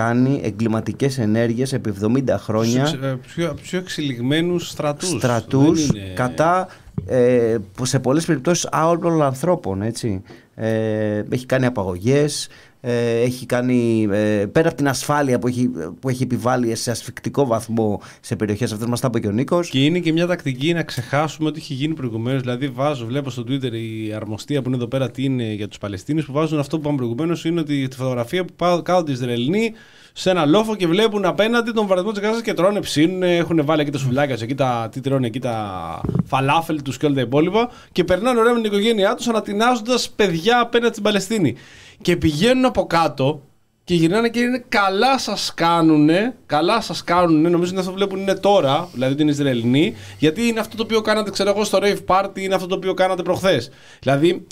κάνει 0.00 0.40
εγκληματικές 0.44 1.18
ενέργειες 1.18 1.72
επί 1.72 1.92
70 2.02 2.38
χρόνια 2.38 2.86
Στους, 2.86 3.02
ε, 3.02 3.18
πιο, 3.34 3.56
πιο 3.62 3.78
εξελιγμένους 3.78 4.68
στρατούς. 4.68 5.08
στρατούς 5.08 5.86
Δεν 5.86 6.02
είναι- 6.02 6.12
κατά 6.14 6.68
ε, 7.06 7.56
που 7.74 7.84
σε 7.84 7.98
πολλές 7.98 8.24
περιπτώσεις 8.24 8.68
άοπλων 8.72 9.22
ανθρώπων 9.22 9.82
έτσι. 9.82 10.22
Ε, 10.54 11.22
έχει 11.28 11.46
κάνει 11.46 11.66
απαγωγές 11.66 12.44
ε, 12.46 12.50
έχει 12.92 13.46
κάνει 13.46 14.08
ε, 14.10 14.46
πέρα 14.52 14.68
από 14.68 14.76
την 14.76 14.88
ασφάλεια 14.88 15.38
που 15.38 15.46
έχει, 15.46 15.70
που 16.00 16.08
έχει 16.08 16.22
επιβάλει 16.22 16.74
σε 16.74 16.90
ασφικτικό 16.90 17.46
βαθμό 17.46 18.00
σε 18.20 18.36
περιοχές 18.36 18.72
αυτές 18.72 18.88
μας 18.88 19.00
τα 19.00 19.06
είπε 19.10 19.20
και 19.20 19.28
ο 19.28 19.30
Νίκος 19.30 19.68
Και 19.68 19.84
είναι 19.84 19.98
και 19.98 20.12
μια 20.12 20.26
τακτική 20.26 20.72
να 20.72 20.82
ξεχάσουμε 20.82 21.48
ότι 21.48 21.58
είχε 21.58 21.74
γίνει 21.74 21.94
προηγουμένως. 21.94 22.40
Δηλαδή, 22.40 22.68
βάζω, 22.68 23.06
βλέπω 23.06 23.30
στο 23.30 23.42
Twitter 23.48 23.72
η 23.72 24.12
αρμοστία 24.12 24.62
που 24.62 24.68
είναι 24.68 24.76
εδώ 24.76 24.86
πέρα 24.86 25.10
τι 25.10 25.24
είναι 25.24 25.52
για 25.52 25.68
τους 25.68 25.78
Παλαιστίνου 25.78 26.22
που 26.22 26.32
βάζουν 26.32 26.58
αυτό 26.58 26.76
που 26.76 26.82
είπαμε 26.82 26.96
προηγουμένως 26.96 27.44
είναι 27.44 27.60
ότι 27.60 27.88
τη 27.88 27.96
φωτογραφία 27.96 28.44
που 28.44 28.52
πά- 28.56 28.82
κάθονται 28.82 29.10
οι 29.10 29.14
Ισραηλοί 29.14 29.74
σε 30.12 30.30
ένα 30.30 30.44
λόφο 30.44 30.76
και 30.76 30.86
βλέπουν 30.86 31.24
απέναντι 31.24 31.70
τον 31.70 31.86
βαρδισμό 31.86 32.12
της 32.12 32.22
Γάζας 32.22 32.42
και 32.42 32.54
τρώνε, 32.54 32.80
ψήνουν, 32.80 33.22
έχουν 33.22 33.64
βάλει 33.64 33.80
εκεί 33.80 33.90
τα 33.90 33.98
σουβλάκια 33.98 34.34
τους, 34.34 34.42
εκεί 34.42 34.54
τα, 34.54 34.88
τι 34.92 35.00
τρώνε 35.00 35.26
εκεί 35.26 35.38
τα 35.38 36.00
φαλάφελ 36.24 36.82
τους 36.82 36.96
και 36.96 37.06
όλα 37.06 37.14
τα 37.14 37.20
υπόλοιπα 37.20 37.70
και 37.92 38.04
περνάνε 38.04 38.40
ωραία 38.40 38.52
με 38.52 38.60
την 38.60 38.72
οικογένειά 38.72 39.14
τους 39.14 39.28
ανατινάζοντας 39.28 40.10
παιδιά 40.10 40.60
απέναντι 40.60 40.92
στην 40.92 41.02
Παλαιστίνη. 41.02 41.54
Και 42.02 42.16
πηγαίνουν 42.16 42.64
από 42.64 42.86
κάτω 42.86 43.42
και 43.84 43.94
γυρνάνε 43.94 44.28
και 44.28 44.40
είναι 44.40 44.64
καλά 44.68 45.18
σας 45.18 45.54
κάνουνε. 45.54 46.36
Καλά 46.46 46.80
σας 46.80 47.04
κάνουνε. 47.04 47.48
Νομίζω 47.48 47.70
ότι 47.70 47.78
αυτό 47.78 47.90
που 47.90 47.96
βλέπουν 47.96 48.20
είναι 48.20 48.34
τώρα, 48.34 48.88
δηλαδή 48.92 49.12
ότι 49.12 49.22
είναι 49.22 49.30
Ισραηλινοί. 49.30 49.94
Γιατί 50.18 50.46
είναι 50.46 50.60
αυτό 50.60 50.76
το 50.76 50.82
οποίο 50.82 51.00
κάνατε, 51.00 51.30
ξέρω 51.30 51.50
εγώ, 51.50 51.64
στο 51.64 51.78
rave 51.82 52.04
party, 52.06 52.38
είναι 52.38 52.54
αυτό 52.54 52.66
το 52.66 52.74
οποίο 52.74 52.94
κάνατε 52.94 53.22
προχθές. 53.22 53.70
Δηλαδή, 54.00 54.46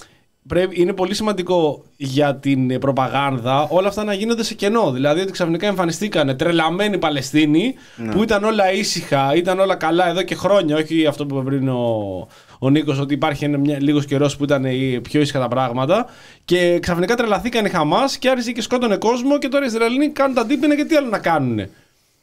πρέπει, 0.47 0.81
είναι 0.81 0.93
πολύ 0.93 1.15
σημαντικό 1.15 1.85
για 1.97 2.37
την 2.37 2.71
ε, 2.71 2.79
προπαγάνδα 2.79 3.69
όλα 3.71 3.89
αυτά 3.89 4.05
να 4.05 4.15
γίνονται 4.15 4.45
σε 4.45 4.55
κενό. 4.55 4.93
Δηλαδή 4.93 5.21
ότι 5.21 5.33
ξαφνικά 5.33 5.67
εμφανιστήκαν 5.67 6.37
τρελαμένοι 6.37 6.99
Παλαιστίνοι 6.99 7.75
που 8.11 8.23
ήταν 8.23 8.45
όλα 8.45 8.73
ήσυχα, 8.73 9.35
ήταν 9.35 9.59
όλα 9.61 9.75
καλά 9.75 10.09
εδώ 10.09 10.23
και 10.23 10.35
χρόνια. 10.35 10.77
Όχι 10.77 11.07
αυτό 11.07 11.27
που 11.27 11.35
είπε 11.37 11.45
πριν 11.45 11.69
ο, 11.69 12.29
ο 12.59 12.71
Νίκος, 12.71 12.99
ότι 12.99 13.15
υπάρχει 13.15 13.45
ένα, 13.45 13.59
μια, 13.59 13.81
λίγος 13.81 14.07
καιρός 14.07 14.37
που 14.37 14.45
ήταν 14.45 14.65
ε, 14.65 15.01
πιο 15.03 15.21
ήσυχα 15.21 15.41
τα 15.41 15.49
πράγματα. 15.49 16.07
Και 16.45 16.79
ξαφνικά 16.79 17.15
τρελαθήκαν 17.15 17.65
οι 17.65 17.69
Χαμάς 17.69 18.19
και 18.19 18.29
άρχισε 18.29 18.53
και 18.53 18.63
σκότωνε 18.63 18.97
κόσμο 18.97 19.39
και 19.39 19.49
τώρα 19.49 19.65
οι 19.65 19.67
Ισραηλοί 19.69 20.11
κάνουν 20.11 20.35
τα 20.35 20.47
τύπηνα 20.47 20.77
και 20.77 20.85
τι 20.85 20.97
άλλο 20.97 21.09
να 21.09 21.19
κάνουν. 21.19 21.67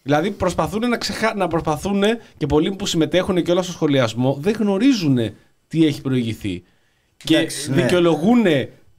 Δηλαδή 0.04 0.32
προσπαθούν 0.32 0.90
να, 0.90 0.98
ξεχα... 0.98 1.34
να 1.36 1.48
προσπαθούν 1.48 2.04
και 2.38 2.46
πολλοί 2.46 2.72
που 2.72 2.86
συμμετέχουν 2.86 3.44
και 3.44 3.52
όλα 3.52 3.62
στο 3.62 3.72
σχολιασμό 3.72 4.38
δεν 4.42 4.56
γνωρίζουν 4.60 5.18
τι 5.68 5.86
έχει 5.86 6.02
προηγηθεί. 6.02 6.64
Και 7.24 7.36
Εντάξει, 7.36 7.70
ναι. 7.70 7.76
δικαιολογούν 7.82 8.44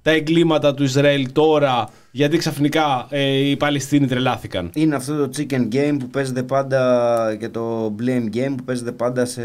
τα 0.03 0.11
εγκλήματα 0.11 0.75
του 0.75 0.83
Ισραήλ 0.83 1.33
τώρα 1.33 1.89
γιατί 2.11 2.37
ξαφνικά 2.37 3.07
ε, 3.11 3.49
οι 3.49 3.57
Παλαιστίνοι 3.57 4.07
τρελάθηκαν. 4.07 4.71
Είναι 4.75 4.95
αυτό 4.95 5.17
το 5.17 5.31
chicken 5.37 5.75
game 5.75 5.97
που 5.99 6.09
παίζεται 6.09 6.43
πάντα 6.43 7.37
και 7.41 7.49
το 7.49 7.95
blame 7.99 8.37
game 8.37 8.55
που 8.57 8.65
παίζεται 8.65 8.93
πάντα 8.93 9.25
σε 9.25 9.43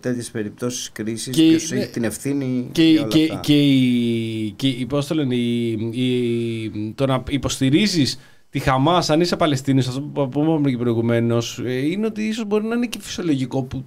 τέτοιες 0.00 0.30
περιπτώσεις 0.30 0.90
κρίσης 0.92 1.36
Και- 1.36 1.42
ποιος 1.42 1.70
ναι. 1.70 1.78
έχει 1.80 1.88
την 1.90 2.04
ευθύνη 2.04 2.68
Και, 2.72 2.92
και, 2.92 2.98
όλα 2.98 3.08
και, 3.08 3.22
αυτά. 3.22 3.40
και, 3.40 3.60
η, 3.62 4.50
και 4.56 4.68
η- 4.68 4.86
πώς 4.86 5.06
το 5.06 5.14
λένε, 5.14 5.34
η, 5.34 5.70
η- 5.92 6.92
το 6.94 7.06
να 7.06 7.22
υποστηρίζεις 7.28 8.18
τη 8.50 8.58
Χαμάς 8.58 9.10
αν 9.10 9.20
είσαι 9.20 9.36
Παλαιστίνης, 9.36 9.86
αυτό 9.88 10.00
που 10.00 10.28
που 10.28 10.42
είπαμε 10.42 10.70
και 10.70 10.76
προηγουμένως, 10.76 11.60
είναι 11.90 12.06
ότι 12.06 12.22
ίσως 12.22 12.44
μπορεί 12.46 12.64
να 12.64 12.74
είναι 12.74 12.86
και 12.86 12.98
φυσιολογικό 13.00 13.62
που 13.62 13.84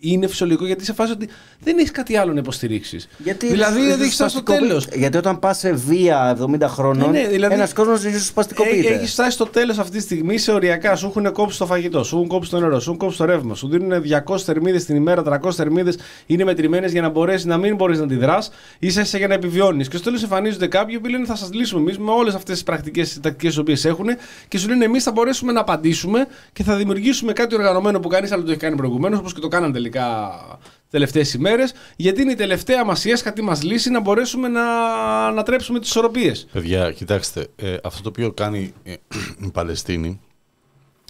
είναι 0.00 0.26
φυσιολογικό 0.26 0.66
γιατί 0.66 0.84
σε 0.84 0.92
φάση 0.92 1.12
ότι 1.12 1.28
δεν 1.60 1.78
έχεις 1.78 1.90
κάτι 1.90 2.16
άλλο 2.16 2.32
να 2.32 2.38
υποστηρίξεις. 2.38 3.08
Γιατί 3.18 3.46
δηλαδή 3.46 3.78
είναι 3.80 3.88
δεν 3.88 4.00
έχεις 4.00 4.14
φτάσει 4.14 4.30
στο 4.36 4.42
ριζοσπαστικοποιη- 4.46 4.68
τέλος. 4.68 4.86
Γιατί 5.00 5.16
όταν 5.16 5.38
πας 5.38 5.58
σε 5.58 5.72
βία 5.72 6.36
70 6.40 6.68
χρονών, 6.68 7.10
Ναι, 7.10 7.20
ναι, 7.20 7.28
δηλαδή- 7.28 7.54
ένας 7.54 7.72
κόσμος 7.72 8.02
ριζοσπαστικοποιείται. 8.02 8.94
Έχεις 8.94 9.12
φτάσει 9.12 9.30
στο 9.30 9.46
τέλος 9.46 9.78
αυτή 9.78 9.96
τη 9.96 10.02
στιγμή 10.02 10.38
σε 10.38 10.52
οριακά. 10.52 10.96
Σου 10.96 11.06
έχουν 11.06 11.32
κόψει 11.32 11.58
το 11.58 11.66
φαγητό, 11.66 12.04
σου 12.04 12.16
έχουν 12.16 12.28
κόψει 12.28 12.50
το 12.50 12.60
νερό, 12.60 12.80
σου 12.80 12.84
έχουν 12.86 12.98
κόψει 12.98 13.18
το 13.18 13.24
ρεύμα. 13.24 13.54
Σου 13.54 13.68
δίνουν 13.68 14.02
200 14.02 14.44
θερμίδες 14.44 14.84
την 14.84 14.96
ημέρα, 14.96 15.22
300 15.22 15.54
θερμίδες 15.54 15.98
είναι 16.26 16.44
μετρημένες 16.44 16.92
για 16.92 17.02
να 17.02 17.08
μπορέσεις 17.08 17.44
να 17.44 17.56
μην 17.56 17.74
μπορείς 17.76 17.98
να 17.98 18.04
αντιδράς, 18.04 18.50
ίσα 18.78 19.00
ίσα 19.00 19.18
για 19.18 19.28
να 19.28 19.34
επιβιώνεις. 19.34 19.88
Και 19.88 19.96
στο 19.96 20.04
τέλος 20.04 20.22
εμφανίζονται 20.22 20.66
κάποιοι 20.66 20.98
που 21.00 21.08
λένε 21.08 21.26
θα 21.26 21.36
σας 21.36 21.52
λύσουμε 21.52 21.80
εμείς 21.80 21.98
με 21.98 22.10
όλες 22.10 22.34
αυτές 22.34 22.54
τις 22.54 22.62
πρακτικές 22.64 23.18
τακτικές 23.22 23.48
τις 23.50 23.58
οποίες 23.58 23.84
έχουν 23.84 24.06
και 24.48 24.58
σου 24.58 24.68
λένε 24.68 24.84
εμείς 24.84 25.02
θα 25.02 25.12
μπορέσουμε 25.12 25.52
να 25.52 25.60
απαντήσουμε 25.60 26.26
και 26.52 26.62
θα 26.62 26.76
δημιουργήσουμε 26.76 27.32
κάτι 27.32 27.54
οργανωμένο 27.54 28.00
που 28.00 28.08
κανείς 28.08 28.32
άλλο 28.32 28.42
το 28.42 28.50
έχει 28.50 28.60
κάνει 28.60 28.76
προηγουμένως, 28.76 29.18
όπως 29.18 29.34
και 29.34 29.40
το 29.40 29.48
κάναν 29.48 29.72
τελικά 29.72 29.86
τελευταίες 30.90 31.34
ημέρες, 31.34 31.72
γιατί 31.96 32.22
είναι 32.22 32.32
η 32.32 32.34
τελευταία 32.34 32.84
μας 32.84 33.04
η 33.04 33.10
έσχατη 33.10 33.42
μας 33.42 33.62
λύση 33.62 33.90
να 33.90 34.00
μπορέσουμε 34.00 34.48
να 34.48 34.62
ανατρέψουμε 35.26 35.80
τις 35.80 35.88
ισορροπίες. 35.88 36.46
Παιδιά, 36.52 36.92
κοιτάξτε, 36.92 37.46
ε, 37.56 37.76
αυτό 37.82 38.02
το 38.02 38.08
οποίο 38.08 38.32
κάνει 38.32 38.72
ε, 38.82 38.92
η 39.46 39.50
Παλαιστίνη 39.52 40.20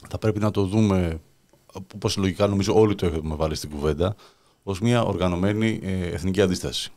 θα 0.09 0.19
πρέπει 0.19 0.41
να 0.41 0.51
το 0.51 0.65
δούμε, 0.65 1.21
όπως 1.95 2.17
λογικά 2.17 2.47
νομίζω 2.47 2.81
όλοι 2.81 2.95
το 2.95 3.07
έχουμε 3.07 3.35
βάλει 3.35 3.55
στην 3.55 3.71
κουβέντα, 3.71 4.15
ως 4.63 4.81
μια 4.81 5.03
οργανωμένη 5.03 5.81
ε, 5.83 6.07
εθνική 6.07 6.41
αντίσταση. 6.41 6.91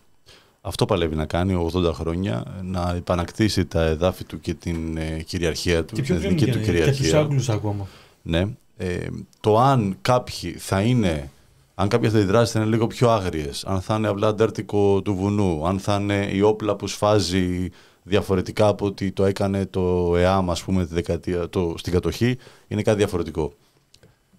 Αυτό 0.61 0.85
παλεύει 0.85 1.15
να 1.15 1.25
κάνει 1.25 1.69
80 1.73 1.91
χρόνια, 1.93 2.43
να 2.63 2.93
επανακτήσει 2.95 3.65
τα 3.65 3.83
εδάφη 3.83 4.23
του 4.23 4.39
και 4.39 4.53
την 4.53 4.97
ε, 4.97 5.21
κυριαρχία 5.21 5.85
του, 5.85 5.95
Και 5.95 6.01
πιο 6.01 6.15
την 6.15 6.23
πριν 6.23 6.37
εθνική 6.37 6.51
του 6.51 6.59
και, 6.59 6.71
και 6.71 6.81
τους 6.81 6.97
κυριαρχία. 6.97 7.19
Άγγλους 7.19 7.49
ακόμα. 7.49 7.87
Ναι. 8.21 8.47
Ε, 8.77 9.07
το 9.39 9.59
αν 9.59 9.97
κάποιοι 10.01 10.51
θα 10.51 10.81
είναι, 10.81 11.31
αν 11.75 11.87
κάποιες 11.87 12.13
αντιδράσεις 12.13 12.53
θα 12.53 12.59
είναι 12.59 12.69
λίγο 12.69 12.87
πιο 12.87 13.09
άγριες, 13.09 13.65
αν 13.65 13.81
θα 13.81 13.95
είναι 13.95 14.07
απλά 14.07 14.27
αντέρτικο 14.27 15.01
του 15.01 15.15
βουνού, 15.15 15.67
αν 15.67 15.79
θα 15.79 15.95
είναι 15.95 16.29
η 16.31 16.41
όπλα 16.41 16.75
που 16.75 16.87
σφάζει 16.87 17.69
διαφορετικά 18.03 18.67
από 18.67 18.85
ότι 18.85 19.11
το 19.11 19.25
έκανε 19.25 19.65
το 19.65 20.15
ΕΑΜ, 20.17 20.51
ας 20.51 20.63
πούμε, 20.63 20.85
τη 20.85 20.93
δεκαετία, 20.93 21.49
το, 21.49 21.73
στην 21.77 21.93
κατοχή, 21.93 22.37
είναι 22.67 22.81
κάτι 22.81 22.97
διαφορετικό. 22.97 23.53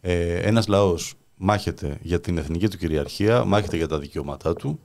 Ε, 0.00 0.34
ένας 0.34 0.66
λαός 0.66 1.14
μάχεται 1.36 1.98
για 2.02 2.20
την 2.20 2.38
εθνική 2.38 2.68
του 2.68 2.76
κυριαρχία, 2.76 3.44
μάχεται 3.44 3.76
για 3.76 3.88
τα 3.88 3.98
δικαιώματά 3.98 4.54
του, 4.54 4.80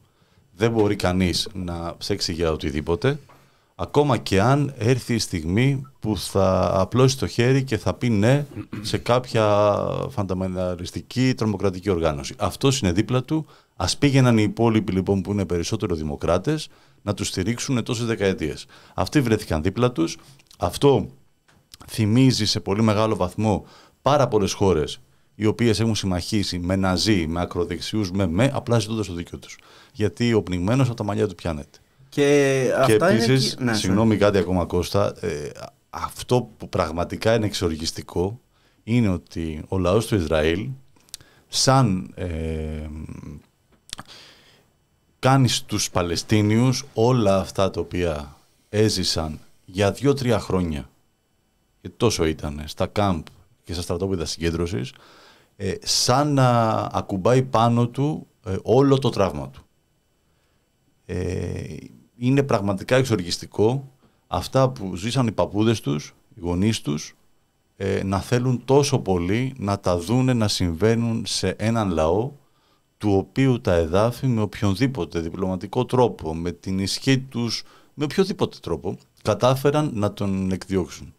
δεν 0.56 0.72
μπορεί 0.72 0.96
κανείς 0.96 1.50
να 1.54 1.96
ψέξει 1.98 2.34
για 2.34 2.52
οτιδήποτε, 2.52 3.20
ακόμα 3.80 4.18
και 4.18 4.42
αν 4.42 4.74
έρθει 4.78 5.14
η 5.14 5.20
στιγμή 5.20 5.82
που 6.00 6.18
θα 6.18 6.72
απλώσει 6.74 7.18
το 7.18 7.28
χέρι 7.28 7.64
και 7.64 7.78
θα 7.78 7.94
πει 7.94 8.10
ναι 8.10 8.46
σε 8.82 8.98
κάποια 8.98 9.76
φανταμεναριστική 10.10 11.34
τρομοκρατική 11.34 11.90
οργάνωση. 11.90 12.34
Αυτό 12.38 12.70
είναι 12.82 12.92
δίπλα 12.92 13.24
του. 13.24 13.46
Ας 13.76 13.98
πήγαιναν 13.98 14.38
οι 14.38 14.44
υπόλοιποι 14.44 14.92
λοιπόν 14.92 15.22
που 15.22 15.32
είναι 15.32 15.46
περισσότερο 15.46 15.96
δημοκράτες 15.96 16.70
να 17.02 17.14
τους 17.14 17.28
στηρίξουν 17.28 17.84
τόσες 17.84 18.06
δεκαετίες. 18.06 18.66
Αυτοί 18.94 19.22
βρέθηκαν 19.22 19.62
δίπλα 19.62 19.92
τους. 19.92 20.18
Αυτό 20.58 21.08
θυμίζει 21.88 22.46
σε 22.46 22.60
πολύ 22.60 22.82
μεγάλο 22.82 23.16
βαθμό 23.16 23.66
πάρα 24.02 24.28
πολλές 24.28 24.54
χώρες 24.54 25.00
οι 25.36 25.46
οποίες 25.46 25.80
έχουν 25.80 25.96
συμμαχίσει 25.96 26.60
με 26.60 26.76
ναζί, 26.76 27.28
με 27.28 27.42
ακροδεξιούς, 27.42 28.12
με 28.12 28.28
με, 28.28 28.52
απλά 28.54 28.80
ζητώντας 28.80 29.08
το 29.08 29.14
δίκιο 29.14 29.38
τους. 29.38 29.58
Γιατί 29.94 30.34
ο 30.34 30.44
πνιγμένος 30.44 30.88
από 30.88 30.96
τα 30.96 31.04
μαλλιά 31.04 31.28
του 31.28 31.36
πιάνεται. 31.36 31.80
Και 32.10 32.64
Και 32.86 32.94
αυτά 32.94 33.10
επίσης, 33.10 33.54
είναι... 33.54 33.72
Ναι, 33.72 33.78
συγγνώμη 33.78 34.18
κάτι 34.18 34.38
ακόμα 34.38 34.66
Κώστα, 34.66 35.16
ε, 35.20 35.50
αυτό 35.90 36.50
που 36.58 36.70
πραγματικά 36.70 37.36
είναι 37.36 37.46
εξοργιστικό 37.46 38.40
είναι 38.84 39.10
ότι 39.10 39.64
ο 39.68 39.78
λαός 39.78 40.06
του 40.06 40.16
Ισραήλ 40.16 40.70
σαν 41.48 42.12
ε, 42.16 42.88
κάνει 45.20 45.48
στους 45.48 45.90
Παλαιστίνιους 45.90 46.86
όλα 46.94 47.40
αυτά 47.40 47.70
τα 47.70 47.80
οποία 47.80 48.36
έζησαν 48.70 49.40
για 49.66 49.92
δύο-τρία 49.92 50.40
χρόνια 50.40 50.90
και 51.82 51.90
τόσο 51.98 52.26
ήταν 52.26 52.64
στα 52.66 52.88
κάμπ 52.88 53.26
και 53.64 53.74
στα 53.74 53.82
στρατόπεδα 53.82 54.26
συγκέντρωσης 54.26 54.94
ε, 55.56 55.74
σαν 55.82 56.34
να 56.34 56.72
ακουμπάει 56.92 57.44
πάνω 57.44 57.88
του 57.88 58.28
ε, 58.46 58.56
όλο 58.64 59.00
το 59.00 59.10
τραύμα 59.10 59.50
του. 59.50 59.67
Ε, 61.10 61.76
είναι 62.18 62.44
πραγματικά 62.44 62.96
εξοργιστικό 62.96 63.92
αυτά 64.28 64.70
που 64.70 64.96
ζήσαν 64.96 65.28
οι 65.28 65.32
παππούδες 65.32 65.82
τους, 65.82 66.16
οι 66.36 66.40
γονείς 66.40 66.82
τους, 66.82 67.16
ε, 67.78 68.04
να 68.04 68.20
θέλουν 68.20 68.62
τόσο 68.66 69.00
πολύ 69.00 69.54
να 69.58 69.80
τα 69.80 69.98
δούνε 69.98 70.34
να 70.34 70.48
συμβαίνουν 70.48 71.24
σε 71.26 71.50
έναν 71.50 71.90
λαό 71.90 72.32
του 72.98 73.14
οποίου 73.14 73.62
τα 73.62 73.74
εδάφη 73.74 74.28
με 74.28 74.42
οποιονδήποτε 74.42 75.20
διπλωματικό 75.20 75.86
τρόπο, 75.86 76.36
με 76.36 76.52
την 76.52 76.80
ισχύ 76.80 77.20
τους, 77.20 77.64
με 77.94 78.04
οποιοδήποτε 78.04 78.58
τρόπο, 78.62 78.98
κατάφεραν 79.24 79.92
να 79.94 80.14
τον 80.14 80.52
εκδιώξουν. 80.52 81.14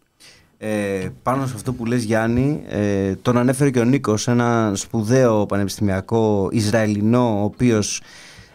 Ε, 0.59 1.09
πάνω 1.23 1.47
σε 1.47 1.55
αυτό 1.55 1.73
που 1.73 1.87
λες 1.87 2.03
Γιάννη, 2.05 2.63
ε, 2.67 3.15
τον 3.15 3.37
ανέφερε 3.37 3.71
και 3.71 3.81
ο 3.81 3.85
Νίκος, 3.85 4.29
ένα 4.29 4.73
σπουδαίο 4.75 5.47
πανεπιστημιακό 5.47 6.49
Ισραηλινό, 6.53 7.41
ο 7.41 7.45
οποίος 7.45 8.01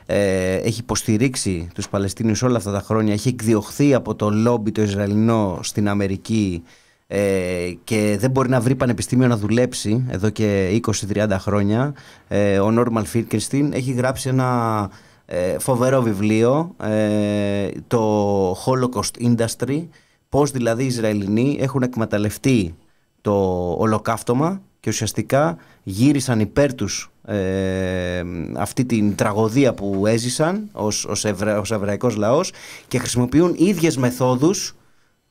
ε, 0.06 0.56
έχει 0.56 0.80
υποστηρίξει 0.80 1.68
τους 1.74 1.90
Παλαιστίνιους 1.90 2.42
όλα 2.42 2.58
αυτά 2.58 2.72
τα 2.72 2.80
χρόνια, 2.80 3.14
έχει 3.14 3.30
εκδιωχθεί 3.30 3.94
από 3.94 4.16
το 4.16 4.30
λόμπι 4.30 4.72
το 4.72 4.82
Ισραηλινό 4.82 5.60
στην 5.62 5.90
Αμερική 5.90 6.64
ε, 7.08 7.74
και 7.84 8.18
δεν 8.20 8.32
μπορεί 8.32 8.50
να 8.50 8.60
βρει 8.60 8.76
πανεπιστήμιο 8.76 9.28
να 9.28 9.38
δουλέψει 9.38 10.06
εδώ 10.10 10.30
και 10.30 10.80
20-30 11.14 11.28
χρόνια. 11.40 11.94
Ε, 12.28 12.60
ο 12.60 12.72
Νόρμαλ 12.72 13.06
Φίρκερστιν 13.06 13.74
έχει 13.74 13.92
γράψει 13.92 14.30
ένα 14.30 14.90
ε, 15.26 15.60
φοβερό 15.60 16.02
βιβλίο, 16.02 16.76
ε, 16.84 17.68
το 17.88 18.52
Holocaust 18.52 19.36
Industry, 19.36 19.88
πώς 20.30 20.52
δηλαδή 20.52 20.84
οι 20.84 20.88
Ισραηλινοί 20.88 21.58
έχουν 21.60 21.82
εκμεταλλευτεί 21.82 22.76
το 23.22 23.34
ολοκαύτωμα 23.80 24.62
και 24.84 24.90
ουσιαστικά 24.90 25.58
γύρισαν 25.84 26.40
υπέρ 26.40 26.74
τους 26.76 27.12
ε, 27.26 28.24
αυτή 28.56 28.86
την 28.86 29.16
τραγωδία 29.16 29.74
που 29.74 30.08
έζησαν 30.08 30.70
ως, 30.72 31.06
ως, 31.06 31.26
ευρα, 31.26 31.60
ως 31.60 31.72
εβραϊκός 31.72 32.16
λαός 32.16 32.52
και 32.88 32.98
χρησιμοποιούν 33.00 33.54
ίδιες 33.58 33.98
μεθόδους 33.98 34.76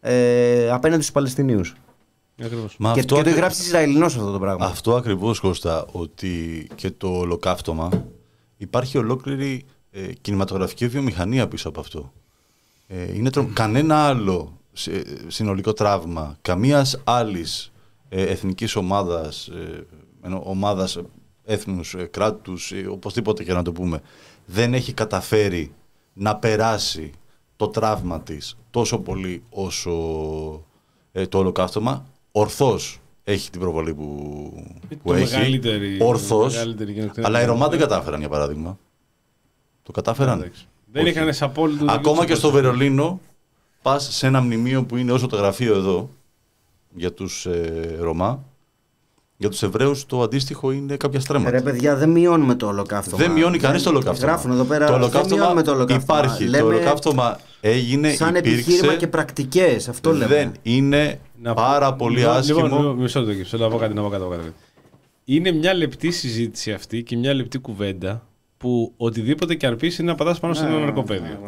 ε, 0.00 0.70
απέναντι 0.70 1.00
στους 1.02 1.14
Παλαιστινίους. 1.14 1.74
Ακριβώς. 2.42 2.76
Μα 2.78 2.92
Και, 2.92 3.00
αυτό 3.00 3.02
και 3.02 3.06
το 3.14 3.14
ακρι- 3.16 3.32
έχει 3.32 3.38
γράψει 3.40 3.62
Ισραηλινός 3.62 4.16
αυτό 4.16 4.32
το 4.32 4.38
πράγμα. 4.38 4.66
Αυτό 4.66 4.96
ακριβώς 4.96 5.40
Κώστα, 5.40 5.86
ότι 5.92 6.66
και 6.74 6.90
το 6.90 7.08
ολοκαύτωμα 7.08 8.04
υπάρχει 8.56 8.98
ολόκληρη 8.98 9.64
ε, 9.90 10.00
κινηματογραφική 10.20 10.88
βιομηχανία 10.88 11.48
πίσω 11.48 11.68
από 11.68 11.80
αυτό. 11.80 12.12
Ε, 12.86 13.14
είναι 13.16 13.30
τρο... 13.30 13.50
Κανένα 13.54 13.96
άλλο 14.06 14.58
σε- 14.72 15.04
συνολικό 15.26 15.72
τραύμα, 15.72 16.36
καμίας 16.42 17.00
άλλης 17.04 17.66
ε, 17.66 17.70
εθνικής 18.20 18.76
ομάδας, 18.76 19.48
ε, 19.48 19.86
ενώ 20.22 20.43
ομάδας 20.44 20.97
ε, 20.97 21.02
έθνους, 21.44 21.94
ε, 21.94 22.05
κράτους, 22.05 22.72
ε, 22.72 22.86
οπωσδήποτε 22.90 23.44
και 23.44 23.52
να 23.52 23.62
το 23.62 23.72
πούμε, 23.72 24.01
δεν 24.47 24.74
έχει 24.74 24.93
καταφέρει 24.93 25.72
να 26.12 26.36
περάσει 26.36 27.10
το 27.56 27.68
τραύμα 27.68 28.20
της 28.20 28.56
τόσο 28.70 28.98
πολύ 28.98 29.43
όσο 29.51 29.93
ε, 31.12 31.26
το 31.26 31.39
ολοκαύτωμα. 31.39 32.06
Ορθώς 32.32 33.01
έχει 33.24 33.51
την 33.51 33.60
προβολή 33.60 33.94
που, 33.94 34.05
που 34.89 35.09
το 35.09 35.14
έχει. 35.14 35.32
μεγαλύτερη- 35.34 36.02
Ορθώς. 36.02 36.52
μεγαλύτερη 36.52 36.93
γενοκτονία. 36.93 37.28
Αλλά 37.28 37.43
οι 37.43 37.44
Ρωμά 37.44 37.68
δεν 37.68 37.78
κατάφεραν, 37.78 38.20
για 38.20 38.28
παράδειγμα. 38.28 38.78
Το 39.82 39.93
κατάφεραν. 39.93 40.39
Εντάξει. 40.40 40.66
Δεν 40.93 41.02
Όχι. 41.02 41.10
είχαν 41.12 41.34
σε 41.34 41.44
απόλυτο. 41.44 41.84
Ακόμα 41.89 42.26
και 42.26 42.34
στο 42.34 42.51
Βερολίνο, 42.51 43.20
πας 43.82 44.14
σε 44.14 44.26
ένα 44.26 44.40
μνημείο 44.40 44.84
που 44.84 44.97
είναι 44.97 45.12
όσο 45.12 45.26
το 45.26 45.36
γραφείο 45.36 45.74
εδώ 45.76 46.10
για 46.94 47.12
τους 47.12 47.47
ε, 47.47 47.97
Ρωμά. 48.01 48.44
Για 49.36 49.51
τους 49.51 49.62
Εβραίους 49.62 50.06
το 50.06 50.23
αντίστοιχο 50.23 50.70
είναι 50.73 50.97
κάποια 50.97 51.20
στρέμματα. 51.20 51.51
Ρε 51.51 51.60
παιδιά, 51.60 51.97
δεν 51.97 52.10
μειώνουμε 52.10 52.55
το 52.55 52.66
ολοκαύτωμα. 52.66 53.16
Δεν 53.23 53.31
μειώνει 53.32 53.59
κανείς 53.59 53.82
το 53.82 53.90
ολοκαύτωμα. 53.90 54.27
Γράφουν 54.27 54.51
εδώ 54.51 54.64
πέρα. 54.64 54.86
Το 54.86 54.93
δεν 54.93 55.01
ολοκαύτωμα 55.02 55.36
μειώνουμε 55.40 55.62
το 55.62 55.70
ολοκαύτωμα. 55.73 56.19
υπάρχει. 56.20 56.44
Λέμε 56.44 56.59
Το 56.59 56.66
ολοκαύτωμα 56.77 57.39
έγινε, 57.60 58.12
σαν 58.12 58.35
υπήρξε. 58.35 58.51
επιχείρημα 58.60 58.94
και 58.94 59.06
πρακτικές. 59.06 59.89
Αυτό 59.89 60.12
λέμε. 60.12 60.27
δεν 60.27 60.52
είναι 60.62 61.20
Να- 61.43 61.55
πάρα 61.55 61.94
πολύ 61.94 62.19
λοιπόν, 62.19 62.35
άσχημο. 62.36 62.62
Λοιπόν, 62.62 62.78
λοιπόν, 62.78 62.97
μισό 62.97 63.20
λεπτό, 63.20 63.44
θέλω 63.44 63.64
να 63.64 63.70
πω 63.70 63.77
κάτι, 63.78 63.94
να 63.94 64.02
πω 64.02 64.09
κάτι, 64.09 64.23
να 64.23 64.28
πω 64.28 64.35
κάτι. 64.36 64.52
Είναι 65.24 65.51
μια 65.52 65.74
λεπτή 65.74 66.10
συζήτηση 66.10 66.73
αυτή 66.73 67.02
και 67.02 67.16
μια 67.16 67.35
λεπτή 67.35 67.59
κουβέντα 67.59 68.27
που 68.56 68.93
οτιδήποτε 68.97 69.55
και 69.55 69.66
αν 69.66 69.77
πεις 69.77 69.98
είναι 69.98 70.10
να 70.10 70.16
πατάς 70.16 70.40
πάνω 70.40 70.55
σε 70.55 70.64
ένα 70.66 70.78
ναρκοπαίδιο. 70.78 71.39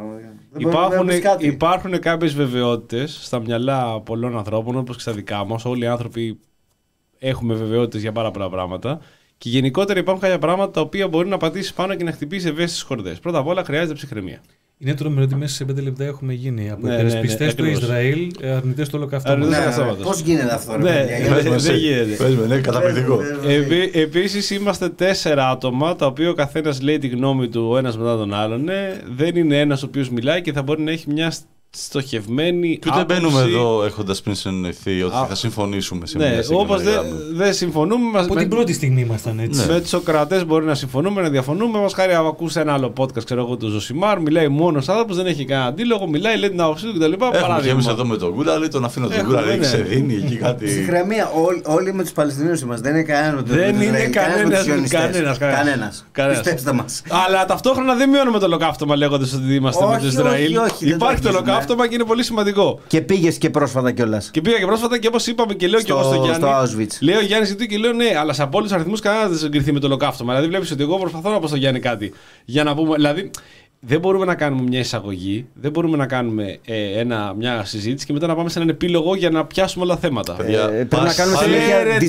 Υπάρχουν, 0.57 1.09
υπάρχουν 1.39 1.99
κάποιες 1.99 2.35
βεβαιότητες 2.35 3.19
στα 3.23 3.41
μυαλά 3.41 4.01
πολλών 4.01 4.37
ανθρώπων, 4.37 4.77
όπως 4.77 4.97
και 4.97 5.03
στα 5.03 5.13
δικά 5.13 5.45
μας. 5.45 5.65
Όλοι 5.65 5.85
οι 5.85 5.87
άνθρωποι 5.87 6.41
έχουμε 7.19 7.55
βεβαιότητες 7.55 8.01
για 8.01 8.13
πάρα 8.13 8.31
πολλά 8.31 8.51
πράγματα. 8.51 9.01
Και 9.39 9.49
γενικότερα 9.49 9.99
υπάρχουν 9.99 10.23
κάποια 10.23 10.39
πράγματα 10.39 10.71
τα 10.71 10.81
οποία 10.81 11.09
μπορεί 11.09 11.29
να 11.29 11.37
πατήσεις 11.37 11.73
πάνω 11.73 11.95
και 11.95 12.05
να 12.05 12.13
χτυπήσεις 12.13 12.51
ευαίσθητες 12.51 12.83
χορδές. 12.83 13.21
Πρώτα 13.21 13.39
απ' 13.39 13.47
όλα 13.47 13.65
χρειάζεται 13.65 13.95
ψυχραιμία. 13.95 14.41
Είναι 14.79 14.95
τρομερό 14.95 15.23
ότι 15.23 15.35
μέσα 15.35 15.55
σε 15.55 15.65
5 15.65 15.83
λεπτά 15.83 16.05
έχουμε 16.05 16.33
γίνει 16.33 16.71
από 16.71 16.87
Ναι, 16.87 16.91
ναι, 16.91 16.97
ναι, 16.97 17.03
ναι, 17.03 17.09
υπερασπιστέ 17.09 17.45
του 17.45 17.63
ακριβώς. 17.63 17.83
Ισραήλ, 17.83 18.31
αρνητές 18.57 18.89
του 18.89 18.95
ολοκαύτωμα. 18.99 19.35
Αρνητές 19.35 19.59
Ναι, 19.59 19.67
του 19.67 19.73
Σταματός. 19.73 20.03
Πώς 20.05 20.21
γίνεται 20.21 20.55
αυτό, 20.55 20.73
ρε 20.77 20.83
Ναι, 20.83 20.91
παιδιά, 20.91 21.19
για 21.19 21.29
ναι, 21.29 21.35
πες 21.35 21.45
ναι, 21.45 21.51
μας. 21.51 21.63
δεν 21.63 21.77
γίνεται. 21.77 22.25
Πες 22.25 22.35
με, 22.35 22.47
ναι, 22.47 22.61
καταπληκτικό. 22.61 23.21
Επί, 23.49 23.91
επίσης 24.01 24.51
είμαστε 24.51 24.89
τέσσερα 24.89 25.49
άτομα, 25.51 25.97
τα 25.97 26.07
οποία 26.07 26.31
ο 26.31 26.35
καθένας 26.35 26.81
λέει 26.81 26.99
τη 26.99 27.09
γνώμη 27.09 27.49
του 27.49 27.67
ο 27.71 27.77
ένας 27.79 27.97
μετά 27.99 28.17
τον 28.17 28.35
άλλον. 28.35 28.65
Ναι, 28.65 29.01
δεν 29.17 29.37
είναι 29.37 29.61
ένας 29.61 29.83
ο 29.83 29.87
οποίος 29.87 30.11
μιλάει 30.11 30.43
και 30.43 30.53
θα 30.53 30.63
μπορεί 30.63 30.83
να 30.83 30.91
έχει 30.91 31.11
μια 31.11 31.33
στοχευμένη 31.77 32.79
Και 32.79 32.89
ούτε 32.91 33.01
άποψη. 33.01 33.21
μπαίνουμε 33.21 33.41
εδώ 33.41 33.85
έχοντας 33.85 34.21
πριν 34.21 34.35
συνεννοηθεί 34.35 35.03
ότι 35.03 35.17
Α, 35.17 35.27
θα 35.29 35.35
συμφωνήσουμε 35.35 36.07
σε 36.07 36.19
Ναι, 36.19 36.29
μια 36.29 36.43
όπως 36.53 36.83
δεν 36.83 36.93
συγκεκριμένη 36.93 37.33
δεν 37.37 37.55
συμφωνούμε, 37.55 38.11
μας, 38.11 38.25
Από 38.25 38.35
με, 38.35 38.41
την 38.41 38.49
πρώτη 38.49 38.73
στιγμή 38.73 39.01
ήμασταν 39.01 39.39
έτσι. 39.39 39.67
με 39.69 39.81
τους 39.81 39.89
Σοκρατές 39.89 40.47
μπορεί 40.47 40.65
να 40.65 40.75
συμφωνούμε, 40.75 41.23
να 41.23 41.29
διαφωνούμε. 41.29 41.79
Μας 41.79 41.93
χάρη 41.95 42.15
αν 42.15 42.27
ακούσει 42.27 42.61
ένα 42.61 42.73
άλλο 42.73 42.93
podcast, 42.99 43.25
ξέρω 43.25 43.41
εγώ, 43.41 43.57
του 43.57 43.69
Ζωσιμάρ, 43.69 44.21
μιλάει 44.21 44.49
μόνος 44.49 44.89
άνθρωπος, 44.89 45.17
δεν 45.17 45.27
έχει 45.27 45.45
κανένα 45.45 45.69
αντίλογο, 45.69 46.07
μιλάει, 46.09 46.37
λέει 46.39 46.51
την 46.51 46.61
άποψή 46.61 46.87
του 46.87 46.93
κτλ. 46.99 47.13
Έχουμε 47.13 47.31
και 47.31 47.39
Παράδειγμα. 47.41 47.73
εμείς 47.73 47.87
εδώ 47.87 48.05
με 48.07 48.17
τον 48.17 48.33
Γκούλαλη, 48.35 48.69
τον 48.69 48.85
αφήνω 48.85 49.07
τον 49.09 49.17
Έχουμε, 49.19 49.37
Γκούλαλη, 49.41 49.59
ναι. 49.59 49.65
σε 49.67 49.77
δίνει 49.77 50.15
εκεί 50.15 50.37
κάτι. 50.37 50.65
Ψυχραιμία. 50.65 51.31
Όλοι, 51.45 51.63
όλοι 51.65 51.93
με 51.95 52.03
τους 52.03 52.13
Παλαιστινίους 52.13 52.61
είμαστε. 52.61 52.89
Δεν 52.91 52.99
είναι 52.99 53.09
κανένας 53.13 53.35
με 53.35 53.43
του 53.43 53.53
Δεν 53.55 53.75
είναι 53.75 53.85
Ισραήλ, 53.85 54.11
κανένας, 54.11 54.45
με 54.49 54.55
τους 54.55 54.63
Σιωνιστές. 54.65 55.01
κανένας, 55.01 55.39
κανένας. 55.39 55.59
Κανένας. 55.65 56.05
Κανένας. 56.13 56.41
Πιστέψτε 56.41 56.73
μας. 56.73 57.03
Αλλά 57.27 57.45
ταυτόχρονα 57.45 57.95
δεν 57.95 58.09
μειώνουμε 58.09 58.39
το 58.39 58.45
ολοκαύτωμα 58.45 58.97
λέγοντας 58.97 59.33
ότι 59.33 59.55
είμαστε 59.55 59.85
με 59.85 59.91
το 59.91 59.97
Όχι, 59.97 60.07
Ισραήλ. 60.07 60.57
όχι, 60.57 60.65
όχι, 60.73 60.85
δεν 60.89 60.99
το 60.99 61.05
Υπάρχει 61.05 61.21
το 61.67 61.73
αγγίζουμε. 61.73 61.83
ολοκαύτωμα 61.83 61.87
και 61.87 61.95
είναι 61.95 62.05
πολύ 62.05 62.23
σημαντικό. 62.23 62.81
Και 62.87 63.01
πήγες 63.01 63.39
και 63.39 63.51
πρόσφατα 63.51 63.93
κιόλας. 63.93 64.31
Και 64.31 64.41
πήγα 64.41 64.59
και 64.59 64.67
πρόσφατα 64.67 64.99
και 64.99 65.07
όπως 65.07 65.27
είπαμε 65.27 65.55
και 65.55 65.67
λέω 65.69 65.79
και 65.81 65.85
Στο- 65.87 65.95
εγώ 65.99 66.03
στο 66.13 66.15
Γιάννη. 66.25 66.35
στο 66.35 66.49
Auschwitz. 66.63 66.97
Λέω 67.01 67.21
Γιάννη 67.21 67.47
ζητού 67.47 67.65
και 67.67 67.77
λέω 67.79 67.93
ναι, 67.93 68.13
αλλά 68.19 68.33
σε 68.33 68.43
απόλυτους 68.43 68.73
αριθμούς 68.75 69.01
κανένας 69.01 69.29
δεν 69.29 69.39
συγκριθεί 69.39 69.73
με 69.73 69.81
το 69.81 69.87
ολοκαύτωμα. 69.87 70.31
Δηλαδή 70.33 70.49
βλέπεις 70.49 70.71
ότι 70.71 70.83
εγώ 70.83 70.99
προσπαθώ 70.99 71.31
να 71.31 71.39
πω 71.39 71.47
στο 71.47 71.57
Γιάννη 71.57 71.81
κάτι. 71.81 72.13
Για 72.45 72.65
να 72.65 72.75
πούμε. 72.75 72.95
Δηλαδή 72.95 73.31
δεν 73.87 74.01
μπορούμε 74.01 74.25
να 74.25 74.35
κάνουμε 74.35 74.63
μια 74.63 74.79
εισαγωγή, 74.79 75.47
δεν 75.55 75.71
μπορούμε 75.71 75.97
να 75.97 76.07
κάνουμε 76.07 76.59
ε, 76.65 76.99
ένα, 76.99 77.35
μια 77.39 77.65
συζήτηση 77.65 78.07
και 78.07 78.13
μετά 78.13 78.27
να 78.27 78.35
πάμε 78.35 78.49
σε 78.49 78.59
έναν 78.59 78.71
επίλογο 78.71 79.15
για 79.15 79.31
να 79.31 79.45
πιάσουμε 79.47 79.85
όλα 79.85 79.95
τα 79.95 80.01
θέματα. 80.01 80.33
Παιδιά, 80.33 80.63
Ε, 80.65 80.67
πρέπει 80.69 80.87
πας- 80.89 81.05
να 81.05 81.13
κάνουμε 81.15 81.37
πάλι- 81.37 81.53
συνέχεια 81.53 81.77
Ξέρετε- 81.79 82.03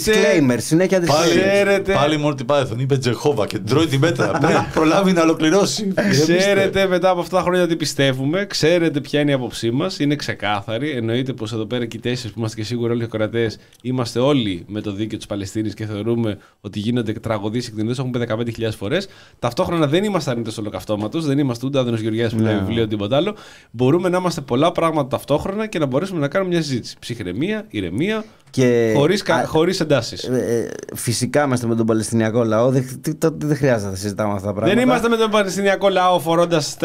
disclaimer. 0.51 0.57
Συνέχεια 0.59 0.99
Πάλι, 0.99 1.31
disclaimer. 1.31 1.39
Ξέρετε- 1.39 1.93
πάλι 1.93 2.19
Morty 2.25 2.45
Python 2.55 2.77
είπε 2.79 2.97
Τζεχόβα 2.97 3.45
και 3.47 3.59
τρώει 3.59 3.85
τη 3.85 3.97
μέτρα. 3.97 4.31
Πρέπει 4.31 4.53
να 4.53 4.69
προλάβει 4.73 5.11
να 5.11 5.21
ολοκληρώσει. 5.21 5.93
Ξέρετε 6.37 6.87
μετά 6.87 7.09
από 7.09 7.19
αυτά 7.19 7.37
τα 7.37 7.43
χρόνια 7.43 7.67
τι 7.67 7.75
πιστεύουμε, 7.75 8.45
ξέρετε 8.45 9.01
ποια 9.01 9.19
είναι 9.19 9.31
η 9.31 9.33
άποψή 9.33 9.71
μας, 9.71 9.99
είναι 9.99 10.15
ξεκάθαρη. 10.15 10.89
Εννοείται 10.91 11.33
πως 11.33 11.53
εδώ 11.53 11.65
πέρα 11.65 11.85
και 11.85 11.97
οι 11.97 11.99
τέσσερι 11.99 12.33
που 12.33 12.39
είμαστε 12.39 12.55
και 12.61 12.63
σίγουρα 12.67 12.93
όλοι 12.93 13.03
οι 13.03 13.07
κορατέ 13.07 13.51
είμαστε 13.81 14.19
όλοι 14.19 14.63
με 14.67 14.81
το 14.81 14.91
δίκαιο 14.91 15.17
της 15.17 15.27
Παλαιστίνης 15.27 15.73
και 15.73 15.85
θεωρούμε 15.85 16.37
ότι 16.61 16.79
γίνονται 16.79 17.11
τραγωδίες 17.13 17.65
και 17.65 17.71
εκτελέσει. 17.75 18.01
Έχουμε 18.01 18.25
πει 18.25 18.53
15.000 18.59 18.75
φορές. 18.77 19.07
Ταυτόχρονα 19.39 19.87
δεν 19.87 20.03
είμαστε 20.03 20.31
αρνητές 20.31 20.57
ολοκαυτώματος, 20.57 21.25
δεν 21.25 21.37
είμαστε 21.37 21.64
ούτε 21.65 21.79
Άδωνος 21.79 21.99
Γεωργιά 21.99 22.29
που 22.29 22.39
λέει 22.39 22.55
βιβλίο 22.57 22.87
τίποτα 22.87 23.15
άλλο. 23.15 23.35
Μπορούμε 23.71 24.09
να 24.09 24.17
είμαστε 24.17 24.41
πολλά 24.41 24.71
πράγματα 24.71 25.07
ταυτόχρονα 25.07 25.67
και 25.67 25.79
να 25.79 25.85
μπορέσουμε 25.85 26.19
να 26.19 26.27
κάνουμε 26.27 26.51
μια 26.53 26.61
συζήτηση. 26.63 26.95
Ψυχραιμία, 26.99 27.65
ηρεμία, 27.69 28.23
Και- 28.49 28.93
χωρίς 28.97 29.21
α- 29.29 29.45
χωρίς 29.47 29.79
εντάσεις. 29.79 30.23
Ε, 30.23 30.35
ε, 30.35 30.95
φυσικά 30.95 31.43
είμαστε 31.43 31.67
με 31.67 31.75
τον 31.75 31.85
Παλαιστινιακό 31.85 32.43
λαό. 32.43 32.69
Δεν, 32.69 32.99
τι- 33.01 33.15
το- 33.15 33.35
δεν 33.37 33.57
χρειάζεται 33.57 33.89
να 33.89 33.95
συζητάμε 33.97 34.33
αυτά 34.33 34.47
τα 34.47 34.53
πράγματα. 34.53 34.75
Δεν 34.79 34.87
είμαστε 34.89 35.09
με 35.09 35.15
τον 35.17 35.29
Παλαιστινιακό 35.31 35.89
λαό 35.89 36.19
φορώντας 36.19 36.77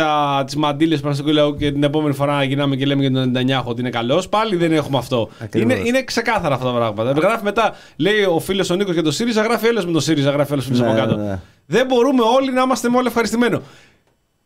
τις 0.44 0.57
μαντήλες 0.57 0.97
του 0.97 1.02
Παλαιστινιακού 1.02 1.39
λαού 1.40 1.57
και 1.57 1.73
την 1.73 1.82
επόμενη 1.82 2.15
φορά 2.15 2.36
να 2.36 2.44
γυρνάμε 2.44 2.77
και 2.77 2.86
λέμε 2.86 3.01
για 3.02 3.11
τον 3.12 3.27
Νετανιάχου 3.27 3.69
ότι 3.70 3.81
είναι 3.81 3.90
καλός. 3.90 4.28
Πάλι 4.28 4.57
δεν 4.57 4.73
έχουμε 4.73 4.98
αυτό. 4.98 5.28
Ακριβώς. 5.43 5.73
Είναι, 5.73 5.89
είναι 5.89 6.02
ξεκάθαρα 6.02 6.55
αυτά 6.55 6.66
τα 6.66 6.73
πράγματα. 6.73 7.12
Γράφει 7.20 7.44
μετά, 7.44 7.74
λέει 7.97 8.23
ο 8.23 8.39
φίλος 8.39 8.70
ο 8.70 8.74
Νίκος 8.74 8.93
για 8.94 9.02
το 9.02 9.11
ΣΥΡΙΖΑ, 9.11 9.43
γράφει 9.43 9.66
άλλο 9.66 9.82
με 9.86 9.93
το 9.93 10.01
ΣΥΡΙΖΑ, 10.01 10.31
γράφει 10.31 10.52
άλλο 10.52 10.62
φίλο 10.62 10.78
Ναι, 10.78 10.86
από 10.86 10.97
κάτω. 10.98 11.16
ναι, 11.16 11.23
ναι. 11.23 11.39
Δεν 11.66 11.86
μπορούμε 11.86 12.23
όλοι 12.36 12.52
να 12.52 12.62
είμαστε 12.62 12.89
με 12.89 12.97
όλοι 12.97 13.07
ευχαριστημένοι. 13.07 13.59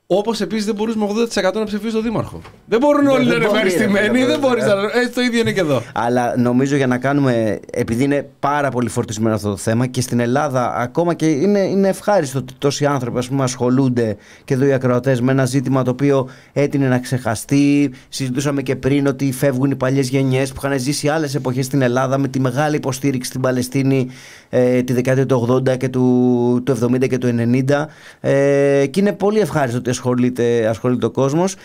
Όπως 0.06 0.40
επίσης 0.40 0.64
δεν 0.64 0.74
μπορούμε 0.74 1.06
με 1.06 1.12
80% 1.52 1.54
να 1.54 1.64
ψηφίσει 1.64 1.92
τον 1.92 2.02
Δήμαρχο. 2.02 2.40
Δεν 2.66 2.78
μπορούν 2.78 3.06
όλοι 3.06 3.24
δεν 3.24 3.26
να 3.28 3.34
είναι 3.34 3.46
μπορεί, 3.46 3.60
ρε, 3.62 3.66
ευχαριστημένοι. 3.66 4.18
δεν 4.18 4.26
Δεν 4.26 4.38
μπορεί 4.38 4.60
μπορείς. 4.60 4.64
να. 4.92 5.00
Έτσι 5.00 5.12
το 5.14 5.20
ίδιο 5.20 5.40
είναι 5.40 5.52
και 5.52 5.60
εδώ. 5.60 5.82
Αλλά 5.94 6.34
νομίζω 6.38 6.76
για 6.76 6.86
να 6.86 6.98
κάνουμε, 6.98 7.60
επειδή 7.72 8.04
είναι 8.04 8.28
πάρα 8.40 8.70
πολύ 8.70 8.88
φορτισμένο 8.88 9.34
αυτό 9.34 9.50
το 9.50 9.56
θέμα 9.56 9.86
και 9.86 10.00
στην 10.00 10.20
Ελλάδα 10.20 10.74
ακόμα 10.76 11.14
και 11.14 11.26
είναι, 11.26 11.58
είναι 11.58 11.88
ευχάριστο 11.88 12.38
ότι 12.38 12.54
τόσοι 12.58 12.86
άνθρωποι 12.86 13.18
ας 13.18 13.28
πούμε, 13.28 13.42
ασχολούνται 13.42 14.16
και 14.44 14.54
εδώ 14.54 14.64
οι 14.64 14.72
ακροατές 14.72 15.20
με 15.20 15.32
ένα 15.32 15.44
ζήτημα 15.44 15.82
το 15.82 15.90
οποίο 15.90 16.28
έτεινε 16.52 16.88
να 16.88 16.98
ξεχαστεί. 16.98 17.90
Συζητούσαμε 18.08 18.62
και 18.62 18.76
πριν 18.76 19.06
ότι 19.06 19.32
φεύγουν 19.32 19.70
οι 19.70 19.76
παλιές 19.76 20.08
γενιές 20.08 20.52
που 20.52 20.60
είχαν 20.64 20.78
ζήσει 20.78 21.08
άλλες 21.08 21.34
εποχές 21.34 21.66
στην 21.66 21.82
Ελλάδα 21.82 22.18
με 22.18 22.28
τη 22.28 22.40
μεγάλη 22.40 22.76
υποστήριξη 22.76 23.28
στην 23.28 23.40
Παλαιστίνη 23.40 24.08
ε, 24.48 24.82
τη 24.82 24.92
δεκαετία 24.92 25.26
του 25.26 25.62
80 25.68 25.76
και 25.76 25.88
του, 25.88 26.62
του 26.64 26.78
70 26.92 27.08
και 27.08 27.18
του 27.18 27.34
90. 27.68 27.86
Ε, 28.20 28.86
και 28.86 29.00
είναι 29.00 29.12
πολύ 29.12 29.38
ευχάριστο 29.38 29.78
ότι 29.78 29.90
ασχολείται, 29.96 30.66
ασχολείται 30.66 31.06
ο 31.06 31.10
κόσμος. 31.10 31.56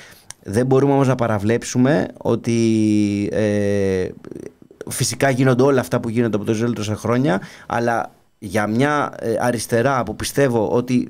Δεν 0.44 0.66
μπορούμε 0.66 0.94
όμως 0.94 1.08
να 1.08 1.16
παραβλέψουμε 1.16 2.08
ότι 2.18 3.30
ε, 3.32 4.08
φυσικά 4.90 5.30
γίνονται 5.30 5.64
όλα 5.64 5.80
αυτά 5.80 6.00
που 6.00 6.10
γίνονται 6.10 6.36
από 6.36 6.46
το 6.46 6.52
Ισραήλ 6.52 6.74
τόσα 6.74 6.96
χρόνια, 6.96 7.42
αλλά 7.68 8.12
για 8.40 8.68
μια 8.68 9.14
ε, 9.20 9.36
αριστερά 9.40 10.04
που 10.04 10.16
πιστεύω 10.16 10.70
ότι 10.70 11.10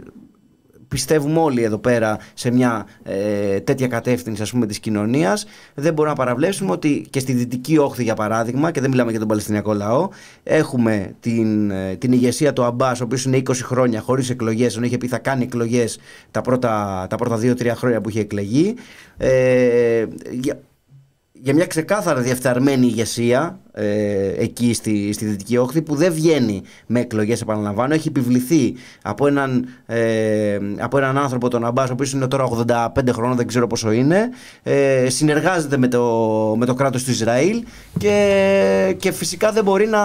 πιστεύουμε 0.90 1.40
όλοι 1.40 1.64
εδώ 1.64 1.78
πέρα 1.78 2.18
σε 2.34 2.52
μια 2.52 2.86
ε, 3.04 3.60
τέτοια 3.60 3.88
κατεύθυνση 3.88 4.42
ας 4.42 4.52
πούμε 4.52 4.66
της 4.66 4.80
κοινωνίας. 4.80 5.46
Δεν 5.74 5.94
μπορούμε 5.94 6.16
να 6.16 6.24
παραβλέψουμε 6.24 6.72
ότι 6.72 7.06
και 7.10 7.20
στη 7.20 7.34
Δυτική 7.34 7.78
Όχθη 7.78 8.04
για 8.04 8.16
παράδειγμα 8.16 8.72
και 8.72 8.82
δεν 8.82 8.90
μιλάμε 8.90 9.10
για 9.10 9.20
τον 9.20 9.28
Παλαιστινιακό 9.28 9.74
λαό 9.74 10.10
έχουμε 10.44 11.16
την, 11.20 11.72
ε, 11.72 11.96
την 11.96 12.12
ηγεσία 12.12 12.54
του 12.54 12.64
Αμπάς 12.64 13.02
ο 13.02 13.04
οποίος 13.04 13.26
είναι 13.26 13.38
20 13.38 13.54
χρόνια 13.64 14.02
χωρίς 14.02 14.30
εκλογές 14.30 14.76
ενώ 14.76 14.86
είχε 14.86 14.98
πει 14.98 15.08
θα 15.08 15.18
κάνει 15.18 15.44
εκλογές 15.44 16.00
τα 16.32 16.42
πρώτα, 16.42 17.06
τα 17.10 17.16
πρώτα 17.16 17.38
2-3 17.38 17.76
χρόνια 17.76 18.02
που 18.02 18.10
είχε 18.10 18.20
εκλεγεί. 18.20 18.76
Ε, 19.18 20.06
για, 21.40 21.54
για 21.54 21.54
μια 21.54 21.66
ξεκάθαρα 21.66 22.22
διαφθαρμένη 22.22 22.86
ηγεσία 22.86 23.60
ε, 23.72 24.34
εκεί 24.38 24.74
στη, 24.74 25.14
στη 25.14 25.26
Δυτική 25.26 25.58
Όχθη 25.58 25.82
που 25.82 25.96
δεν 25.96 26.14
βγαίνει 26.14 26.62
με 26.86 27.00
εκλογές 27.00 27.42
επαναλαμβάνω 27.42 27.94
έχει 27.94 28.08
επιβληθεί 28.08 28.76
από 29.02 29.28
έναν, 29.28 29.68
ε, 29.86 30.60
από 30.78 30.98
έναν 30.98 31.18
άνθρωπο 31.18 31.50
τον 31.50 31.66
Αμπάς 31.66 31.90
ο 31.90 31.94
οποίος 31.94 32.14
είναι 32.14 32.28
τώρα 32.28 32.50
85 32.98 33.10
χρόνων 33.12 33.38
δεν 33.38 33.48
ξέρω 33.48 33.68
πόσο 33.68 33.92
είναι 33.92 34.30
ε, 34.64 35.10
συνεργάζεται 35.10 35.78
με 35.78 35.88
το, 35.88 36.56
με 36.58 36.66
το 36.66 36.74
κράτος 36.74 37.04
του 37.04 37.12
Ισραήλ 37.12 37.64
και, 37.98 38.96
και 39.00 39.12
φυσικά 39.12 39.52
δεν 39.52 39.64
μπορεί 39.64 39.88
να, 39.88 40.02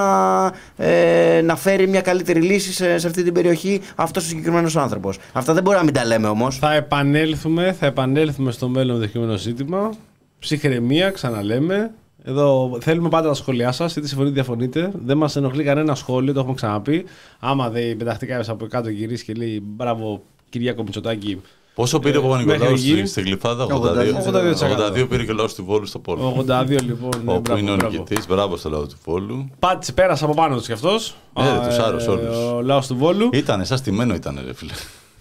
ε, 0.76 1.40
να 1.44 1.56
φέρει 1.56 1.88
μια 1.88 2.00
καλύτερη 2.00 2.40
λύση 2.40 2.72
σε, 2.72 2.98
σε 2.98 3.06
αυτή 3.06 3.22
την 3.22 3.32
περιοχή 3.32 3.80
αυτός 3.94 4.24
ο 4.24 4.28
συγκεκριμένος 4.28 4.76
άνθρωπος 4.76 5.18
αυτά 5.32 5.52
δεν 5.52 5.62
μπορεί 5.62 5.76
να 5.76 5.84
μην 5.84 5.94
τα 5.94 6.04
λέμε 6.04 6.28
όμως 6.28 6.58
Θα 6.58 6.74
επανέλθουμε, 6.74 7.76
θα 7.78 7.86
επανέλθουμε 7.86 8.50
στο 8.50 8.68
μέλλον 8.68 8.98
δεχόμενο 8.98 9.36
ζήτημα. 9.36 9.90
Ψυχραιμία, 10.38 11.10
ξαναλέμε. 11.10 11.94
Εδώ 12.26 12.78
θέλουμε 12.80 13.08
πάντα 13.08 13.28
τα 13.28 13.34
σχόλιά 13.34 13.72
σας, 13.72 13.96
είτε 13.96 14.06
συμφωνείτε 14.06 14.40
είτε 14.40 14.42
διαφωνείτε. 14.42 14.90
Δεν 15.04 15.16
μας 15.16 15.36
ενοχλεί 15.36 15.64
κανένα 15.64 15.94
σχόλιο, 15.94 16.32
το 16.32 16.40
έχουμε 16.40 16.54
ξαναπεί. 16.54 17.04
Άμα 17.40 17.70
δεν 17.70 17.96
πεταχτεί 17.96 18.26
κάποιος 18.26 18.48
από 18.48 18.66
κάτω 18.66 18.88
γυρίσει 18.88 19.24
και 19.24 19.32
λέει 19.32 19.60
μπράβο, 19.64 20.22
Κυριάκο 20.48 20.82
Μητσοτάκη, 20.82 21.40
Πόσο 21.74 21.98
πήρε 21.98 22.18
ο 22.18 22.22
μέχρι 22.22 22.44
Παπα-Νικολάου 22.44 22.74
εκεί. 22.74 22.88
στη, 22.96 23.06
στη 23.06 23.20
Γλυφάδα, 23.20 23.64
82%. 23.64 23.68
82. 23.70 25.02
82 25.02 25.08
πήρε 25.08 25.24
και 25.24 25.30
ο 25.30 25.34
λαός 25.34 25.54
του 25.54 25.64
Βόλου 25.64 25.86
στο 25.86 25.98
Πόλο. 25.98 26.44
82 26.48 26.66
λοιπόν. 26.68 27.10
Ναι, 27.24 27.32
Όπου 27.32 27.40
μπράβο, 27.40 27.60
είναι 27.60 27.70
ο 27.70 27.76
μπράβο. 27.76 27.92
νικητής. 27.98 28.26
Μπράβο 28.26 28.56
στο 28.56 28.70
λαό 28.70 28.86
του 28.86 28.96
Βόλου. 29.04 29.48
Πάτησε, 29.58 29.92
πέρασε 29.92 30.24
από 30.24 30.34
πάνω 30.34 30.56
τους 30.56 30.66
κι 30.66 30.72
αυτός. 30.72 31.14
Ναι, 31.40 31.66
τους 31.68 31.78
άρρωσε 31.78 32.10
όλους. 32.10 32.36
Ο 32.36 32.60
λαός 32.62 32.86
του 32.86 32.96
Βόλου. 32.96 33.28
Ήταν, 33.32 33.64
σαν 33.64 33.78
στημένο 33.78 34.14
ήταν, 34.14 34.40
ρε 34.46 34.54
φίλε. 34.54 34.72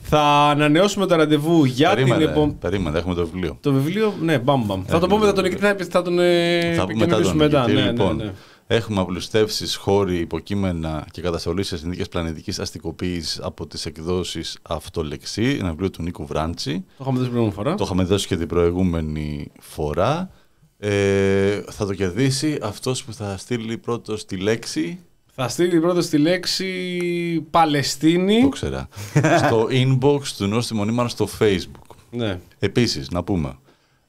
Θα 0.06 0.22
ανανεώσουμε 0.50 1.06
το 1.06 1.16
ραντεβού 1.16 1.66
για 1.66 1.90
Περίμενε, 1.90 2.18
την 2.18 2.30
επόμενη. 2.30 2.54
περίμενε, 2.60 2.98
έχουμε 2.98 3.14
το 3.14 3.26
βιβλίο. 3.26 3.58
Το 3.62 3.72
βιβλίο, 3.74 4.14
ναι, 4.22 4.40
μπαμ 4.40 4.64
μπαμ. 4.66 4.84
Θα 4.88 5.00
το 5.00 5.08
πούμε 5.08 5.20
μετά 5.20 5.34
τον 5.34 5.44
νικητή, 5.44 5.62
θα, 5.62 5.76
θα 5.90 6.02
τον 6.02 6.20
ε, 6.20 6.74
Θα 6.76 6.86
πούμε 6.86 7.00
μετά 7.06 7.16
τον 7.16 7.26
επικοινωνήσουμε 7.26 7.44
μετά. 7.44 7.60
νικητή. 7.68 7.82
Ναι, 7.82 7.90
λοιπόν, 7.92 8.16
ναι, 8.16 8.24
ναι. 8.24 8.34
έχουμε 8.68 9.02
απλουστεύσεις 9.02 9.76
χώροι, 9.76 10.18
υποκείμενα 10.18 11.06
και 11.12 11.22
καταστολής 11.22 11.68
σε 11.68 11.78
συνθήκες 11.78 12.10
πλανητικής 12.10 12.60
αστικοποίησης 12.60 13.40
από 13.42 13.68
τις 13.68 13.86
εκδόσεις 13.86 14.58
Αυτολεξή, 14.62 15.58
ένα 15.60 15.70
βιβλίο 15.70 15.90
του 15.90 16.04
Νίκου 16.04 16.26
Βράντσι. 16.26 16.86
Το 16.98 17.04
είχαμε 17.04 17.18
δει 17.20 17.24
την 17.24 17.32
προηγούμενη 17.34 17.54
φορά. 17.56 17.76
Το 17.76 17.84
είχαμε 17.84 18.04
δώσει 18.04 18.28
και 18.28 18.38
την 18.38 18.48
προηγούμενη 18.48 19.52
φορά. 19.60 20.30
Ε, 20.78 21.62
θα 21.72 21.86
το 21.86 21.94
κερδίσει 21.94 22.58
αυτός 22.62 23.04
που 23.04 23.14
θα 23.14 23.38
στείλει 23.38 23.78
πρώτος 23.78 24.26
τη 24.26 24.38
λέξη, 24.38 25.00
Θα 25.36 25.48
στείλει 25.48 25.80
πρώτα 25.80 26.02
στη 26.02 26.18
λέξη 26.18 27.48
Παλαιστίνη. 27.50 28.42
το 28.42 28.50
ξέρα, 28.50 28.88
στο 29.46 29.68
inbox 29.72 30.22
του 30.38 30.48
Νόστιμο 30.48 30.86
Νήμαν 30.86 31.10
στο 31.10 31.28
facebook. 31.40 31.96
Ναι. 32.12 32.40
Επίσης, 32.60 33.10
να 33.10 33.24
πούμε, 33.24 33.58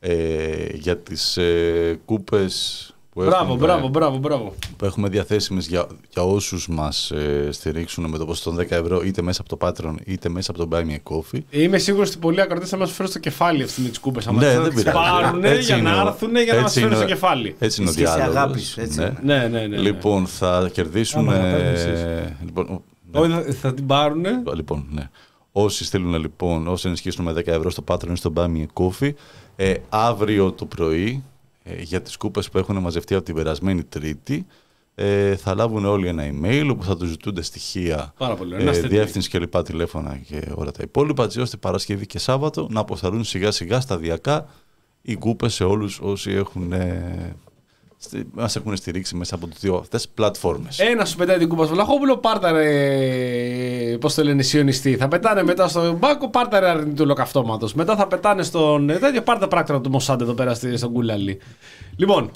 ε, 0.00 0.66
για 0.74 0.98
τις 0.98 1.36
ε, 1.36 2.00
κούπες 2.04 2.93
που 3.14 3.20
Μπράβο, 3.22 3.36
έχουμε, 3.44 3.56
μπράβο, 3.66 3.88
μπράβο, 3.88 4.16
μπράβο. 4.18 4.54
που 4.76 4.84
έχουμε 4.84 5.08
διαθέσιμες 5.08 5.66
για, 5.66 5.86
για 6.12 6.22
όσους 6.22 6.68
μας 6.68 7.10
ε, 7.10 7.48
στηρίξουν 7.52 8.04
με 8.10 8.18
το 8.18 8.24
ποσό 8.26 8.42
των 8.44 8.56
10 8.58 8.70
ευρώ 8.70 9.02
είτε 9.04 9.22
μέσα 9.22 9.42
από 9.46 9.56
το 9.56 9.66
Patreon 9.68 9.94
είτε 10.04 10.28
μέσα 10.28 10.50
από 10.50 10.66
το 10.66 10.68
Buy 10.72 10.80
Me 10.82 10.94
a 11.12 11.14
Coffee. 11.16 11.40
Είμαι 11.50 11.78
σίγουρος 11.78 12.08
ότι 12.08 12.18
πολλοί 12.18 12.40
ακροτές 12.40 12.68
θα 12.68 12.76
μας 12.76 12.90
φέρουν 12.92 13.10
στο 13.10 13.20
κεφάλι 13.20 13.62
αυτή 13.62 13.80
με 13.80 13.88
τι 13.88 14.00
κούπε. 14.00 14.20
Ναι, 14.32 14.52
θα 14.52 14.60
δεν 14.60 14.70
τις 14.74 14.82
πειράζει. 14.82 14.98
πάρουν 15.10 15.44
Έτσι 15.44 15.62
για 15.62 15.76
είναι 15.76 15.90
να 15.90 16.02
ο- 16.02 16.06
έρθουν 16.06 16.36
για 16.36 16.54
να 16.54 16.60
μας 16.60 16.76
έτσι 16.76 16.80
φέρουν 16.80 16.88
είναι 16.88 16.96
στο 16.96 17.04
ο- 17.04 17.14
κεφάλι. 17.14 17.54
Έτσι 17.58 17.80
είναι 17.80 17.90
ο 17.90 17.92
Ισχύει 17.92 18.06
σε 18.06 18.14
διάλογος. 18.14 18.36
αγάπης, 18.36 18.76
έτσι 18.76 18.98
ναι. 18.98 19.04
είναι. 19.04 19.18
Ναι, 19.22 19.48
ναι, 19.48 19.58
ναι. 19.60 19.66
ναι. 19.66 19.76
Λοιπόν, 19.76 20.26
θα 20.26 20.70
κερδίσουν. 20.72 21.20
Άμα 21.20 21.32
να 21.36 21.40
παίρνει 21.56 21.80
ε, 21.80 22.04
ναι. 22.04 22.36
λοιπόν, 22.44 22.64
ο- 22.68 22.82
ναι. 23.12 23.18
Όχι, 23.20 23.30
θα, 23.30 23.52
θα 23.60 23.74
την 23.74 23.86
πάρουν. 23.86 24.24
Λοιπόν, 24.54 24.86
ναι. 24.90 25.08
Όσοι 25.52 25.84
στείλουν 25.84 26.14
λοιπόν, 26.20 26.68
όσοι 26.68 26.86
ενισχύσουν 26.86 27.24
με 27.24 27.32
10 27.32 27.46
ευρώ 27.46 27.70
στο 27.70 27.84
Patreon 27.88 28.10
ή 28.12 28.16
στο 28.16 28.32
Buy 28.36 28.44
Me 28.46 28.64
a 28.74 28.82
Coffee, 28.84 29.10
ε, 29.56 29.74
αύριο 29.88 30.52
το 30.52 30.64
πρωί 30.64 31.22
ε, 31.33 31.33
για 31.64 32.02
τις 32.02 32.16
κούπες 32.16 32.48
που 32.48 32.58
έχουν 32.58 32.78
μαζευτεί 32.78 33.14
από 33.14 33.24
την 33.24 33.34
περασμένη 33.34 33.84
Τρίτη, 33.84 34.46
ε, 34.94 35.36
θα 35.36 35.54
λάβουν 35.54 35.84
όλοι 35.84 36.08
ένα 36.08 36.22
email 36.32 36.68
όπου 36.70 36.84
θα 36.84 36.96
τους 36.96 37.08
ζητούνται 37.08 37.42
στοιχεία, 37.42 38.12
Πάρα 38.18 38.34
πολύ 38.34 38.54
ωραία. 38.54 38.64
Να 38.64 38.70
ε, 38.70 38.74
είστε 38.74 38.88
διεύθυνση 38.88 39.28
και 39.28 39.38
λοιπά 39.38 39.62
τηλέφωνα 39.62 40.16
και 40.16 40.48
όλα 40.54 40.70
τα 40.70 40.82
υπόλοιπα, 40.82 41.24
έτσι 41.24 41.40
ώστε 41.40 41.56
Παρασκευή 41.56 42.06
και 42.06 42.18
Σάββατο 42.18 42.66
να 42.70 42.80
αποσταλούν 42.80 43.24
σιγά 43.24 43.50
σιγά 43.50 43.80
σταδιακά 43.80 44.48
οι 45.02 45.14
κούπες 45.14 45.54
σε 45.54 45.64
όλους 45.64 46.00
όσοι 46.02 46.30
έχουν, 46.30 46.72
ε, 46.72 47.36
στη- 48.04 48.26
μας 48.32 48.56
έχουν 48.56 48.76
στηρίξει 48.76 49.16
μέσα 49.16 49.34
από 49.34 49.46
τις 49.46 49.58
δύο 49.60 49.74
αυτές 49.76 50.08
πλατφόρμες. 50.08 50.78
Ένα 50.78 51.04
σου 51.04 51.16
πετάει 51.16 51.38
την 51.38 51.48
κούπα 51.48 51.64
στο 51.64 51.74
Βλαχόπουλο, 51.74 52.16
πάρτα 52.16 52.52
ρε. 52.52 53.98
Πώς 54.00 54.14
το 54.14 54.24
λένε, 54.24 54.42
σιωνιστή. 54.42 54.96
Θα 54.96 55.08
πετάνε 55.08 55.42
μετά 55.42 55.68
στον 55.68 55.96
μπάκο, 55.96 56.30
πάρτα 56.30 56.60
ρε 56.60 56.68
αρνητή 56.68 56.90
του 56.90 57.02
ολοκαυτώματο. 57.04 57.68
Μετά 57.74 57.96
θα 57.96 58.06
πετάνε 58.06 58.42
στον. 58.42 58.90
ε, 58.90 58.98
τέτοιο, 58.98 59.22
πάρτα 59.22 59.48
πράκτορα 59.48 59.80
του 59.80 59.90
Μοσάντ 59.90 60.20
εδώ 60.20 60.32
πέρα 60.32 60.54
στη- 60.54 60.76
στον 60.76 60.92
Κούλαλι. 60.92 61.38
Λοιπόν, 61.96 62.30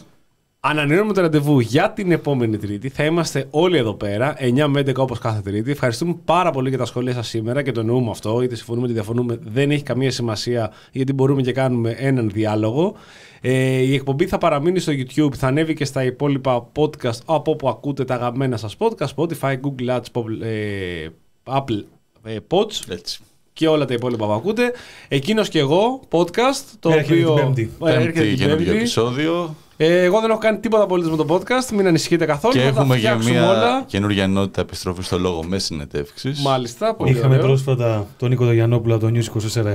ανανεώνουμε 0.60 1.12
το 1.12 1.20
ραντεβού 1.20 1.60
για 1.60 1.90
την 1.90 2.12
επόμενη 2.12 2.56
Τρίτη. 2.58 2.88
Θα 2.88 3.04
είμαστε 3.04 3.46
όλοι 3.50 3.76
εδώ 3.76 3.94
πέρα, 3.94 4.34
9 4.38 4.68
με 4.68 4.80
11 4.80 5.02
όπως 5.02 5.18
κάθε 5.18 5.40
Τρίτη. 5.40 5.70
Ευχαριστούμε 5.70 6.16
πάρα 6.24 6.50
πολύ 6.50 6.68
για 6.68 6.78
τα 6.78 6.84
σχόλια 6.84 7.12
σας 7.12 7.28
σήμερα 7.28 7.62
και 7.62 7.72
το 7.72 7.80
εννοούμε 7.80 8.10
αυτό. 8.10 8.42
Είτε 8.42 8.54
συμφωνούμε 8.54 8.84
είτε 8.86 8.94
διαφωνούμε, 8.94 9.38
δεν 9.42 9.70
έχει 9.70 9.82
καμία 9.82 10.10
σημασία 10.10 10.72
γιατί 10.92 11.12
μπορούμε 11.12 11.42
και 11.42 11.52
κάνουμε 11.52 11.90
έναν 11.98 12.30
διάλογο. 12.32 12.94
Ε, 13.40 13.52
η 13.78 13.94
εκπομπή 13.94 14.26
θα 14.26 14.38
παραμείνει 14.38 14.78
στο 14.78 14.92
YouTube, 14.92 15.34
θα 15.36 15.46
ανέβει 15.46 15.74
και 15.74 15.84
στα 15.84 16.04
υπόλοιπα 16.04 16.66
podcast 16.76 17.18
από 17.24 17.50
όπου 17.50 17.68
ακούτε 17.68 18.04
τα 18.04 18.14
αγαπημένα 18.14 18.56
σας 18.56 18.76
podcast, 18.78 19.06
Spotify, 19.16 19.52
Google 19.54 19.96
Ads, 19.96 20.00
Pop- 20.12 20.42
ε, 20.42 21.06
Apple 21.44 21.84
ε, 22.24 22.36
Pods 22.48 22.90
Έτσι. 22.90 23.20
και 23.52 23.68
όλα 23.68 23.84
τα 23.84 23.94
υπόλοιπα 23.94 24.26
που 24.26 24.32
ακούτε. 24.32 24.72
Εκείνος 25.08 25.48
και 25.48 25.58
εγώ, 25.58 26.00
podcast, 26.10 26.64
το 26.80 26.90
Έρχεται 26.90 27.24
οποίο. 27.24 27.34
την 27.34 27.44
Πέμπτη. 27.44 27.70
Ε, 27.84 27.92
έρχεται 27.94 28.12
Πέμπτη 28.12 28.28
την 28.28 28.38
καινούργιο 28.38 28.64
Πέμπτη. 28.66 28.78
επεισόδιο. 28.78 29.54
Ε, 29.80 30.02
εγώ 30.02 30.20
δεν 30.20 30.30
έχω 30.30 30.38
κάνει 30.38 30.58
τίποτα 30.58 30.82
απολύτω 30.82 31.10
με 31.10 31.16
το 31.16 31.26
podcast, 31.34 31.70
μην 31.74 31.86
ανησυχείτε 31.86 32.24
καθόλου. 32.24 32.54
Και 32.54 32.60
θα 32.60 32.72
τα 32.72 32.80
έχουμε 32.80 32.94
και 32.94 33.00
φτιάξουμε 33.00 33.30
μια 33.34 33.50
όλα. 33.50 33.82
καινούργια 33.86 34.22
ενότητα 34.22 34.60
επιστροφή 34.60 35.02
στο 35.02 35.18
λόγο 35.18 35.44
με 35.44 35.58
συνεντεύξεις. 35.58 36.40
Μάλιστα, 36.42 36.94
πολύ 36.94 37.10
Είχαμε 37.10 37.34
ωραίο. 37.34 37.46
πρόσφατα 37.46 38.06
τον 38.18 38.28
Νίκο 38.28 38.44
Δογιανόπουλο 38.44 38.94
από 38.94 39.06
το 39.10 39.12
News 39.14 39.24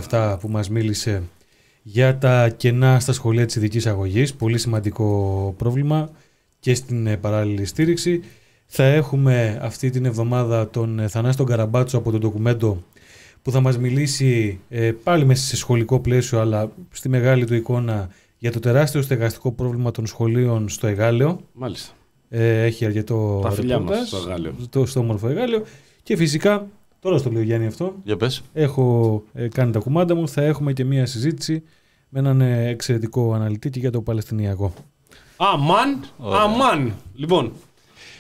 24-7 0.10 0.38
που 0.42 0.48
μας 0.50 0.70
μίλησε 0.70 1.24
για 1.84 2.18
τα 2.18 2.50
κενά 2.50 3.00
στα 3.00 3.14
σχολεία 3.14 3.46
της 3.46 3.56
ειδικής 3.56 3.88
αγωγής. 3.88 4.34
Πολύ 4.34 4.58
σημαντικό 4.58 5.54
πρόβλημα 5.58 6.10
και 6.60 6.76
στην 6.76 7.08
ε, 7.08 7.18
παράλληλη 7.18 7.66
στήριξη. 7.66 8.22
Θα 8.66 8.84
έχουμε 8.84 9.60
αυτή 9.62 9.90
την 9.90 10.06
εβδομάδα 10.06 10.70
τον 10.70 11.00
ε, 11.00 11.08
Θανάση 11.08 11.38
τον 11.38 11.46
Καραμπάτσο 11.46 11.98
από 11.98 12.12
το 12.12 12.18
ντοκουμέντο 12.18 12.84
που 13.42 13.52
θα 13.52 13.60
μας 13.60 13.78
μιλήσει 13.78 14.60
ε, 14.70 14.92
πάλι 15.04 15.26
μέσα 15.26 15.46
σε 15.46 15.56
σχολικό 15.56 16.00
πλαίσιο 16.00 16.40
αλλά 16.40 16.72
στη 16.92 17.10
μεγάλη 17.10 17.46
του 17.46 17.54
εικόνα 17.54 18.10
για 18.38 18.52
το 18.52 18.60
τεράστιο 18.60 19.02
στεγαστικό 19.02 19.52
πρόβλημα 19.52 19.92
των 19.92 20.06
σχολείων 20.06 20.70
στο 20.70 20.88
Εγάλεο. 20.88 21.42
Μάλιστα. 21.54 21.94
Ε, 22.30 22.64
έχει 22.64 22.86
αρκετό 22.86 23.40
Τα 23.44 23.52
φιλιά 23.52 23.80
μας 23.80 23.90
ρεπορτάζ 23.90 24.08
στο 24.08 24.18
Εγάλεο. 24.18 24.54
στο, 24.62 24.86
στο 24.86 25.00
όμορφο 25.00 25.28
Εγάλεο. 25.28 25.64
Και 26.04 26.16
φυσικά, 26.16 26.68
τώρα 27.04 27.18
στο 27.18 27.30
λέω 27.32 27.42
Γιάννη 27.42 27.66
αυτό, 27.68 27.94
Για 28.04 28.18
πες. 28.18 28.42
έχω 28.54 29.24
ε, 29.34 29.48
κάνει 29.48 29.72
τα 29.72 29.80
κουμάντα 29.80 30.16
μου, 30.16 30.28
θα 30.28 30.42
έχουμε 30.44 30.74
και 30.74 30.84
μία 30.84 31.06
συζήτηση 31.06 31.64
με 32.10 32.20
έναν 32.20 32.42
ε, 32.42 32.68
εξαιρετικό 32.68 33.34
αναλυτή 33.34 33.70
και 33.70 33.80
για 33.80 33.92
το 33.92 34.02
Παλαιστινιακό. 34.02 34.74
Αμάν, 35.38 36.04
Ωραία. 36.18 36.40
αμάν. 36.42 36.94
Λοιπόν, 37.16 37.52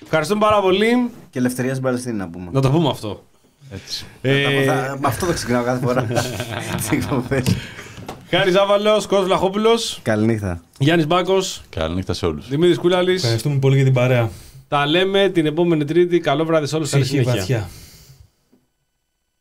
ευχαριστούμε 0.03 0.39
πάρα 0.39 0.61
πολύ. 0.61 1.09
Και 1.29 1.39
ελευθερία 1.39 1.71
στην 1.71 1.83
Παλαιστίνη 1.83 2.17
να 2.17 2.29
πούμε. 2.29 2.49
Να 2.51 2.61
το 2.61 2.69
πούμε 2.71 2.89
αυτό. 2.89 3.23
Έτσι. 3.73 4.05
Ε, 4.21 4.63
Θα- 4.65 4.97
Με 5.01 5.07
αυτό 5.07 5.25
το 5.25 5.33
ξεκινάω 5.33 5.63
κάθε 5.63 5.85
φορά. 5.85 6.03
Τις 6.77 6.91
εκπομπές. 6.91 7.43
Χάρη 8.29 8.51
Ζάβαλος, 8.51 9.05
Κώστας 9.07 9.25
Βλαχόπουλος, 9.25 9.99
Καληνύχτα. 10.01 10.61
Γιάννης 10.79 11.07
Μπάκος, 11.07 11.61
Καληνύχτα 11.69 12.13
σε 12.13 12.25
όλους. 12.25 12.49
Δημήτρης 12.49 12.77
Κούλαλης. 12.77 13.21
Ευχαριστούμε 13.23 13.55
πολύ 13.59 13.75
για 13.75 13.83
την 13.85 13.93
παρέα. 13.93 14.29
Τα 14.67 14.85
λέμε 14.87 15.29
την 15.29 15.45
επόμενη 15.45 15.85
Τρίτη. 15.85 16.19
Καλό 16.19 16.45
βράδυ 16.45 16.65
σε 16.67 16.75
όλους. 16.75 16.89
Καλή 16.89 17.03
Ψυχή 17.03 17.17
συνέχεια. 17.19 17.39
βαθιά. 17.39 17.69